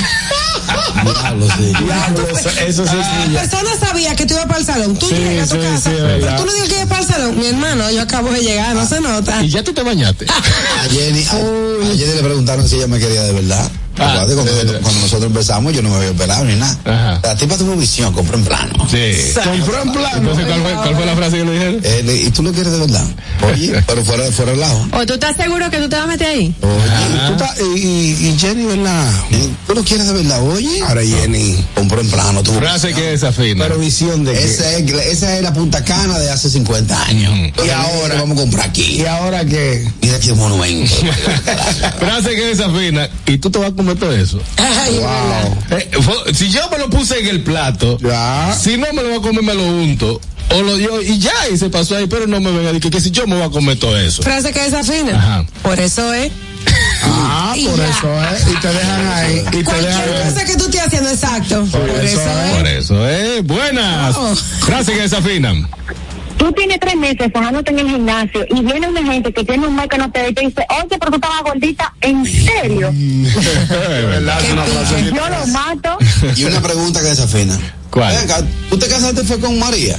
Diablo, 1.03 1.47
sí. 1.57 1.63
Diablo, 1.83 2.27
eso, 2.37 2.49
eso 2.49 2.85
sí 2.85 3.31
La 3.31 3.43
es 3.43 3.49
persona 3.49 3.69
sabía 3.79 4.15
que 4.15 4.25
tú 4.25 4.33
ibas 4.33 4.45
para 4.45 4.59
el 4.59 4.65
salón. 4.65 4.97
Tú 4.97 5.07
Sí, 5.07 5.15
llegas 5.15 5.51
a 5.51 5.55
tu 5.55 5.61
sí, 5.61 5.67
casa, 5.67 5.89
sí, 5.89 5.95
pero 5.99 6.35
tú 6.37 6.45
no 6.45 6.53
digas 6.53 6.67
que 6.69 6.75
ibas 6.75 6.87
para 6.87 7.01
el 7.01 7.07
salón. 7.07 7.39
Mi 7.39 7.45
hermano, 7.47 7.91
yo 7.91 8.01
acabo 8.01 8.29
de 8.31 8.41
llegar, 8.41 8.75
no 8.75 8.85
se 8.87 8.99
nota. 9.01 9.43
Y 9.43 9.49
ya 9.49 9.63
tú 9.63 9.73
te 9.73 9.83
bañaste. 9.83 10.25
A 10.29 10.89
Jenny, 10.89 11.23
a, 11.25 11.31
a 11.31 11.95
Jenny 11.97 12.13
le 12.15 12.23
preguntaron 12.23 12.67
si 12.67 12.75
ella 12.75 12.87
me 12.87 12.99
quería 12.99 13.23
de 13.23 13.33
verdad. 13.33 13.69
Ah, 13.99 14.23
cuando, 14.27 14.29
sí, 14.29 14.35
nosotros, 14.35 14.61
sí. 14.75 14.77
cuando 14.83 14.99
nosotros 15.01 15.23
empezamos, 15.25 15.73
yo 15.73 15.81
no 15.81 15.89
me 15.89 15.95
había 15.95 16.11
operado 16.11 16.45
ni 16.45 16.53
nada. 16.55 16.77
Ajá. 16.85 17.19
La 17.23 17.35
tipa 17.35 17.57
tuvo 17.57 17.75
visión, 17.75 18.13
compró 18.13 18.37
en 18.37 18.43
plano. 18.45 18.87
Sí. 18.91 19.11
Compró 19.33 19.81
en 19.81 19.91
plano. 19.91 20.17
Entonces, 20.17 20.45
¿cuál 20.45 20.61
fue, 20.61 20.73
cuál 20.75 20.95
fue 20.95 21.05
la 21.07 21.15
frase 21.15 21.37
que 21.37 21.43
le 21.45 21.51
dijeron? 21.53 21.79
Eh, 21.83 22.23
¿Y 22.27 22.29
tú 22.29 22.43
lo 22.43 22.51
quieres 22.53 22.73
de 22.73 22.79
verdad? 22.79 23.03
Oye, 23.41 23.83
pero 23.87 24.05
fuera, 24.05 24.31
fuera 24.31 24.51
del 24.51 24.59
lado. 24.59 24.87
¿O 24.91 25.03
tú 25.07 25.13
estás 25.15 25.35
seguro 25.35 25.67
que 25.71 25.77
tú 25.79 25.89
te 25.89 25.95
vas 25.95 26.05
a 26.05 26.07
meter 26.09 26.27
ahí? 26.27 26.53
Oye, 26.61 27.27
Tú 27.27 27.33
estás- 27.33 27.59
y, 27.75 27.79
y- 27.79 28.27
y 28.27 28.37
Jenny, 28.39 28.65
¿verdad? 28.83 29.11
¿tú 29.67 29.73
lo 29.75 29.83
quieres 29.83 30.07
de 30.07 30.13
verdad? 30.13 30.41
Oye, 30.43 30.81
Ahora 30.81 31.01
Jenny. 31.03 31.63
compró 31.75 32.01
en 32.01 32.09
plano. 32.09 32.43
Tuvo 32.43 32.59
Frase 32.59 32.93
que 32.93 33.01
desafina. 33.01 33.65
Pero 33.65 33.77
visión 33.79 34.23
de 34.23 34.33
que. 34.33 34.43
Esa 34.43 34.71
es, 34.77 34.91
esa 34.91 35.35
es 35.37 35.43
la 35.43 35.53
punta 35.53 35.83
cana 35.83 36.17
de 36.19 36.29
hace 36.31 36.49
50 36.49 37.03
años. 37.05 37.33
Y 37.65 37.69
ahora 37.69 38.15
vamos 38.15 38.37
a 38.37 38.41
comprar 38.41 38.67
aquí. 38.69 39.01
¿Y 39.01 39.05
ahora 39.05 39.45
qué? 39.45 39.87
Mira 40.01 40.17
aquí 40.17 40.31
un 40.31 40.39
monumento. 40.39 40.93
Frase 41.99 42.35
que 42.35 42.45
desafina. 42.45 43.09
Y 43.25 43.37
tú 43.37 43.49
te 43.49 43.59
vas 43.59 43.71
a 43.71 43.75
comer 43.75 43.97
todo 43.97 44.11
eso. 44.13 44.39
Ay, 44.57 44.95
es 44.95 45.01
verdad. 45.01 45.51
Eh, 45.71 45.89
fue- 46.01 46.33
si 46.33 46.49
yo 46.49 46.61
me 46.71 46.77
lo 46.77 46.89
puse 46.89 47.19
en 47.19 47.27
el 47.27 47.43
plato, 47.43 47.97
Ya. 47.99 48.55
si 48.59 48.77
no 48.77 48.87
me 48.93 49.01
lo 49.03 49.09
voy 49.09 49.17
a 49.19 49.21
comer, 49.21 49.43
me 49.43 49.53
lo 49.53 49.63
unto. 49.65 50.21
O 50.49 50.61
lo 50.61 50.77
yo, 50.77 51.01
y 51.01 51.19
ya, 51.19 51.33
y 51.51 51.57
se 51.57 51.69
pasó 51.69 51.95
ahí, 51.97 52.07
pero 52.07 52.25
no 52.27 52.39
me 52.39 52.51
venga 52.51 52.69
a 52.69 52.73
decir 52.73 52.81
que, 52.81 52.89
que 52.89 53.01
si 53.01 53.11
yo 53.11 53.27
me 53.27 53.35
voy 53.35 53.43
a 53.45 53.49
comer 53.49 53.77
todo 53.79 53.97
eso. 53.97 54.23
Frase 54.23 54.51
que 54.53 54.61
desafina. 54.61 55.17
Ajá. 55.17 55.45
Por 55.61 55.79
eso 55.79 56.13
es. 56.13 56.31
Ah, 57.03 57.53
Y 57.55 57.65
por 57.67 57.77
ya. 57.77 57.89
eso, 57.89 58.07
¿eh? 58.07 58.51
Y 58.51 58.61
te 58.61 58.67
dejan 58.67 59.07
ahí. 59.07 59.37
Y 59.39 59.43
te 59.57 59.63
Cualquier 59.63 59.93
dejan 60.09 60.29
cosa 60.33 60.45
que 60.45 60.55
tú 60.57 60.65
estés 60.65 60.81
haciendo, 60.81 61.09
exacto. 61.09 61.65
Por, 61.65 61.89
eso, 61.89 62.21
es. 62.21 62.55
Por 62.57 62.67
eso, 62.67 63.09
eh. 63.09 63.41
Buenas. 63.41 64.15
Oh. 64.17 64.35
Frase 64.35 64.93
que 64.93 65.01
desafinan. 65.01 65.67
Tú 66.37 66.51
tienes 66.51 66.79
tres 66.79 66.95
meses 66.95 67.31
fajándote 67.33 67.71
en 67.71 67.79
el 67.79 67.89
gimnasio 67.89 68.45
y 68.49 68.61
viene 68.61 68.87
una 68.87 69.03
gente 69.03 69.33
que 69.33 69.43
tiene 69.43 69.65
un 69.67 69.75
mes 69.75 69.87
que 69.89 69.97
no 69.97 70.11
te 70.11 70.21
ve 70.21 70.29
y 70.29 70.33
te 70.33 70.41
dice, 70.41 70.65
oye, 70.69 70.97
pero 70.99 71.09
tú 71.11 71.15
estabas 71.15 71.41
gordita, 71.41 71.93
¿en 72.01 72.25
serio? 72.25 72.91
¿Verdad? 73.69 74.41
Es 74.43 74.51
una 74.51 74.63
frase 74.63 75.03
Yo 75.05 75.29
lo 75.29 75.47
mato. 75.47 75.97
y 76.35 76.43
una 76.43 76.61
pregunta 76.61 77.01
que 77.01 77.07
desafina. 77.07 77.57
¿Cuál? 77.89 78.15
Ven 78.15 78.23
acá, 78.31 78.43
¿Tú 78.69 78.77
te 78.77 78.87
casaste 78.87 79.23
fue 79.23 79.39
con 79.39 79.57
María? 79.57 79.97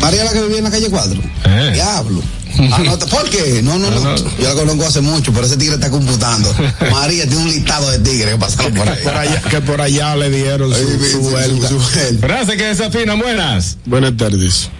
María 0.00 0.24
la 0.24 0.32
que 0.32 0.42
vivía 0.42 0.58
en 0.58 0.64
la 0.64 0.70
calle 0.70 0.88
4. 0.90 1.20
Eh. 1.44 1.70
Diablo. 1.74 2.22
Ah, 2.72 2.80
no, 2.84 2.98
¿Por 3.08 3.28
qué? 3.30 3.60
No, 3.62 3.78
no, 3.78 3.90
no. 3.90 4.16
Yo 4.16 4.48
la 4.48 4.54
conozco 4.54 4.86
hace 4.86 5.00
mucho, 5.00 5.32
pero 5.32 5.46
ese 5.46 5.56
tigre 5.56 5.74
está 5.76 5.90
computando. 5.90 6.52
María 6.92 7.24
tiene 7.26 7.42
un 7.42 7.48
listado 7.48 7.90
de 7.90 7.98
tigres 8.00 8.32
que 8.34 8.38
pasaron 8.40 8.74
por 8.74 8.88
ahí. 8.88 8.98
por 9.04 9.14
allá, 9.14 9.42
que 9.42 9.60
por 9.60 9.80
allá 9.80 10.16
le 10.16 10.30
dieron 10.30 10.72
Ay, 10.72 10.82
su, 10.82 10.88
sí, 10.88 10.98
su 10.98 11.10
su- 11.10 11.24
su 11.24 11.30
vuelta. 11.30 11.68
Frase 12.26 12.56
que 12.56 12.64
desafinan. 12.64 13.18
Buenas. 13.18 13.76
Buenas 13.84 14.16
tardes. 14.16 14.70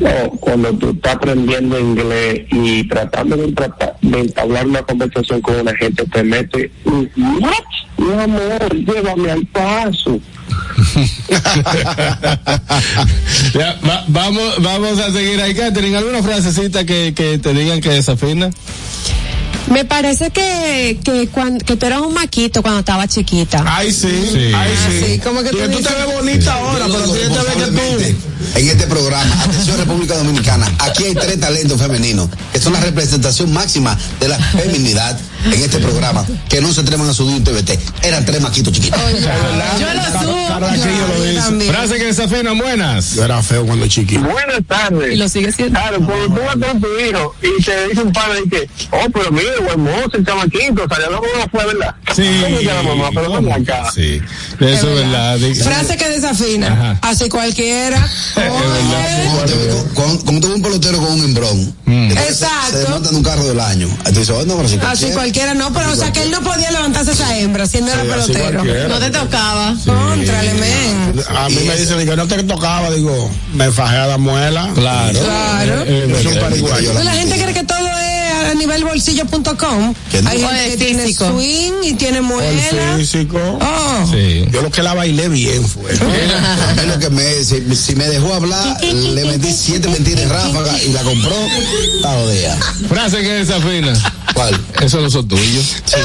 No, 0.00 0.30
cuando 0.40 0.72
tú 0.74 0.90
estás 0.90 1.14
aprendiendo 1.14 1.78
inglés 1.78 2.42
y 2.50 2.86
tratando 2.88 3.36
de, 3.36 3.54
entablar 4.02 4.66
una 4.66 4.82
conversación 4.82 5.40
con 5.40 5.60
una 5.60 5.74
gente, 5.76 6.04
te 6.06 6.22
mete? 6.22 6.70
Mi 6.84 8.12
amor, 8.12 8.74
llévame 8.74 9.30
al 9.30 9.46
paso. 9.46 10.20
Vamos, 14.08 14.62
vamos 14.62 14.98
a 14.98 15.12
seguir 15.12 15.40
ahí, 15.40 15.54
Catherine. 15.54 15.96
¿Alguna 15.96 16.22
frasecita 16.22 16.84
que, 16.84 17.14
que 17.14 17.38
te 17.38 17.54
digan 17.54 17.80
que 17.80 17.90
desafina? 17.90 18.50
Me 19.70 19.84
parece 19.84 20.30
que, 20.30 20.98
que, 21.02 21.28
cuan- 21.28 21.58
que 21.58 21.76
tú 21.76 21.86
eras 21.86 22.00
un 22.02 22.12
maquito 22.14 22.60
cuando 22.62 22.80
estaba 22.80 23.08
chiquita. 23.08 23.64
Ay, 23.66 23.92
sí, 23.92 24.08
Sí. 24.32 24.52
ay, 24.54 24.72
sí. 24.90 25.04
Sí, 25.06 25.18
como 25.20 25.42
que 25.42 25.50
tú 25.50 25.56
tú 25.56 25.78
te 25.80 25.94
ves 25.94 26.14
bonita 26.14 26.52
ahora, 26.54 26.86
Yo 26.86 26.92
pero 26.92 27.06
ya 27.14 27.22
digo 27.22 27.34
te 27.34 27.42
ves 27.44 27.56
que 27.56 28.12
tú. 28.12 28.24
En 28.56 28.68
este 28.68 28.86
programa, 28.86 29.42
atención 29.42 29.78
República 29.78 30.14
Dominicana, 30.16 30.70
aquí 30.78 31.04
hay 31.04 31.14
tres 31.14 31.40
talentos 31.40 31.80
femeninos 31.80 32.28
que 32.52 32.60
son 32.60 32.74
la 32.74 32.80
representación 32.80 33.52
máxima 33.52 33.96
de 34.20 34.28
la 34.28 34.38
feminidad 34.38 35.18
en 35.46 35.52
este 35.54 35.78
programa, 35.78 36.24
que 36.48 36.60
no 36.60 36.72
se 36.72 36.82
atrevan 36.82 37.08
a 37.08 37.14
subir 37.14 37.34
un 37.36 37.44
TVT. 37.44 37.78
Eran 38.02 38.24
tres 38.24 38.40
maquitos 38.42 38.72
chiquitos. 38.72 39.00
Yo 39.00 39.86
lo 39.94 40.20
subo. 40.20 40.60
Yo. 41.66 41.72
Frase 41.72 41.96
que 41.96 42.04
desafinan, 42.04 42.58
buenas. 42.58 43.14
Yo 43.14 43.24
era 43.24 43.42
feo 43.42 43.64
cuando 43.66 43.86
chiquito. 43.88 44.20
Buenas 44.22 44.60
tardes. 44.68 45.12
Y 45.12 45.16
lo 45.16 45.28
sigue 45.28 45.50
siendo. 45.52 45.78
Claro, 45.80 45.98
cuando 46.04 46.26
tú 46.34 46.40
vas 46.42 46.70
con 46.70 46.80
tu 46.80 46.86
hijo 47.00 47.34
y 47.42 47.62
te 47.62 47.88
dice 47.88 48.02
un 48.02 48.12
padre 48.12 48.40
y 48.44 48.48
que, 48.48 48.68
oh, 48.92 49.06
pero 49.12 49.32
mire, 49.32 49.53
buen 49.62 49.80
mozo, 49.80 50.10
el 50.16 50.26
chamaquito, 50.26 50.86
salió 50.88 51.10
la 51.10 51.16
mamá 51.20 51.48
fue, 51.50 51.66
¿verdad? 51.66 51.94
Sí. 52.14 52.40
¿Cómo 52.42 52.58
que 52.58 52.64
la 52.64 52.82
mamá? 52.82 53.10
Pero 53.14 53.40
no. 53.40 53.90
Sí. 53.94 54.20
Eso 54.60 54.88
es 54.90 54.94
verdad. 54.94 55.38
Frase 55.62 55.96
que 55.96 56.08
desafina. 56.10 56.68
Ajá. 56.68 56.98
Así 57.02 57.28
cualquiera. 57.28 57.98
Oye. 58.36 59.84
Como 59.94 60.40
ve 60.40 60.54
un 60.54 60.62
pelotero 60.62 60.98
con 60.98 61.12
un 61.12 61.24
embrón, 61.24 61.74
Mm. 61.86 62.10
Exacto. 62.12 62.70
se 62.70 62.78
desmonta 62.78 63.08
en 63.10 63.16
un 63.16 63.22
carro 63.22 63.44
del 63.46 63.60
año. 63.60 63.88
Oh, 63.88 64.44
no, 64.46 64.56
pero 64.56 64.68
si 64.68 64.78
Así 64.78 65.10
cualquiera- 65.12 65.54
no, 65.54 65.72
pero 65.72 65.92
o 65.92 65.96
sea 65.96 66.12
que 66.12 66.22
él 66.22 66.30
no 66.30 66.40
podía 66.40 66.70
levantarse 66.70 67.12
esa 67.12 67.36
hembra 67.38 67.66
siendo 67.66 67.92
era 67.92 68.02
Sí, 68.02 68.10
así 68.10 68.32
pelotero. 68.32 68.88
No 68.88 68.98
te 68.98 69.10
tocaba. 69.10 69.74
Contrale, 69.84 70.54
men. 70.54 71.22
A 71.36 71.48
mí 71.50 71.58
me 71.66 71.76
dicen 71.76 71.98
que 72.06 72.16
no 72.16 72.26
te 72.26 72.42
tocaba, 72.44 72.90
digo, 72.90 73.30
me 73.54 73.70
fajé 73.70 73.96
a 73.98 74.06
la 74.06 74.18
muela. 74.18 74.70
Claro. 74.74 75.20
Claro. 75.20 75.84
Eh, 75.86 76.20
soy 76.22 76.32
un 76.32 76.40
pariguayo. 76.40 76.92
Pues 76.92 77.04
la 77.04 77.12
gente 77.12 77.34
cree 77.42 77.54
que 77.54 77.64
todo 77.64 77.78
es 77.86 78.13
a 78.50 78.54
nivel 78.54 78.84
bolsillo.com. 78.84 79.94
Que 80.10 80.22
no. 80.22 80.30
Hay 80.30 80.38
gente 80.40 80.70
que 80.70 80.76
tiene 80.76 81.12
swing 81.14 81.72
y 81.82 81.94
tiene 81.94 82.18
El 82.18 82.22
muela. 82.24 82.96
físico. 82.96 83.38
Oh. 83.60 84.06
Sí. 84.10 84.46
Yo 84.50 84.62
lo 84.62 84.70
que 84.70 84.82
la 84.82 84.94
bailé 84.94 85.28
bien 85.28 85.66
fue. 85.66 85.90
A 85.92 86.74
mí 86.74 86.86
lo 86.88 86.98
que 86.98 87.10
me, 87.10 87.44
si, 87.44 87.74
si 87.76 87.94
me 87.96 88.06
dejó 88.08 88.34
hablar, 88.34 88.80
le 88.82 89.24
metí 89.24 89.52
siete 89.52 89.88
mentiras 89.88 90.22
en 90.22 90.30
ráfaga 90.30 90.82
y 90.82 90.92
la 90.92 91.02
compró, 91.02 91.36
la 92.00 92.12
odea. 92.18 92.56
Frase 92.88 93.18
que 93.22 93.32
desafina. 93.32 93.92
¿Cuál? 94.34 94.60
Eso 94.82 95.00
no 95.00 95.08
son 95.10 95.28
tuyos. 95.28 95.64
Sí, 95.84 95.96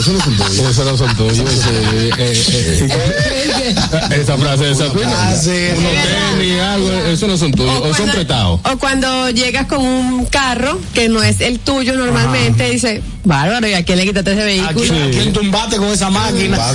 eso 0.00 0.12
no 0.12 0.18
es 0.18 0.26
un 0.26 0.36
tuyo. 0.36 0.70
Eso 0.70 0.84
no 0.84 0.96
son 0.96 1.16
tuyos. 1.16 1.36
sí, 1.36 1.70
eh, 1.70 2.10
eh, 2.18 3.45
Esa 4.20 4.36
frase 4.36 4.64
desafina. 4.64 5.10
Ah, 5.14 5.34
sí, 5.34 5.50
Unos 5.76 5.92
tenis, 6.38 6.60
algo, 6.60 6.90
eso 7.06 7.26
no 7.26 7.36
son 7.36 7.52
tuyos. 7.52 7.80
O 7.82 7.94
son 7.94 8.10
prestados. 8.10 8.60
o 8.64 8.78
cuando 8.78 9.30
llegas 9.30 9.66
con 9.66 9.80
un 9.84 10.26
carro 10.26 10.78
que 10.94 11.08
no 11.08 11.22
es 11.22 11.40
el 11.40 11.58
tuyo 11.60 11.94
normalmente, 11.94 12.70
dice, 12.70 13.02
bárbaro, 13.24 13.66
¿y 13.68 13.74
a 13.74 13.84
quién 13.84 13.98
le 13.98 14.04
quitaste 14.04 14.32
ese 14.32 14.42
¿A 14.42 14.44
vehículo? 14.44 14.80
quién, 14.80 15.02
a 15.02 15.10
quién 15.10 15.32
tumbaste 15.32 15.76
con 15.76 15.88
esa 15.88 16.10
máquina? 16.10 16.58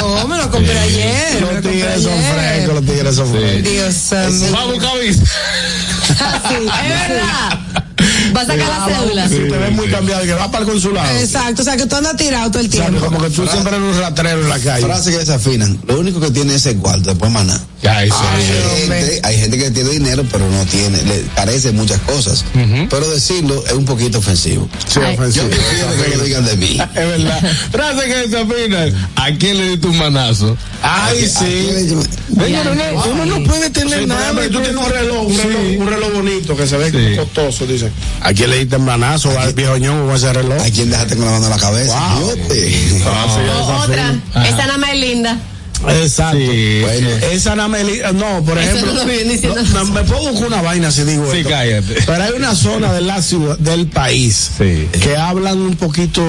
No, 0.00 0.26
me 0.28 0.38
lo 0.38 0.50
compré 0.50 0.78
ayer. 0.78 1.40
Los 1.42 1.60
tigres 1.62 2.02
son 2.02 2.12
frescos, 2.34 2.74
los 2.74 2.84
tigres 2.86 3.14
son 3.16 3.30
frescos. 3.30 3.62
Dios 3.70 4.40
mío. 4.40 4.48
Vamos, 4.52 4.78
cabeza. 4.82 5.22
Es 5.22 6.88
verdad. 7.08 7.58
Va 8.36 8.42
a 8.42 8.46
sacar 8.46 8.68
la 8.68 8.86
cédula. 8.98 9.28
Si 9.28 9.34
te 9.34 9.58
ves 9.58 9.72
muy 9.72 9.88
cambiado, 9.88 10.22
que 10.22 10.32
va 10.34 10.50
para 10.50 10.64
el 10.64 10.70
consulado. 10.70 11.18
Exacto, 11.18 11.62
o 11.62 11.64
sea 11.64 11.76
que 11.76 11.86
tú 11.86 11.96
andas 11.96 12.16
tirado 12.16 12.50
todo 12.50 12.60
el 12.62 12.68
O 12.68 12.72
sea, 12.72 12.86
tiempo. 12.86 13.06
como 13.06 13.20
que 13.20 13.30
tú 13.30 13.46
siempre 13.46 13.76
eres 13.76 13.94
un 13.94 14.00
ratrero 14.00 14.42
en 14.42 14.48
la 14.48 14.58
calle. 14.58 14.86
Frase 14.86 15.10
que 15.10 15.18
desafinan. 15.18 15.78
Lo 15.86 15.98
único 15.98 16.20
que 16.20 16.30
tiene 16.30 16.54
es 16.54 16.66
el 16.66 16.76
cuarto, 16.76 17.10
después. 17.10 17.32
Ya, 17.82 18.04
eso. 18.04 18.14
Hay 18.34 18.44
gente, 18.46 19.20
hay 19.22 19.38
gente 19.38 19.58
que 19.58 19.70
tiene 19.70 19.90
dinero, 19.90 20.22
pero 20.30 20.48
no 20.50 20.64
tiene, 20.66 21.02
le 21.02 21.22
carece 21.34 21.68
de 21.68 21.72
muchas 21.74 21.98
cosas. 22.00 22.44
Pero 22.90 23.10
decirlo 23.10 23.64
es 23.66 23.72
un 23.72 23.84
poquito 23.84 24.18
ofensivo. 24.18 24.68
Sí, 24.86 25.00
Ay. 25.04 25.14
ofensivo. 25.14 25.48
Yo 25.48 25.56
prefiero 25.56 26.10
que 26.10 26.16
lo 26.16 26.24
digan 26.24 26.44
de 26.44 26.56
mí. 26.56 26.78
Es 26.94 27.08
verdad. 27.08 27.40
Frase 27.72 28.06
que 28.06 28.28
desafinan. 28.28 29.10
¿A 29.16 29.30
quién 29.38 29.56
le 29.58 29.70
diste 29.70 29.86
un 29.86 29.98
manazo? 29.98 30.56
Ay, 30.82 31.24
¿A 31.24 31.28
sí. 31.28 31.96
uno, 32.30 33.26
no 33.26 33.42
puede 33.44 33.70
tener 33.70 34.00
Sí, 34.00 34.06
nada. 34.06 34.32
tú 34.50 34.60
tienes 34.60 34.76
un 34.76 34.88
reloj, 34.88 35.26
un, 35.26 35.36
reloj, 35.38 35.80
un 35.80 35.86
reloj 35.88 36.12
bonito 36.12 36.56
que 36.56 36.66
se 36.66 36.76
ve 36.76 36.90
Sí. 36.90 37.16
Dice. 37.66 37.90
¿A 38.20 38.32
quién 38.32 38.50
le 38.50 38.58
diste 38.58 38.76
un 38.76 38.84
manazo 38.84 39.38
al 39.38 39.52
viejo 39.52 39.76
ñongo 39.76 40.06
con 40.06 40.16
ese 40.16 40.32
reloj? 40.32 40.60
¿A 40.60 40.70
quién 40.70 40.90
dejaste 40.90 41.16
con 41.16 41.24
la 41.24 41.32
mano 41.32 41.44
en 41.44 41.50
la 41.50 41.58
cabeza? 41.58 41.98
Wow. 42.16 42.30
O 43.56 43.82
otra, 43.82 44.14
esa 44.44 44.56
nada 44.56 44.78
más 44.78 44.90
es 44.90 45.00
linda. 45.00 45.38
Exacto. 45.88 46.38
Sí. 46.38 46.80
Bueno. 46.82 47.08
Esa 47.32 47.68
me 47.68 47.84
li- 47.84 48.00
no, 48.14 48.42
por 48.44 48.58
Eso 48.58 48.70
ejemplo, 48.76 48.92
no 48.92 49.04
no, 49.04 49.62
no, 49.84 49.84
me 49.92 50.02
puedo 50.04 50.30
buscar 50.30 50.48
una 50.48 50.62
vaina 50.62 50.90
si 50.90 51.04
digo 51.04 51.30
Sí, 51.32 51.38
esto. 51.38 51.50
cállate. 51.50 51.94
Pero 52.06 52.22
hay 52.22 52.32
una 52.32 52.54
zona 52.54 52.92
de 52.92 53.00
la 53.00 53.22
ciudad, 53.22 53.58
del 53.58 53.86
país, 53.86 54.50
Sí. 54.58 54.88
que 55.00 55.16
hablan 55.16 55.58
un 55.58 55.76
poquito. 55.76 56.22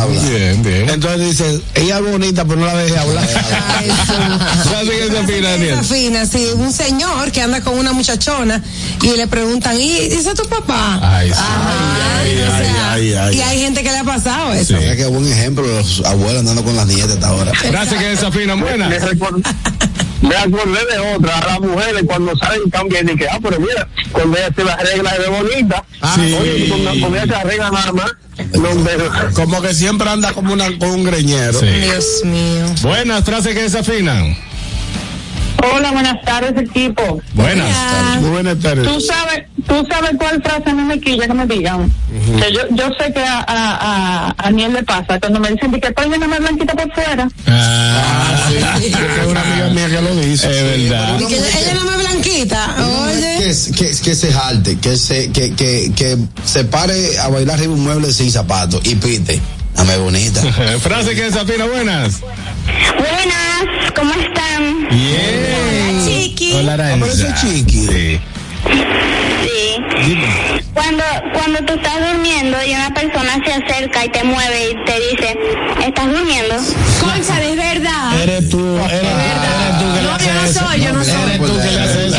hablar. 0.00 0.30
Bien, 0.30 0.62
bien. 0.62 0.90
Entonces 0.90 1.20
dice, 1.28 1.60
ella 1.74 1.98
es 1.98 2.10
bonita, 2.10 2.44
pero 2.44 2.60
no 2.60 2.66
la 2.66 2.76
deje 2.76 2.98
hablar. 2.98 3.24
Que 4.84 5.08
desafina, 5.10 5.50
Daniel. 5.50 5.76
Desafina, 5.80 6.26
sí, 6.26 6.46
un 6.56 6.72
señor 6.72 7.30
que 7.32 7.40
anda 7.42 7.60
con 7.62 7.78
una 7.78 7.92
muchachona 7.92 8.62
y 9.02 9.16
le 9.16 9.26
preguntan, 9.26 9.80
¿y 9.80 10.08
dice 10.08 10.34
tu 10.34 10.44
papá? 10.48 10.98
Ay, 11.02 11.30
sí. 11.30 11.38
Ay, 11.38 12.38
ay, 12.52 12.66
ay, 12.90 13.14
ay. 13.14 13.36
y 13.36 13.40
hay 13.40 13.60
gente 13.60 13.82
que 13.82 13.90
le 13.90 13.98
ha 13.98 14.04
pasado 14.04 14.52
eso. 14.52 14.76
Qué 14.78 15.06
buen 15.06 15.30
ejemplo, 15.30 15.66
los 15.66 16.02
abuelos 16.04 16.40
andando 16.40 16.64
con 16.64 16.76
las 16.76 16.86
nietas 16.86 17.12
hasta 17.12 17.28
ahora. 17.28 17.52
Frase 17.54 17.96
que 17.96 18.12
Me, 18.64 20.28
me 20.28 20.36
acordé 20.36 20.80
de 20.90 21.14
otra, 21.14 21.38
a 21.38 21.46
las 21.46 21.60
mujeres 21.60 22.02
cuando 22.06 22.34
salen 22.36 22.70
cambian 22.70 23.08
y 23.10 23.16
que, 23.16 23.28
ah, 23.28 23.38
pero 23.42 23.60
mira, 23.60 23.86
cuando 24.10 24.36
ella 24.38 24.48
se 24.56 24.64
las 24.64 24.78
arregla 24.78 25.18
de 25.18 25.28
bonita, 25.28 25.84
Ah, 26.00 26.16
oye, 26.18 26.54
sí. 26.64 26.66
cuando, 26.68 26.90
cuando 27.00 27.18
ella 27.18 27.26
se 27.26 27.34
arregla 27.34 27.70
nada 27.70 27.92
más, 27.92 28.12
Como 29.34 29.60
que 29.62 29.74
siempre 29.74 30.08
anda 30.08 30.32
como 30.32 30.52
una, 30.54 30.66
con 30.78 30.90
un 30.90 31.04
greñero. 31.04 31.60
Sí. 31.60 31.66
Dios 31.66 32.06
mío. 32.24 32.66
Buenas, 32.82 33.24
frase 33.24 33.52
que 33.54 33.62
desafinan. 33.62 34.36
Hola, 35.72 35.92
buenas 35.92 36.20
tardes, 36.24 36.52
equipo. 36.62 37.20
Buenas. 37.32 38.20
Muy 38.20 38.30
buenas 38.30 38.58
tardes. 38.58 38.86
Tú 38.86 39.00
sabes, 39.00 39.44
tú 39.66 39.86
sabes 39.90 40.10
cuál 40.18 40.42
frase 40.42 40.70
a 40.70 40.74
mí 40.74 40.82
me 40.82 41.00
quilla 41.00 41.26
que 41.26 41.34
me 41.34 41.46
digan. 41.46 41.92
Que 42.38 42.52
yo, 42.52 42.60
yo 42.70 42.88
sé 42.98 43.12
que 43.12 43.20
a, 43.20 43.38
a, 43.40 43.46
a, 43.48 44.34
a 44.36 44.50
Niel 44.50 44.72
le 44.74 44.82
pasa 44.82 45.18
cuando 45.18 45.40
me 45.40 45.50
dicen 45.50 45.72
que 45.80 45.88
estoy 45.88 46.06
una 46.06 46.28
más 46.28 46.40
blanquita 46.40 46.74
por 46.74 46.92
fuera. 46.92 47.28
Ah, 47.46 48.48
sí. 48.48 48.86
Es 48.86 49.26
una 49.26 49.40
amiga 49.40 49.68
mía 49.70 49.88
que 49.88 50.02
lo 50.02 50.14
dice. 50.16 50.48
Es 50.50 50.90
verdad. 50.90 51.20
Y 51.20 51.26
que 51.26 51.36
ella, 51.36 51.74
no 51.74 51.98
blanquita, 51.98 52.74
oye. 53.06 53.38
Que, 53.38 53.72
que, 53.74 54.00
que 54.02 54.14
se 54.14 54.32
jalte, 54.32 54.78
que 54.78 54.96
se, 54.96 55.30
que, 55.32 55.54
que, 55.54 55.92
que 55.96 56.18
se 56.44 56.64
pare 56.64 57.18
a 57.18 57.28
bailar 57.28 57.56
arriba 57.56 57.72
un 57.74 57.84
mueble 57.84 58.12
sin 58.12 58.30
zapatos 58.30 58.80
y 58.84 58.94
pite. 58.96 59.40
Dame 59.74 59.96
bonita. 59.96 60.40
Frase 60.80 61.14
que 61.14 61.22
desafina. 61.24 61.64
Buenas. 61.66 62.20
Buenas, 62.96 63.92
¿cómo 63.94 64.12
están? 64.14 64.43
Bien. 64.94 66.06
Chiqui. 66.06 66.52
Hola, 66.54 66.74
Aranza. 66.74 67.34
chiqui. 67.34 67.88
Sí. 67.88 68.20
Sí. 69.42 70.18
Cuando, 70.72 71.02
cuando 71.32 71.58
tú 71.66 71.72
estás 71.74 72.12
durmiendo 72.12 72.56
y 72.64 72.74
una 72.74 72.94
persona 72.94 73.40
se 73.44 73.52
acerca 73.52 74.04
y 74.04 74.08
te 74.10 74.22
mueve 74.22 74.70
y 74.70 74.84
te 74.84 75.00
dice, 75.10 75.38
¿estás 75.84 76.06
durmiendo? 76.06 76.54
Concha, 77.00 77.42
es 77.42 77.56
verdad. 77.56 78.22
Eres 78.22 78.48
tú, 78.48 78.76
eres, 78.76 78.92
eres 78.92 79.78
tú 79.80 79.94
que 79.94 80.02
le 80.02 80.08
No, 80.08 80.18
yo 80.18 80.34
no 80.34 80.52
soy, 80.52 80.80
yo 80.80 80.92
no 80.92 81.04
soy. 81.04 81.22
Eres 81.22 81.38
tú 81.38 81.60
que 81.60 81.70
le 81.70 81.80
haces. 81.80 82.12
Es 82.12 82.13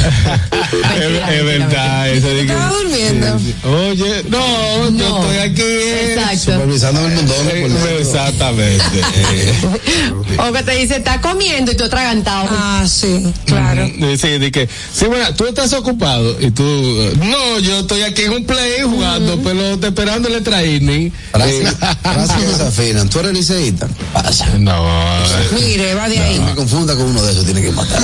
Es, 0.00 1.34
es 1.34 1.44
verdad. 1.44 2.08
Eso 2.10 2.28
de 2.28 2.34
que- 2.46 2.52
Estaba 2.52 2.70
durmiendo. 2.72 3.26
Oye, 3.64 4.24
no, 4.28 4.90
yo 4.90 4.90
No. 4.90 5.22
estoy 5.22 5.38
aquí. 5.38 5.62
eh. 5.62 6.14
Exacto. 6.14 6.52
Supervisando 6.52 7.06
el 7.06 7.12
mundo. 7.14 7.34
Eh, 7.52 7.96
Exactamente. 8.00 9.00
Eh, 9.16 9.54
O 10.48 10.52
que 10.52 10.62
te 10.62 10.72
dice, 10.76 10.96
está 10.96 11.20
comiendo 11.20 11.72
y 11.72 11.76
tú 11.76 11.84
atragantado. 11.84 12.48
Ah, 12.50 12.84
sí, 12.88 13.32
claro. 13.44 13.86
Sí, 14.18 14.38
de 14.38 14.50
que, 14.50 14.68
sí, 14.94 15.04
bueno, 15.06 15.34
tú 15.34 15.46
estás 15.46 15.72
ocupado 15.74 16.36
y 16.40 16.50
tú, 16.50 16.62
no, 17.18 17.58
yo 17.58 17.80
estoy 17.80 18.02
aquí 18.02 18.22
en 18.22 18.32
un 18.32 18.44
play 18.46 18.80
jugando 18.82 19.38
pelota, 19.42 19.88
esperando 19.88 20.28
el 20.28 20.42
training. 20.42 21.10
Que 21.10 21.68
desafinan. 22.46 23.08
¿Tú 23.10 23.18
eres 23.20 23.32
liceísta? 23.32 23.88
Pasa. 24.12 24.46
No, 24.58 24.82
Mire, 25.60 25.94
va 25.94 26.08
de 26.08 26.14
Que 26.14 26.20
ahí. 26.20 26.40
me 26.40 26.54
confunda 26.54 26.94
con 26.94 27.06
uno 27.06 27.22
de 27.22 27.32
esos, 27.32 27.44
tiene 27.44 27.60
que 27.62 27.72
matar. 27.72 28.00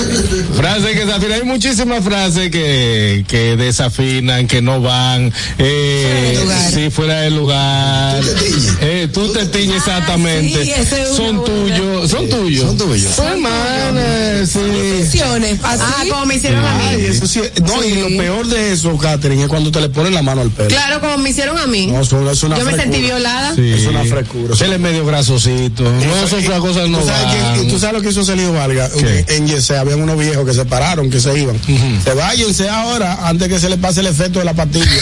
frase 0.56 0.92
que 0.92 1.04
desafinan, 1.06 1.32
hay 1.40 1.44
muchísimas 1.86 2.04
frases 2.04 2.50
que, 2.50 3.24
que 3.28 3.56
desafinan, 3.56 4.46
que 4.46 4.60
no 4.60 4.80
van 4.80 5.32
eh, 5.58 6.44
sí, 6.72 6.90
fuera 6.90 7.20
de 7.20 7.30
lugar. 7.30 8.20
Eh, 8.80 9.08
tú 9.12 9.32
te 9.32 9.46
tiñes 9.46 9.76
exactamente. 9.76 10.64
sí, 10.64 10.70
ese 10.72 11.02
es 11.02 11.08
son 11.10 11.44
tuyos, 11.44 12.10
son 12.10 12.28
tuyos. 12.28 12.66
Son 12.66 12.78
tuyos. 12.78 13.18
Hermana, 13.18 14.46
sí. 14.46 14.58
Funciones, 14.98 15.60
así. 15.62 15.84
Ah, 15.84 16.04
como 16.10 16.26
me 16.26 16.36
hicieron 16.36 16.64
a 16.64 16.74
mí. 16.74 17.04
eso 17.04 17.26
sí, 17.26 17.40
no, 17.64 17.84
y 17.84 17.94
lo 17.94 18.08
peor 18.08 18.46
de 18.46 18.72
eso, 18.72 18.96
Catherine, 18.96 19.42
es 19.42 19.48
cuando 19.48 19.70
te 19.70 19.80
le 19.80 19.88
ponen 19.88 20.14
la 20.14 20.22
mano 20.22 20.40
al 20.40 20.50
pelo. 20.50 20.68
Claro, 20.68 21.00
como 21.00 21.18
me 21.18 21.30
hicieron 21.30 21.58
a 21.58 21.66
mí. 21.66 21.86
No, 21.86 22.00
eso 22.00 22.30
es 22.30 22.42
una 22.42 22.58
Yo 22.58 22.64
me 22.64 22.74
sentí 22.74 23.00
violada. 23.00 23.54
Sí. 23.54 23.72
Es 23.72 23.86
una 23.86 24.04
frescura. 24.04 24.54
Él 24.60 24.72
es 24.72 24.80
medio 24.80 25.06
grasosito. 25.06 25.84
No, 25.84 26.28
son 26.28 26.40
esas 26.40 26.60
cosas 26.60 26.88
no 26.88 26.98
¿Tú 26.98 27.06
sabes, 27.06 27.68
tú 27.68 27.86
lo 27.92 28.02
que 28.02 28.08
hizo 28.08 28.24
Celio 28.24 28.52
Vargas? 28.52 28.92
¿Qué? 28.92 29.24
En 29.36 29.46
Yesé 29.46 29.76
habían 29.76 30.02
unos 30.02 30.18
viejos 30.18 30.44
que 30.44 30.52
se 30.52 30.64
pararon, 30.64 31.10
que 31.10 31.20
se 31.20 31.38
iban. 31.38 31.58
Se 32.02 32.14
váyanse 32.14 32.68
ahora 32.68 33.18
antes 33.22 33.48
que 33.48 33.58
se 33.58 33.68
le 33.68 33.78
pase 33.78 34.00
el 34.00 34.06
efecto 34.06 34.38
de 34.38 34.44
la 34.44 34.54
pastilla. 34.54 34.86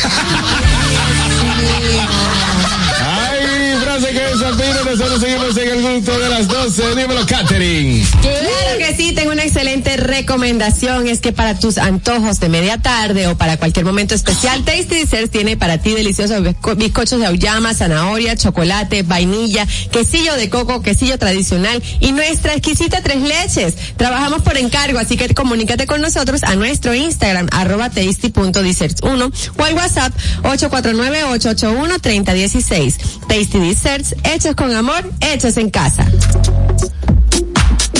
Ay, 3.06 3.76
frase 3.82 4.08
que 4.08 4.20
desafío, 4.20 4.83
nosotros 4.96 5.20
seguimos 5.20 5.56
en 5.56 5.68
el 5.70 5.82
gusto 5.82 6.16
de 6.18 6.28
las 6.28 6.46
12. 6.46 6.94
Dímelo, 6.94 7.26
Catherine. 7.26 8.06
Claro 8.20 8.78
que 8.78 8.94
sí, 8.96 9.10
tengo 9.12 9.32
una 9.32 9.42
excelente 9.42 9.96
recomendación. 9.96 11.08
Es 11.08 11.20
que 11.20 11.32
para 11.32 11.58
tus 11.58 11.78
antojos 11.78 12.38
de 12.38 12.48
media 12.48 12.78
tarde 12.78 13.26
o 13.26 13.36
para 13.36 13.56
cualquier 13.56 13.84
momento 13.84 14.14
especial, 14.14 14.64
Tasty 14.64 14.94
Desserts 14.96 15.30
tiene 15.30 15.56
para 15.56 15.78
ti 15.78 15.92
deliciosos 15.94 16.40
bizco- 16.42 16.76
bizcochos 16.76 17.18
de 17.18 17.26
auyama, 17.26 17.74
zanahoria, 17.74 18.36
chocolate, 18.36 19.02
vainilla, 19.02 19.66
quesillo 19.90 20.36
de 20.36 20.48
coco, 20.48 20.80
quesillo 20.82 21.18
tradicional 21.18 21.82
y 22.00 22.12
nuestra 22.12 22.54
exquisita 22.54 23.02
tres 23.02 23.20
leches. 23.22 23.74
Trabajamos 23.96 24.42
por 24.42 24.56
encargo, 24.56 24.98
así 25.00 25.16
que 25.16 25.34
comunícate 25.34 25.86
con 25.86 26.00
nosotros 26.00 26.42
a 26.44 26.54
nuestro 26.54 26.94
Instagram, 26.94 27.48
arroba 27.52 27.90
tasty.desserts1 27.90 29.32
o 29.56 29.64
al 29.64 29.74
WhatsApp 29.74 30.12
849-881-3016. 30.42 32.94
Tasty 33.28 33.58
Desserts, 33.58 34.14
hechos 34.24 34.54
con 34.54 34.72
amor, 34.74 34.83
hechos 35.20 35.56
en 35.56 35.70
casa. 35.70 36.06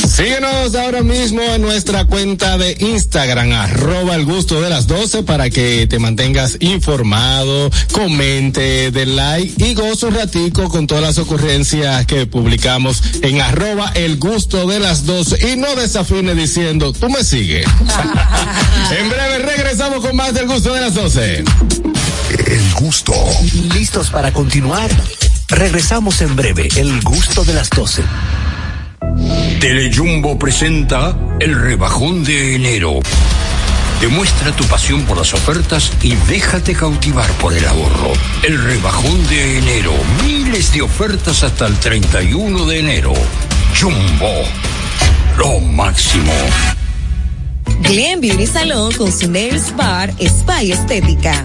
Síguenos 0.07 0.75
ahora 0.77 1.03
mismo 1.03 1.41
en 1.41 1.63
nuestra 1.63 2.05
cuenta 2.05 2.57
de 2.57 2.77
Instagram, 2.79 3.51
arroba 3.53 4.15
el 4.15 4.25
gusto 4.25 4.61
de 4.61 4.71
las 4.71 4.87
12, 4.87 5.25
para 5.25 5.51
que 5.51 5.87
te 5.89 5.99
mantengas 5.99 6.57
informado, 6.61 7.71
comente, 7.91 8.93
de 8.93 9.07
like 9.07 9.65
y 9.65 9.75
gozo 9.75 10.09
un 10.09 10.15
ratico 10.15 10.69
con 10.69 10.87
todas 10.87 11.03
las 11.03 11.19
ocurrencias 11.19 12.07
que 12.07 12.27
publicamos 12.27 13.03
en 13.23 13.41
arroba 13.41 13.91
el 13.95 14.19
gusto 14.19 14.67
de 14.69 14.79
las 14.79 15.05
12 15.05 15.53
y 15.53 15.57
no 15.57 15.75
desafine 15.75 16.35
diciendo, 16.35 16.93
tú 16.93 17.09
me 17.09 17.25
sigues. 17.25 17.67
en 18.97 19.09
breve 19.09 19.39
regresamos 19.39 20.05
con 20.05 20.15
más 20.15 20.33
del 20.35 20.47
gusto 20.47 20.75
de 20.75 20.81
las 20.81 20.95
12. 20.95 21.45
El 22.47 22.75
gusto. 22.75 23.15
¿Listos 23.73 24.11
para 24.11 24.33
continuar? 24.33 24.91
Regresamos 25.49 26.21
en 26.23 26.35
breve, 26.37 26.69
el 26.77 27.01
gusto 27.03 27.45
de 27.45 27.53
las 27.53 27.71
12. 27.71 28.03
Telejumbo 29.61 30.39
presenta 30.39 31.17
el 31.39 31.61
rebajón 31.61 32.25
de 32.25 32.55
enero. 32.55 33.01
Demuestra 34.01 34.55
tu 34.57 34.65
pasión 34.65 35.03
por 35.05 35.19
las 35.19 35.33
ofertas 35.35 35.93
y 36.03 36.15
déjate 36.29 36.75
cautivar 36.75 37.31
por 37.33 37.53
el 37.53 37.65
ahorro. 37.67 38.13
El 38.43 38.63
rebajón 38.63 39.27
de 39.29 39.59
enero. 39.59 39.93
Miles 40.25 40.73
de 40.73 40.83
ofertas 40.83 41.43
hasta 41.43 41.67
el 41.67 41.77
31 41.79 42.67
de 42.67 42.79
enero. 42.81 43.13
Jumbo. 43.79 44.43
Lo 45.37 45.61
máximo. 45.61 46.33
Glen 47.81 48.21
Beauty 48.21 48.47
Salón 48.47 48.93
con 48.93 49.13
su 49.13 49.31
Nails 49.31 49.75
Bar 49.77 50.13
Spa 50.19 50.63
y 50.63 50.73
Estética. 50.73 51.45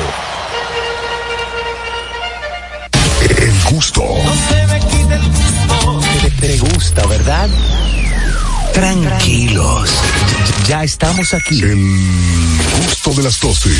El 3.38 3.54
gusto. 3.70 4.02
Te, 4.48 4.64
te 6.46 6.58
gusta, 6.58 7.06
¿verdad? 7.06 7.48
Tranquilos. 8.74 9.90
Ya 10.68 10.84
estamos 10.84 11.32
aquí. 11.32 11.62
El 11.62 11.78
gusto 12.86 13.14
de 13.14 13.22
las 13.22 13.40
12. 13.40 13.70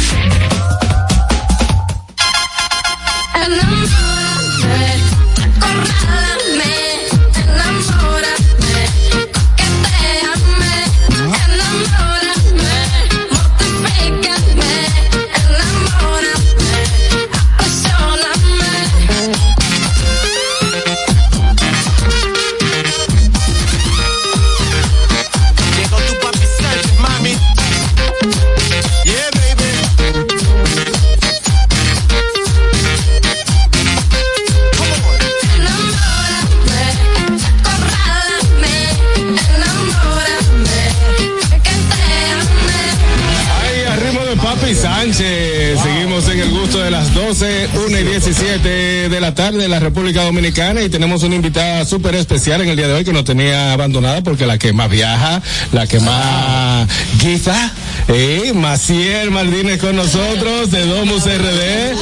12, 47.73 47.79
1 47.87 47.99
y 47.99 48.03
17 48.03 49.09
de 49.09 49.21
la 49.21 49.35
tarde 49.35 49.65
en 49.65 49.71
la 49.71 49.81
República 49.81 50.23
Dominicana 50.23 50.83
y 50.83 50.89
tenemos 50.89 51.23
una 51.23 51.35
invitada 51.35 51.85
súper 51.85 52.15
especial 52.15 52.61
en 52.61 52.69
el 52.69 52.77
día 52.77 52.89
de 52.89 52.95
hoy 52.95 53.05
que 53.05 53.13
nos 53.13 53.25
tenía 53.25 53.73
abandonada 53.73 54.23
porque 54.23 54.47
la 54.47 54.59
que 54.59 54.73
más 54.73 54.91
viaja, 54.91 55.41
la 55.73 55.87
que 55.87 56.01
más 56.01 56.89
guisa, 57.19 57.73
eh, 58.09 58.53
Maciel 58.55 59.31
Martínez 59.31 59.81
con 59.81 59.97
nosotros 59.97 60.71
de 60.71 60.87
Domus 60.87 61.25
RD. 61.25 61.97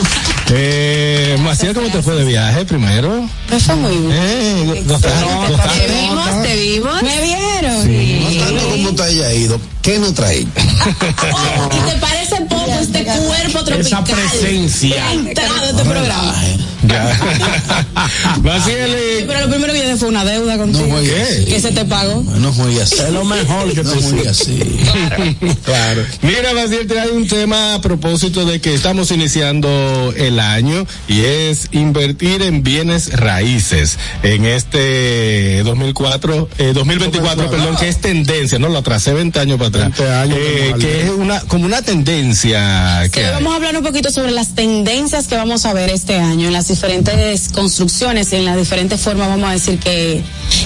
Eh, 0.55 1.37
Maciel, 1.41 1.75
¿cómo 1.75 1.89
te 1.89 2.03
fue 2.03 2.15
de 2.17 2.25
viaje 2.25 2.65
primero? 2.65 3.29
Me 3.51 3.61
fue 3.61 3.77
muy 3.77 3.97
bien. 3.97 4.13
Eh, 4.13 4.83
¿gozaste? 4.87 5.25
¿gozaste? 5.49 5.81
Te 5.81 6.01
vimos, 6.01 6.43
te 6.43 6.57
vimos. 6.57 7.03
¿Me 7.03 7.23
vieron? 7.23 8.23
No 8.23 8.45
tanto 8.45 8.69
como 8.69 8.95
te 8.95 9.03
haya 9.03 9.33
ido. 9.33 9.61
¿Qué 9.83 9.99
no 9.99 10.13
trae? 10.13 10.41
Y 11.73 11.91
te 11.91 11.99
parece 11.99 12.37
este 12.99 13.19
cuerpo 13.21 13.65
tropical. 13.65 13.81
Esa 13.81 14.05
presencia. 14.05 15.07
ha 15.07 15.13
entrado 15.13 15.65
este 15.71 15.85
programa. 15.85 16.35
Ya. 16.87 17.19
Pero 19.27 19.41
lo 19.41 19.49
primero 19.51 19.73
que 19.73 19.79
yo 19.79 19.85
dije 19.85 19.97
fue 19.97 20.09
una 20.09 20.25
deuda 20.25 20.57
contigo. 20.59 20.87
No. 20.87 21.01
Que 21.01 21.59
se 21.61 21.73
te 21.73 21.85
pagó. 21.85 22.23
No 22.23 22.53
juegue 22.53 22.83
así. 22.83 22.97
Es 22.97 23.11
lo 23.11 23.25
mejor 23.25 23.73
que 23.73 23.83
No 23.83 23.93
te 23.93 24.29
así. 24.29 24.59
Claro. 25.65 26.05
Mira, 26.23 26.53
Maciel, 26.55 26.87
te 26.87 26.99
hay 26.99 27.11
un 27.11 27.27
tema 27.29 27.75
a 27.75 27.81
propósito 27.81 28.45
de 28.45 28.61
que 28.61 28.75
estamos 28.75 29.11
iniciando 29.11 30.13
el 30.17 30.41
año 30.41 30.87
y 31.09 31.21
es 31.21 31.69
invertir 31.73 32.43
en 32.43 32.63
bienes 32.63 33.13
raíces 33.13 33.99
en 34.23 34.45
este 34.45 35.63
2004, 35.65 36.49
eh, 36.59 36.73
2024, 36.75 37.51
perdón, 37.51 37.77
que 37.77 37.89
es 37.89 38.01
tendencia, 38.01 38.59
no 38.59 38.69
lo 38.69 38.79
atrasé 38.79 39.13
20 39.13 39.39
años 39.41 39.59
para 39.59 39.69
atrás. 39.69 39.99
20 39.99 40.15
años 40.15 40.39
Eh, 40.41 40.75
que 40.81 41.03
es 41.05 41.11
una 41.11 41.41
como 41.43 41.65
una 41.67 41.83
tendencia 41.83 43.09
que 43.13 43.25
hay. 43.25 43.33
vamos 43.33 43.53
a 43.53 43.57
hablar 43.57 43.77
un 43.77 43.83
poquito 43.85 44.11
sobre 44.11 44.33
las 44.33 44.55
tendencias 44.55 45.27
que 45.29 45.37
vamos 45.37 45.65
a 45.67 45.73
ver 45.73 45.91
este 45.91 46.17
año 46.19 46.47
en 46.49 46.53
las 46.53 46.71
diferentes 46.73 47.49
construcciones 47.51 48.33
y 48.33 48.37
en 48.37 48.45
las 48.45 48.57
diferentes 48.57 49.01
formas, 49.01 49.29
vamos 49.29 49.49
a 49.49 49.53
decir, 49.53 49.79
que, 49.79 50.23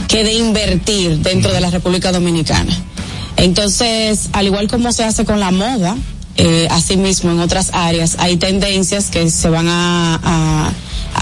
que 0.08 0.24
de 0.24 0.32
invertir 0.32 1.18
dentro 1.18 1.52
de 1.52 1.60
la 1.60 1.70
República 1.70 2.10
Dominicana. 2.12 2.72
Entonces, 3.36 4.28
al 4.32 4.46
igual 4.46 4.66
como 4.68 4.92
se 4.92 5.04
hace 5.04 5.24
con 5.24 5.38
la 5.40 5.50
moda, 5.50 5.96
eh, 6.36 6.66
asimismo 6.70 7.30
en 7.30 7.40
otras 7.40 7.70
áreas 7.72 8.16
hay 8.18 8.36
tendencias 8.38 9.06
que 9.10 9.30
se 9.30 9.48
van 9.48 9.68
a, 9.68 10.14
a- 10.22 10.72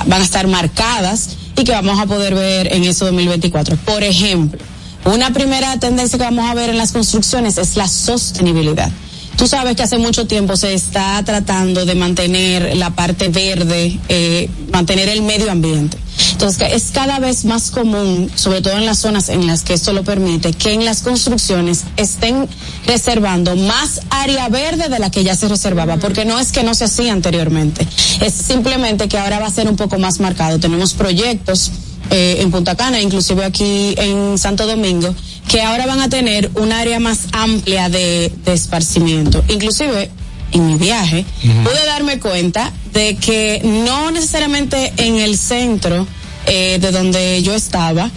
van 0.06 0.20
a 0.20 0.24
estar 0.24 0.46
marcadas 0.46 1.30
y 1.56 1.64
que 1.64 1.72
vamos 1.72 1.98
a 2.00 2.06
poder 2.06 2.34
ver 2.34 2.72
en 2.72 2.84
ese 2.84 3.04
2024. 3.04 3.76
Por 3.78 4.02
ejemplo, 4.02 4.58
una 5.04 5.32
primera 5.32 5.78
tendencia 5.78 6.18
que 6.18 6.24
vamos 6.24 6.48
a 6.48 6.54
ver 6.54 6.70
en 6.70 6.78
las 6.78 6.92
construcciones 6.92 7.58
es 7.58 7.76
la 7.76 7.88
sostenibilidad. 7.88 8.90
Tú 9.36 9.46
sabes 9.46 9.76
que 9.76 9.82
hace 9.82 9.98
mucho 9.98 10.26
tiempo 10.26 10.56
se 10.56 10.74
está 10.74 11.22
tratando 11.24 11.84
de 11.84 11.94
mantener 11.94 12.76
la 12.76 12.90
parte 12.90 13.28
verde, 13.28 13.98
eh, 14.08 14.48
mantener 14.72 15.08
el 15.08 15.22
medio 15.22 15.50
ambiente. 15.50 15.98
Entonces 16.32 16.72
es 16.72 16.90
cada 16.92 17.18
vez 17.18 17.44
más 17.44 17.70
común, 17.70 18.30
sobre 18.34 18.60
todo 18.60 18.76
en 18.76 18.86
las 18.86 18.98
zonas 18.98 19.28
en 19.28 19.46
las 19.46 19.62
que 19.62 19.74
esto 19.74 19.92
lo 19.92 20.04
permite, 20.04 20.52
que 20.52 20.72
en 20.72 20.84
las 20.84 21.02
construcciones 21.02 21.84
estén 21.96 22.48
reservando 22.86 23.56
más 23.56 24.00
área 24.10 24.48
verde 24.48 24.88
de 24.88 24.98
la 24.98 25.10
que 25.10 25.24
ya 25.24 25.34
se 25.34 25.48
reservaba, 25.48 25.96
porque 25.96 26.24
no 26.24 26.38
es 26.38 26.52
que 26.52 26.62
no 26.62 26.74
se 26.74 26.84
hacía 26.84 27.12
anteriormente, 27.12 27.86
es 28.20 28.34
simplemente 28.34 29.08
que 29.08 29.18
ahora 29.18 29.40
va 29.40 29.46
a 29.46 29.50
ser 29.50 29.68
un 29.68 29.76
poco 29.76 29.98
más 29.98 30.20
marcado. 30.20 30.58
Tenemos 30.58 30.94
proyectos 30.94 31.70
eh, 32.10 32.36
en 32.40 32.50
Punta 32.50 32.76
Cana, 32.76 33.00
inclusive 33.00 33.44
aquí 33.44 33.94
en 33.96 34.38
Santo 34.38 34.66
Domingo, 34.66 35.14
que 35.48 35.62
ahora 35.62 35.86
van 35.86 36.00
a 36.00 36.08
tener 36.08 36.50
un 36.54 36.72
área 36.72 37.00
más 37.00 37.28
amplia 37.32 37.88
de, 37.88 38.32
de 38.44 38.52
esparcimiento. 38.52 39.42
Inclusive 39.48 40.10
en 40.54 40.66
mi 40.66 40.76
viaje 40.76 41.24
pude 41.42 41.86
darme 41.86 42.18
cuenta 42.20 42.72
de 42.92 43.16
que 43.16 43.60
no 43.64 44.10
necesariamente 44.10 44.92
en 44.96 45.16
el 45.16 45.36
centro 45.36 46.06
eh, 46.46 46.78
de 46.80 46.92
donde 46.92 47.42
yo 47.42 47.54
estaba, 47.54 48.10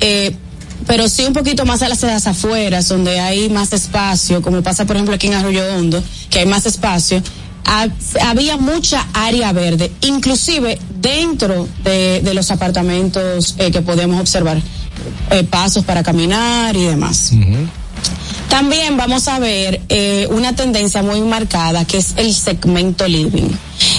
eh, 0.00 0.34
pero 0.86 1.08
sí 1.08 1.24
un 1.24 1.32
poquito 1.32 1.64
más 1.64 1.82
a 1.82 1.88
las, 1.88 2.02
a 2.02 2.08
las 2.08 2.26
afueras, 2.26 2.88
donde 2.88 3.20
hay 3.20 3.48
más 3.48 3.72
espacio, 3.72 4.42
como 4.42 4.62
pasa 4.62 4.84
por 4.84 4.96
ejemplo 4.96 5.14
aquí 5.14 5.28
en 5.28 5.34
Arroyo 5.34 5.62
Hondo, 5.76 6.02
que 6.30 6.40
hay 6.40 6.46
más 6.46 6.66
espacio, 6.66 7.22
ha- 7.64 7.88
había 8.28 8.56
mucha 8.56 9.06
área 9.12 9.52
verde, 9.52 9.90
inclusive 10.02 10.78
dentro 11.00 11.68
de, 11.82 12.20
de 12.22 12.34
los 12.34 12.50
apartamentos 12.50 13.54
eh, 13.58 13.70
que 13.70 13.82
podemos 13.82 14.20
observar, 14.20 14.60
eh, 15.30 15.44
pasos 15.44 15.84
para 15.84 16.02
caminar 16.02 16.76
y 16.76 16.84
demás. 16.84 17.32
También 18.48 18.96
vamos 18.96 19.26
a 19.28 19.38
ver 19.40 19.80
eh, 19.88 20.28
una 20.30 20.54
tendencia 20.54 21.02
muy 21.02 21.20
marcada 21.22 21.84
que 21.86 21.98
es 21.98 22.14
el 22.16 22.32
segmento 22.32 23.08
living. 23.08 23.48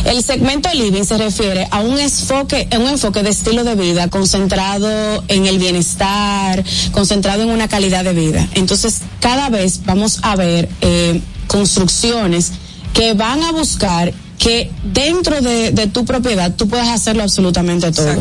El 0.06 0.24
segmento 0.24 0.70
living 0.74 1.04
se 1.04 1.18
refiere 1.18 1.68
a 1.72 1.82
un 1.82 2.00
enfoque, 2.00 2.68
a 2.72 2.78
un 2.78 2.88
enfoque 2.88 3.22
de 3.24 3.32
estilo 3.32 3.64
de 3.64 3.76
vida 3.76 4.08
concentrado 4.10 5.24
en 5.28 5.46
el 5.48 5.58
bienestar, 5.60 6.64
concentrado 6.92 7.44
en 7.44 7.50
una 7.50 7.68
calidad 7.68 8.04
de 8.06 8.14
vida. 8.14 8.48
Entonces, 8.54 9.02
cada 9.20 9.50
vez 9.50 9.82
vamos 9.86 10.20
a 10.22 10.36
ver 10.38 10.70
eh, 10.82 11.20
construcciones 11.48 12.52
que 12.96 13.14
van 13.14 13.44
a 13.44 13.52
buscar 13.52 14.12
que 14.40 14.72
dentro 14.94 15.40
de, 15.42 15.72
de 15.72 15.88
tu 15.88 16.04
propiedad 16.06 16.54
tú 16.56 16.68
puedas 16.68 16.88
hacerlo 16.90 17.22
absolutamente 17.24 17.92
todo. 17.92 18.16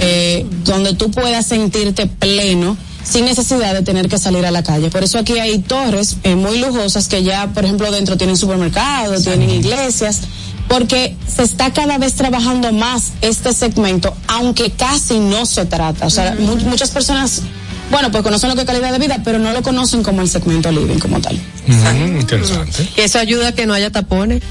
Eh, 0.00 0.46
donde 0.64 0.94
tú 0.94 1.10
puedas 1.10 1.46
sentirte 1.46 2.06
pleno 2.06 2.76
sin 3.02 3.24
necesidad 3.24 3.72
de 3.74 3.82
tener 3.82 4.08
que 4.08 4.18
salir 4.18 4.44
a 4.46 4.50
la 4.50 4.62
calle. 4.62 4.90
Por 4.90 5.02
eso 5.02 5.18
aquí 5.18 5.38
hay 5.38 5.58
torres 5.58 6.16
eh, 6.22 6.34
muy 6.36 6.58
lujosas 6.58 7.08
que 7.08 7.22
ya, 7.22 7.48
por 7.54 7.64
ejemplo, 7.64 7.90
dentro 7.90 8.16
tienen 8.16 8.36
supermercados, 8.36 9.24
tienen 9.24 9.48
iglesias, 9.50 10.20
porque 10.68 11.16
se 11.26 11.42
está 11.42 11.72
cada 11.72 11.98
vez 11.98 12.14
trabajando 12.14 12.72
más 12.72 13.12
este 13.22 13.52
segmento, 13.54 14.14
aunque 14.28 14.70
casi 14.70 15.18
no 15.18 15.46
se 15.46 15.64
trata. 15.64 16.06
O 16.06 16.10
sea, 16.10 16.36
mu- 16.38 16.56
muchas 16.56 16.90
personas, 16.90 17.42
bueno, 17.90 18.10
pues 18.10 18.22
conocen 18.22 18.48
lo 18.50 18.54
que 18.54 18.62
es 18.62 18.66
calidad 18.66 18.92
de 18.92 18.98
vida, 18.98 19.20
pero 19.24 19.38
no 19.38 19.52
lo 19.52 19.62
conocen 19.62 20.02
como 20.02 20.22
el 20.22 20.28
segmento 20.28 20.70
living 20.70 20.98
como 20.98 21.20
tal. 21.20 21.38
Mm, 21.66 22.20
interesante. 22.20 22.88
Eso 22.96 23.18
ayuda 23.18 23.48
a 23.48 23.52
que 23.52 23.66
no 23.66 23.74
haya 23.74 23.90
tapones. 23.90 24.42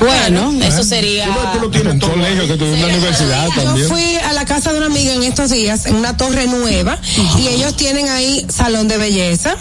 Bueno, 0.00 0.52
eso 0.60 0.82
sería... 0.82 1.28
un 1.28 1.70
colegio 2.00 2.48
que 2.48 2.56
tuve 2.56 2.72
una 2.74 2.86
universidad 2.86 3.48
también. 3.54 3.76
Yo 3.76 3.94
fui 3.94 4.16
a 4.16 4.32
la 4.32 4.44
casa 4.44 4.72
de 4.72 4.78
una 4.78 4.86
amiga 4.86 5.12
en 5.14 5.22
estos 5.22 5.50
días, 5.50 5.86
en 5.86 5.94
una 5.94 6.16
torre 6.16 6.46
nueva, 6.48 6.98
y 7.38 7.46
ellos 7.46 7.76
tienen 7.76 8.08
ahí 8.08 8.44
salón 8.48 8.88
de 8.88 8.98
belleza, 8.98 9.56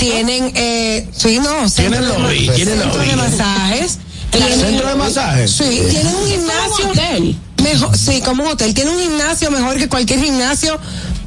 tienen, 0.00 0.50
eh, 0.56 1.06
sí, 1.16 1.38
no, 1.38 1.70
Tienen 1.70 2.08
lobby, 2.08 2.50
tienen 2.56 2.78
centro 2.80 2.96
lobby. 2.98 3.08
de 3.10 3.16
masajes. 3.16 3.98
tienen- 4.32 4.60
¿Centro 4.60 4.88
de 4.88 4.94
masajes? 4.96 5.50
Sí, 5.52 5.80
tienen 5.90 6.12
un 6.14 6.26
gimnasio. 6.28 6.88
hotel. 6.90 7.36
Mejor, 7.62 7.96
sí, 7.96 8.20
como 8.24 8.42
un 8.42 8.50
hotel. 8.50 8.74
Tiene 8.74 8.90
un 8.90 8.98
gimnasio 8.98 9.48
mejor 9.52 9.76
que 9.76 9.88
cualquier 9.88 10.20
gimnasio 10.20 10.76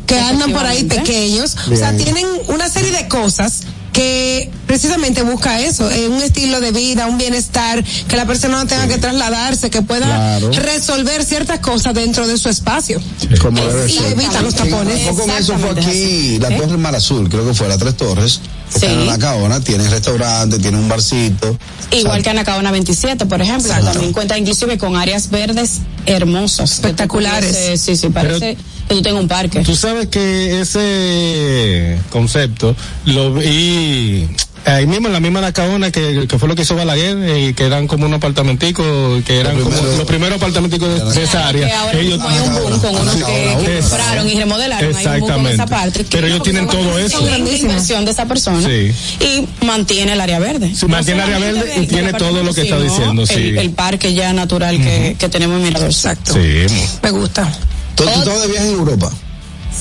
que 0.06 0.20
andan 0.20 0.52
por 0.52 0.66
ahí 0.66 0.84
pequeños. 0.84 1.56
O 1.72 1.76
sea, 1.76 1.96
tienen 1.96 2.26
una 2.48 2.70
serie 2.70 2.92
de 2.92 3.08
cosas 3.08 3.64
que 3.94 4.52
precisamente 4.68 5.22
busca 5.24 5.60
eso, 5.62 5.90
eh, 5.92 6.08
un 6.08 6.22
estilo 6.24 6.60
de 6.60 6.72
vida, 6.72 7.08
un 7.08 7.18
bienestar, 7.18 7.84
que 8.08 8.16
la 8.16 8.26
persona 8.26 8.58
no 8.58 8.68
tenga 8.68 8.88
que 8.88 8.98
trasladarse, 8.98 9.70
que 9.70 9.82
pueda 9.82 10.06
Claro. 10.06 10.52
resolver 10.52 11.24
ciertas 11.24 11.60
cosas 11.60 11.94
dentro 11.94 12.28
de 12.28 12.38
su 12.38 12.50
espacio. 12.50 13.02
Como 13.42 13.62
debe 13.62 13.90
Y 13.90 13.94
ser. 13.94 14.12
evita 14.12 14.42
los 14.42 14.56
tapones. 14.56 15.00
Un 15.02 15.16
poco 15.16 15.28
con 15.28 15.38
eso 15.38 15.58
fue 15.58 15.70
aquí, 15.72 16.38
la 16.40 16.50
¿Eh? 16.50 16.58
Torre 16.60 16.78
Mar 16.78 16.96
Azul, 16.96 17.30
creo 17.30 17.46
que 17.48 17.54
fue 17.54 17.68
la 17.68 17.78
Tres 17.78 17.96
Torres. 17.98 18.40
Sí. 18.68 18.88
en 18.88 19.06
la 19.06 19.18
Caona, 19.20 19.62
tiene 19.62 19.88
restaurante, 19.88 20.58
tiene 20.58 20.78
un 20.80 20.90
barcito. 20.90 21.56
Igual 21.92 22.24
que 22.24 22.32
Anacaona 22.32 22.72
27, 22.72 23.26
por 23.28 23.40
ejemplo, 23.42 23.72
también 23.72 24.12
cuenta 24.12 24.38
inclusive 24.40 24.78
con 24.80 24.98
áreas 24.98 25.30
verdes 25.30 25.78
hermosas. 26.08 26.72
Espectaculares. 26.74 27.80
Sí, 27.80 27.96
sí, 27.96 28.10
parece 28.10 28.58
que 28.90 28.96
tú 28.96 29.02
tengas 29.04 29.22
un 29.22 29.28
parque. 29.30 29.60
Tú 29.62 29.76
sabes 29.76 30.08
que 30.08 30.60
ese 30.62 32.00
concepto 32.10 32.76
lo 33.06 33.34
vi 33.36 34.28
ahí 34.66 34.88
mismo 34.88 35.08
en 35.08 35.14
la 35.14 35.20
misma 35.20 35.42
Nacaona 35.42 35.92
que, 35.92 36.26
que 36.28 36.40
fue 36.40 36.48
lo 36.50 36.56
que 36.56 36.64
hizo 36.64 36.76
Balaguer 36.76 37.38
y 37.40 37.54
que 37.54 37.66
eran 37.66 37.88
como 37.88 38.06
un 38.06 38.14
apartamentico 38.14 38.84
que 39.26 39.40
eran 39.40 39.60
como 39.62 39.76
los 39.76 40.06
primeros 40.06 40.38
apartamenticos 40.38 40.88
de, 41.14 41.20
de 41.20 41.24
esa 41.24 41.40
Que 41.52 41.64
área 41.64 41.82
ahora 41.82 42.00
ellos 42.00 42.20
hay 42.28 42.40
un 42.40 42.54
boom 42.56 42.80
con 42.82 42.96
unos 42.96 43.16
que, 43.16 43.58
que 43.66 43.80
compraron 43.82 44.30
y 44.30 44.40
remodelaron. 44.40 44.96
Hay 44.96 45.06
un 45.06 45.20
boom 45.22 45.32
con 45.34 45.48
esa 45.48 45.66
parte. 45.68 46.00
que 46.04 46.18
pero 46.18 46.28
ellos 46.28 46.44
tienen 46.44 46.68
todo 46.68 47.00
eso 47.00 47.28
inversión 47.38 48.06
de 48.06 48.12
esa 48.12 48.26
persona 48.26 48.62
Sí. 48.68 48.92
y 49.20 49.66
mantiene 49.66 50.14
el 50.14 50.22
área 50.22 50.40
verde. 50.40 50.74
Sí, 50.76 50.86
mantiene 50.88 51.24
el 51.24 51.34
área 51.34 51.40
verde 51.54 51.74
y 51.82 51.88
tiene 51.88 52.14
todo 52.14 52.44
lo 52.44 52.54
que 52.54 52.62
está 52.64 52.80
diciendo, 52.80 53.26
sí. 53.26 53.34
El, 53.36 53.58
el 53.60 53.70
parque 53.72 54.14
ya 54.14 54.34
natural 54.34 54.78
que, 54.78 55.16
que 55.20 55.30
tenemos 55.30 55.58
en 55.58 55.64
Mirador. 55.64 55.90
Exacto. 55.90 56.34
sí 56.34 56.66
Me 57.04 57.12
gusta. 57.12 57.52
¿Tú, 57.96 58.04
tú 58.04 58.10
estabas 58.10 58.42
de 58.42 58.48
viaje 58.50 58.68
en 58.68 58.74
Europa? 58.74 59.12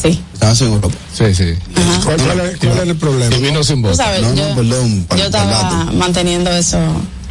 Sí. 0.02 0.20
Estabas 0.34 0.60
en 0.62 0.72
Europa. 0.72 0.94
sí 1.16 1.34
sí 1.34 1.54
¿Cuál, 2.04 2.16
cuál 2.20 2.40
es, 2.40 2.58
cuál 2.58 2.72
es 2.78 2.88
el 2.88 2.96
problema? 2.96 3.36
vino 3.36 3.62
sin 3.64 3.80
voz 3.82 3.96
sabes, 3.96 4.20
No, 4.22 4.30
no, 4.30 4.34
yo, 4.34 4.54
perdón, 4.54 5.04
pa- 5.08 5.16
yo 5.16 5.24
estaba 5.24 5.84
manteniendo 5.92 6.50
eso. 6.50 6.78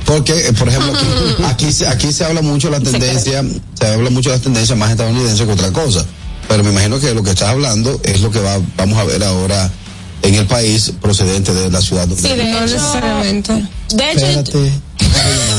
Porque, 0.06 0.48
eh, 0.48 0.54
por 0.54 0.68
ejemplo, 0.70 0.92
aquí, 0.94 1.44
aquí, 1.66 1.72
se- 1.74 1.88
aquí 1.88 2.12
se 2.12 2.26
habla 2.26 2.42
mucho 2.42 2.70
de 2.70 2.80
la 2.80 2.84
tendencia, 2.92 3.44
se 3.80 3.88
habla 3.88 4.10
mucho 4.10 4.30
de 4.32 4.38
la 4.38 4.42
tendencia 4.42 4.76
más 4.76 4.92
estadounidense 4.92 5.46
que 5.46 5.52
otra 5.52 5.72
cosa. 5.72 6.06
Pero 6.48 6.64
me 6.64 6.72
imagino 6.72 7.00
que 7.00 7.14
lo 7.14 7.24
que 7.24 7.30
estás 7.32 7.50
hablando 7.50 8.00
es 8.04 8.20
lo 8.22 8.30
que 8.32 8.40
va, 8.40 8.58
vamos 8.78 8.98
a 9.00 9.04
ver 9.06 9.24
ahora 9.24 9.70
en 10.24 10.36
el 10.36 10.46
país 10.46 10.92
procedente 11.02 11.54
de 11.54 11.70
la 11.70 11.82
ciudad 11.82 12.08
donde. 12.08 12.22
Sí, 12.22 12.36
de 12.36 12.52
hecho, 12.52 12.78
de 13.96 14.12
hecho. 14.12 14.60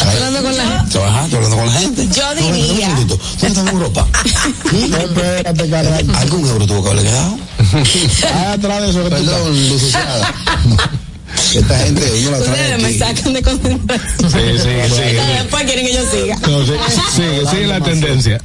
Hablando 0.00 0.42
con 0.42 0.56
la 0.56 0.62
ajá, 0.64 0.84
estoy 0.84 1.02
hablando 1.36 1.56
con 1.56 1.66
la 1.66 1.72
gente. 1.72 2.08
Yo 2.08 2.34
diría- 2.34 2.86
un 2.86 2.92
momentito. 2.92 3.18
¿Dónde 3.40 3.46
está 3.48 3.60
en 3.60 3.68
Europa? 3.68 4.06
No, 4.88 4.96
espérate, 4.96 5.70
carajo. 5.70 5.96
¿Algún 6.16 6.46
euro 6.48 6.66
tuvo 6.66 6.82
que 6.82 6.90
haberle 6.90 7.10
quedado? 7.10 7.38
Ah, 8.34 8.52
atrás 8.52 8.82
de 8.82 8.90
eso 8.90 9.04
que. 9.04 9.10
Perdón, 9.10 9.54
licenciada. 9.54 10.34
Esta 11.54 11.78
gente, 11.78 12.02
uno 12.20 12.30
la 12.30 12.38
trae 12.38 12.76
Ustedes 12.76 12.82
me 12.82 12.98
sacan 12.98 13.32
de 13.32 13.42
concentración. 13.42 14.30
Sí, 14.30 14.38
sí, 14.58 14.94
sí. 14.94 15.16
Después 15.38 15.64
quieren 15.64 15.86
que 15.86 15.92
yo 15.92 16.10
siga. 16.10 16.36
No, 16.48 16.64
sí, 16.64 16.72
sigue, 17.16 17.50
sigue 17.50 17.66
la 17.66 17.80
tendencia. 17.80 18.40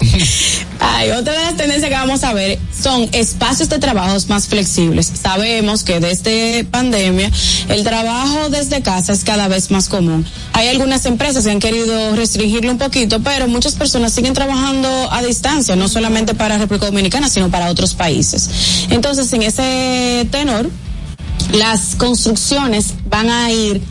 Ay, 0.79 1.11
otra 1.11 1.33
de 1.33 1.39
las 1.39 1.57
tendencias 1.57 1.89
que 1.89 1.95
vamos 1.95 2.23
a 2.23 2.33
ver 2.33 2.59
son 2.79 3.09
espacios 3.11 3.69
de 3.69 3.79
trabajos 3.79 4.27
más 4.29 4.47
flexibles. 4.47 5.11
Sabemos 5.21 5.83
que 5.83 5.99
desde 5.99 6.63
pandemia 6.65 7.31
el 7.69 7.83
trabajo 7.83 8.49
desde 8.49 8.81
casa 8.81 9.13
es 9.13 9.23
cada 9.23 9.47
vez 9.47 9.71
más 9.71 9.89
común. 9.89 10.25
Hay 10.53 10.67
algunas 10.67 11.05
empresas 11.05 11.45
que 11.45 11.51
han 11.51 11.59
querido 11.59 12.15
restringirlo 12.15 12.71
un 12.71 12.77
poquito, 12.77 13.19
pero 13.21 13.47
muchas 13.47 13.73
personas 13.73 14.13
siguen 14.13 14.33
trabajando 14.33 14.87
a 15.11 15.21
distancia, 15.21 15.75
no 15.75 15.87
solamente 15.87 16.33
para 16.33 16.57
República 16.57 16.87
Dominicana, 16.87 17.29
sino 17.29 17.49
para 17.49 17.69
otros 17.69 17.93
países. 17.93 18.49
Entonces, 18.89 19.31
en 19.33 19.43
ese 19.43 20.27
tenor, 20.31 20.69
las 21.51 21.95
construcciones 21.95 22.93
van 23.09 23.29
a 23.29 23.51
ir, 23.51 23.81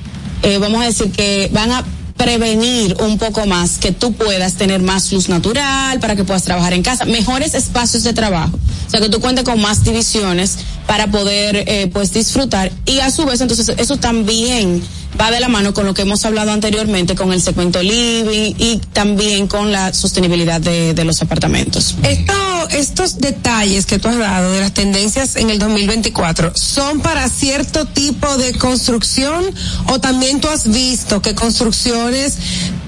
eh, 0.43 0.59
vamos 0.59 0.83
a 0.83 0.87
decir 0.87 1.11
que 1.11 1.51
van 1.53 1.73
a 1.73 1.85
prevenir 2.17 2.97
un 3.01 3.19
poco 3.19 3.47
más 3.47 3.79
que 3.79 3.93
tú 3.93 4.13
puedas 4.13 4.55
tener 4.55 4.81
más 4.83 5.11
luz 5.13 5.29
natural 5.29 5.99
para 6.01 6.17
que 6.17 6.25
puedas 6.25 6.45
trabajar 6.45 6.73
en 6.73 6.83
casa, 6.83 7.05
mejores 7.05 7.55
espacios 7.55 8.05
de 8.05 8.13
trabajo, 8.13 8.59
o 8.87 8.91
sea 8.91 9.01
que 9.01 9.09
tú 9.09 9.21
cuentes 9.21 9.45
con 9.45 9.61
más 9.61 9.85
divisiones 9.85 10.59
para 10.87 11.11
poder 11.11 11.65
eh, 11.67 11.91
pues 11.93 12.13
disfrutar. 12.13 12.71
Y 12.87 13.01
a 13.01 13.11
su 13.11 13.25
vez 13.25 13.41
entonces 13.41 13.73
eso 13.79 13.97
también 13.97 14.83
va 15.21 15.31
de 15.31 15.41
la 15.41 15.49
mano 15.49 15.73
con 15.75 15.87
lo 15.87 15.95
que 15.95 16.03
hemos 16.03 16.25
hablado 16.25 16.53
anteriormente 16.53 17.15
con 17.15 17.33
el 17.33 17.41
segmento 17.41 17.83
living 17.83 18.55
y 18.59 18.81
también 18.93 19.47
con 19.47 19.73
la 19.73 19.93
sostenibilidad 19.93 20.61
de, 20.61 21.05
los 21.05 21.21
apartamentos. 21.21 21.97
Esto, 22.03 22.33
estos 22.71 23.19
detalles 23.19 23.85
que 23.85 23.99
tú 23.99 24.09
has 24.09 24.19
dado 24.19 24.53
de 24.53 24.61
las 24.61 24.73
tendencias 24.73 25.37
en 25.37 25.51
el 25.51 25.59
2024 25.59 26.53
son 26.55 27.01
para 27.01 27.29
cierto 27.29 27.85
tipo 27.85 28.37
de 28.39 28.55
construcción 28.55 29.45
o 29.89 30.01
también 30.01 30.41
tú 30.41 30.49
has 30.49 30.71
visto 30.71 31.21
que 31.21 31.35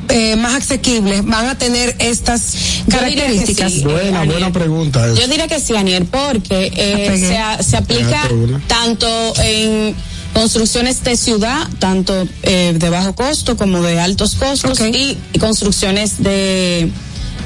eh, 0.09 0.37
más 0.37 0.55
asequibles 0.55 1.25
van 1.25 1.47
a 1.49 1.59
tener 1.59 1.97
estas 1.99 2.55
características. 2.89 3.73
sí. 3.73 3.81
Buena, 3.85 4.21
Aniel. 4.21 4.29
buena 4.39 4.53
pregunta. 4.53 5.07
Yo 5.15 5.27
diría 5.29 5.49
que 5.49 5.61
sí, 5.61 5.75
Aniel, 5.77 6.05
porque 6.07 6.73
eh, 6.75 7.17
se, 7.19 7.37
a- 7.39 7.63
se 7.63 7.77
aplica 7.77 8.23
tanto 8.69 9.07
en 9.43 9.95
construcciones 10.35 11.03
de 11.03 11.17
ciudad, 11.17 11.67
tanto 11.79 12.27
eh, 12.43 12.75
de 12.79 12.91
bajo 12.91 13.15
costo 13.15 13.57
como 13.57 13.83
de 13.83 13.99
altos 14.01 14.35
costos 14.35 14.79
y 14.81 15.17
construcciones 15.39 16.23
de, 16.23 16.91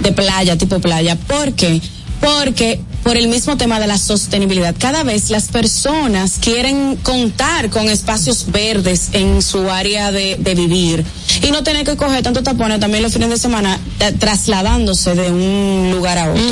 de 0.01 0.13
playa, 0.13 0.57
tipo 0.59 0.81
playa. 0.81 1.17
¿Por 1.17 1.53
qué? 1.55 1.81
Porque 2.21 2.81
por 3.03 3.17
el 3.17 3.29
mismo 3.29 3.57
tema 3.57 3.81
de 3.81 3.87
la 3.87 3.99
sostenibilidad, 3.99 4.75
cada 4.79 5.03
vez 5.03 5.31
las 5.31 5.49
personas 5.49 6.39
quieren 6.41 6.97
contar 6.97 7.71
con 7.71 7.89
espacios 7.89 8.51
verdes 8.51 9.09
en 9.13 9.43
su 9.43 9.71
área 9.71 10.13
de, 10.13 10.37
de 10.37 10.55
vivir 10.55 11.05
y 11.43 11.51
no 11.51 11.63
tener 11.63 11.85
que 11.85 11.97
coger 11.97 12.23
tanto 12.23 12.43
tapones 12.43 12.79
también 12.81 13.03
los 13.03 13.13
fines 13.13 13.31
de 13.31 13.39
semana 13.39 13.79
eh, 14.01 14.13
trasladándose 14.19 15.15
de 15.15 15.31
un 15.31 15.91
lugar 15.93 16.19
a 16.19 16.31
otro. 16.31 16.43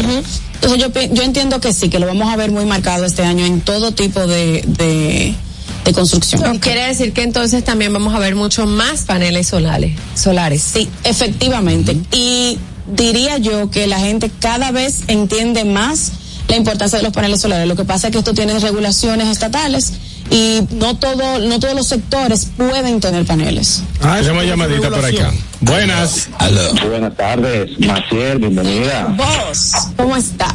Entonces 0.55 0.81
yo, 0.81 1.15
yo 1.15 1.23
entiendo 1.23 1.61
que 1.61 1.73
sí, 1.73 1.89
que 1.89 1.99
lo 1.99 2.07
vamos 2.07 2.33
a 2.33 2.37
ver 2.37 2.51
muy 2.51 2.65
marcado 2.65 3.05
este 3.05 3.23
año 3.23 3.45
en 3.45 3.61
todo 3.61 3.93
tipo 3.93 4.27
de, 4.27 4.65
de, 4.67 5.35
de 5.85 5.93
construcción. 5.93 6.59
Quiere 6.59 6.87
decir 6.87 7.13
que 7.13 7.23
entonces 7.23 7.63
también 7.63 7.93
vamos 7.93 8.15
a 8.15 8.19
ver 8.19 8.35
mucho 8.35 8.67
más 8.67 9.03
paneles 9.03 9.49
solares. 9.49 9.93
Solares. 10.15 10.63
Sí, 10.63 10.89
efectivamente. 11.05 11.97
Y 12.13 12.59
diría 12.89 13.39
yo 13.39 13.71
que 13.71 13.87
la 13.87 14.01
gente 14.01 14.31
cada 14.41 14.73
vez 14.73 15.03
entiende 15.09 15.65
más 15.65 16.13
la 16.49 16.57
importancia 16.57 16.99
de 16.99 17.05
los 17.05 17.13
paneles 17.13 17.41
solares. 17.41 17.69
Lo 17.69 17.77
que 17.77 17.85
pasa 17.85 18.09
es 18.09 18.13
que 18.13 18.19
esto 18.19 18.35
tiene 18.35 18.59
regulaciones 18.59 19.29
estatales 19.29 19.93
y 20.31 20.61
no 20.73 20.97
todo, 20.97 21.39
no 21.41 21.59
todos 21.61 21.75
los 21.75 21.87
sectores 21.87 22.51
pueden 22.57 23.01
tener 23.01 23.25
paneles. 23.25 23.83
Ah, 24.03 24.19
Tenemos 24.21 24.45
llamadita 24.45 24.91
por 24.91 25.05
acá. 25.05 25.33
Buenas. 25.61 26.29
Buenas 26.89 27.17
tardes, 27.17 27.79
Maciel, 27.81 28.39
bienvenida. 28.39 29.15
Vos, 29.17 29.73
¿cómo 29.97 30.17
está? 30.17 30.55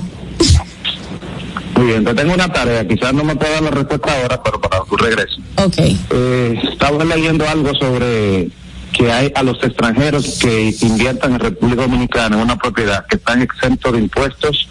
Muy 1.76 1.88
bien, 1.88 2.06
te 2.06 2.14
tengo 2.14 2.34
una 2.34 2.52
tarea, 2.52 2.88
quizás 2.88 3.14
no 3.14 3.24
me 3.24 3.36
pueda 3.36 3.54
dar 3.54 3.64
la 3.64 3.72
respuesta 3.72 4.22
ahora, 4.22 4.42
pero 4.44 4.62
para 4.62 4.84
tu 4.84 4.96
regreso. 4.96 5.38
Ok. 5.56 5.78
Eh, 5.78 6.62
estaba 6.72 7.04
leyendo 7.04 7.48
algo 7.50 7.74
sobre 7.76 8.50
que 8.94 9.12
hay 9.12 9.32
a 9.36 9.42
los 9.42 9.62
extranjeros 9.64 10.38
que 10.40 10.76
inviertan 10.82 11.34
en 11.34 11.40
República 11.40 11.82
Dominicana 11.82 12.36
en 12.36 12.44
una 12.44 12.58
propiedad 12.58 13.06
que 13.08 13.16
están 13.16 13.42
exentos 13.42 13.92
de 13.92 14.00
impuestos, 14.00 14.70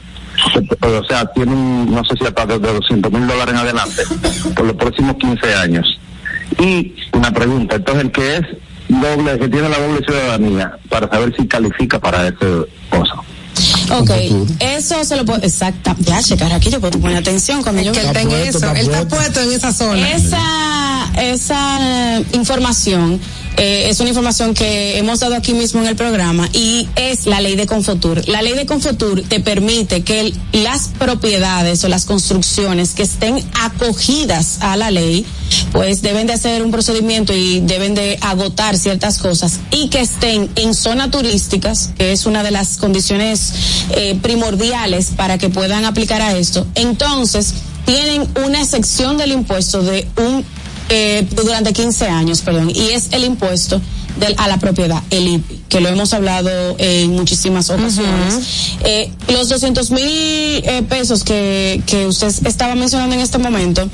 o 0.80 1.04
sea, 1.04 1.26
tienen, 1.32 1.92
no 1.92 2.04
sé 2.04 2.16
si 2.18 2.24
hasta 2.24 2.46
de 2.46 2.58
200 2.58 3.12
mil 3.12 3.26
dólares 3.26 3.54
en 3.54 3.60
adelante, 3.60 4.02
por 4.54 4.66
los 4.66 4.76
próximos 4.76 5.16
15 5.16 5.54
años. 5.54 5.98
Y 6.60 6.94
una 7.12 7.32
pregunta, 7.32 7.76
entonces 7.76 8.04
el 8.04 8.12
que 8.12 8.36
es 8.36 8.42
doble, 8.88 9.38
que 9.38 9.48
tiene 9.48 9.68
la 9.68 9.78
doble 9.78 10.04
ciudadanía, 10.04 10.78
para 10.88 11.08
saber 11.08 11.34
si 11.36 11.46
califica 11.46 11.98
para 11.98 12.28
ese 12.28 12.66
cosa. 12.90 13.14
Ok, 13.90 14.10
eso 14.60 15.04
se 15.04 15.16
lo 15.16 15.24
puedo, 15.24 15.42
exacta, 15.42 15.94
ya 15.98 16.22
checar 16.22 16.52
aquí, 16.52 16.70
yo 16.70 16.80
puedo 16.80 16.98
poner 16.98 17.18
atención 17.18 17.62
cuando 17.62 17.82
yo 17.82 17.92
Que 17.92 18.00
él 18.00 18.06
está 18.06 18.22
en 18.22 18.30
eso, 18.30 18.70
él 18.70 18.76
está 18.88 19.08
puesto 19.08 19.40
en 19.40 19.52
esa 19.52 19.72
zona. 19.72 20.10
Esa, 20.10 21.12
esa 21.20 22.18
eh, 22.18 22.24
información 22.32 23.20
eh, 23.56 23.90
es 23.90 24.00
una 24.00 24.08
información 24.08 24.54
que 24.54 24.98
hemos 24.98 25.20
dado 25.20 25.34
aquí 25.34 25.52
mismo 25.52 25.80
en 25.80 25.86
el 25.86 25.96
programa 25.96 26.48
y 26.52 26.88
es 26.96 27.26
la 27.26 27.40
ley 27.40 27.56
de 27.56 27.66
Confotur. 27.66 28.26
La 28.28 28.42
ley 28.42 28.54
de 28.54 28.66
Confotur 28.66 29.22
te 29.22 29.40
permite 29.40 30.02
que 30.02 30.32
las 30.52 30.88
propiedades 30.98 31.84
o 31.84 31.88
las 31.88 32.04
construcciones 32.04 32.92
que 32.92 33.02
estén 33.02 33.44
acogidas 33.60 34.58
a 34.60 34.76
la 34.76 34.90
ley, 34.90 35.26
pues 35.72 36.02
deben 36.02 36.26
de 36.26 36.32
hacer 36.32 36.62
un 36.62 36.70
procedimiento 36.70 37.34
y 37.34 37.60
deben 37.60 37.94
de 37.94 38.18
agotar 38.22 38.76
ciertas 38.78 39.18
cosas 39.18 39.60
y 39.70 39.88
que 39.88 40.00
estén 40.00 40.50
en 40.56 40.74
zonas 40.74 41.10
turísticas, 41.10 41.90
que 41.98 42.12
es 42.12 42.26
una 42.26 42.42
de 42.42 42.50
las 42.50 42.78
condiciones 42.78 43.52
eh, 43.90 44.18
primordiales 44.22 45.10
para 45.16 45.38
que 45.38 45.50
puedan 45.50 45.84
aplicar 45.84 46.22
a 46.22 46.36
esto. 46.36 46.66
Entonces, 46.74 47.54
tienen 47.84 48.28
una 48.44 48.60
excepción 48.60 49.16
del 49.16 49.32
impuesto 49.32 49.82
de 49.82 50.06
un 50.16 50.44
eh, 50.94 51.26
durante 51.34 51.72
15 51.72 52.06
años, 52.06 52.42
perdón, 52.42 52.70
y 52.74 52.90
es 52.90 53.08
el 53.12 53.24
impuesto 53.24 53.80
del, 54.18 54.34
a 54.36 54.46
la 54.46 54.58
propiedad, 54.58 55.02
el 55.10 55.26
IPI, 55.26 55.62
que 55.68 55.80
lo 55.80 55.88
hemos 55.88 56.12
hablado 56.12 56.76
en 56.78 57.12
muchísimas 57.12 57.70
ocasiones. 57.70 58.74
Eh, 58.84 59.10
los 59.28 59.48
200 59.48 59.90
mil 59.90 60.02
eh, 60.04 60.84
pesos 60.88 61.24
que, 61.24 61.82
que 61.86 62.06
usted 62.06 62.28
estaba 62.46 62.74
mencionando 62.74 63.14
en 63.14 63.22
este 63.22 63.38
momento, 63.38 63.88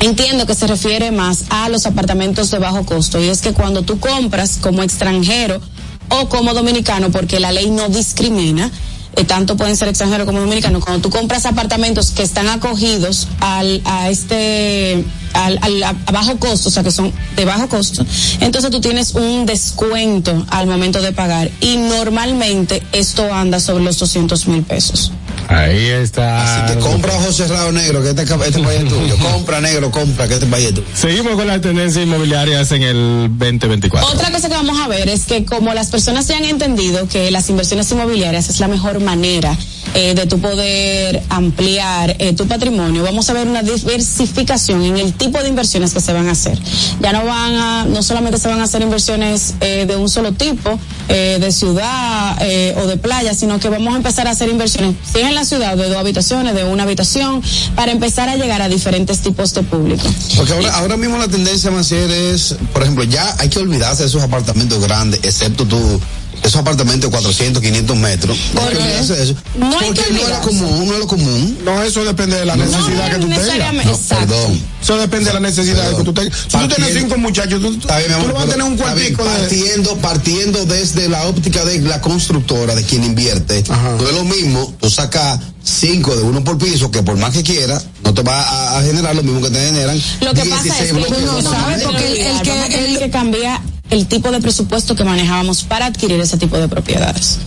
Entiendo 0.00 0.46
que 0.46 0.54
se 0.54 0.66
refiere 0.66 1.12
más 1.12 1.44
a 1.50 1.68
los 1.68 1.86
apartamentos 1.86 2.50
de 2.50 2.58
bajo 2.58 2.84
costo 2.84 3.20
y 3.20 3.28
es 3.28 3.40
que 3.40 3.52
cuando 3.52 3.82
tú 3.82 4.00
compras 4.00 4.58
como 4.60 4.82
extranjero 4.82 5.60
o 6.08 6.28
como 6.28 6.54
dominicano, 6.54 7.10
porque 7.10 7.38
la 7.38 7.52
ley 7.52 7.70
no 7.70 7.88
discrimina, 7.88 8.70
eh, 9.16 9.24
tanto 9.24 9.56
pueden 9.56 9.76
ser 9.76 9.88
extranjeros 9.88 10.26
como 10.26 10.40
dominicanos, 10.40 10.84
cuando 10.84 11.02
tú 11.02 11.10
compras 11.10 11.44
apartamentos 11.46 12.10
que 12.10 12.22
están 12.22 12.48
acogidos 12.48 13.28
al, 13.40 13.80
a 13.84 14.08
este, 14.10 15.04
al, 15.34 15.58
al- 15.62 15.82
a 15.82 15.92
bajo 16.12 16.36
costo, 16.38 16.68
o 16.68 16.72
sea 16.72 16.82
que 16.82 16.90
son 16.90 17.12
de 17.36 17.44
bajo 17.44 17.68
costo, 17.68 18.04
entonces 18.40 18.70
tú 18.70 18.80
tienes 18.80 19.14
un 19.14 19.44
descuento 19.46 20.44
al 20.50 20.66
momento 20.66 21.00
de 21.02 21.12
pagar 21.12 21.50
y 21.60 21.76
normalmente 21.76 22.82
esto 22.92 23.32
anda 23.32 23.60
sobre 23.60 23.84
los 23.84 23.98
200 23.98 24.46
mil 24.48 24.62
pesos. 24.62 25.12
Ahí 25.48 25.88
está. 25.88 26.64
Así 26.64 26.74
que 26.74 26.80
compra 26.80 27.14
ojos 27.14 27.36
cerrados 27.36 27.72
negro, 27.72 28.02
que 28.02 28.10
este, 28.10 28.22
este 28.22 28.62
país 28.62 28.82
es 28.82 28.88
tuyo. 28.88 29.16
Compra 29.32 29.60
negro, 29.60 29.90
compra, 29.90 30.28
que 30.28 30.34
este 30.34 30.46
país 30.46 30.68
es 30.68 30.74
tuyo. 30.74 30.86
Seguimos 30.94 31.34
con 31.34 31.46
las 31.46 31.60
tendencias 31.60 32.04
inmobiliarias 32.04 32.70
en 32.72 32.82
el 32.82 33.28
2024. 33.30 34.10
Otra 34.10 34.30
cosa 34.30 34.48
que 34.48 34.54
vamos 34.54 34.78
a 34.80 34.88
ver 34.88 35.08
es 35.08 35.26
que 35.26 35.44
como 35.44 35.72
las 35.74 35.90
personas 35.90 36.28
ya 36.28 36.36
han 36.36 36.44
entendido 36.44 37.06
que 37.08 37.30
las 37.30 37.48
inversiones 37.50 37.90
inmobiliarias 37.90 38.48
es 38.48 38.60
la 38.60 38.68
mejor 38.68 39.00
manera 39.00 39.56
eh, 39.94 40.14
de 40.14 40.26
tu 40.26 40.38
poder 40.38 41.22
ampliar 41.28 42.16
eh, 42.18 42.32
tu 42.34 42.46
patrimonio, 42.46 43.02
vamos 43.02 43.28
a 43.30 43.32
ver 43.32 43.46
una 43.46 43.62
diversificación 43.62 44.82
en 44.82 44.96
el 44.96 45.12
tipo 45.14 45.42
de 45.42 45.48
inversiones 45.48 45.92
que 45.92 46.00
se 46.00 46.12
van 46.12 46.28
a 46.28 46.32
hacer. 46.32 46.58
Ya 47.00 47.12
no 47.12 47.24
van 47.24 47.54
a, 47.54 47.84
no 47.84 48.02
solamente 48.02 48.38
se 48.38 48.48
van 48.48 48.60
a 48.60 48.64
hacer 48.64 48.82
inversiones 48.82 49.54
eh, 49.60 49.84
de 49.86 49.96
un 49.96 50.08
solo 50.08 50.32
tipo, 50.32 50.78
eh, 51.08 51.38
de 51.40 51.52
ciudad 51.52 52.36
eh, 52.40 52.74
o 52.82 52.86
de 52.86 52.96
playa, 52.96 53.34
sino 53.34 53.58
que 53.58 53.68
vamos 53.68 53.94
a 53.94 53.96
empezar 53.96 54.26
a 54.26 54.30
hacer 54.30 54.48
inversiones, 54.48 54.96
si 55.10 55.20
en 55.20 55.34
la 55.34 55.44
ciudad, 55.44 55.76
de 55.76 55.88
dos 55.88 55.96
habitaciones, 55.96 56.54
de 56.54 56.64
una 56.64 56.84
habitación, 56.84 57.42
para 57.74 57.92
empezar 57.92 58.28
a 58.28 58.36
llegar 58.36 58.62
a 58.62 58.68
diferentes 58.68 59.20
tipos 59.20 59.52
de 59.54 59.62
público. 59.62 60.04
Porque 60.36 60.52
ahora, 60.52 60.74
ahora 60.76 60.96
mismo 60.96 61.18
la 61.18 61.28
tendencia, 61.28 61.70
Maciel, 61.70 62.10
es, 62.10 62.56
por 62.72 62.82
ejemplo, 62.82 63.04
ya 63.04 63.34
hay 63.38 63.48
que 63.48 63.58
olvidarse 63.58 64.02
de 64.02 64.08
esos 64.08 64.22
apartamentos 64.22 64.82
grandes, 64.82 65.20
excepto 65.22 65.66
tú, 65.66 66.00
esos 66.42 66.56
apartamentos 66.56 67.10
de 67.10 67.16
400, 67.16 67.62
500 67.62 67.96
metros. 67.96 68.38
¿Por 68.54 68.62
¿Por 68.64 68.72
qué 68.72 68.98
eso? 68.98 69.14
No 69.58 69.78
hay 69.78 69.86
Porque 69.86 70.02
que 70.02 70.12
no 70.12 70.20
es 70.20 70.28
lo 70.28 70.40
común, 70.40 70.86
no 70.88 70.92
es 70.94 70.98
lo 70.98 71.06
común. 71.06 71.58
No, 71.64 71.82
eso 71.82 72.04
depende 72.04 72.38
de 72.38 72.46
la 72.46 72.56
necesidad 72.56 73.10
que 73.10 73.18
tú 73.18 73.28
tengas. 73.28 73.84
No, 73.86 74.16
perdón. 74.16 74.60
Eso 74.82 74.96
depende 74.98 75.26
de 75.26 75.34
la 75.34 75.40
necesidad 75.40 75.96
que 75.96 76.02
tú 76.02 76.12
tengas. 76.12 76.36
Si 76.48 76.58
tú 76.58 76.68
tienes 76.68 76.94
cinco 76.94 77.16
muchachos, 77.18 77.60
tú, 77.60 77.76
tú 77.78 77.88
amor, 77.88 78.32
vas 78.32 78.44
a 78.44 78.46
tener 78.46 78.62
un 78.64 78.76
bien, 78.76 78.88
cuartico 78.88 79.24
de... 79.24 79.30
partiendo, 79.30 79.96
partiendo 79.98 80.66
desde 80.66 81.08
la 81.08 81.26
óptica 81.26 81.64
de 81.64 81.80
la 81.80 82.00
constructora, 82.00 82.74
de 82.74 82.82
quien 82.82 83.04
invierte, 83.04 83.62
no 83.68 84.08
es 84.08 84.14
lo 84.14 84.24
mismo 84.24 84.74
tú 84.80 84.90
sacas 84.90 85.38
cinco 85.62 86.14
de 86.16 86.22
uno 86.22 86.42
por 86.42 86.58
piso, 86.58 86.90
que 86.90 87.02
por 87.02 87.16
más 87.16 87.32
que 87.32 87.42
quieras, 87.42 87.86
no 88.02 88.12
te 88.12 88.22
va 88.22 88.42
a, 88.42 88.78
a 88.78 88.82
generar 88.82 89.14
lo 89.14 89.22
mismo 89.22 89.40
que 89.40 89.50
te 89.50 89.66
generan. 89.66 90.00
Lo 90.20 90.34
que 90.34 90.42
16 90.42 90.52
pasa 90.72 90.84
es 90.84 90.92
que 90.92 91.22
uno 91.22 91.42
sabe 91.42 91.78
porque 91.84 92.06
el, 92.06 92.36
el 92.36 92.42
que, 92.42 92.52
tener 92.68 92.98
que 92.98 93.10
cambiar 93.10 93.60
el 93.90 94.06
tipo 94.06 94.30
de 94.30 94.40
presupuesto 94.40 94.94
que 94.94 95.04
manejábamos 95.04 95.62
para 95.64 95.86
adquirir 95.86 96.20
ese 96.20 96.38
tipo 96.38 96.58
de 96.58 96.68
propiedades. 96.68 97.38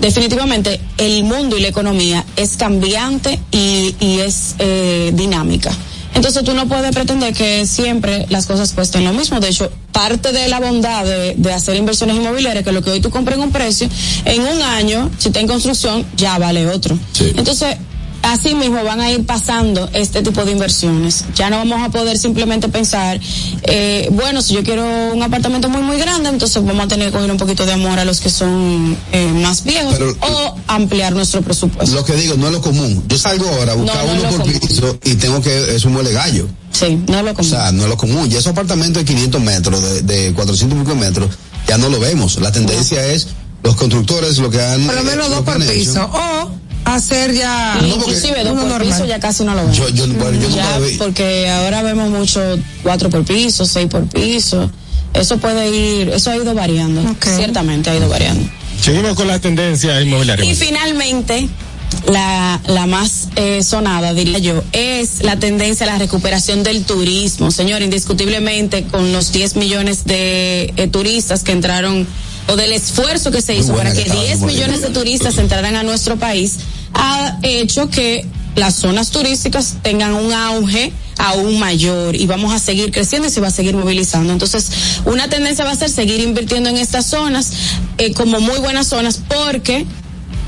Definitivamente 0.00 0.80
el 0.98 1.24
mundo 1.24 1.56
y 1.56 1.60
la 1.60 1.68
economía 1.68 2.24
es 2.36 2.56
cambiante 2.56 3.38
y, 3.52 3.94
y 4.00 4.20
es 4.20 4.56
eh, 4.58 5.12
dinámica. 5.14 5.70
Entonces 6.14 6.44
tú 6.44 6.54
no 6.54 6.66
puedes 6.66 6.92
pretender 6.92 7.32
que 7.32 7.66
siempre 7.66 8.26
las 8.28 8.46
cosas 8.46 8.72
cuesten 8.72 9.04
lo 9.04 9.12
mismo. 9.12 9.40
De 9.40 9.48
hecho, 9.48 9.70
parte 9.92 10.32
de 10.32 10.48
la 10.48 10.60
bondad 10.60 11.04
de, 11.04 11.34
de 11.36 11.52
hacer 11.52 11.76
inversiones 11.76 12.16
inmobiliarias, 12.16 12.64
que 12.64 12.72
lo 12.72 12.82
que 12.82 12.90
hoy 12.90 13.00
tú 13.00 13.10
compras 13.10 13.38
en 13.38 13.44
un 13.44 13.52
precio, 13.52 13.88
en 14.24 14.42
un 14.42 14.62
año, 14.62 15.10
si 15.18 15.28
está 15.28 15.40
en 15.40 15.46
construcción, 15.46 16.04
ya 16.16 16.36
vale 16.38 16.66
otro. 16.68 16.98
Entonces, 17.36 17.76
así 18.22 18.54
mismo 18.54 18.82
van 18.84 19.00
a 19.00 19.10
ir 19.10 19.24
pasando 19.26 19.88
este 19.92 20.22
tipo 20.22 20.44
de 20.44 20.52
inversiones. 20.52 21.24
Ya 21.34 21.50
no 21.50 21.56
vamos 21.58 21.80
a 21.82 21.90
poder 21.90 22.16
simplemente 22.18 22.68
pensar, 22.68 23.20
eh, 23.64 24.08
bueno, 24.12 24.42
si 24.42 24.54
yo 24.54 24.62
quiero 24.62 24.84
un 25.12 25.22
apartamento 25.22 25.68
muy, 25.68 25.82
muy 25.82 25.98
grande, 25.98 26.28
entonces 26.28 26.64
vamos 26.64 26.84
a 26.84 26.88
tener 26.88 27.08
que 27.08 27.12
coger 27.14 27.30
un 27.30 27.36
poquito 27.36 27.66
de 27.66 27.72
amor 27.72 27.98
a 27.98 28.04
los 28.04 28.20
que 28.20 28.30
son 28.30 28.96
eh, 29.12 29.26
más 29.42 29.64
viejos 29.64 29.94
o 30.20 30.54
ampliar 30.68 31.12
nuestro 31.14 31.42
presupuesto. 31.42 31.94
Lo 31.94 32.04
que 32.04 32.14
digo, 32.14 32.36
no 32.36 32.46
es 32.46 32.52
lo 32.52 32.60
común. 32.60 33.04
Yo 33.08 33.18
salgo 33.18 33.48
ahora 33.48 33.72
a 33.72 33.74
buscar 33.74 34.04
No, 34.04 34.14
no 34.14 34.14
es 34.14 34.18
uno 34.20 34.28
por 34.30 34.40
común. 34.42 34.60
piso 34.60 34.98
y 35.04 35.14
tengo 35.16 35.40
que, 35.40 35.74
es 35.76 35.84
un 35.84 35.92
muele 35.92 36.12
gallo. 36.12 36.46
Sí, 36.70 36.98
no 37.06 37.18
es 37.18 37.24
lo 37.24 37.30
O 37.32 37.34
común. 37.34 37.50
sea, 37.50 37.72
no 37.72 37.82
es 37.84 37.88
lo 37.88 37.96
común. 37.96 38.28
Y 38.30 38.34
esos 38.34 38.48
apartamentos 38.48 39.04
de 39.04 39.12
500 39.12 39.40
metros, 39.42 39.82
de, 39.82 40.02
de 40.02 40.32
400 40.32 40.78
y 40.78 40.82
pico 40.82 40.94
metros, 40.96 41.30
ya 41.66 41.76
no 41.78 41.88
lo 41.88 42.00
vemos. 42.00 42.36
La 42.40 42.50
tendencia 42.50 43.04
es 43.06 43.28
los 43.62 43.76
constructores 43.76 44.38
lo 44.38 44.50
que 44.50 44.60
han. 44.60 44.84
Por 44.86 44.94
lo 44.94 45.02
menos 45.04 45.26
eh, 45.26 45.30
dos 45.30 45.38
lo 45.38 45.44
que 45.44 45.52
por 45.52 45.72
piso. 45.72 46.10
O 46.12 46.50
hacer 46.94 47.32
ya. 47.34 47.78
Inclusive 47.84 48.44
dos 48.44 48.54
por 48.54 48.64
normal. 48.68 48.80
piso 48.88 49.04
ya 49.04 49.18
casi 49.20 49.44
no 49.44 49.54
lo 49.54 49.62
vemos. 49.62 49.76
Yo- 49.76 49.88
yo- 49.90 50.06
bueno, 50.14 50.40
yo 50.40 50.48
Ya, 50.54 50.64
nunca 50.64 50.78
vi. 50.78 50.96
porque 50.96 51.48
ahora 51.50 51.82
vemos 51.82 52.10
mucho 52.10 52.40
cuatro 52.82 53.10
por 53.10 53.24
piso, 53.24 53.64
seis 53.66 53.88
por 53.88 54.06
piso. 54.08 54.70
Eso 55.14 55.36
puede 55.38 55.68
ir, 55.68 56.08
eso 56.08 56.30
ha 56.30 56.36
ido 56.36 56.54
variando. 56.54 57.02
Ciertamente 57.20 57.90
ha 57.90 57.96
ido 57.96 58.08
variando. 58.08 58.48
Seguimos 58.80 59.14
con 59.14 59.28
las 59.28 59.40
tendencias 59.40 60.02
inmobiliarias. 60.02 60.48
Y 60.48 60.54
finalmente, 60.54 61.48
la, 62.10 62.58
la 62.66 62.86
más 62.86 63.28
eh, 63.36 63.62
sonada, 63.62 64.14
diría 64.14 64.38
yo, 64.38 64.62
es 64.72 65.22
la 65.22 65.38
tendencia 65.38 65.84
a 65.86 65.90
la 65.90 65.98
recuperación 65.98 66.62
del 66.62 66.84
turismo. 66.84 67.50
Señor, 67.50 67.82
indiscutiblemente, 67.82 68.84
con 68.84 69.12
los 69.12 69.32
10 69.32 69.56
millones 69.56 70.04
de 70.04 70.72
eh, 70.76 70.88
turistas 70.88 71.42
que 71.42 71.52
entraron, 71.52 72.06
o 72.48 72.56
del 72.56 72.72
esfuerzo 72.72 73.30
que 73.30 73.42
se 73.42 73.54
hizo 73.54 73.74
para 73.74 73.90
que 73.92 73.98
que 73.98 74.02
estaba, 74.08 74.22
10 74.24 74.38
muy 74.40 74.54
millones 74.54 74.80
de 74.80 74.88
turistas 74.88 75.36
entraran 75.38 75.76
a 75.76 75.82
nuestro 75.82 76.16
país, 76.16 76.56
ha 76.94 77.38
hecho 77.42 77.88
que 77.88 78.26
las 78.56 78.74
zonas 78.74 79.10
turísticas 79.10 79.76
tengan 79.82 80.14
un 80.14 80.32
auge 80.32 80.92
aún 81.18 81.58
mayor 81.58 82.16
y 82.16 82.26
vamos 82.26 82.52
a 82.52 82.58
seguir 82.58 82.90
creciendo 82.90 83.28
y 83.28 83.30
se 83.30 83.40
va 83.40 83.48
a 83.48 83.52
seguir 83.52 83.76
movilizando. 83.76 84.32
Entonces, 84.32 84.70
una 85.04 85.28
tendencia 85.28 85.64
va 85.64 85.70
a 85.70 85.76
ser 85.76 85.90
seguir 85.90 86.20
invirtiendo 86.20 86.68
en 86.68 86.76
estas 86.76 87.06
zonas 87.06 87.52
eh, 87.98 88.12
como 88.12 88.40
muy 88.40 88.58
buenas 88.58 88.88
zonas 88.88 89.20
porque 89.28 89.86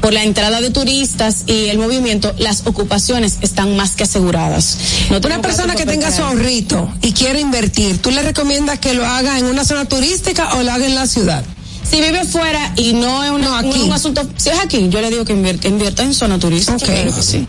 por 0.01 0.13
la 0.13 0.23
entrada 0.23 0.61
de 0.61 0.69
turistas 0.69 1.45
y 1.47 1.69
el 1.69 1.79
movimiento, 1.79 2.35
las 2.37 2.67
ocupaciones 2.67 3.39
están 3.41 3.75
más 3.75 3.93
que 3.93 4.03
aseguradas. 4.03 4.77
No 5.11 5.17
Una 5.17 5.41
persona 5.41 5.75
que 5.75 5.87
tenga 5.87 6.11
su 6.11 6.23
ahorrito 6.23 6.93
y 7.01 7.13
quiere 7.13 7.41
invertir, 7.41 7.97
¿tú 8.03 8.11
le 8.11 8.23
recomiendas 8.23 8.79
que 8.81 8.93
lo 8.93 9.07
haga 9.07 9.39
en 9.39 9.47
una 9.47 9.65
zona 9.65 9.87
turística 9.87 10.57
o 10.57 10.63
lo 10.63 10.73
haga 10.73 10.85
en 10.85 10.95
la 10.95 11.07
ciudad? 11.07 11.43
Si 11.89 12.01
vive 12.01 12.25
fuera 12.25 12.73
y 12.77 12.95
no 12.95 13.23
es, 13.25 13.31
una- 13.31 13.63
no 13.63 13.75
es 13.75 13.83
un 13.83 13.93
asunto, 13.93 14.23
si 14.37 14.49
es 14.51 14.59
aquí, 14.59 14.89
yo 14.89 15.01
le 15.01 15.11
digo 15.11 15.25
que 15.25 15.33
invierta, 15.35 15.69
invierta 15.69 16.03
en 16.03 16.15
zona 16.15 16.39
turística. 16.39 16.77
claro 16.79 17.15
que 17.15 17.23
sí. 17.23 17.47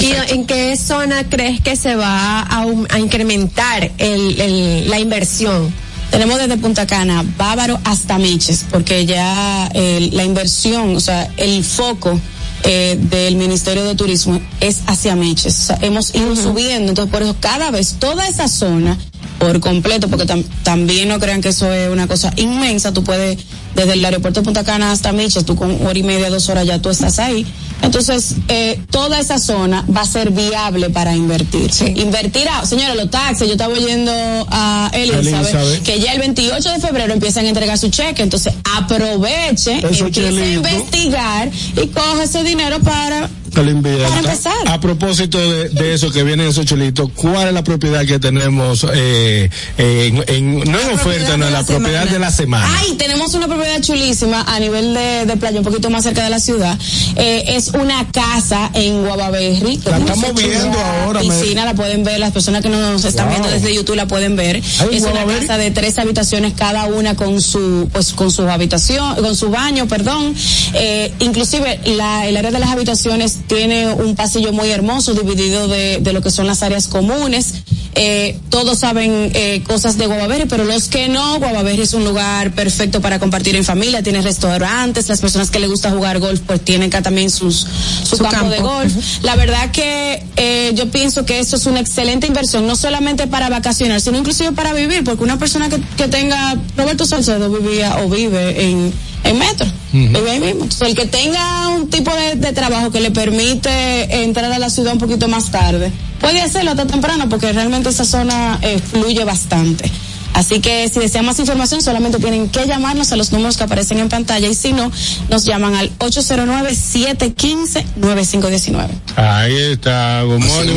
¿Y 0.00 0.32
en 0.32 0.46
qué 0.46 0.76
zona 0.76 1.24
crees 1.28 1.60
que 1.60 1.76
se 1.76 1.94
va 1.94 2.40
a, 2.40 2.64
aum- 2.64 2.86
a 2.90 2.98
incrementar 2.98 3.92
el, 3.98 4.40
el- 4.40 4.90
la 4.90 4.98
inversión? 4.98 5.72
Tenemos 6.10 6.38
desde 6.38 6.56
Punta 6.56 6.86
Cana, 6.86 7.24
Bávaro 7.36 7.78
hasta 7.84 8.18
Miches, 8.18 8.64
porque 8.70 9.04
ya 9.06 9.68
eh, 9.74 10.10
la 10.12 10.24
inversión, 10.24 10.96
o 10.96 11.00
sea, 11.00 11.30
el 11.36 11.64
foco 11.64 12.20
eh, 12.62 12.96
del 13.00 13.36
Ministerio 13.36 13.84
de 13.84 13.94
Turismo 13.94 14.40
es 14.60 14.80
hacia 14.86 15.14
Miches. 15.16 15.58
O 15.58 15.62
sea, 15.64 15.78
hemos 15.82 16.14
ido 16.14 16.34
subiendo, 16.36 16.90
entonces 16.90 17.12
por 17.12 17.22
eso 17.22 17.36
cada 17.40 17.70
vez 17.70 17.96
toda 17.98 18.26
esa 18.28 18.48
zona 18.48 18.96
por 19.38 19.58
completo, 19.60 20.08
porque 20.08 20.24
tam- 20.26 20.44
también 20.62 21.08
no 21.08 21.18
crean 21.18 21.40
que 21.40 21.48
eso 21.50 21.72
es 21.72 21.90
una 21.90 22.06
cosa 22.06 22.32
inmensa, 22.36 22.92
tú 22.92 23.02
puedes 23.04 23.38
desde 23.74 23.94
el 23.94 24.04
aeropuerto 24.04 24.40
de 24.40 24.44
Punta 24.44 24.64
Cana 24.64 24.92
hasta 24.92 25.12
Miches, 25.12 25.44
tú 25.44 25.56
con 25.56 25.86
hora 25.86 25.98
y 25.98 26.02
media, 26.02 26.30
dos 26.30 26.48
horas 26.48 26.66
ya 26.66 26.80
tú 26.80 26.90
estás 26.90 27.18
ahí. 27.18 27.46
Entonces, 27.82 28.36
eh, 28.48 28.80
toda 28.90 29.20
esa 29.20 29.38
zona 29.38 29.84
va 29.94 30.02
a 30.02 30.06
ser 30.06 30.30
viable 30.30 30.90
para 30.90 31.14
invertir. 31.14 31.70
Invertir 31.96 32.48
a, 32.48 32.64
señora, 32.64 32.94
los 32.94 33.10
taxis, 33.10 33.46
yo 33.46 33.54
estaba 33.54 33.74
oyendo 33.74 34.12
a 34.50 34.90
Elizabeth, 34.92 35.82
que 35.82 36.00
ya 36.00 36.12
el 36.12 36.20
28 36.20 36.70
de 36.70 36.80
febrero 36.80 37.12
empiezan 37.12 37.44
a 37.46 37.48
entregar 37.48 37.76
su 37.78 37.90
cheque, 37.90 38.22
entonces 38.22 38.54
aproveche, 38.76 39.78
Eso, 39.78 40.06
empiece 40.06 40.42
a 40.42 40.52
investigar 40.52 41.50
y 41.76 41.86
coge 41.88 42.24
ese 42.24 42.42
dinero 42.42 42.80
para 42.80 43.28
Que 43.54 43.62
lo 43.62 43.70
invierta. 43.70 44.08
Para 44.08 44.20
empezar. 44.20 44.52
A 44.66 44.80
propósito 44.80 45.38
de, 45.38 45.68
de 45.68 45.94
eso 45.94 46.10
que 46.10 46.22
viene 46.24 46.46
esos 46.48 46.66
chelitos, 46.66 47.08
¿cuál 47.14 47.48
es 47.48 47.54
la 47.54 47.62
propiedad 47.64 48.04
que 48.04 48.18
tenemos 48.18 48.86
eh, 48.92 49.48
en, 49.78 50.24
en- 50.26 50.58
no 50.70 50.80
en 50.80 50.90
oferta, 50.92 51.36
no, 51.36 51.46
en 51.46 51.52
la 51.52 51.64
propiedad 51.64 52.06
de 52.08 52.18
la 52.18 52.30
semana? 52.30 52.66
Ay, 52.80 52.94
tenemos 52.94 53.34
una 53.34 53.46
propiedad 53.46 53.80
chulísima 53.80 54.42
a 54.42 54.58
nivel 54.60 54.94
de, 54.94 55.26
de 55.26 55.36
playa, 55.36 55.58
un 55.58 55.64
poquito 55.64 55.90
más 55.90 56.02
cerca 56.04 56.24
de 56.24 56.30
la 56.30 56.40
ciudad. 56.40 56.76
Eh, 57.16 57.44
es 57.48 57.68
una 57.68 58.10
casa 58.10 58.70
en 58.74 59.04
Guavaberry. 59.04 59.80
La 59.84 59.98
estamos 59.98 60.34
viendo 60.34 60.78
ahora, 60.80 61.22
me- 61.22 61.28
Piscina, 61.28 61.64
la 61.64 61.74
pueden 61.74 62.02
ver, 62.04 62.18
las 62.18 62.32
personas 62.32 62.62
que 62.62 62.68
nos 62.70 63.04
están 63.04 63.26
Wow. 63.26 63.34
viendo 63.38 63.50
desde 63.50 63.74
YouTube 63.74 63.96
la 63.96 64.06
pueden 64.06 64.36
ver. 64.36 64.56
Ay, 64.80 64.88
es 64.96 65.02
una 65.04 65.24
casa 65.24 65.56
de 65.58 65.70
tres 65.70 65.98
habitaciones, 65.98 66.54
cada 66.54 66.86
una 66.86 67.14
con 67.14 67.40
su, 67.40 67.88
pues 67.92 68.12
con 68.12 68.30
su 68.30 68.42
habitación, 68.48 69.14
con 69.16 69.36
su 69.36 69.50
baño, 69.50 69.86
perdón. 69.86 70.34
Eh, 70.74 71.12
inclusive 71.20 71.80
la, 71.96 72.26
el 72.26 72.36
área 72.36 72.50
de 72.50 72.58
las 72.58 72.70
habitaciones 72.70 73.38
tiene 73.46 73.92
un 73.92 74.14
pasillo 74.14 74.52
muy 74.52 74.70
hermoso 74.70 75.14
dividido 75.14 75.68
de, 75.68 75.98
de 76.00 76.12
lo 76.12 76.22
que 76.22 76.30
son 76.30 76.46
las 76.46 76.62
áreas 76.62 76.88
comunes. 76.88 77.54
Eh, 77.96 78.40
todos 78.48 78.80
saben 78.80 79.30
eh, 79.34 79.62
cosas 79.64 79.96
de 79.96 80.06
Guavaberry, 80.06 80.46
pero 80.46 80.64
los 80.64 80.88
que 80.88 81.08
no, 81.08 81.38
Guavaberry 81.38 81.82
es 81.82 81.94
un 81.94 82.04
lugar 82.04 82.52
perfecto 82.52 83.00
para 83.00 83.20
compartir 83.20 83.54
en 83.54 83.64
familia, 83.64 84.02
tiene 84.02 84.20
restaurantes, 84.20 85.08
las 85.08 85.20
personas 85.20 85.50
que 85.50 85.60
les 85.60 85.70
gusta 85.70 85.92
jugar 85.92 86.18
golf 86.18 86.40
pues 86.40 86.60
tienen 86.60 86.88
acá 86.88 87.02
también 87.02 87.30
sus, 87.30 87.66
su, 88.02 88.16
Su 88.16 88.24
campo, 88.24 88.50
de 88.50 88.58
golf. 88.58 88.92
La 89.22 89.36
verdad 89.36 89.70
que 89.70 90.24
eh, 90.36 90.72
yo 90.74 90.90
pienso 90.90 91.24
que 91.24 91.38
eso 91.38 91.54
es 91.54 91.66
una 91.66 91.78
excelente 91.78 92.26
inversión, 92.26 92.66
no 92.66 92.74
solamente 92.74 93.28
para 93.28 93.48
vacacionar, 93.48 94.00
sino 94.00 94.18
inclusive 94.18 94.50
para 94.50 94.72
vivir, 94.72 95.04
porque 95.04 95.22
una 95.22 95.38
persona 95.38 95.68
que, 95.68 95.80
que 95.96 96.08
tenga, 96.08 96.56
Roberto 96.76 97.06
Salcedo 97.06 97.48
vivía 97.48 97.98
o 98.02 98.08
vive 98.08 98.64
en, 98.64 98.92
en 99.24 99.38
metro, 99.38 99.66
vive 99.92 100.30
ahí 100.30 100.40
mismo. 100.40 100.64
Entonces, 100.64 100.88
el 100.88 100.94
que 100.94 101.06
tenga 101.06 101.68
un 101.68 101.88
tipo 101.90 102.14
de, 102.14 102.36
de 102.36 102.52
trabajo 102.52 102.90
que 102.90 103.00
le 103.00 103.10
permite 103.10 104.22
entrar 104.22 104.52
a 104.52 104.58
la 104.58 104.70
ciudad 104.70 104.92
un 104.92 104.98
poquito 104.98 105.28
más 105.28 105.50
tarde, 105.50 105.90
puede 106.20 106.40
hacerlo 106.40 106.72
hasta 106.72 106.86
temprano, 106.86 107.28
porque 107.28 107.52
realmente 107.52 107.88
esa 107.88 108.04
zona 108.04 108.58
eh, 108.62 108.78
fluye 108.78 109.24
bastante. 109.24 109.90
Así 110.34 110.60
que 110.60 110.88
si 110.92 110.98
desean 111.00 111.24
más 111.24 111.38
información, 111.38 111.80
solamente 111.80 112.18
tienen 112.18 112.48
que 112.48 112.66
llamarnos 112.66 113.12
a 113.12 113.16
los 113.16 113.30
números 113.32 113.56
que 113.56 113.62
aparecen 113.64 113.98
en 114.00 114.08
pantalla 114.08 114.48
y 114.48 114.54
si 114.54 114.72
no, 114.72 114.90
nos 115.30 115.44
llaman 115.44 115.74
al 115.76 115.96
809-715-9519. 115.98 118.88
Ahí 119.16 119.56
está, 119.72 120.22
good 120.22 120.38
morning, 120.40 120.74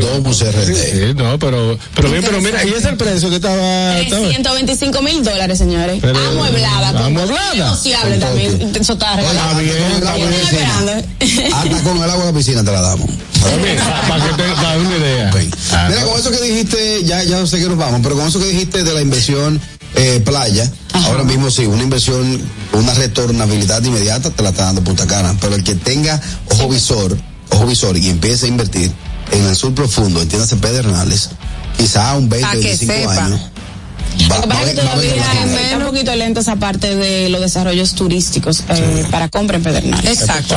Domus 0.00 0.40
RD. 0.42 0.66
Sí, 0.66 0.74
sí, 0.74 1.00
no, 1.16 1.38
pero, 1.38 1.78
pero 1.94 2.10
bien, 2.10 2.22
pero 2.24 2.40
mira, 2.40 2.64
y 2.64 2.68
ese 2.68 2.78
es 2.78 2.84
el 2.86 2.96
precio 2.96 3.28
que 3.28 3.36
estaba, 3.36 3.98
estaba 3.98 4.22
325 4.22 5.02
mil 5.02 5.22
dólares, 5.24 5.58
señores. 5.58 5.98
Pero- 6.00 6.18
Amueblada. 6.30 6.92
con 6.92 7.02
amueblada. 7.02 7.54
negociable 7.54 8.16
también. 8.18 8.72
Eso 8.78 8.92
está 8.94 9.16
regalado. 9.16 9.60
Está 9.60 9.62
bien, 9.62 9.76
está 9.94 10.14
bien. 10.14 10.32
Están 10.32 10.54
esperando. 10.54 10.92
Hasta 11.56 11.82
con 11.82 11.96
el 12.02 12.10
agua 12.10 12.24
de 12.26 12.32
la 12.32 12.38
piscina 12.38 12.64
te 12.64 12.70
la 12.72 12.80
damos. 12.80 13.10
para 14.08 14.24
que 14.24 14.32
te 14.42 14.48
para 14.54 14.78
una 14.78 14.96
idea. 14.96 15.30
Ah, 15.72 15.86
Mira, 15.88 16.00
no. 16.02 16.06
con 16.08 16.20
eso 16.20 16.30
que 16.30 16.40
dijiste, 16.40 17.02
ya, 17.04 17.22
ya 17.24 17.44
sé 17.46 17.58
que 17.58 17.66
nos 17.68 17.76
vamos, 17.76 18.00
pero 18.02 18.14
con 18.16 18.26
eso 18.28 18.38
que 18.38 18.46
dijiste 18.46 18.84
de 18.84 18.91
la 18.92 19.00
inversión 19.02 19.60
eh, 19.94 20.20
playa, 20.24 20.70
ahora 20.92 21.22
mismo 21.24 21.50
sí, 21.50 21.66
una 21.66 21.82
inversión, 21.82 22.40
una 22.72 22.94
retornabilidad 22.94 23.82
inmediata 23.84 24.30
te 24.30 24.42
la 24.42 24.50
está 24.50 24.64
dando 24.64 24.82
Punta 24.82 25.06
Cana, 25.06 25.36
pero 25.40 25.54
el 25.54 25.62
que 25.64 25.74
tenga 25.74 26.20
ojo 26.50 26.68
visor, 26.68 27.16
ojo 27.50 27.66
visor 27.66 27.96
y 27.96 28.08
empiece 28.08 28.46
a 28.46 28.48
invertir 28.48 28.90
en 29.32 29.44
el 29.46 29.56
sur 29.56 29.74
profundo, 29.74 30.20
entiéndase 30.22 30.56
Pedernales, 30.56 31.30
quizá 31.76 32.14
un 32.16 32.28
20, 32.28 32.46
Pa' 32.46 32.52
que 32.52 32.68
25 32.68 32.92
sepa. 33.10 33.24
años. 33.26 33.40
Lo 34.28 34.40
que 34.42 34.46
pasa 34.48 34.62
es 34.62 34.68
que 34.70 34.80
todavía 34.80 35.14
está 35.14 35.76
un 35.78 35.84
poquito 35.84 36.14
lento 36.16 36.40
esa 36.40 36.56
parte 36.56 36.94
de 36.96 37.28
los 37.28 37.40
desarrollos 37.40 37.94
turísticos 37.94 38.62
eh, 38.68 39.04
para 39.10 39.28
compra 39.28 39.56
en 39.56 39.62
Pedernales. 39.62 40.20
Exacto. 40.20 40.56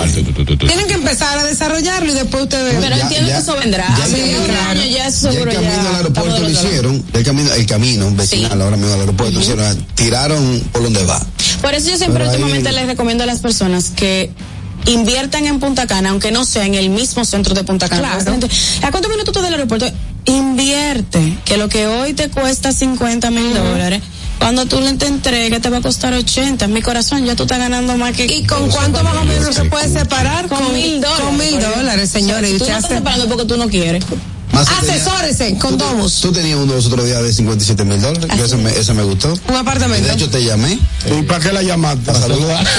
Tienen 0.68 0.88
que 0.88 0.94
empezar 0.94 1.38
a 1.38 1.44
desarrollarlo 1.44 2.12
y 2.12 2.16
después 2.16 2.44
ustedes. 2.44 2.76
Pero 2.80 2.96
entiendo 2.96 3.32
que 3.32 3.38
eso 3.38 3.56
vendrá. 3.58 3.88
ya 3.98 4.06
Sí, 4.08 4.16
el 4.22 4.40
un 4.40 4.46
camino- 4.48 4.70
año 4.70 4.86
ya 4.86 5.08
eso 5.08 5.22
Ya 5.24 5.30
el 5.30 5.34
seguro 5.36 5.52
camino 5.54 5.74
ya 5.74 5.90
al 5.90 5.96
aeropuerto 5.96 6.40
lo 6.40 6.50
hicieron, 6.50 7.04
el 7.14 7.24
camino, 7.24 7.54
el 7.54 7.66
camino 7.66 8.12
vecinal 8.16 8.62
ahora 8.62 8.78
mismo 8.78 8.94
al 8.94 9.00
aeropuerto, 9.02 9.40
hicieron, 9.40 9.86
tiraron 9.96 10.60
por 10.72 10.84
donde 10.84 11.04
va. 11.06 11.26
Por 11.62 11.74
eso 11.74 11.90
yo 11.90 11.98
siempre 11.98 12.20
Pero 12.20 12.32
ahí- 12.32 12.38
últimamente 12.42 12.72
les 12.72 12.86
recomiendo 12.88 13.24
a 13.24 13.28
las 13.28 13.40
personas 13.40 13.92
que 13.96 14.32
inviertan 14.86 15.46
en 15.46 15.60
Punta 15.60 15.88
Cana, 15.88 16.10
aunque 16.10 16.32
no 16.32 16.46
sea 16.46 16.66
en 16.66 16.76
el 16.76 16.90
mismo 16.90 17.26
centro 17.26 17.54
de 17.54 17.64
Punta 17.64 17.90
Cana. 17.90 18.18
Claro. 18.20 18.48
¿A 18.82 18.92
cuántos 18.92 19.12
minutos 19.12 19.34
tú 19.34 19.42
del 19.42 19.54
aeropuerto? 19.54 19.92
Invierte, 20.26 21.38
que 21.46 21.58
lo 21.58 21.70
que 21.70 21.88
hoy 21.88 22.14
te 22.14 22.30
cuesta 22.30 22.72
50 22.72 23.30
mil 23.32 23.54
dólares, 23.54 24.02
cuando 24.40 24.66
tú 24.66 24.80
le 24.80 24.94
te 24.94 25.08
entregues 25.08 25.62
te 25.62 25.70
va 25.70 25.78
a 25.78 25.82
costar 25.82 26.14
80. 26.14 26.68
Mi 26.68 26.82
corazón, 26.82 27.26
ya 27.26 27.36
tú 27.36 27.44
estás 27.44 27.60
ganando 27.60 27.98
más 27.98 28.16
que... 28.16 28.26
¿Y 28.26 28.46
con 28.46 28.70
cuánto 28.70 29.04
más 29.04 29.16
o 29.16 29.24
menos 29.24 29.56
se 29.56 29.66
puede 29.66 29.90
separar? 29.90 30.48
Con 30.48 30.74
mil 30.74 31.02
dólares. 31.02 31.26
Con 31.26 31.38
mil 31.38 31.60
dólares, 31.60 32.10
señores. 32.10 32.52
Y 32.52 32.58
Tú 32.58 32.64
usted 32.64 32.74
no 32.74 32.80
estás 32.80 32.98
separando 32.98 33.28
porque 33.28 33.46
tú 33.46 33.58
no 33.58 33.68
quieres. 33.68 34.04
Más 34.52 34.68
Asesórese 34.70 35.58
con 35.58 35.78
Domus. 35.78 36.22
Tú 36.22 36.32
tenías 36.32 36.58
uno 36.58 36.74
los 36.74 36.86
otros 36.86 37.06
días 37.06 37.22
de 37.22 37.34
57 37.34 37.84
mil 37.86 38.02
dólares, 38.02 38.30
que 38.34 38.44
ese 38.44 38.58
me, 38.58 38.70
ese 38.70 38.94
me 38.94 39.04
gustó. 39.04 39.34
Un 39.50 39.56
apartamento. 39.56 40.08
De 40.08 40.14
hecho, 40.14 40.30
te 40.30 40.44
llamé. 40.44 40.80
¿Y 41.06 41.22
para 41.24 41.40
qué 41.40 41.52
la 41.52 41.62
llamaste? 41.62 42.06
Para 42.06 42.20
saludar. 42.20 42.66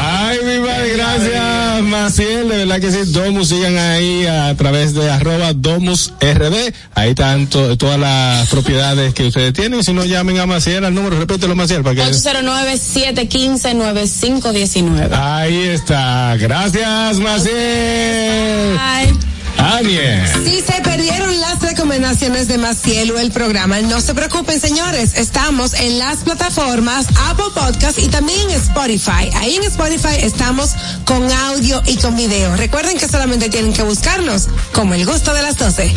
Ay, 0.00 0.38
mi 0.44 0.58
madre, 0.60 0.92
gracias, 0.96 1.42
Maciel. 1.82 2.48
De 2.48 2.56
verdad 2.58 2.80
que 2.80 2.90
sí, 2.90 2.98
Domus, 3.12 3.48
sigan 3.48 3.76
ahí 3.78 4.26
a 4.26 4.54
través 4.56 4.94
de 4.94 5.10
arroba 5.10 5.52
Domus 5.52 6.12
RD. 6.20 6.72
Ahí 6.94 7.10
están 7.10 7.46
to- 7.48 7.76
todas 7.76 7.98
las 7.98 8.48
propiedades 8.48 9.12
que 9.14 9.26
ustedes 9.28 9.52
tienen. 9.52 9.82
Si 9.84 9.92
no, 9.92 10.04
llamen 10.04 10.38
a 10.38 10.46
Maciel 10.46 10.84
al 10.84 10.94
número, 10.94 11.18
repítelo, 11.18 11.54
Maciel, 11.56 11.82
para 11.82 11.96
que. 11.96 12.02
809-715-9519. 12.10 15.10
Ahí 15.12 15.58
está. 15.68 16.36
Gracias, 16.38 17.18
Maciel. 17.18 18.76
Bye. 18.76 19.39
Aniel. 19.58 20.26
Si 20.44 20.60
se 20.60 20.80
perdieron 20.82 21.40
las 21.40 21.60
recomendaciones 21.60 22.48
de 22.48 22.58
Maciel 22.58 23.10
o 23.12 23.18
el 23.18 23.30
programa, 23.30 23.80
no 23.80 24.00
se 24.00 24.14
preocupen, 24.14 24.60
señores. 24.60 25.14
Estamos 25.16 25.74
en 25.74 25.98
las 25.98 26.18
plataformas 26.18 27.06
Apple 27.28 27.46
Podcast 27.54 27.98
y 27.98 28.08
también 28.08 28.38
en 28.50 28.56
Spotify. 28.56 29.30
Ahí 29.34 29.56
en 29.56 29.64
Spotify 29.64 30.16
estamos 30.20 30.70
con 31.04 31.30
audio 31.30 31.82
y 31.86 31.96
con 31.96 32.16
video. 32.16 32.56
Recuerden 32.56 32.98
que 32.98 33.08
solamente 33.08 33.48
tienen 33.48 33.72
que 33.72 33.82
buscarnos 33.82 34.48
como 34.72 34.94
el 34.94 35.04
gusto 35.06 35.34
de 35.34 35.42
las 35.42 35.56
12. 35.56 35.94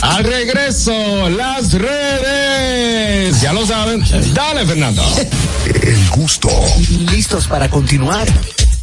Al 0.00 0.24
regreso, 0.24 1.28
las 1.30 1.72
redes. 1.72 3.40
Ya 3.40 3.52
lo 3.52 3.66
saben. 3.66 4.04
Dale, 4.32 4.64
Fernando. 4.64 5.02
El 5.82 6.08
gusto. 6.10 6.48
¿Listos 7.10 7.46
para 7.46 7.68
continuar? 7.68 8.26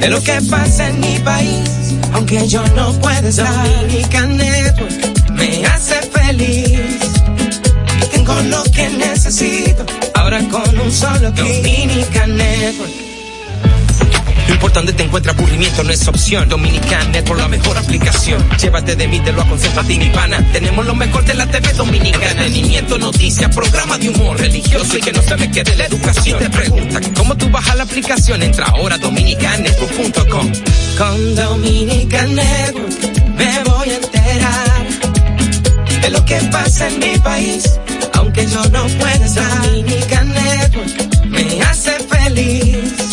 de 0.00 0.08
lo 0.08 0.20
que 0.22 0.40
pasa 0.50 0.88
en 0.88 1.00
mi 1.00 1.18
país, 1.20 1.94
aunque 2.12 2.46
yo 2.48 2.66
no 2.74 2.92
pueda 3.00 3.28
estar. 3.28 3.68
Dominican 3.68 4.36
Network 4.36 5.32
me 5.34 5.66
hace 5.66 5.94
feliz 6.02 7.10
tengo 8.10 8.34
lo 8.42 8.62
que 8.64 8.88
necesito. 8.90 9.84
Ahora 10.14 10.40
con 10.48 10.78
un 10.78 10.90
solo 10.90 11.32
clic. 11.32 11.62
Dominican 11.62 12.36
Network. 12.36 12.99
Lo 14.60 14.66
importante 14.66 14.92
te 14.92 15.04
encuentra 15.04 15.32
aburrimiento, 15.32 15.82
no 15.82 15.90
es 15.90 16.06
opción. 16.06 16.46
Dominican 16.46 17.10
por 17.24 17.38
la 17.38 17.48
mejor 17.48 17.78
aplicación. 17.78 18.46
Llévate 18.58 18.94
de 18.94 19.08
mí, 19.08 19.18
te 19.20 19.32
lo 19.32 19.40
aconsejo 19.40 19.80
a 19.80 19.84
ti, 19.84 19.98
mi 19.98 20.10
pana. 20.10 20.46
Tenemos 20.52 20.84
lo 20.84 20.94
mejor 20.94 21.24
de 21.24 21.32
la 21.32 21.46
TV 21.46 21.72
Dominicana. 21.72 22.26
Entretenimiento, 22.26 22.98
noticias, 22.98 23.54
programa 23.54 23.96
de 23.96 24.10
humor 24.10 24.38
religioso 24.38 24.98
y 24.98 25.00
que 25.00 25.12
no 25.12 25.22
se 25.22 25.34
me 25.38 25.50
quede 25.50 25.74
la 25.76 25.86
educación. 25.86 26.38
Te 26.38 26.50
preguntan 26.50 27.02
cómo 27.14 27.34
tú 27.38 27.48
bajas 27.48 27.74
la 27.74 27.84
aplicación. 27.84 28.42
Entra 28.42 28.66
ahora 28.66 28.96
a 28.96 28.98
dominicanetwork.com. 28.98 30.52
Con 30.98 31.34
Dominican 31.34 32.34
me 32.34 33.64
voy 33.64 33.88
a 33.88 33.96
enterar 33.96 34.86
de 36.02 36.10
lo 36.10 36.22
que 36.26 36.36
pasa 36.52 36.86
en 36.86 36.98
mi 36.98 37.18
país, 37.20 37.80
aunque 38.12 38.46
yo 38.46 38.62
no 38.66 38.84
pueda 38.98 39.24
estar. 39.24 39.62
Dominican 39.62 40.34
Network 40.34 41.24
me 41.28 41.62
hace 41.62 41.92
feliz 42.00 43.10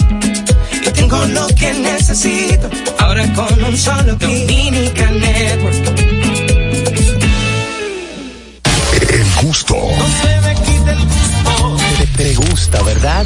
tengo 1.07 1.25
lo 1.27 1.47
que 1.47 1.73
necesito. 1.73 2.69
Ahora 2.99 3.23
con 3.33 3.63
un 3.63 3.77
solo. 3.77 4.15
Dominican 4.15 5.19
Network. 5.19 5.75
El 9.09 9.45
gusto. 9.45 9.75
Te, 11.97 12.23
te 12.23 12.35
gusta, 12.35 12.81
¿verdad? 12.83 13.25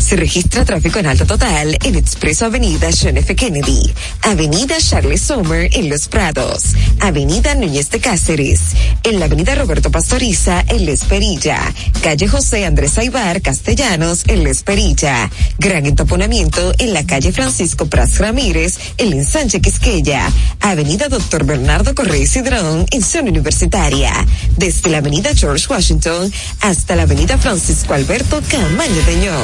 Se 0.00 0.14
registra 0.16 0.64
tráfico 0.64 0.98
en 0.98 1.06
alto 1.06 1.26
total 1.26 1.76
en 1.82 1.94
Expreso 1.96 2.46
Avenida 2.46 2.88
John 2.92 3.16
F. 3.16 3.34
Kennedy, 3.34 3.92
Avenida 4.22 4.76
Charles 4.78 5.20
Sommer 5.20 5.68
en 5.72 5.88
Los 5.88 6.06
Prados, 6.06 6.74
Avenida 7.00 7.54
Núñez 7.54 7.90
de 7.90 8.00
Cáceres, 8.00 8.60
en 9.02 9.18
la 9.18 9.26
Avenida 9.26 9.54
Roberto 9.54 9.90
Pastoriza 9.90 10.64
en 10.68 10.86
La 10.86 10.92
Esperilla, 10.92 11.60
Calle 12.02 12.28
José 12.28 12.66
Andrés 12.66 12.98
Aibar 12.98 13.42
Castellanos 13.42 14.22
en 14.28 14.44
La 14.44 14.50
Esperilla, 14.50 15.30
gran 15.58 15.86
entaponamiento 15.86 16.72
en 16.78 16.92
la 16.92 17.04
calle 17.04 17.32
Francisco 17.32 17.86
Pras 17.86 18.18
Ramírez 18.18 18.78
en 18.98 19.12
Ensanche 19.12 19.60
Quisqueya, 19.60 20.30
Avenida 20.60 21.08
Doctor 21.08 21.44
Bernardo 21.44 21.94
Correa 21.94 22.26
Cidrón 22.26 22.86
en 22.90 23.02
Zona 23.02 23.30
Universitaria, 23.30 24.12
desde 24.56 24.90
la 24.90 24.98
Avenida 24.98 25.34
George 25.34 25.66
Washington 25.68 26.32
hasta 26.60 26.96
la 26.96 27.02
Avenida 27.02 27.38
Francisco 27.38 27.94
Alberto 27.94 28.40
Camaño 28.48 29.02
Deñó, 29.06 29.36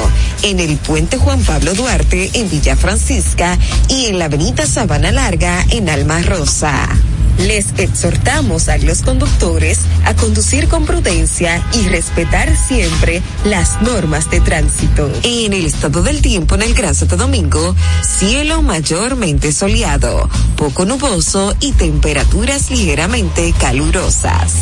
en 0.43 0.61
el 0.61 0.77
Puente 0.77 1.19
Juan 1.19 1.41
Pablo 1.43 1.75
Duarte 1.75 2.31
en 2.35 2.51
Villa 2.51 2.77
Francisca 2.77 3.59
y 3.89 4.07
en 4.07 4.19
la 4.19 4.27
Avenida 4.27 4.67
Sabana 4.67 5.13
Larga 5.13 5.65
en 5.71 5.89
Alma 5.89 6.23
Rosa. 6.23 6.89
Les 7.39 7.67
exhortamos 7.79 8.69
a 8.69 8.79
los 8.79 9.03
conductores 9.03 9.81
a 10.05 10.15
conducir 10.15 10.69
con 10.69 10.85
prudencia 10.85 11.63
y 11.73 11.89
respetar 11.89 12.57
siempre 12.57 13.23
las 13.45 13.81
normas 13.83 14.31
de 14.31 14.41
tránsito. 14.41 15.11
En 15.23 15.53
el 15.53 15.67
estado 15.67 16.03
del 16.03 16.23
tiempo 16.23 16.55
en 16.55 16.63
el 16.63 16.75
Gran 16.75 16.95
Santo 16.95 17.17
Domingo, 17.17 17.75
cielo 18.03 18.63
mayormente 18.63 19.53
soleado, 19.53 20.29
poco 20.57 20.85
nuboso 20.85 21.55
y 21.61 21.73
temperaturas 21.73 22.71
ligeramente 22.71 23.53
calurosas. 23.59 24.53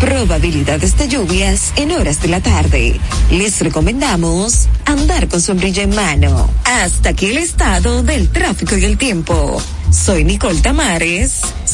Probabilidades 0.00 0.96
de 0.96 1.08
lluvias 1.08 1.72
en 1.76 1.92
horas 1.92 2.20
de 2.20 2.28
la 2.28 2.40
tarde. 2.40 3.00
Les 3.30 3.60
recomendamos 3.60 4.68
andar 4.84 5.28
con 5.28 5.40
sombrilla 5.40 5.82
en 5.82 5.94
mano. 5.94 6.50
Hasta 6.64 7.10
aquí 7.10 7.26
el 7.26 7.38
estado 7.38 8.02
del 8.02 8.28
tráfico 8.28 8.76
y 8.76 8.84
el 8.84 8.98
tiempo. 8.98 9.62
Soy 9.90 10.24
Nicole 10.24 10.60
Tamares. 10.60 11.42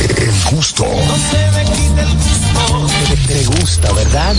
El 0.00 0.32
gusto. 0.50 0.84
Te, 3.08 3.16
te 3.34 3.44
gusta, 3.44 3.92
¿verdad? 3.92 4.34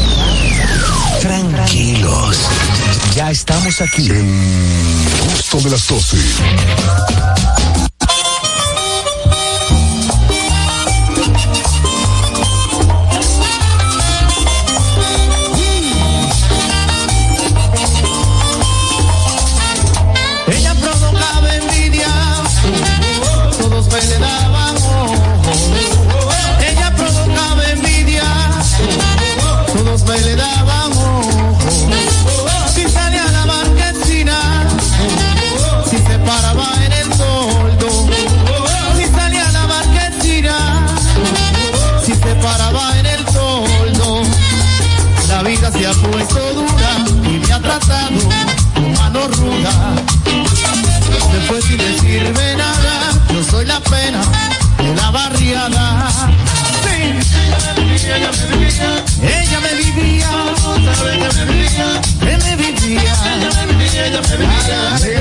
Tranquilos. 1.21 2.37
Ya 3.15 3.31
estamos 3.31 3.81
aquí. 3.81 4.09
El 4.09 4.25
gusto 5.31 5.61
de 5.61 5.69
las 5.69 5.87
12. 5.87 6.17
Vivía, 64.33 65.14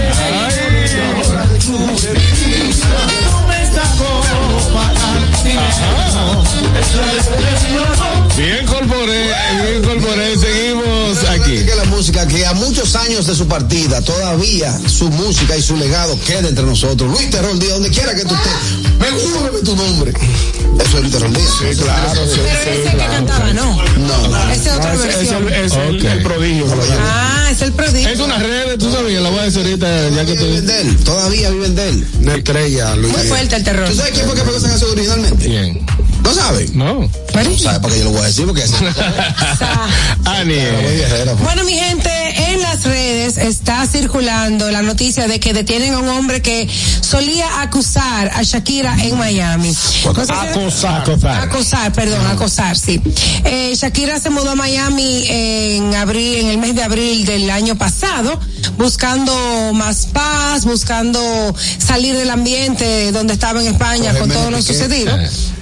corporé, 10.15 10.39
seguimos 10.39 11.25
aquí. 11.29 11.65
Que 11.65 11.75
la 11.75 11.85
música 11.85 12.27
que 12.27 12.47
a 12.47 12.53
muchos 12.55 12.95
años 12.97 13.27
de 13.27 13.35
su 13.35 13.47
partida, 13.47 14.01
todavía 14.03 14.79
su 14.87 15.11
música 15.11 15.57
y 15.57 15.63
su 15.63 15.77
legado 15.77 16.19
queda 16.27 16.49
entre 16.49 16.65
nosotros. 16.65 17.11
Luis 17.11 17.31
Terror 17.31 17.59
Díaz, 17.59 17.73
donde 17.75 17.91
quiera 17.91 18.15
que 18.15 18.25
tú 18.25 18.35
estés, 18.35 18.53
me 18.99 19.11
gusta 19.11 19.65
tu 19.65 19.77
nombre. 19.77 20.13
Eso 20.13 20.97
es 20.97 21.03
Luis 21.03 21.13
Terror 21.13 21.33
Díaz. 21.33 21.49
Sí, 21.59 21.83
claro, 21.83 22.21
sí, 22.27 22.41
Pero 22.45 22.59
sí, 22.65 22.69
ese 22.71 22.83
que 22.91 22.97
claro. 22.97 23.13
cantaba, 23.13 23.53
no. 23.53 23.83
No. 23.99 24.51
Esa 24.53 24.71
es 24.71 24.77
otra 24.77 24.95
No, 24.95 25.01
ese- 25.05 25.09
ese 25.23 25.35
versión. 25.41 25.49
es 25.53 25.57
el- 25.57 25.65
es 25.65 25.73
el- 25.73 25.97
Ok. 25.97 26.05
el 26.13 26.23
prodigio 26.23 26.65
que. 26.67 26.73
Ah, 27.01 27.49
es 27.51 27.63
el 27.63 27.73
prodigio. 27.73 28.09
Es 28.09 28.21
una 28.21 28.39
red, 28.39 28.79
tú 28.79 28.93
sabías, 28.93 29.23
la 29.23 29.31
voy 29.31 29.39
a 29.41 29.43
decir 29.45 29.61
ahorita, 29.65 30.09
ya 30.11 30.25
que 30.25 30.35
Viven 30.35 30.67
de 30.67 30.81
él, 30.81 30.97
todavía 31.05 31.51
viven 31.51 31.75
de 31.75 31.89
él. 31.89 32.07
Una 32.21 32.35
estrella, 32.35 32.97
Luis. 32.97 33.13
Muy 33.17 33.27
fuerte 33.29 33.57
el 33.57 33.65
terror. 33.65 33.89
¿Tú 33.89 33.95
sabes 33.97 34.13
quién 34.13 34.27
fue 34.27 34.35
que 34.35 34.43
pegó 34.43 34.57
esa 34.57 34.69
canción 34.69 34.91
originalmente? 34.91 35.49
Bien. 35.49 35.81
¿No 36.35 36.41
sabes? 36.41 36.75
No. 36.75 36.95
No 37.03 37.09
sabes 37.59 37.79
para 37.79 37.95
qué 37.95 37.99
yo 38.01 38.05
lo 38.07 38.11
voy 38.11 38.21
a 38.23 38.25
decir 38.25 38.45
porque 38.45 38.63
es 38.65 38.73
Ani. 40.25 40.55
guerrera. 40.55 41.35
Bueno, 41.43 41.63
mi 41.65 41.75
gente, 41.75 42.11
en 42.55 42.63
las 42.63 42.85
redes 42.85 43.37
está 43.39 43.87
circulando 43.87 44.71
la 44.71 44.83
noticia 44.83 45.27
de 45.27 45.41
que 45.41 45.53
detienen 45.53 45.95
a 45.95 45.99
un 45.99 46.09
hombre 46.09 46.41
que 46.43 46.69
solía 47.01 47.61
acusar 47.63 48.31
a 48.35 48.43
Shakira 48.43 48.97
en 49.03 49.19
Miami. 49.19 49.69
No 49.69 49.75
sé 49.75 49.93
si- 50.01 50.09
Acosar. 50.09 50.49
Acosar. 51.03 51.41
Acosar, 51.43 51.93
perdón, 51.93 52.27
acosar, 52.27 52.77
sí. 52.77 53.01
Eh, 53.45 53.73
Shakira 53.77 54.21
se 54.21 54.31
mudó 54.31 54.51
a 54.51 54.55
Miami 54.55 55.25
en 55.29 55.95
abril, 55.95 56.37
en 56.41 56.47
el 56.49 56.59
mes 56.59 56.75
de 56.75 56.83
abril 56.83 57.25
del 57.27 57.51
año 57.51 57.77
pasado, 57.77 58.39
buscando 58.79 59.73
más 59.75 60.07
paz, 60.07 60.65
buscando 60.65 61.55
salir 61.79 62.17
del 62.17 62.31
ambiente 62.31 63.13
donde 63.13 63.33
estaba 63.35 63.61
en 63.61 63.69
España 63.69 64.15
con 64.19 64.29
todo 64.31 64.51
lo 64.51 64.63
sucedido. 64.63 65.17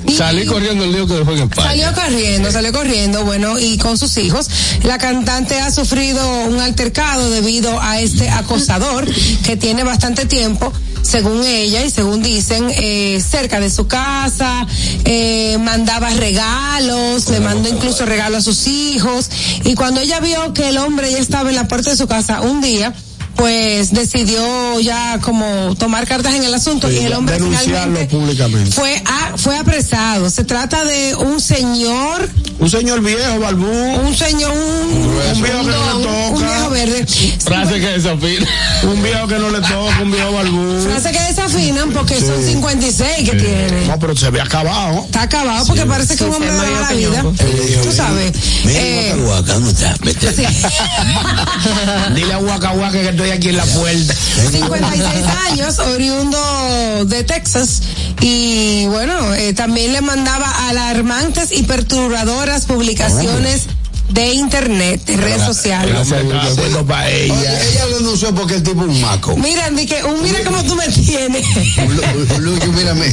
Y- 0.06 0.16
Salí 0.16 0.44
corriendo 0.46 0.84
el 0.84 0.92
lío 0.92 1.06
que 1.06 1.14
dejó 1.14 1.32
en 1.32 1.42
España. 1.44 1.68
Salió 1.68 1.92
corriendo, 1.94 2.50
salió 2.50 2.72
corriendo, 2.72 3.24
bueno, 3.24 3.58
y 3.58 3.78
con 3.78 3.96
sus 3.96 4.16
hijos. 4.18 4.48
La 4.82 4.98
cantante 4.98 5.60
ha 5.60 5.70
sufrido 5.70 6.28
un 6.46 6.60
debido 6.90 7.80
a 7.80 8.00
este 8.00 8.28
acosador 8.28 9.06
que 9.44 9.56
tiene 9.56 9.84
bastante 9.84 10.26
tiempo, 10.26 10.72
según 11.02 11.44
ella 11.44 11.84
y 11.84 11.90
según 11.90 12.22
dicen, 12.22 12.70
eh, 12.70 13.20
cerca 13.20 13.60
de 13.60 13.70
su 13.70 13.86
casa, 13.86 14.66
eh, 15.04 15.58
mandaba 15.60 16.10
regalos, 16.10 17.28
le 17.28 17.40
mandó 17.40 17.68
incluso 17.68 18.04
regalos 18.04 18.38
a 18.38 18.42
sus 18.42 18.66
hijos, 18.66 19.30
y 19.64 19.74
cuando 19.74 20.00
ella 20.00 20.18
vio 20.20 20.52
que 20.54 20.70
el 20.70 20.78
hombre 20.78 21.10
ya 21.12 21.18
estaba 21.18 21.50
en 21.50 21.56
la 21.56 21.68
puerta 21.68 21.90
de 21.90 21.96
su 21.96 22.08
casa 22.08 22.40
un 22.40 22.60
día, 22.60 22.92
pues 23.36 23.92
decidió 23.92 24.78
ya 24.80 25.18
como 25.20 25.74
tomar 25.76 26.06
cartas 26.06 26.34
en 26.34 26.44
el 26.44 26.54
asunto 26.54 26.88
Sí, 26.88 26.98
y 27.00 27.04
el 27.06 27.12
hombre 27.14 27.34
denunciarlo 27.36 27.66
finalmente 27.74 28.16
públicamente. 28.16 28.72
fue 28.72 29.02
a- 29.06 29.36
fue 29.36 29.56
apresado. 29.56 30.30
Se 30.30 30.44
trata 30.44 30.84
de 30.84 31.14
un 31.16 31.40
señor, 31.40 32.28
Un 32.58 32.70
señor 32.70 33.00
viejo, 33.00 33.40
barbú. 33.40 33.66
un 33.66 34.14
señor, 34.16 34.52
un, 34.52 35.02
Un 35.36 35.42
viejo 35.42 35.58
que 35.64 35.70
no 35.70 35.72
le 35.72 35.72
don, 35.72 35.96
un 35.96 36.34
toca. 36.34 36.46
viejo 36.52 36.70
verde. 36.70 37.06
Frase 37.42 37.80
que 37.80 37.86
desafina. 37.88 38.46
Un 38.84 39.02
viejo 39.02 39.26
que 39.26 39.38
no 39.38 39.50
le 39.50 39.60
toca, 39.60 39.98
un 40.02 40.10
viejo 40.12 40.32
barbú. 40.32 40.80
Frase 40.88 41.12
que 41.12 41.20
desafinan 41.22 41.90
porque 41.90 42.20
son 42.20 42.42
56 42.44 43.30
que 43.30 43.36
tiene. 43.36 43.86
No, 43.86 43.98
pero 43.98 44.16
se 44.16 44.30
ve 44.30 44.40
acabado. 44.40 45.04
Está 45.06 45.22
acabado 45.22 45.66
porque 45.66 45.86
parece 45.86 46.16
que 46.16 46.24
un 46.24 46.34
hombre 46.34 46.50
de 46.52 46.58
la 46.80 46.92
vida. 46.92 47.22
Tú 47.82 47.92
sabes. 47.92 48.32
Eh, 48.66 49.14
Guaca, 49.24 49.54
¿cómo 49.54 49.70
está? 49.70 49.96
Vete. 50.02 50.32
sí. 50.36 50.44
Dile 52.14 52.32
a 52.34 52.38
Waka 52.38 52.72
Waka 52.72 53.00
que 53.00 53.12
estoy 53.22 53.36
aquí 53.36 53.48
en 53.50 53.56
la 53.56 53.64
puerta. 53.64 54.14
56 54.50 55.26
años, 55.50 55.78
oriundo 55.78 57.04
de 57.04 57.22
Texas. 57.22 57.82
Y 58.20 58.86
bueno, 58.86 59.34
eh, 59.34 59.52
también 59.54 59.92
le 59.92 60.00
mandaba 60.00 60.68
alarmantes 60.68 61.52
y 61.52 61.62
perturbadoras 61.62 62.66
publicaciones 62.66 63.68
de 64.12 64.32
internet, 64.34 65.04
de 65.06 65.16
redes 65.16 65.42
sociales. 65.42 65.92
Gracias 65.94 66.22
para 66.86 67.06
Oye, 67.06 67.24
ella. 67.24 67.62
ella 67.70 67.86
lo 67.86 67.96
denunció 67.98 68.34
porque 68.34 68.54
el 68.56 68.62
tipo 68.62 68.82
es 68.82 68.88
un 68.88 69.00
maco. 69.00 69.36
Mira, 69.36 69.70
di 69.70 69.86
que 69.86 70.02
un 70.04 70.22
mira 70.22 70.40
cómo 70.44 70.62
tú 70.64 70.74
me 70.74 70.86
tienes. 70.88 71.46
Lucho, 72.38 72.72
mírame. 72.72 73.06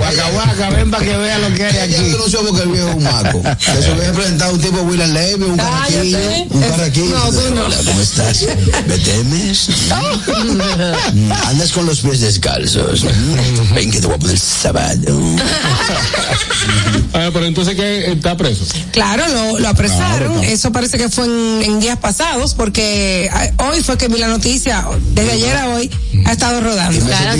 Waka 0.00 0.26
Waka, 0.34 0.70
ven 0.70 0.90
para 0.90 1.04
que 1.04 1.16
vea 1.16 1.38
lo 1.38 1.54
que 1.54 1.64
hay 1.64 1.70
Ella 1.76 1.86
lo 1.86 1.96
aquí. 2.02 2.10
denunció 2.12 2.40
porque 2.46 2.62
el 2.62 2.68
viejo 2.70 2.88
es 2.88 2.94
un 2.96 3.02
maco. 3.04 3.42
Que 3.70 3.82
se 3.82 3.90
había 3.92 4.12
presentado 4.12 4.54
un 4.54 4.60
tipo 4.60 4.80
William 4.82 5.10
Levy, 5.12 5.44
un 5.44 5.56
carraquillo, 5.56 6.18
un 6.50 6.60
carraquillo. 6.62 7.18
No, 7.18 7.30
tú 7.30 7.54
no. 7.54 7.64
Hola, 7.66 7.76
¿cómo 7.86 8.00
estás? 8.00 8.46
¿Me 8.86 8.98
temes? 8.98 9.68
Mm, 11.12 11.32
Andas 11.46 11.72
con 11.72 11.86
los 11.86 12.00
pies 12.00 12.20
descalzos. 12.20 13.04
Mm, 13.04 13.74
Ven 13.74 13.90
que 13.90 14.00
te 14.00 14.06
voy 14.06 14.16
a 14.16 14.18
poner 14.18 14.38
sábado. 14.38 15.18
Ah, 17.12 17.30
pero 17.32 17.46
entonces 17.46 17.74
que 17.74 18.12
está 18.12 18.36
preso. 18.36 18.64
Claro, 18.92 19.24
lo, 19.28 19.58
lo 19.58 19.68
apresó 19.68 19.99
pasaron. 20.00 20.44
Eso 20.44 20.72
parece 20.72 20.98
que 20.98 21.08
fue 21.08 21.26
en, 21.26 21.62
en 21.62 21.80
días 21.80 21.98
pasados, 21.98 22.54
porque 22.54 23.30
hoy 23.58 23.82
fue 23.82 23.96
que 23.96 24.08
vi 24.08 24.18
la 24.18 24.28
noticia, 24.28 24.86
desde 25.14 25.32
ayer 25.32 25.56
a 25.56 25.68
hoy, 25.68 25.90
ha 26.26 26.32
estado 26.32 26.60
rodando. 26.60 27.04
Claro. 27.04 27.30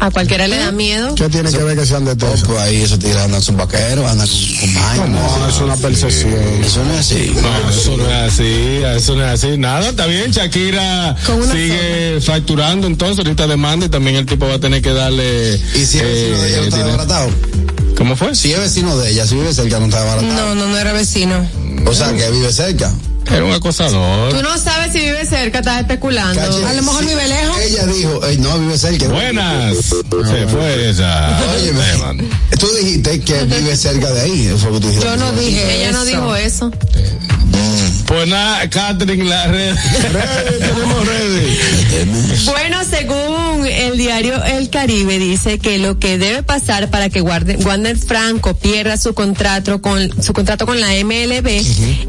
A 0.00 0.10
cualquiera 0.12 0.46
le 0.46 0.56
da 0.56 0.70
miedo. 0.70 1.14
¿Qué 1.16 1.28
tiene 1.28 1.50
que 1.50 1.58
ver 1.58 1.76
que 1.76 1.84
sean 1.84 2.04
de 2.04 2.14
Tesa? 2.14 2.46
Pues 2.46 2.58
ahí 2.60 2.82
esos 2.82 3.00
tigres 3.00 3.18
andan 3.18 3.42
sus 3.42 3.56
vaqueros, 3.56 4.08
andan 4.08 4.28
con, 4.28 4.38
con 4.60 4.74
vainas. 4.74 5.08
No, 5.08 5.48
es 5.48 5.58
una 5.58 5.76
percepción. 5.76 6.34
Eso 6.64 6.84
no 6.84 6.94
es 6.94 7.00
así. 7.00 7.32
No, 7.34 7.70
eso 7.70 7.96
no 7.96 8.06
es 8.08 8.32
así, 8.32 8.80
eso 8.96 9.16
no 9.16 9.24
es 9.24 9.44
así. 9.44 9.58
Nada, 9.58 9.88
está 9.88 10.06
bien, 10.06 10.30
Shakira 10.30 11.16
sigue 11.50 12.20
facturando, 12.20 12.86
entonces 12.86 13.18
ahorita 13.18 13.48
demanda 13.48 13.86
y 13.86 13.88
también 13.88 14.16
el 14.16 14.26
tipo 14.26 14.46
va 14.46 14.54
a 14.54 14.60
tener 14.60 14.82
que 14.82 14.92
darle. 14.92 15.54
¿Y 15.74 15.84
si 15.84 15.98
es 15.98 16.04
vecino 16.04 16.38
de 16.42 16.48
ella 16.48 16.58
no 16.58 16.64
está 16.64 16.78
desbaratado? 16.78 17.30
¿Cómo 17.98 18.14
fue? 18.16 18.32
Si 18.36 18.52
es 18.52 18.60
vecino 18.60 18.96
de 18.96 19.10
ella, 19.10 19.26
si 19.26 19.34
vive 19.34 19.52
cerca, 19.52 19.80
no 19.80 19.86
está 19.86 20.00
desbaratado. 20.04 20.32
No, 20.32 20.54
no, 20.54 20.66
no 20.68 20.78
era 20.78 20.92
vecino. 20.92 21.46
O 21.84 21.92
sea, 21.92 22.14
que 22.14 22.30
vive 22.30 22.52
cerca. 22.52 22.92
Era 23.26 23.44
un 23.44 23.52
acosador. 23.52 24.32
Tú 24.32 24.40
no 24.40 24.56
sabes 24.56 24.92
si 24.92 25.00
vive 25.00 25.26
cerca, 25.26 25.58
estás 25.58 25.80
especulando. 25.80 26.40
A 26.40 26.72
lo 26.72 26.82
mejor 26.82 27.04
vive 27.04 27.26
lejos. 27.28 27.58
Ella 27.60 27.86
dijo, 27.86 28.24
"Ey, 28.24 28.38
no, 28.38 28.58
vive 28.58 28.78
cerca. 28.78 29.08
Buenas. 29.08 29.74
Se 29.76 30.46
fue 30.46 30.90
esa. 30.90 31.38
Óyeme, 31.54 32.24
tú 32.58 32.68
dijiste 32.80 33.20
que 33.20 33.44
vive 33.44 33.76
cerca 33.76 34.10
de 34.12 34.20
ahí. 34.22 34.46
Eso 34.46 34.58
fue 34.58 34.70
lo 34.70 34.74
que 34.76 34.80
tú 34.80 34.88
dijiste. 34.88 35.06
Yo 35.06 35.16
no 35.16 35.32
dije 35.32 35.76
Ella 35.76 35.92
no 35.92 36.04
dijo 36.04 36.36
eso. 36.36 36.70
Pues 38.06 38.26
nada, 38.26 38.70
Catherine, 38.70 39.24
la 39.24 39.46
red. 39.48 39.74
tenemos 40.58 41.06
redes. 41.06 41.58
Bueno, 42.46 42.78
según 42.88 43.37
el 43.64 43.96
diario 43.98 44.42
El 44.44 44.70
Caribe, 44.70 45.18
dice 45.18 45.58
que 45.58 45.78
lo 45.78 45.98
que 45.98 46.18
debe 46.18 46.42
pasar 46.42 46.90
para 46.90 47.08
que 47.10 47.20
Guarde- 47.20 47.56
Wander 47.64 47.96
Franco 47.96 48.54
pierda 48.54 48.96
su 48.96 49.14
contrato 49.14 49.80
con 49.82 50.10
su 50.22 50.32
contrato 50.32 50.66
con 50.66 50.80
la 50.80 50.94
MLB 50.94 51.46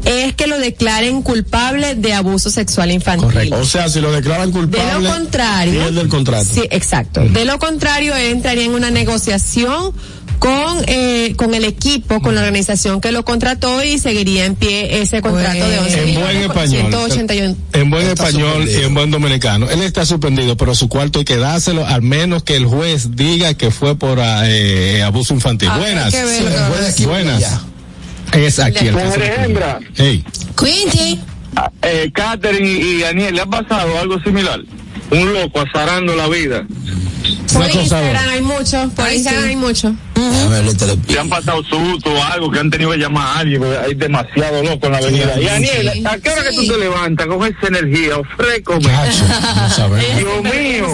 es 0.04 0.34
que 0.34 0.46
lo 0.46 0.58
declaren 0.58 1.22
culpable 1.22 1.94
de 1.94 2.12
abuso 2.14 2.50
sexual 2.50 2.90
infantil. 2.90 3.52
O 3.54 3.64
sea, 3.64 3.88
si 3.88 4.00
lo 4.00 4.12
declaran 4.12 4.50
culpable. 4.52 4.94
De 4.94 5.00
lo 5.08 5.10
contrario. 5.14 5.80
pierde 5.82 6.00
el 6.00 6.08
contrato. 6.08 6.46
Sí, 6.52 6.62
exacto. 6.70 7.20
De 7.20 7.44
lo 7.44 7.58
contrario, 7.58 8.14
entraría 8.16 8.64
en 8.64 8.72
una 8.74 8.90
negociación 8.90 9.92
con 10.40 10.78
eh, 10.86 11.34
con 11.36 11.54
el 11.54 11.64
equipo, 11.64 12.20
con 12.20 12.34
la 12.34 12.40
organización 12.40 13.00
que 13.00 13.12
lo 13.12 13.24
contrató 13.24 13.84
y 13.84 13.98
seguiría 13.98 14.46
en 14.46 14.56
pie 14.56 15.02
ese 15.02 15.20
contrato 15.20 15.68
de 15.68 15.78
11 15.78 16.02
En 16.02 16.14
buen 16.20 16.36
español. 16.38 16.86
181. 16.90 17.56
En 17.74 17.90
buen 17.90 18.06
Está 18.06 18.28
español 18.28 18.68
y 18.68 18.82
en 18.82 18.94
buen 18.94 19.10
dominicano. 19.10 19.70
Él 19.70 19.82
está 19.82 20.06
suspendido, 20.06 20.56
pero 20.56 20.74
su 20.74 20.88
cuarto 20.88 21.18
hay 21.18 21.26
que 21.26 21.36
dárselo, 21.36 21.86
al 21.86 22.02
menos 22.02 22.42
que 22.42 22.56
el 22.56 22.64
juez 22.64 23.14
diga 23.14 23.52
que 23.54 23.70
fue 23.70 23.96
por 23.96 24.18
ah, 24.18 24.42
eh, 24.46 25.02
abuso 25.02 25.34
infantil. 25.34 25.68
Ah, 25.70 25.78
Buenas. 25.78 26.06
hay 26.06 26.12
que 26.12 26.24
verlo. 26.24 26.48
El 26.48 26.64
juez 26.64 26.80
de 26.80 26.88
aquí 26.88 27.04
Buenas. 27.04 27.60
Es 28.32 28.58
aquí 28.58 28.86
el 28.88 28.96
caso. 28.96 29.20
Hembra. 29.20 29.78
Hey. 29.94 30.24
Quinty. 30.56 31.20
Eh, 31.82 32.10
Catherine 32.14 32.66
y 32.66 33.00
Daniel, 33.00 33.34
¿le 33.34 33.40
ha 33.42 33.46
pasado 33.46 33.98
algo 33.98 34.18
similar? 34.20 34.60
Un 35.10 35.32
loco 35.32 35.60
azarando 35.60 36.14
la 36.14 36.28
vida. 36.28 36.64
Por 37.52 37.68
Instagram 37.70 38.28
hay 38.28 38.40
mucho, 38.42 38.90
por 38.94 39.10
Instagram 39.12 39.42
sí. 39.42 39.48
hay 39.50 39.56
mucho. 39.56 39.94
Teléfono. 40.14 40.96
Se 41.08 41.18
han 41.18 41.28
pasado 41.28 41.62
sustos 41.64 42.12
o 42.12 42.24
algo 42.24 42.50
que 42.50 42.58
han 42.60 42.70
tenido 42.70 42.90
que 42.92 42.98
llamar 42.98 43.26
a 43.26 43.38
alguien, 43.40 43.60
porque 43.60 43.78
hay 43.78 43.94
demasiado 43.94 44.62
loco 44.62 44.86
en 44.86 44.92
la 44.92 44.98
avenida. 44.98 45.40
y 45.40 45.44
Daniel, 45.44 45.90
sí. 45.94 46.04
¿a 46.06 46.18
qué 46.18 46.30
hora 46.30 46.42
que 46.44 46.54
tú 46.54 46.62
Sí. 46.62 46.68
te 46.68 46.78
levantas 46.78 47.26
con 47.26 47.44
esa 47.46 47.66
energía? 47.66 48.18
Ofrécome. 48.18 48.88
Dios 50.18 50.42
mío. 50.44 50.86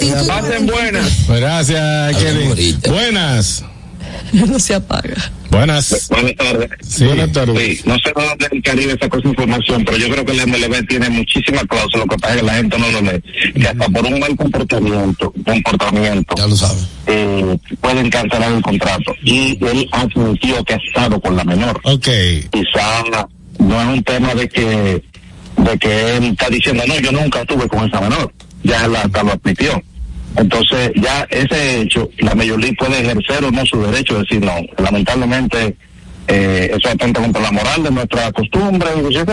Y 0.00 0.26
Pasen 0.26 0.66
buenas. 0.66 1.26
Gracias, 1.28 2.16
Kelly. 2.16 2.76
Buenas. 2.88 3.64
no 4.32 4.58
se 4.58 4.74
apaga. 4.74 5.30
Buenas. 5.50 6.08
Buenas 6.10 6.36
tardes. 6.36 6.70
Sí. 6.80 7.04
Buenas 7.06 7.32
tardes. 7.32 7.78
Sí, 7.78 7.82
no 7.84 7.94
sé 7.98 8.12
de 8.16 8.24
dónde 8.24 8.48
el 8.52 8.62
Caribe 8.62 8.96
sacó 9.00 9.18
esa 9.18 9.28
información, 9.28 9.84
pero 9.84 9.96
yo 9.98 10.08
creo 10.08 10.24
que 10.24 10.32
el 10.32 10.46
MLB 10.46 10.86
tiene 10.86 11.10
muchísimas 11.10 11.64
cláusulas, 11.64 12.06
lo 12.06 12.12
que 12.12 12.16
pasa 12.18 12.34
es 12.34 12.40
que 12.40 12.46
la 12.46 12.54
gente 12.54 12.78
no 12.78 12.88
lo 12.90 13.00
lee. 13.02 13.22
Que 13.54 13.68
hasta 13.68 13.88
por 13.88 14.04
un 14.06 14.20
mal 14.20 14.36
comportamiento, 14.36 15.32
comportamiento, 15.44 16.34
Ya 16.36 16.46
lo 16.46 16.56
sabes. 16.56 16.86
eh, 17.06 17.58
pueden 17.80 18.10
cancelar 18.10 18.52
el 18.52 18.62
contrato. 18.62 19.12
Y 19.24 19.58
él 19.64 19.88
admitió 19.92 20.64
que 20.64 20.74
ha 20.74 20.78
estado 20.88 21.20
con 21.20 21.36
la 21.36 21.44
menor. 21.44 21.80
Ok. 21.84 22.08
Quizá 22.50 23.02
no 23.58 23.80
es 23.82 23.88
un 23.88 24.04
tema 24.04 24.34
de 24.34 24.48
que, 24.48 25.02
de 25.56 25.78
que 25.80 26.16
él 26.16 26.24
está 26.26 26.48
diciendo, 26.48 26.84
no, 26.86 26.98
yo 27.00 27.10
nunca 27.10 27.40
estuve 27.40 27.66
con 27.68 27.88
esa 27.88 28.00
menor. 28.00 28.32
Ya 28.62 28.84
él 28.84 28.94
hasta 28.94 29.22
lo 29.24 29.32
admitió. 29.32 29.82
Entonces, 30.40 30.90
ya 30.96 31.26
ese 31.30 31.82
hecho, 31.82 32.08
la 32.18 32.34
League 32.34 32.76
puede 32.78 33.00
ejercer 33.00 33.44
o 33.44 33.50
no 33.50 33.64
su 33.66 33.80
derecho 33.82 34.14
de 34.14 34.20
decir 34.20 34.40
no. 34.44 34.54
Lamentablemente, 34.82 35.76
eh, 36.28 36.70
eso 36.78 36.88
atenta 36.88 37.20
contra 37.20 37.42
la 37.42 37.50
moral 37.50 37.82
de 37.82 37.90
nuestra 37.90 38.30
costumbre 38.32 38.88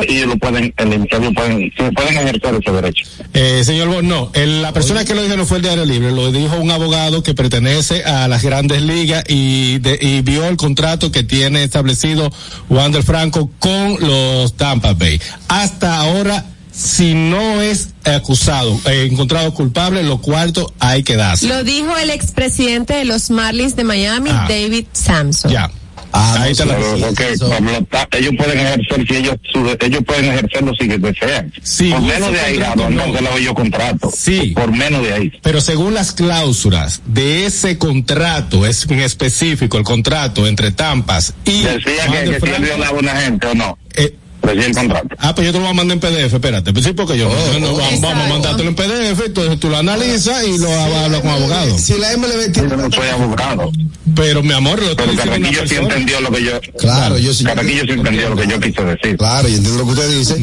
y 0.07 0.21
lo 0.25 0.35
pueden, 0.37 0.73
el 0.77 1.07
pueden, 1.33 1.71
pueden 1.95 2.17
ejercer 2.17 2.55
ese 2.59 2.71
derecho. 2.71 3.05
Eh, 3.33 3.61
señor 3.63 3.87
Bo, 3.89 4.01
no, 4.01 4.31
el- 4.33 4.61
la 4.63 4.73
persona 4.73 5.05
que 5.05 5.13
lo 5.13 5.21
dijo 5.23 5.37
no 5.37 5.45
fue 5.45 5.57
el 5.57 5.63
diario 5.63 5.85
libre, 5.85 6.11
lo 6.11 6.31
dijo 6.31 6.57
un 6.57 6.71
abogado 6.71 7.21
que 7.23 7.35
pertenece 7.35 8.03
a 8.03 8.27
las 8.27 8.43
grandes 8.43 8.81
ligas 8.81 9.23
y, 9.29 9.77
de- 9.79 9.99
y 10.01 10.21
vio 10.21 10.47
el 10.47 10.57
contrato 10.57 11.11
que 11.11 11.23
tiene 11.23 11.63
establecido 11.63 12.31
Wander 12.69 13.03
Franco 13.03 13.51
con 13.59 13.97
los 13.99 14.57
Tampa 14.57 14.93
Bay. 14.93 15.21
Hasta 15.49 15.99
ahora, 15.99 16.45
si 16.77 17.15
no 17.15 17.61
es 17.61 17.89
acusado, 18.03 18.79
eh, 18.85 19.07
encontrado 19.11 19.51
culpable, 19.53 20.03
lo 20.03 20.19
cuarto 20.21 20.71
hay 20.79 21.01
que 21.03 21.15
darse. 21.15 21.47
Lo 21.47 21.63
dijo 21.63 21.97
el 21.97 22.11
expresidente 22.11 22.93
de 22.93 23.05
los 23.05 23.31
Marlins 23.31 23.75
de 23.75 23.83
Miami, 23.83 24.29
Ah. 24.31 24.45
David 24.47 24.85
Samson. 24.93 25.51
Ya. 25.51 25.71
Ah, 26.13 26.37
Ahí 26.43 26.53
no, 26.57 26.65
la- 26.65 26.75
Pero, 26.77 27.09
ok, 27.09 27.19
eso- 27.19 27.49
Pablo, 27.49 27.83
ta- 27.91 28.07
ellos 28.17 28.31
pueden 28.37 28.59
ejercer 28.59 29.05
si 29.07 29.15
ellos, 29.17 29.35
su- 29.51 29.77
ellos 29.85 30.01
pueden 30.05 30.25
ejercerlo 30.25 30.73
si 30.79 30.87
desean. 30.87 31.51
Sí, 31.61 31.89
por 31.91 32.01
menos 32.01 32.31
de 32.31 32.39
ahí, 32.39 32.57
no, 32.57 32.75
no. 32.75 32.89
no 33.07 33.13
se 33.17 33.21
lo 33.23 33.37
yo 33.39 33.53
contrato. 33.53 34.11
Sí. 34.15 34.53
Por 34.55 34.71
menos 34.71 35.01
de 35.03 35.13
ahí. 35.13 35.31
Pero 35.41 35.59
según 35.59 35.93
las 35.95 36.13
cláusulas 36.13 37.01
de 37.07 37.45
ese 37.45 37.77
contrato, 37.77 38.65
es 38.65 38.85
en 38.89 38.99
específico 39.01 39.77
el 39.77 39.83
contrato 39.83 40.47
entre 40.47 40.71
Tampas 40.71 41.33
y 41.43 41.61
Decía 41.63 42.05
que, 42.11 42.29
que 42.31 42.39
si 42.39 42.53
él 42.53 42.63
violaba 42.63 42.97
a 42.97 42.99
una 42.99 43.15
gente 43.21 43.47
o 43.47 43.55
no. 43.55 43.77
eh, 43.95 44.15
El 44.51 44.73
contrato. 44.75 45.07
Ah, 45.19 45.33
pues 45.35 45.45
yo 45.47 45.51
te 45.53 45.57
lo 45.59 45.65
voy 45.65 45.71
a 45.71 45.73
mandar 45.75 45.95
en 45.95 45.99
PDF, 45.99 46.33
espérate. 46.33 46.73
Pues 46.73 46.85
sí, 46.85 46.93
porque 46.93 47.17
yo 47.17 47.29
Oh, 47.29 47.59
no, 47.59 47.75
vamos, 47.75 48.01
vamos 48.01 48.25
a 48.25 48.29
mandártelo 48.29 48.69
en 48.69 48.75
PDF, 48.75 49.25
entonces 49.25 49.59
tú 49.59 49.69
lo 49.69 49.77
analizas 49.77 50.43
y 50.47 50.57
lo 50.57 50.71
hablas 50.73 51.21
con 51.21 51.29
abogado. 51.31 51.77
Si 51.77 51.97
la 51.97 52.15
MLB 52.17 52.45
Yo 52.47 52.51
tiene 52.53 52.77
no 52.77 52.91
soy 52.91 53.07
abogado. 53.09 53.71
Pero 54.15 54.41
mi 54.41 54.53
amor, 54.53 54.81
lo 54.81 54.95
Pero 54.95 55.15
Carraquillo 55.15 55.67
sí 55.67 55.75
entendió 55.75 56.21
lo 56.21 56.31
que 56.31 56.43
yo. 56.43 56.51
Claro, 56.79 57.17
yo 57.17 57.33
sí. 57.33 57.43
Carraquillo 57.43 57.83
sí 57.83 57.91
entendió 57.91 58.29
lo 58.29 58.35
que 58.35 58.47
yo 58.47 58.59
quise 58.59 58.83
decir. 58.83 59.17
Claro, 59.17 59.47
yo 59.47 59.55
entiendo 59.57 59.79
lo 59.79 59.85
que 59.85 59.99
usted 60.01 60.17
dice. 60.17 60.37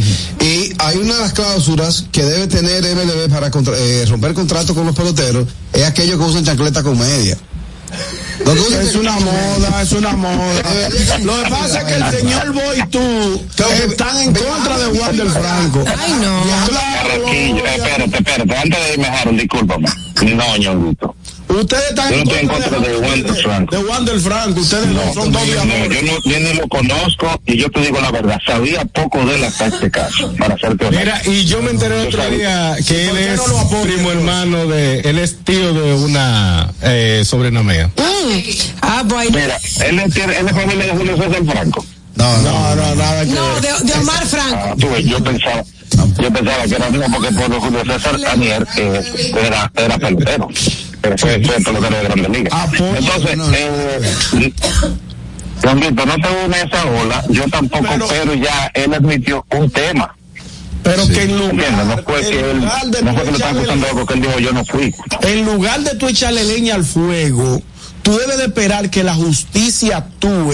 Y 0.44 0.72
hay 0.78 0.98
una 0.98 1.14
de 1.14 1.20
las 1.20 1.32
cláusulas 1.32 2.04
que 2.12 2.22
debe 2.24 2.46
tener 2.46 2.84
MLB 2.84 3.30
para 3.32 3.50
contra- 3.50 3.74
eh, 3.78 4.04
romper 4.06 4.34
contrato 4.34 4.74
con 4.74 4.86
los 4.86 4.94
peloteros, 4.94 5.48
es 5.72 5.82
aquello 5.84 6.18
que 6.18 6.24
usan 6.24 6.44
chancleta 6.44 6.82
con 6.82 6.98
media. 6.98 7.36
Es 8.46 8.94
una 8.96 9.12
moda, 9.12 9.82
es 9.82 9.92
una 9.92 10.12
moda. 10.12 10.62
Lo 11.22 11.42
que 11.42 11.50
pasa 11.50 11.80
es 11.80 11.84
que 11.84 11.94
el 11.94 12.10
señor 12.10 12.52
Boy 12.52 12.78
y 12.78 12.86
tú 12.88 13.42
están 13.88 14.20
en 14.20 14.34
contra 14.34 14.78
de 14.78 14.86
Wander 14.98 15.30
Franco. 15.30 15.84
Ay, 15.98 16.12
no. 16.20 16.44
Eh, 17.32 17.54
espérate, 17.76 18.16
espérate. 18.16 18.56
Antes 18.56 18.86
de 18.86 18.92
irme, 18.92 19.06
Harold, 19.08 19.40
discúlpame. 19.40 19.88
No, 20.36 20.56
ñonguito. 20.58 21.14
Ustedes 21.60 21.90
están 21.90 22.10
Yo 22.10 22.16
no 22.16 22.22
en 22.22 22.28
estoy 22.28 22.38
en 22.40 22.48
contra 22.48 22.78
de 22.80 22.96
Wander 22.98 23.34
Franco. 23.42 23.76
de 23.76 23.82
Wander 23.84 24.20
Franco. 24.20 24.60
Ustedes 24.60 24.86
no, 24.88 25.14
son 25.14 25.32
dos 25.32 25.42
No, 25.42 25.46
yo, 25.46 25.64
no, 25.64 26.12
yo 26.24 26.40
ni 26.40 26.54
lo 26.54 26.68
conozco 26.68 27.40
y 27.46 27.56
yo 27.58 27.70
te 27.70 27.80
digo 27.80 28.00
la 28.00 28.10
verdad, 28.10 28.38
sabía 28.46 28.84
poco 28.86 29.24
de 29.24 29.36
él 29.36 29.44
hasta 29.44 29.66
este 29.66 29.90
caso, 29.90 30.32
para 30.38 30.56
serte 30.58 30.86
honesto. 30.86 30.98
Mira, 31.04 31.22
y 31.26 31.44
yo 31.44 31.62
me 31.62 31.70
enteré 31.70 32.02
Yo 32.02 32.08
otro 32.08 32.22
sabía. 32.22 32.74
día 32.74 32.84
que 32.86 33.04
él 33.04 33.08
¿Por 33.10 33.18
qué 33.18 33.32
es 33.34 33.70
no 33.70 33.82
primo 33.82 34.12
hermano 34.12 34.66
de, 34.66 35.00
él 35.00 35.18
es 35.18 35.36
tío 35.44 35.72
de 35.74 35.94
una 35.94 36.70
eh, 36.82 37.22
sobrina 37.24 37.62
mía. 37.62 37.90
Mm. 37.96 38.38
Ah, 38.82 39.04
pues. 39.08 39.30
Mira, 39.30 39.58
él 39.86 39.98
es, 40.00 40.14
tiene- 40.14 40.36
él 40.38 40.46
es 40.46 40.52
familia 40.52 40.86
de 40.86 40.90
Julio 40.92 41.16
César 41.16 41.44
Franco. 41.46 41.84
No, 42.16 42.36
no. 42.42 42.52
No, 42.52 42.76
no, 42.76 42.94
nada 42.94 43.24
que 43.24 43.30
No, 43.32 43.60
de, 43.60 43.68
de 43.84 43.92
Omar 43.94 44.24
Franco. 44.26 44.56
Ah, 44.70 44.74
tú 44.78 44.88
ves, 44.90 45.04
yo 45.04 45.22
pensaba, 45.22 45.64
yo 46.20 46.30
pensaba 46.32 46.64
que 46.64 46.74
era 46.74 46.90
mío 46.90 47.02
porque 47.12 47.28
por 47.32 47.52
Julio 47.60 47.82
César 47.84 48.16
Anier 48.30 48.66
eh, 48.76 49.30
era, 49.46 49.70
era 49.76 49.98
pelotero. 49.98 50.48
Pero 51.00 51.18
fue, 51.18 51.42
fue 51.44 51.54
pelotero 51.60 51.96
de 51.96 52.02
Grandes 52.04 52.30
Ligas. 52.30 52.52
Ah, 52.54 52.66
pues, 52.70 52.82
Entonces, 52.98 53.38
eh, 53.54 54.52
Don 55.62 55.80
Víctor, 55.80 56.06
no 56.06 56.14
te 56.16 56.28
unes 56.44 56.62
a 56.62 56.66
esa 56.66 56.84
ola, 56.86 57.24
yo 57.30 57.48
tampoco, 57.48 57.84
Pero- 57.88 58.06
pero, 58.08 58.34
ya 58.34 58.70
él 58.74 58.92
admitió 58.94 59.44
un 59.56 59.70
tema. 59.70 60.14
Pero 60.82 61.06
que 61.08 61.22
en 61.22 61.30
¿Entiendes? 61.30 61.70
No 61.72 61.84
lugar, 61.84 62.04
fue 62.04 62.20
que 62.20 62.38
en 62.40 62.44
él, 62.44 62.56
lugar 62.58 62.86
de 62.86 63.02
no 63.02 63.10
tú 63.10 63.16
fue 63.16 63.24
que 63.24 63.30
lo 63.30 63.36
estaban 63.36 63.54
echarle- 63.56 63.58
acusando 63.58 63.84
de 63.86 63.90
algo 63.90 64.06
que 64.06 64.14
él 64.14 64.20
dijo, 64.20 64.38
yo 64.40 64.52
no 64.52 64.64
fui. 64.66 64.94
en 65.22 65.44
lugar 65.46 65.80
de 65.80 65.94
tú 65.94 66.08
echarle 66.08 66.44
leña 66.44 66.74
al 66.74 66.84
fuego, 66.84 67.62
tú 68.02 68.18
debes 68.18 68.36
de 68.36 68.44
esperar 68.44 68.90
que 68.90 69.02
la 69.02 69.14
justicia 69.14 69.96
actúe 69.98 70.52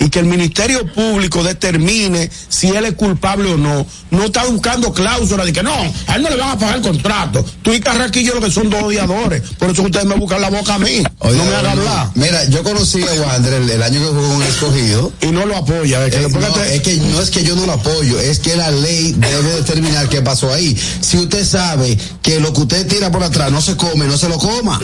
y 0.00 0.08
que 0.10 0.18
el 0.18 0.26
Ministerio 0.26 0.90
Público 0.92 1.42
determine 1.42 2.30
si 2.48 2.68
él 2.68 2.84
es 2.84 2.94
culpable 2.94 3.52
o 3.52 3.56
no. 3.56 3.86
No 4.10 4.24
está 4.24 4.44
buscando 4.44 4.92
cláusulas 4.92 5.46
de 5.46 5.52
que 5.52 5.62
no, 5.62 5.74
a 6.06 6.16
él 6.16 6.22
no 6.22 6.30
le 6.30 6.36
van 6.36 6.50
a 6.50 6.58
pagar 6.58 6.76
el 6.76 6.82
contrato. 6.82 7.44
Tú 7.62 7.72
y 7.72 7.80
Carraquillo 7.80 8.34
lo 8.34 8.40
que 8.40 8.50
son 8.50 8.70
dos 8.70 8.82
odiadores. 8.82 9.42
Por 9.58 9.70
eso 9.70 9.82
ustedes 9.82 10.06
me 10.06 10.14
buscan 10.16 10.40
la 10.40 10.50
boca 10.50 10.74
a 10.74 10.78
mí. 10.78 11.02
Oye, 11.20 11.36
no 11.36 11.44
me 11.44 11.54
hagan 11.54 11.78
hablar. 11.78 12.10
Mira, 12.14 12.44
yo 12.48 12.62
conocí 12.62 13.02
a 13.02 13.12
Wander 13.22 13.54
el, 13.54 13.70
el 13.70 13.82
año 13.82 14.00
que 14.00 14.06
jugó 14.06 14.28
un 14.34 14.42
escogido. 14.42 15.12
Y 15.20 15.26
no 15.28 15.46
lo 15.46 15.56
apoya. 15.56 16.04
Es 16.06 16.14
que, 16.14 16.22
Eh, 16.24 16.28
no, 16.28 16.48
te- 16.52 16.76
es 16.76 16.82
que 16.82 16.96
no 16.96 17.20
es 17.20 17.30
que 17.30 17.42
yo 17.44 17.56
no 17.56 17.66
lo 17.66 17.72
apoyo, 17.72 18.18
es 18.20 18.38
que 18.40 18.56
la 18.56 18.70
ley 18.70 19.14
debe 19.16 19.54
determinar 19.56 20.08
qué 20.08 20.20
pasó 20.22 20.52
ahí. 20.52 20.76
Si 21.00 21.16
usted 21.18 21.44
sabe 21.46 21.96
que 22.22 22.40
lo 22.40 22.52
que 22.52 22.60
usted 22.62 22.86
tira 22.86 23.10
por 23.10 23.22
atrás 23.22 23.50
no 23.50 23.60
se 23.60 23.76
come, 23.76 24.06
no 24.06 24.16
se 24.18 24.28
lo 24.28 24.38
coma. 24.38 24.80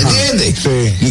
¿Entiende? 0.00 0.54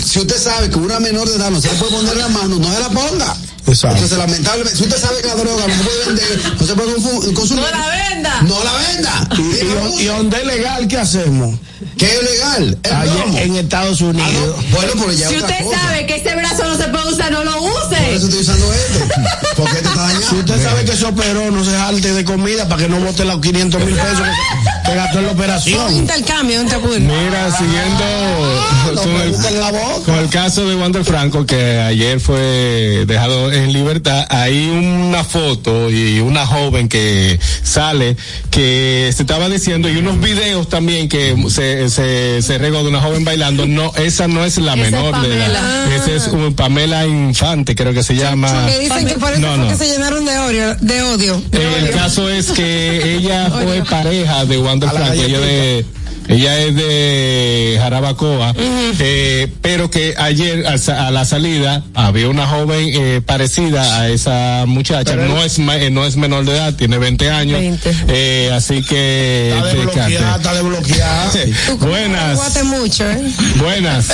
Si 0.03 0.19
usted 0.19 0.37
sabe 0.37 0.69
que 0.69 0.77
una 0.77 0.99
menor 0.99 1.29
de 1.29 1.35
edad 1.35 1.51
no 1.51 1.61
se 1.61 1.71
le 1.71 1.75
puede 1.75 1.91
poner 1.91 2.17
la 2.17 2.29
mano, 2.29 2.59
no 2.59 2.73
se 2.73 2.79
la 2.79 2.89
ponga. 2.89 3.37
Exacto. 3.67 3.97
Entonces, 3.97 4.17
lamentablemente, 4.17 4.77
si 4.77 4.83
usted 4.83 4.97
sabe 4.97 5.21
que 5.21 5.27
la 5.27 5.35
droga 5.35 5.67
no 5.67 5.73
se 5.75 5.83
puede 5.83 6.05
vender, 6.07 6.41
no 6.59 6.67
se 6.67 6.73
puede 6.75 6.95
confu- 6.95 7.33
consumir. 7.33 7.63
No 7.63 7.71
la 7.71 7.87
venda. 7.87 8.41
No 8.41 8.63
la 8.63 8.73
venda. 8.73 9.27
Y, 9.37 10.01
y, 10.01 10.03
y 10.03 10.05
donde 10.05 10.37
es 10.37 10.45
legal, 10.45 10.87
¿qué 10.87 10.97
hacemos? 10.97 11.55
¿Qué 11.97 12.05
es 12.05 12.23
legal? 12.23 12.77
Allá 12.91 13.41
en 13.43 13.55
Estados 13.55 14.01
Unidos. 14.01 14.29
Ah, 14.29 14.61
no. 14.69 14.75
Bueno, 14.75 14.91
pero 14.95 15.11
ya 15.13 15.29
Si 15.29 15.37
usted 15.37 15.63
cosa. 15.63 15.79
sabe 15.79 16.05
que 16.05 16.15
ese 16.15 16.35
brazo 16.35 16.63
no 16.63 16.77
se 16.77 16.83
puede 16.89 17.09
usar, 17.11 17.31
no 17.31 17.43
lo 17.43 17.51
Por 17.53 17.61
use. 17.71 18.13
eso 18.15 18.25
estoy 18.25 18.41
usando 18.41 18.71
este. 18.73 18.99
Porque 19.55 19.77
este 19.77 19.87
está 19.89 20.01
dañado. 20.01 20.29
Si 20.29 20.35
usted 20.35 20.63
sabe 20.63 20.85
que 20.85 20.95
se 20.95 21.05
operó, 21.05 21.51
no 21.51 21.63
se 21.63 21.71
jalte 21.71 22.13
de 22.13 22.23
comida 22.25 22.67
para 22.67 22.83
que 22.83 22.89
no 22.89 22.99
bote 22.99 23.25
los 23.25 23.39
500 23.41 23.83
mil 23.83 23.95
pesos 23.95 24.19
que, 24.19 24.89
que 24.91 24.95
gastó 24.95 25.19
en 25.19 25.25
la 25.25 25.31
Un 25.31 25.37
operación. 25.37 25.95
intercambio, 25.95 26.57
un 26.59 26.63
intercambio. 26.65 26.99
Mira, 26.99 27.57
siguiendo 27.57 29.01
con, 29.01 29.21
el, 29.21 30.03
con 30.05 30.15
el 30.15 30.29
caso 30.29 30.67
de 30.67 30.75
Wander 30.75 31.03
Franco, 31.03 31.45
que 31.45 31.79
ayer 31.79 32.19
fue 32.19 33.05
dejado 33.07 33.50
en 33.53 33.73
libertad, 33.73 34.25
hay 34.29 34.67
una 34.69 35.23
foto 35.23 35.89
y 35.89 36.19
una 36.19 36.45
joven 36.45 36.89
que 36.89 37.39
sale 37.63 38.15
que 38.49 39.11
se 39.15 39.23
estaba 39.23 39.49
diciendo, 39.49 39.89
y 39.89 39.97
unos 39.97 40.19
videos 40.19 40.69
también 40.69 41.09
que 41.09 41.35
se, 41.49 41.89
se, 41.89 42.41
se 42.41 42.57
regó 42.57 42.83
de 42.83 42.89
una 42.89 43.01
joven 43.01 43.23
bailando. 43.23 43.65
No, 43.65 43.93
esa 43.95 44.27
no 44.27 44.43
es 44.45 44.57
la 44.57 44.73
es 44.73 44.79
menor 44.91 45.21
de 45.21 45.35
edad. 45.35 45.53
Pamela. 45.53 45.95
Esa 45.95 46.11
es 46.11 46.27
un 46.27 46.53
Pamela 46.53 47.05
Infante, 47.05 47.75
creo 47.75 47.93
que 47.93 48.03
se 48.03 48.15
llama. 48.15 48.65
Que 48.67 48.79
dicen 48.79 49.05
que 49.07 49.13
por 49.15 49.31
eso 49.31 49.41
No, 49.41 49.47
fue 49.55 49.57
no. 49.57 49.67
que 49.69 49.75
se 49.77 49.87
llenaron 49.91 50.25
de 50.25 50.37
odio. 50.39 50.75
De 50.81 51.01
odio. 51.01 51.41
El 51.51 51.89
caso 51.91 52.29
es 52.29 52.51
que 52.51 53.15
ella 53.15 53.49
fue 53.49 53.83
pareja 53.83 54.45
de 54.45 54.57
Wander 54.57 54.89
A 54.89 54.93
la 54.93 54.99
Franco, 54.99 55.23
ella 55.23 55.39
de 55.39 55.85
ella 56.31 56.59
es 56.59 56.75
de 56.75 57.77
Jarabacoa, 57.79 58.53
eh, 58.99 59.47
pero 59.61 59.89
que 59.91 60.15
ayer 60.17 60.65
a, 60.65 61.07
a 61.07 61.11
la 61.11 61.25
salida 61.25 61.83
había 61.93 62.29
una 62.29 62.47
joven 62.47 62.89
eh, 62.93 63.21
parecida 63.25 63.99
a 63.99 64.09
esa 64.09 64.63
muchacha, 64.67 65.13
Pero 65.15 65.27
no 65.27 65.43
es 65.43 65.59
ma- 65.59 65.77
eh, 65.77 65.89
no 65.91 66.05
es 66.05 66.15
menor 66.17 66.45
de 66.45 66.53
edad, 66.53 66.73
tiene 66.75 66.97
20 66.97 67.29
años, 67.29 67.59
20. 67.59 67.91
eh, 68.07 68.51
así 68.53 68.81
que 68.83 69.49
Está 69.55 69.65
desbloqueada, 69.67 70.35
está 70.37 70.53
desbloqueada. 70.53 71.31
buenas, 71.79 72.63
mucho, 72.65 73.09
¿eh? 73.09 73.21
buenas. 73.57 74.07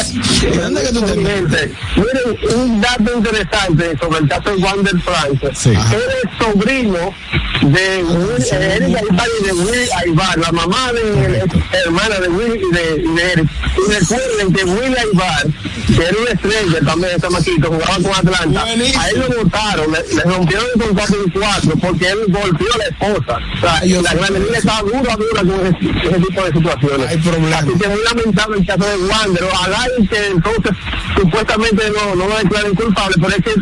¿Dónde 0.55 0.81
que 0.81 0.87
tú 0.89 1.01
te 1.01 1.27
Gente, 1.27 1.71
Miren, 1.95 2.59
un 2.59 2.81
dato 2.81 3.17
interesante 3.17 3.97
sobre 3.99 4.19
el 4.19 4.27
caso 4.27 4.49
de 4.55 4.63
Wander 4.63 4.93
Franco. 5.01 5.47
Sí. 5.55 5.69
Él 5.69 5.77
es 6.23 6.45
sobrino 6.45 7.13
de 7.61 8.03
Will, 8.03 8.43
eh, 8.51 8.77
Eric 8.77 8.97
Aybar 8.97 9.27
y 9.41 9.45
de 9.45 9.53
Will 9.53 9.89
Aybar, 10.05 10.37
la 10.37 10.51
mamá 10.51 10.91
de 10.93 11.43
la 11.91 11.91
hermana 12.07 12.19
de 12.19 12.29
Will 12.29 12.61
y 12.61 12.75
de, 12.75 13.01
y 13.03 13.15
de 13.15 13.31
Eric. 13.33 13.49
Y 13.77 13.91
recuerden 13.91 14.53
que 14.53 14.63
Will 14.65 14.97
Aybar, 14.97 15.47
que 15.95 16.03
era 16.03 16.17
una 16.21 16.31
estrella 16.31 16.79
también, 16.85 17.11
ese 17.17 17.29
maquito, 17.29 17.67
jugaba 17.67 17.95
con 17.95 18.27
Atlanta. 18.27 18.65
Buenísimo. 18.65 19.01
A 19.01 19.09
él 19.09 19.19
lo 19.19 19.43
votaron, 19.43 19.91
le, 19.91 20.15
le 20.15 20.21
rompieron 20.23 20.65
el 20.73 20.81
contrato 20.81 21.15
en 21.23 21.31
cuatro 21.31 21.71
porque 21.81 22.09
él 22.09 22.19
golpeó 22.27 22.67
a 22.73 22.77
la 22.77 22.83
esposa. 22.85 23.39
O 23.57 23.59
sea, 23.61 23.79
Ay, 23.81 24.01
la 24.01 24.13
gran 24.13 24.33
liga 24.33 24.57
estaba 24.57 24.81
dura, 24.81 25.15
dura 25.15 25.41
con 25.41 25.67
ese, 25.67 26.07
ese 26.07 26.19
tipo 26.19 26.43
de 26.43 26.51
situaciones. 26.51 27.07
Hay 27.09 27.17
problema. 27.17 27.57
Así 27.57 27.73
que 27.79 27.87
muy 27.87 28.03
lamentable 28.03 28.57
el 28.57 28.65
caso 28.65 28.83
de 28.83 28.97
Wander. 28.97 29.43
Ojalá 29.43 29.87
y 29.97 30.07
que 30.07 30.27
entonces 30.27 30.71
supuestamente 31.15 31.83
no, 31.91 32.15
no 32.15 32.27
lo 32.27 32.37
declaren 32.37 32.75
culpable, 32.75 33.15
pero 33.19 33.35
es 33.35 33.43
que 33.43 33.53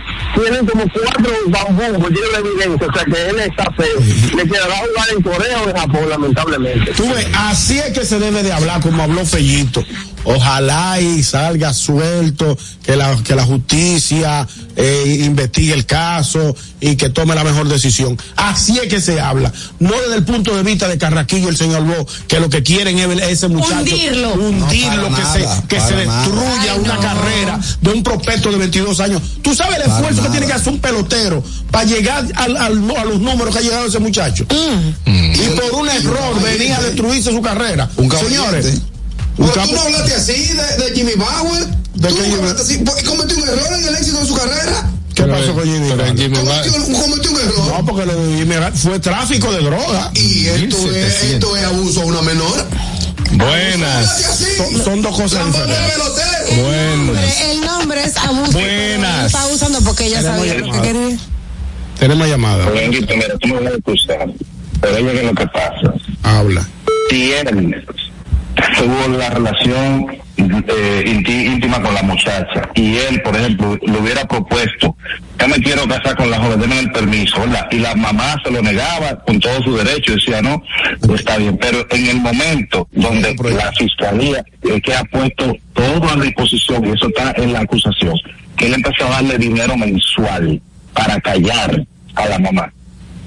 tienen 0.41 0.65
como 0.65 0.83
cuatro 0.89 1.33
bambú, 1.47 2.07
tienen 2.09 2.31
la 2.31 2.39
evidencia, 2.39 2.87
o 2.87 2.93
sea 2.93 3.05
que 3.05 3.29
él 3.29 3.39
está 3.39 3.71
feo. 3.71 4.35
Le 4.35 4.43
quedará 4.47 4.75
jugar 4.77 5.09
en 5.15 5.21
Corea 5.21 5.61
o 5.61 5.69
en 5.69 5.75
Japón, 5.75 6.09
lamentablemente. 6.09 6.91
Tú 6.91 7.07
ves, 7.13 7.27
así 7.33 7.79
es 7.79 7.91
que 7.91 8.05
se 8.05 8.19
debe 8.25 8.41
de 8.41 8.51
hablar 8.51 8.81
como 8.81 9.03
habló 9.03 9.23
Fellito. 9.23 9.83
Ojalá 10.25 10.99
y 10.99 11.23
salga 11.23 11.73
suelto, 11.73 12.57
que 12.83 12.95
la, 12.95 13.15
que 13.23 13.35
la 13.35 13.43
justicia 13.45 14.47
eh, 14.75 15.21
investigue 15.25 15.73
el 15.73 15.85
caso 15.85 16.55
y 16.81 16.95
que 16.95 17.09
tome 17.09 17.35
la 17.35 17.43
mejor 17.43 17.67
decisión. 17.69 18.17
Así 18.35 18.77
es 18.79 18.87
que 18.87 18.99
se 18.99 19.21
habla. 19.21 19.53
No 19.79 19.91
desde 20.01 20.15
el 20.15 20.23
punto 20.25 20.55
de 20.55 20.63
vista 20.63 20.87
de 20.87 20.97
Carraquillo, 20.97 21.49
el 21.49 21.57
señor 21.57 21.83
Bo, 21.83 22.07
que 22.27 22.39
lo 22.39 22.49
que 22.49 22.63
quieren 22.63 22.97
es 22.97 23.21
ese 23.29 23.47
muchacho. 23.47 23.75
Hundirlo. 23.79 24.33
Hundirlo, 24.33 25.09
No, 25.09 25.15
que, 25.15 25.23
se, 25.23 25.47
que 25.67 25.79
se 25.79 25.95
destruya 25.95 26.73
Ay, 26.73 26.79
una 26.83 26.95
no. 26.95 27.01
carrera 27.01 27.59
de 27.81 27.89
un 27.91 28.03
prospecto 28.03 28.51
de 28.51 28.57
22 28.57 28.99
años. 28.99 29.21
Tú 29.41 29.53
sabes 29.55 29.77
el 29.77 29.83
Para 29.83 29.95
esfuerzo 29.95 30.23
que 30.23 30.29
tiene 30.29 30.47
que 30.47 30.53
hacer 30.53 30.73
un 30.73 30.79
pelotero 30.79 31.43
para 31.71 31.85
llegar 31.85 32.25
al- 32.35 32.57
al- 32.57 32.91
a 32.97 33.05
los 33.05 33.19
números 33.19 33.53
que 33.53 33.59
ha 33.59 33.63
llegado 33.63 33.85
ese 33.87 33.99
muchacho. 33.99 34.45
Y 35.05 35.59
por 35.59 35.79
un 35.81 35.89
error 35.89 36.41
venía 36.41 36.77
a 36.77 36.81
destruirse 36.81 37.31
su 37.31 37.41
carrera. 37.41 37.89
Un. 37.97 38.09
Señores, 38.11 38.81
Pero 39.37 39.51
tú 39.67 39.73
no 39.73 39.81
hablaste 39.81 40.13
así 40.15 40.33
de, 40.53 40.83
de 40.89 40.95
Jimmy 40.95 41.13
Bauer. 41.15 41.65
¿De 41.95 42.09
¿Tú 42.09 42.15
qué 42.17 42.27
no 42.29 42.35
hablaste 42.35 42.61
así? 42.61 42.77
¿Por- 42.79 43.03
¿Cometió 43.03 43.37
un 43.37 43.43
error 43.49 43.67
en 43.79 43.87
el 43.87 43.95
éxito 43.95 44.19
de 44.19 44.25
su 44.27 44.35
carrera? 44.35 44.89
¿Qué 45.13 45.23
Pero- 45.23 45.33
pasó 45.37 45.53
con 45.53 45.63
Jimmy? 45.63 45.87
pero 45.89 45.97
Bauer? 45.97 46.17
Jimmy 46.17 46.35
Cometió, 46.37 47.31
un 47.31 47.39
error. 47.39 47.65
No, 47.67 47.85
porque 47.85 48.05
lo 48.05 48.15
de 48.27 48.37
Jimmy 48.37 48.55
Bauer 48.55 48.73
fue 48.73 48.99
tráfico 48.99 49.51
de 49.51 49.61
droga. 49.63 50.11
Y 50.13 50.47
esto 50.47 50.75
es, 50.77 50.83
1700. 50.83 51.33
esto 51.33 51.57
es 51.57 51.63
abuso 51.65 52.01
a 52.01 52.05
una 52.05 52.21
menor. 52.21 52.65
Buenas. 53.31 54.21
Son, 54.57 54.83
son 54.83 55.01
dos 55.01 55.15
cosas 55.15 55.45
diferentes. 55.47 56.57
buenas. 56.61 57.41
El 57.41 57.61
nombre 57.61 58.03
es 58.03 58.15
abuso. 58.17 58.51
Buenas. 58.53 59.25
Está 59.27 59.47
usando 59.47 59.81
porque 59.81 60.05
ella 60.05 60.17
Tenemos 60.21 60.37
sabía 60.47 60.53
lo 60.65 60.71
que 60.71 60.81
quería. 60.81 61.17
Tenemos 61.99 62.27
llamada. 62.27 62.69
Benguito, 62.69 63.13
mira, 63.15 63.37
tú 63.39 63.47
me 63.47 63.59
vas 63.61 63.73
a 63.73 63.75
excusar, 63.75 64.27
pero 64.81 64.95
oye 64.97 65.23
lo 65.23 65.33
que 65.33 65.47
pasa. 65.47 65.93
Habla. 66.23 66.67
Él 67.11 67.85
tuvo 68.77 69.17
la 69.17 69.29
relación 69.29 70.07
eh, 70.37 71.03
íntima 71.05 71.81
con 71.81 71.93
la 71.93 72.03
muchacha 72.03 72.69
y 72.75 72.97
él, 72.97 73.21
por 73.21 73.35
ejemplo, 73.35 73.77
le 73.81 73.97
hubiera 73.97 74.25
propuesto, 74.27 74.95
yo 75.39 75.47
me 75.47 75.55
quiero 75.55 75.87
casar 75.87 76.15
con 76.15 76.29
la 76.29 76.37
joven, 76.37 76.59
denme 76.59 76.79
el 76.79 76.91
permiso, 76.91 77.39
¿verdad? 77.41 77.67
Y 77.71 77.79
la 77.79 77.95
mamá 77.95 78.35
se 78.43 78.51
lo 78.51 78.61
negaba 78.61 79.17
con 79.25 79.39
todo 79.39 79.61
su 79.63 79.75
derecho, 79.77 80.13
decía, 80.13 80.41
no, 80.41 80.61
pues 81.01 81.21
está 81.21 81.37
bien, 81.37 81.57
pero 81.57 81.85
en 81.89 82.07
el 82.07 82.17
momento 82.17 82.87
donde 82.91 83.35
la 83.51 83.71
fiscalía, 83.73 84.43
eh, 84.63 84.81
que 84.81 84.93
ha 84.93 85.03
puesto 85.05 85.55
todo 85.73 86.09
a 86.09 86.15
disposición, 86.21 86.85
y 86.85 86.91
eso 86.91 87.07
está 87.07 87.33
en 87.37 87.53
la 87.53 87.61
acusación, 87.61 88.15
que 88.57 88.67
él 88.67 88.73
empezó 88.75 89.05
a 89.07 89.21
darle 89.21 89.37
dinero 89.37 89.77
mensual 89.77 90.61
para 90.93 91.19
callar 91.21 91.85
a 92.15 92.25
la 92.27 92.39
mamá. 92.39 92.71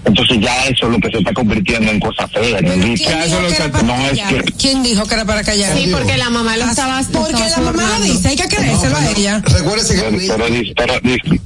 Entonces 0.08 0.38
ya 0.40 0.64
eso 0.64 0.86
es 0.86 0.92
lo 0.92 0.98
que 0.98 1.10
se 1.10 1.18
está 1.18 1.32
convirtiendo 1.32 1.90
en 1.90 2.00
cosa 2.00 2.26
fea, 2.28 2.58
¿Quién 2.58 2.80
dijo 2.82 3.06
que 3.46 3.54
era 3.56 3.70
para 3.70 3.82
No 3.84 3.94
es 4.06 4.10
callar? 4.18 4.44
que 4.44 4.52
¿Quién 4.52 4.82
dijo 4.82 5.06
que 5.06 5.14
era 5.14 5.24
para 5.24 5.44
callar? 5.44 5.76
Sí, 5.76 5.88
porque 5.92 6.16
la 6.16 6.30
mamá 6.30 6.56
lo 6.56 6.64
estaba 6.64 7.00
Porque 7.12 7.32
la 7.50 7.58
mamá 7.58 7.98
lo 7.98 8.04
dice, 8.04 8.28
hay 8.28 8.36
que 8.36 8.48
creérselo 8.48 8.96
a 8.96 9.10
ella. 9.10 9.42
Recuérdese 9.44 9.94
que 9.96 10.00
pero, 10.02 10.18
pero, 10.36 10.48
dis- 10.48 10.72
pero, 10.76 11.00
dis- 11.00 11.40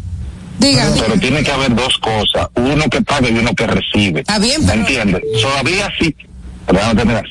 Diga. 0.58 0.88
pero 1.00 1.18
tiene 1.18 1.42
que 1.42 1.50
haber 1.50 1.74
dos 1.74 1.98
cosas, 1.98 2.48
uno 2.54 2.84
que 2.88 3.02
paga 3.02 3.28
y 3.28 3.32
uno 3.34 3.52
que 3.54 3.66
recibe. 3.66 4.20
Está 4.20 4.38
bien, 4.38 4.60
¿Me 4.60 4.68
pero- 4.68 4.80
entiendes? 4.80 5.22
Todavía 5.42 5.90
sí. 6.00 6.14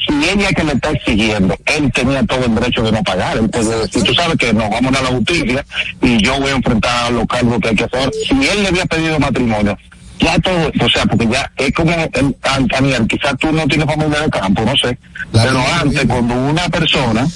Si 0.08 0.30
ella 0.30 0.50
que 0.50 0.64
le 0.66 0.74
está 0.74 0.92
exigiendo, 0.92 1.56
él 1.66 1.90
tenía 1.94 2.22
todo 2.24 2.46
el 2.46 2.54
derecho 2.54 2.84
de 2.84 2.92
no 2.92 3.02
pagar. 3.04 3.38
Él 3.38 3.50
puede 3.50 3.80
decir, 3.80 4.04
tú 4.04 4.14
sabes 4.14 4.36
que 4.38 4.52
nos 4.54 4.70
vamos 4.70 4.94
a 4.94 5.02
la 5.02 5.08
justicia 5.10 5.66
y 6.02 6.22
yo 6.22 6.38
voy 6.40 6.52
a 6.52 6.56
enfrentar 6.56 7.06
a 7.06 7.10
los 7.10 7.26
cargos 7.26 7.60
que 7.62 7.70
hay 7.70 7.76
que 7.76 7.86
hacer. 7.86 8.12
Si 8.28 8.34
él 8.34 8.62
le 8.62 8.68
había 8.68 8.86
pedido 8.86 9.18
matrimonio, 9.20 9.78
ya 10.22 10.40
todo, 10.40 10.72
o 10.86 10.90
sea, 10.90 11.06
porque 11.06 11.28
ya 11.28 11.52
es 11.58 11.74
como, 11.74 11.92
el- 11.92 12.36
Daniel, 12.70 13.08
quizás 13.08 13.36
tú 13.40 13.52
no 13.52 13.68
tienes 13.68 13.86
familia 13.88 14.22
de 14.22 14.30
campo, 14.30 14.64
no 14.64 14.76
sé, 14.78 14.98
pero 15.32 15.60
antes 15.82 16.06
cuando 16.06 16.34
una 16.36 16.70
persona 16.70 17.28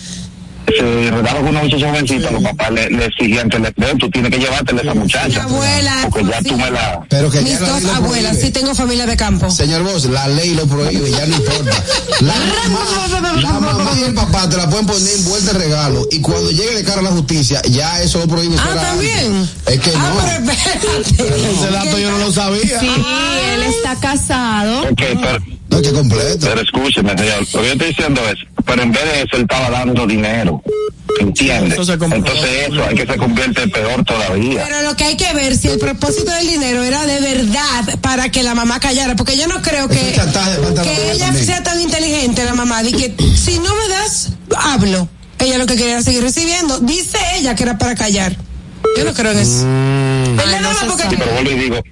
se 0.67 1.11
redaba 1.11 1.39
con 1.39 1.47
una 1.49 1.63
muchacha 1.63 1.89
jovencita, 1.89 2.31
los 2.31 2.43
papás 2.43 2.71
le, 2.71 2.89
le 2.89 3.05
exigían 3.05 3.49
que 3.49 3.59
le 3.59 3.73
den, 3.75 3.97
tú 3.97 4.09
tienes 4.09 4.31
que 4.31 4.37
llevártela 4.39 4.79
a 4.81 4.83
esa 4.83 4.93
muchacha. 4.93 5.43
abuela, 5.43 6.07
Porque 6.09 6.25
ya 6.29 6.41
tú 6.41 6.57
me 6.57 6.71
la... 6.71 7.05
Pero 7.09 7.29
que 7.31 7.41
Mis 7.41 7.59
dos 7.59 7.85
abuelas, 7.85 8.37
sí 8.39 8.51
tengo 8.51 8.73
familia 8.75 9.05
de 9.05 9.15
campo. 9.17 9.49
Señor 9.49 9.83
Vos, 9.83 10.05
la 10.05 10.27
ley 10.27 10.53
lo 10.55 10.65
prohíbe, 10.67 11.09
ya 11.11 11.25
no 11.25 11.35
importa. 11.35 11.83
La 12.21 12.33
mamá, 12.69 13.41
la 13.41 13.59
mamá 13.59 13.91
y 13.99 14.03
el 14.03 14.13
papá 14.13 14.49
te 14.49 14.57
la 14.57 14.69
pueden 14.69 14.85
poner 14.85 15.13
en 15.15 15.25
vuelta 15.25 15.53
de 15.53 15.59
regalo 15.59 16.07
y 16.11 16.19
cuando 16.21 16.49
llegue 16.51 16.75
de 16.75 16.83
cara 16.83 16.99
a 16.99 17.03
la 17.03 17.11
justicia, 17.11 17.61
ya 17.69 18.01
eso 18.01 18.19
lo 18.19 18.27
prohíbe. 18.27 18.55
Ah, 18.59 18.75
también. 18.81 19.33
antes. 19.35 19.73
Es 19.73 19.79
que 19.79 19.91
Ah, 19.95 20.13
no. 20.13 20.21
pero 20.21 20.51
espérate. 20.51 21.51
Ese 21.53 21.71
dato 21.71 21.99
yo 21.99 22.11
no 22.11 22.17
lo 22.19 22.31
sabía. 22.31 22.79
Sí, 22.79 22.87
él 23.53 23.63
está 23.63 23.95
casado. 23.99 24.81
Ok, 24.83 24.95
pero, 24.97 25.39
No, 25.69 25.81
que 25.81 25.91
completo. 25.91 26.47
pero 26.47 26.61
escúcheme, 26.61 27.17
señor, 27.17 27.39
lo 27.53 27.61
que 27.61 27.67
yo 27.67 27.73
estoy 27.73 27.87
diciendo 27.89 28.21
es, 28.29 28.37
pero 28.65 28.81
en 28.81 28.91
vez 28.91 29.03
de 29.03 29.21
eso, 29.21 29.35
él 29.37 29.41
estaba 29.43 29.69
dando 29.69 30.05
dinero. 30.07 30.61
¿Entiendes? 31.19 31.77
Entonces 31.79 31.97
eso 32.67 32.83
hay 32.83 32.95
que 32.95 33.05
se 33.05 33.15
convierte 33.17 33.67
peor 33.69 34.03
todavía. 34.03 34.63
Pero 34.67 34.81
lo 34.81 34.95
que 34.97 35.05
hay 35.05 35.15
que 35.17 35.33
ver 35.33 35.55
si 35.55 35.69
el 35.69 35.79
propósito 35.79 36.29
del 36.31 36.47
dinero 36.47 36.83
era 36.83 37.05
de 37.05 37.21
verdad 37.21 37.99
para 38.01 38.29
que 38.29 38.43
la 38.43 38.53
mamá 38.53 38.79
callara, 38.81 39.15
porque 39.15 39.37
yo 39.37 39.47
no 39.47 39.61
creo 39.61 39.87
que, 39.87 39.95
que 40.83 41.11
ella 41.13 41.33
sea 41.33 41.63
tan 41.63 41.79
inteligente, 41.81 42.43
la 42.43 42.53
mamá, 42.53 42.83
de 42.83 42.91
que 42.91 43.15
si 43.35 43.59
no 43.59 43.73
me 43.75 43.87
das, 43.87 44.31
hablo. 44.57 45.07
Ella 45.39 45.57
lo 45.57 45.65
que 45.67 45.75
quería 45.75 45.93
era 45.93 46.01
seguir 46.01 46.21
recibiendo. 46.23 46.79
Dice 46.79 47.17
ella 47.37 47.55
que 47.55 47.63
era 47.63 47.77
para 47.77 47.95
callar. 47.95 48.35
Yo 48.97 49.03
no 49.05 49.13
creo 49.13 49.31
en 49.31 49.39
eso. 49.39 49.63
Mm. 49.65 50.39
Él 50.39 50.51
le 50.51 50.61
daba 50.61 50.79
porque- 50.87 51.03
Sí, 51.09 51.15
pero 51.17 51.31
vuelvo 51.33 51.51
y 51.51 51.55
digo, 51.55 51.83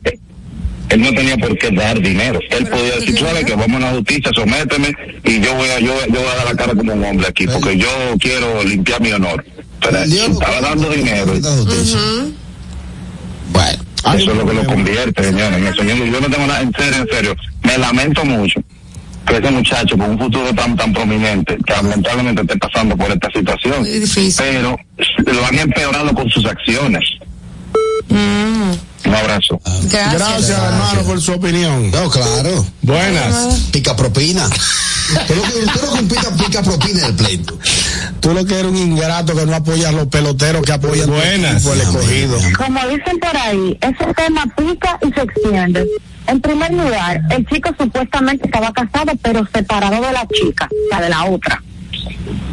él 0.94 1.02
no 1.02 1.12
tenía 1.12 1.36
por 1.38 1.58
qué 1.58 1.72
dar 1.72 2.00
dinero. 2.00 2.40
Él 2.52 2.68
podía 2.68 2.96
decir, 2.96 3.16
tú 3.16 3.26
sabes 3.26 3.46
que 3.46 3.56
vamos 3.56 3.78
a 3.82 3.88
la 3.88 3.92
justicia, 3.94 4.32
sométeme 4.34 4.94
y 5.24 5.40
yo 5.40 5.56
voy 5.56 5.70
a, 5.70 5.80
yo, 5.80 5.94
yo 6.08 6.20
voy 6.20 6.30
a 6.32 6.36
dar 6.36 6.46
la 6.46 6.56
cara 6.56 6.76
como 6.76 6.94
un 6.94 7.04
hombre 7.04 7.28
aquí, 7.28 7.48
porque 7.48 7.78
yo 7.78 7.88
quiero 8.20 8.64
limpiar 8.64 9.02
mi 9.02 9.12
honor. 9.12 9.44
Pero 9.82 10.06
si 10.06 10.20
estaba 10.20 10.62
dando 10.62 10.90
dinero. 10.90 11.34
Bueno. 13.52 13.84
Eso 14.16 14.32
es 14.32 14.38
lo 14.38 14.46
que 14.46 14.54
lo 14.54 14.66
convierte, 14.66 15.24
señores. 15.24 15.58
en 15.58 15.68
eso. 15.68 15.84
Yo, 15.84 16.06
yo 16.06 16.20
no 16.22 16.30
tengo 16.30 16.46
nada, 16.46 16.62
en 16.62 16.74
serio, 16.74 17.02
en 17.02 17.08
serio. 17.08 17.36
Me 17.64 17.78
lamento 17.78 18.26
mucho 18.26 18.62
que 19.26 19.38
ese 19.38 19.52
muchacho 19.52 19.98
con 19.98 20.12
un 20.12 20.20
futuro 20.20 20.54
tan 20.54 20.76
tan 20.76 20.94
prominente, 20.94 21.58
que 21.66 21.74
lamentablemente 21.74 22.42
esté 22.42 22.58
pasando 22.58 22.96
por 22.98 23.10
esta 23.10 23.32
situación. 23.32 23.86
Pero 24.38 24.78
lo 25.26 25.46
han 25.46 25.58
empeorado 25.58 26.14
con 26.14 26.30
sus 26.30 26.46
acciones. 26.46 27.04
Un 29.06 29.16
abrazo. 29.16 29.60
Gracias, 29.90 30.50
hermano, 30.50 31.02
por 31.06 31.22
su 31.22 31.34
opinión. 31.34 31.92
No, 31.92 32.10
claro. 32.10 32.66
Buenas. 32.82 33.70
Pica 33.72 33.96
propina. 33.96 34.48
Tú 35.28 35.36
lo 35.36 35.42
que, 35.44 35.50
tú 35.52 35.86
lo 35.86 35.94
que 35.94 36.04
pica, 36.04 36.32
pica 36.38 36.64
propina 36.64 37.00
en 37.00 37.06
el 37.06 37.14
pleito. 37.16 37.60
Tú 38.22 38.34
lo 38.34 38.46
que 38.46 38.60
eres 38.60 38.72
un 38.72 38.78
ingrato 38.78 39.36
que 39.36 39.46
no 39.46 39.56
apoyas 39.56 39.88
a 39.88 39.92
los 39.92 40.08
peloteros 40.08 40.62
que 40.62 40.72
apoyan 40.72 41.10
Buenas. 41.10 41.64
por 41.64 41.76
el 41.76 41.82
escogido. 41.82 42.38
Como 42.58 42.80
dicen 42.88 43.20
por 43.20 43.36
ahí, 43.36 43.78
ese 43.82 44.14
tema 44.14 44.46
pica 44.56 44.98
y 45.06 45.12
se 45.14 45.22
extiende. 45.22 45.86
En 46.28 46.40
primer 46.40 46.72
lugar, 46.72 47.22
el 47.32 47.46
chico 47.48 47.70
supuestamente 47.78 48.46
estaba 48.46 48.72
casado, 48.72 49.12
pero 49.22 49.46
separado 49.54 50.02
de 50.02 50.14
la 50.14 50.26
chica, 50.28 50.70
o 50.72 50.90
sea, 50.90 51.02
de 51.02 51.10
la 51.10 51.26
otra. 51.26 51.62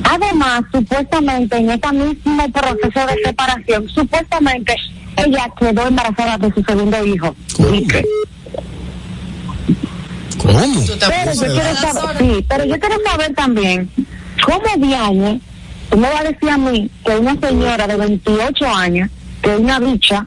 Además, 0.03 0.63
supuestamente 0.73 1.57
en 1.57 1.71
este 1.71 1.93
mismo 1.93 2.51
proceso 2.51 3.07
de 3.07 3.23
separación, 3.25 3.89
supuestamente 3.89 4.75
ella 5.25 5.51
quedó 5.59 5.87
embarazada 5.87 6.39
de 6.39 6.53
su 6.53 6.63
segundo 6.63 7.05
hijo. 7.05 7.35
¿Cómo? 10.39 10.59
Pero 10.99 11.33
yo 11.33 11.53
quiero 11.53 11.75
saber, 11.77 12.19
sí, 12.19 12.47
pero 12.49 12.65
yo 12.65 12.81
quiero 12.81 12.97
saber 13.05 13.35
también 13.35 13.91
cómo 14.45 14.87
Diane, 14.87 15.41
tú 15.91 15.99
me 15.99 16.09
vas 16.09 16.21
a 16.21 16.25
decir 16.25 16.51
a 16.51 16.59
mí 16.59 16.91
que 17.05 17.17
una 17.17 17.39
señora 17.39 17.87
de 17.87 17.97
28 17.97 18.67
años, 18.69 19.11
que 19.43 19.53
es 19.55 19.61
una 19.61 19.79
bicha, 19.79 20.27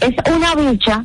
es 0.00 0.34
una 0.34 0.54
bicha, 0.54 1.04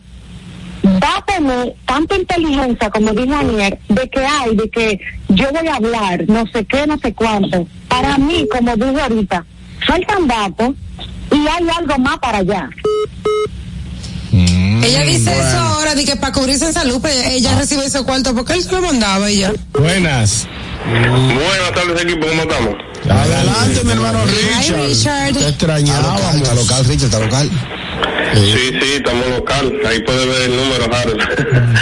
va 0.85 1.17
a 1.17 1.25
tener 1.25 1.75
tanta 1.85 2.15
inteligencia 2.15 2.89
como 2.89 3.11
dijo 3.11 3.35
Anier, 3.35 3.79
de 3.89 4.09
que 4.09 4.19
hay, 4.19 4.55
de 4.55 4.69
que 4.69 4.99
yo 5.29 5.51
voy 5.51 5.67
a 5.67 5.75
hablar, 5.75 6.25
no 6.27 6.45
sé 6.53 6.65
qué, 6.65 6.87
no 6.87 6.97
sé 6.99 7.13
cuánto. 7.13 7.67
Para 7.87 8.17
mí, 8.17 8.47
como 8.49 8.75
dijo 8.75 8.99
ahorita, 9.01 9.45
faltan 9.85 10.27
datos 10.27 10.75
hay 11.49 11.67
algo 11.69 11.97
más 11.99 12.17
para 12.19 12.39
allá. 12.39 12.69
Ella 14.31 15.03
dice 15.03 15.31
eso 15.31 15.57
ahora, 15.57 15.95
de 15.95 16.05
que 16.05 16.15
para 16.15 16.33
cubrirse 16.33 16.65
en 16.65 16.73
salud, 16.73 16.99
pues 17.01 17.15
ella 17.27 17.57
recibe 17.57 17.85
ese 17.85 18.03
cuarto 18.03 18.35
porque 18.35 18.53
él 18.53 18.63
se 18.63 18.71
lo 18.71 18.81
mandaba 18.81 19.29
ya. 19.31 19.51
Buenas. 19.73 20.47
Buenas 20.85 21.71
tardes, 21.73 22.03
equipo, 22.03 22.27
¿cómo 22.27 22.41
estamos? 22.43 22.75
Adelante, 23.09 23.83
mi 23.83 23.91
hermano 23.91 24.19
Richard. 24.25 24.79
Hi, 24.79 24.87
Richard. 24.87 25.33
Te. 25.33 25.47
Está 25.49 26.53
local, 26.55 26.85
Richard, 26.85 27.05
está 27.05 27.19
local. 27.19 27.49
Sí, 28.33 28.71
sí, 28.81 28.93
estamos 28.95 29.27
local. 29.29 29.73
Ahí 29.87 29.99
puede 30.01 30.25
ver 30.25 30.41
el 30.43 30.55
número, 30.55 30.85
Harold. 30.93 31.21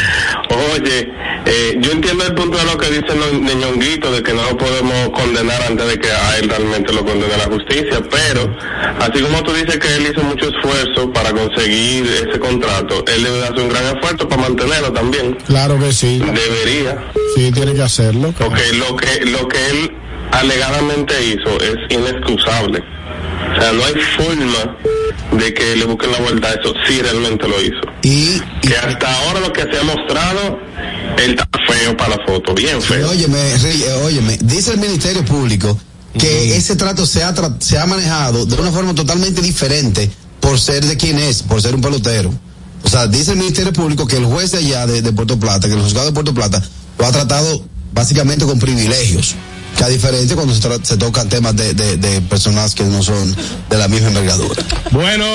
Oye, 0.76 1.10
eh, 1.46 1.78
yo 1.80 1.92
entiendo 1.92 2.26
el 2.26 2.36
punto 2.36 2.58
de 2.58 2.66
lo 2.66 2.78
que 2.78 2.88
dice 2.90 3.08
Ño- 3.16 3.46
de 3.48 3.56
Ñonguito, 3.56 4.12
de 4.12 4.22
que 4.22 4.34
no 4.34 4.44
lo 4.44 4.58
podemos 4.58 5.10
condenar 5.10 5.62
antes 5.64 5.88
de 5.88 5.98
que 6.00 6.12
a 6.12 6.38
él 6.38 6.50
realmente 6.50 6.94
lo 6.94 7.04
condene 7.04 7.36
la 7.38 7.46
justicia, 7.46 8.02
pero 8.12 8.56
así 9.00 9.22
como 9.24 9.42
tú 9.44 9.52
dices 9.54 9.78
que 9.80 9.96
él 9.96 10.08
hizo 10.12 10.24
mucho 10.24 10.48
esfuerzo 10.50 11.12
para 11.12 11.32
conseguir 11.32 12.06
ese 12.06 12.40
contrato, 12.40 13.04
él 13.08 13.24
debe 13.24 13.44
hacer 13.44 13.60
un 13.60 13.70
gran 13.70 13.86
esfuerzo 13.96 14.28
para 14.30 14.42
mantenerlo 14.44 14.92
también. 14.94 15.34
Claro 15.48 15.80
que 15.80 15.92
sí. 15.92 16.20
Debería. 16.20 17.04
Sí, 17.36 17.52
tiene 17.52 17.74
que 17.74 17.82
hacerlo. 17.82 18.32
Porque 18.38 18.74
lo 18.74 18.96
que, 18.96 19.26
lo 19.26 19.48
que 19.48 19.70
él 19.72 19.92
alegadamente 20.40 21.14
hizo 21.26 21.60
es 21.62 21.76
inexcusable. 21.90 22.80
O 23.56 23.62
sea, 23.62 23.72
no 23.74 23.86
hay 23.86 23.94
forma 24.18 24.78
de 25.44 25.54
que 25.54 25.76
le 25.76 25.86
busquen 25.86 26.12
la 26.12 26.20
vuelta 26.20 26.48
a 26.50 26.52
eso 26.54 26.74
si 26.88 27.02
realmente 27.02 27.48
lo 27.48 27.62
hizo. 27.62 27.82
Y, 28.02 28.40
que 28.62 28.76
hasta 28.78 29.16
ahora 29.20 29.40
lo 29.42 29.54
que 29.54 29.62
se 29.64 29.78
ha 29.80 29.84
mostrado, 29.84 30.60
él 31.24 31.32
está 31.32 31.48
feo 31.68 31.96
para 31.96 32.18
la 32.18 32.26
foto, 32.26 32.54
bien 32.54 32.82
feo. 32.82 33.10
Óyeme, 33.10 33.38
eh, 33.40 33.94
óyeme, 34.04 34.38
dice 34.42 34.72
el 34.72 34.80
Ministerio 34.80 35.24
Público 35.26 35.78
que 36.18 36.56
ese 36.56 36.76
trato 36.76 37.06
se 37.06 37.24
ha, 37.24 37.34
tra- 37.34 37.60
se 37.60 37.78
ha 37.80 37.86
manejado 37.86 38.46
de 38.46 38.56
una 38.56 38.72
forma 38.72 38.94
totalmente 38.94 39.42
diferente 39.42 40.10
por 40.40 40.60
ser 40.60 40.86
de 40.86 40.96
quien 40.98 41.18
es, 41.20 41.44
por 41.44 41.62
ser 41.62 41.74
un 41.76 41.82
pelotero. 41.82 42.34
O 42.84 42.90
sea, 42.90 43.08
dice 43.08 43.32
el 43.32 43.38
Ministerio 43.38 43.72
Público 43.74 44.06
que 44.08 44.18
el 44.18 44.26
juez 44.26 44.52
de 44.52 44.60
allá 44.60 44.86
de, 44.86 45.02
de 45.02 45.12
Puerto 45.14 45.40
Plata, 45.40 45.68
que 45.68 45.74
el 45.74 45.82
juzgado 45.82 46.08
de 46.08 46.12
Puerto 46.14 46.34
Plata, 46.34 46.62
lo 47.00 47.06
ha 47.06 47.12
tratado 47.12 47.66
básicamente 47.94 48.46
con 48.46 48.60
privilegios. 48.60 49.36
Que 49.78 49.84
a 49.84 49.90
diferencia 49.90 50.36
cuando 50.36 50.54
se, 50.54 50.62
se 50.84 50.98
tocan 50.98 51.30
temas 51.30 51.56
de, 51.56 51.74
de, 51.74 51.98
de 51.98 52.22
personas 52.22 52.76
que 52.76 52.84
no 52.84 53.02
son 53.02 53.36
de 53.70 53.78
la 53.78 53.88
misma 53.88 54.10
envergadura. 54.10 54.62
Bueno, 54.92 55.26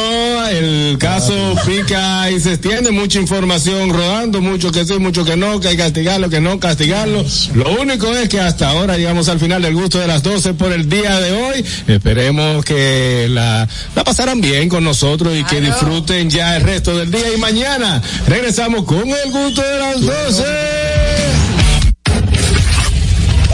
el 0.49 0.97
caso 0.99 1.35
pica 1.67 2.31
y 2.31 2.41
se 2.41 2.55
extiende, 2.55 2.91
mucha 2.91 3.19
información 3.19 3.91
rodando, 3.91 4.41
mucho 4.41 4.71
que 4.71 4.85
sí, 4.85 4.99
mucho 4.99 5.25
que 5.25 5.37
no, 5.37 5.61
que 5.61 5.69
hay 5.69 5.77
que 5.77 5.83
castigarlo, 5.83 6.31
que 6.31 6.41
no 6.41 6.61
castigarlo. 6.61 7.25
Lo 7.55 7.81
único 7.81 8.15
es 8.15 8.29
que 8.29 8.41
hasta 8.41 8.69
ahora 8.71 8.97
llegamos 8.97 9.29
al 9.29 9.41
final 9.41 9.63
del 9.63 9.75
gusto 9.75 9.99
de 9.99 10.07
las 10.07 10.23
12 10.23 10.55
por 10.55 10.73
el 10.73 10.89
día 10.89 11.19
de 11.21 11.33
hoy. 11.33 11.65
Esperemos 11.87 12.65
que 12.65 13.27
la, 13.31 13.69
la 13.95 14.05
pasarán 14.05 14.41
bien 14.41 14.69
con 14.69 14.85
nosotros 14.85 15.37
y 15.37 15.45
que 15.45 15.61
disfruten 15.61 16.31
ya 16.31 16.57
el 16.57 16.63
resto 16.63 16.97
del 16.97 17.11
día 17.11 17.33
y 17.35 17.39
mañana 17.39 18.01
regresamos 18.27 18.85
con 18.85 19.09
el 19.09 19.31
gusto 19.33 19.63
de 19.63 19.79
las 19.79 20.01
12. 20.01 21.58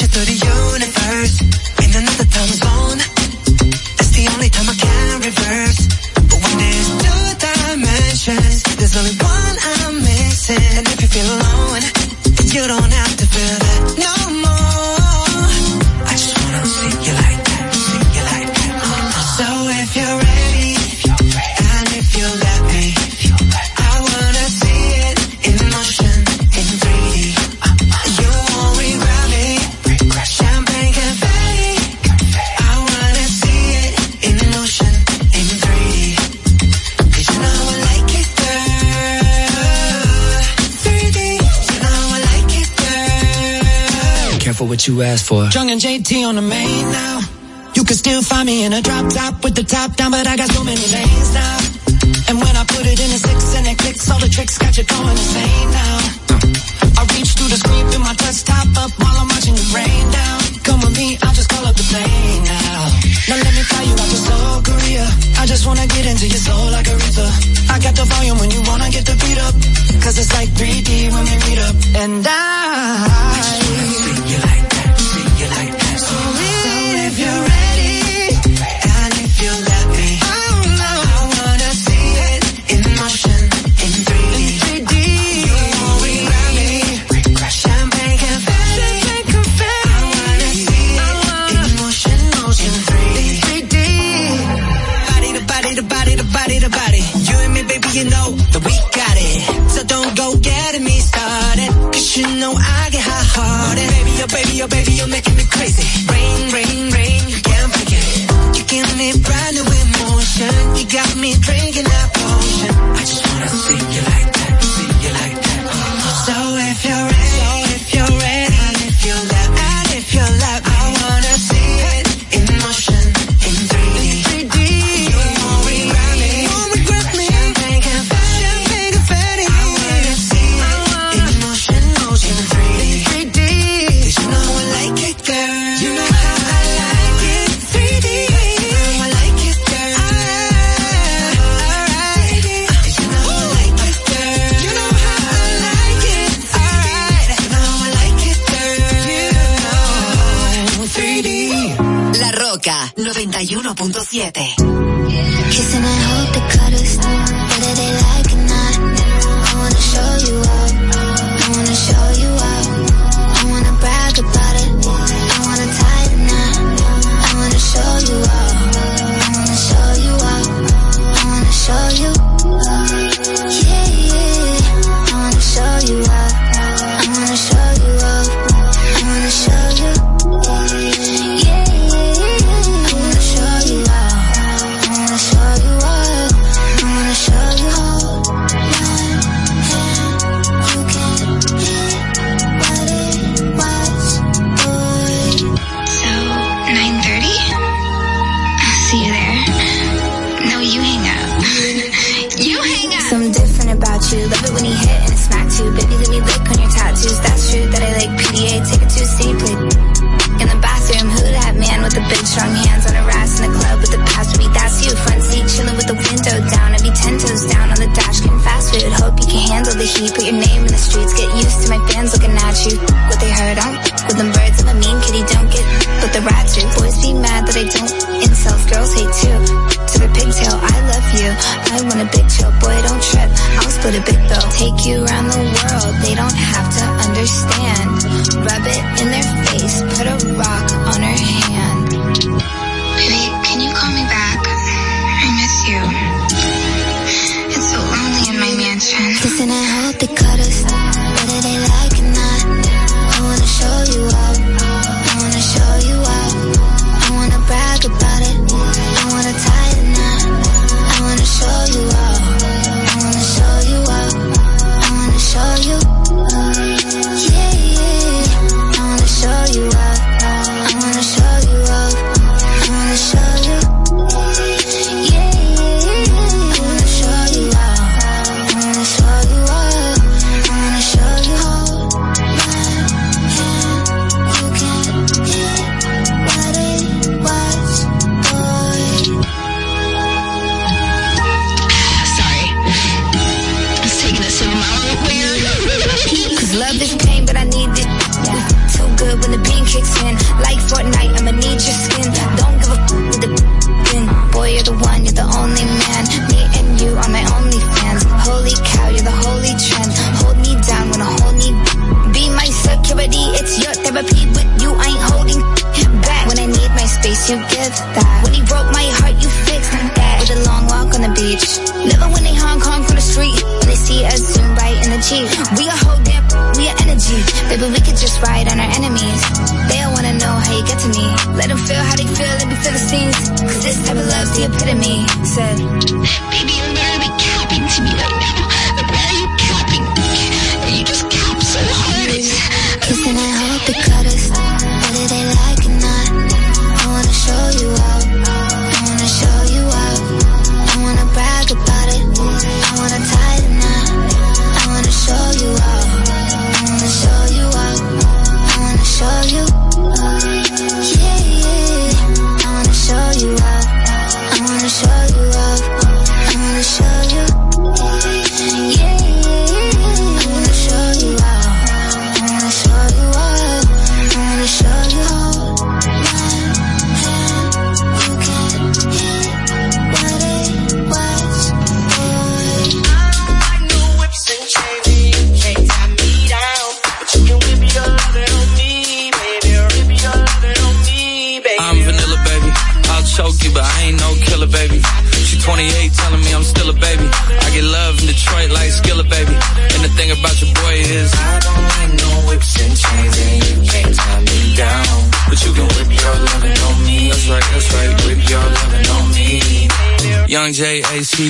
you 0.00 0.06
through 0.06 0.28
the 0.30 0.38
universe. 0.38 1.40
In 1.82 1.90
another 1.90 2.28
time 2.30 2.52
zone. 2.62 2.98
That's 3.96 4.12
the 4.14 4.24
only 4.34 4.48
time 4.48 4.68
I 4.68 4.76
can 4.78 5.20
reverse. 5.26 5.80
But 6.28 6.38
when 6.44 6.56
there's 6.62 6.90
two 7.02 7.24
dimensions, 7.42 8.62
there's 8.78 8.96
only 8.96 9.16
one 9.18 9.56
I'm 9.58 9.94
missing. 10.02 10.70
And 10.78 10.86
if 10.86 10.98
you 11.02 11.08
feel 11.08 11.26
alone, 11.26 11.82
you 12.54 12.62
don't 12.68 12.92
have 12.92 13.16
to 13.16 13.26
feel 13.26 13.58
that 13.58 13.67
for 44.58 44.66
what 44.66 44.88
you 44.88 45.02
asked 45.02 45.26
for. 45.26 45.46
Jung 45.54 45.70
and 45.70 45.80
JT 45.80 46.26
on 46.26 46.34
the 46.34 46.42
main 46.42 46.82
now. 46.90 47.20
You 47.76 47.84
can 47.84 47.94
still 47.94 48.22
find 48.22 48.44
me 48.44 48.64
in 48.64 48.72
a 48.72 48.82
drop 48.82 49.06
top 49.14 49.44
with 49.44 49.54
the 49.54 49.62
top 49.62 49.94
down, 49.94 50.10
but 50.10 50.26
I 50.26 50.36
got 50.36 50.50
so 50.50 50.64
many 50.64 50.82
lanes 50.82 51.30
now. 51.32 51.58
And 52.28 52.36
when 52.42 52.54
I 52.58 52.64
put 52.66 52.82
it 52.82 52.98
in 52.98 53.10
a 53.14 53.20
six 53.22 53.54
and 53.54 53.68
it 53.68 53.78
clicks, 53.78 54.10
all 54.10 54.18
the 54.18 54.28
tricks 54.28 54.58
got 54.58 54.76
you 54.76 54.82
going 54.82 55.14
insane 55.14 55.70
now. 55.70 55.96
I 56.98 57.06
reach 57.14 57.38
through 57.38 57.54
the 57.54 57.58
screen, 57.62 57.86
feel 57.86 58.00
my 58.00 58.14
touch 58.18 58.42
top 58.42 58.66
up 58.82 58.90
while 58.98 59.16
I'm 59.22 59.28
watching 59.28 59.54
the 59.54 59.66
rain 59.70 60.04
down. 60.10 60.40
Come 60.66 60.80
with 60.80 60.96
me, 60.98 61.16
I'll 61.22 61.34
just 61.34 61.48
call 61.48 61.64
up 61.64 61.76
the 61.76 61.86
plane 61.86 62.42
now. 62.42 63.07
Now 63.28 63.36
let 63.36 63.54
me 63.54 63.62
fly 63.62 63.82
you 63.82 63.92
out 63.92 64.08
to 64.08 64.16
Seoul, 64.16 64.62
Korea. 64.62 65.04
I 65.36 65.44
just 65.44 65.66
wanna 65.66 65.86
get 65.86 66.06
into 66.06 66.26
your 66.26 66.38
soul 66.38 66.70
like 66.72 66.88
a 66.88 66.96
river. 66.96 67.28
I 67.68 67.78
got 67.78 67.94
the 67.94 68.04
volume 68.04 68.38
when 68.38 68.50
you 68.50 68.62
wanna 68.62 68.88
get 68.88 69.04
the 69.04 69.16
beat 69.20 69.38
up. 69.38 69.54
Cause 70.02 70.16
it's 70.16 70.32
like 70.32 70.48
3D 70.56 71.12
when 71.12 71.24
we 71.28 71.36
meet 71.44 71.60
up. 71.68 71.76
And 72.02 72.24
I, 72.26 72.32
I 72.32 73.36
just 73.36 73.68
wanna 73.68 73.86
see 74.00 74.32
you 74.32 74.38
like 74.48 74.66
that, 74.72 74.98
see 74.98 75.28
you 75.40 75.48
like 75.58 75.72
that. 75.76 75.96
So, 76.00 76.16
so 76.64 76.72
if 77.04 77.18
you're 77.18 77.42
ready. 77.48 77.67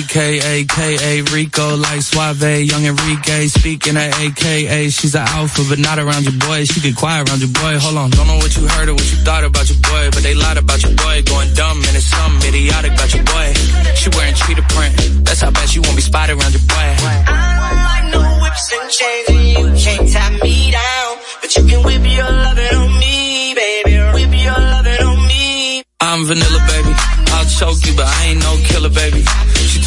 A 0.09 0.11
C 0.11 0.15
K 0.15 0.39
A 0.39 0.65
K 0.65 0.97
A 1.01 1.23
Rico 1.33 1.77
like 1.77 2.01
Suave, 2.01 2.65
Young 2.65 2.85
Enrique 2.85 3.47
speaking 3.47 3.95
at 3.95 4.17
AKA. 4.19 4.89
She's 4.89 5.13
an 5.13 5.27
alpha, 5.27 5.61
but 5.69 5.77
not 5.77 5.99
around 5.99 6.23
your 6.23 6.33
boy. 6.33 6.65
She 6.65 6.81
get 6.81 6.95
quiet 6.95 7.29
around 7.29 7.41
your 7.41 7.53
boy. 7.53 7.77
Hold 7.77 7.97
on, 7.97 8.09
don't 8.09 8.25
know 8.25 8.37
what 8.37 8.55
you 8.55 8.67
heard 8.67 8.89
or 8.89 8.93
what 8.93 9.11
you 9.11 9.17
thought 9.21 9.43
about 9.43 9.69
your 9.69 9.77
boy, 9.79 10.09
but 10.11 10.23
they 10.23 10.33
lied 10.33 10.57
about 10.57 10.81
your 10.81 10.95
boy. 10.95 11.21
Going 11.23 11.53
dumb 11.53 11.77
and 11.77 11.95
it's 11.95 12.05
something 12.05 12.49
idiotic 12.49 12.93
about 12.93 13.13
your 13.13 13.23
boy. 13.23 13.53
She 13.93 14.09
wearing 14.09 14.33
cheetah 14.33 14.65
print. 14.73 15.25
That's 15.25 15.41
how 15.41 15.51
bad 15.51 15.69
she 15.69 15.79
won't 15.79 15.95
be 15.95 16.01
spotted 16.01 16.37
around 16.41 16.53
your 16.53 16.65
boy. 16.65 16.89
I 17.29 18.01
like 18.01 18.13
no 18.13 18.21
whips 18.41 18.73
and 18.73 18.89
chains 18.89 19.18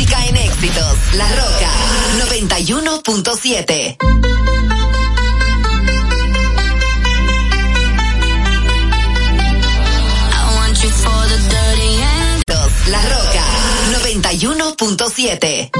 Música 0.00 0.24
en 0.24 0.36
éxitos. 0.36 0.96
La 1.12 1.28
Roca 1.28 1.70
91.7. 2.26 3.98
I 10.32 10.54
want 10.56 10.82
you 10.82 10.88
for 10.88 11.28
the 11.28 11.36
dirty 11.50 12.02
and 12.02 12.42
La 12.88 13.02
Roca 13.02 13.44
91.7. 13.92 15.70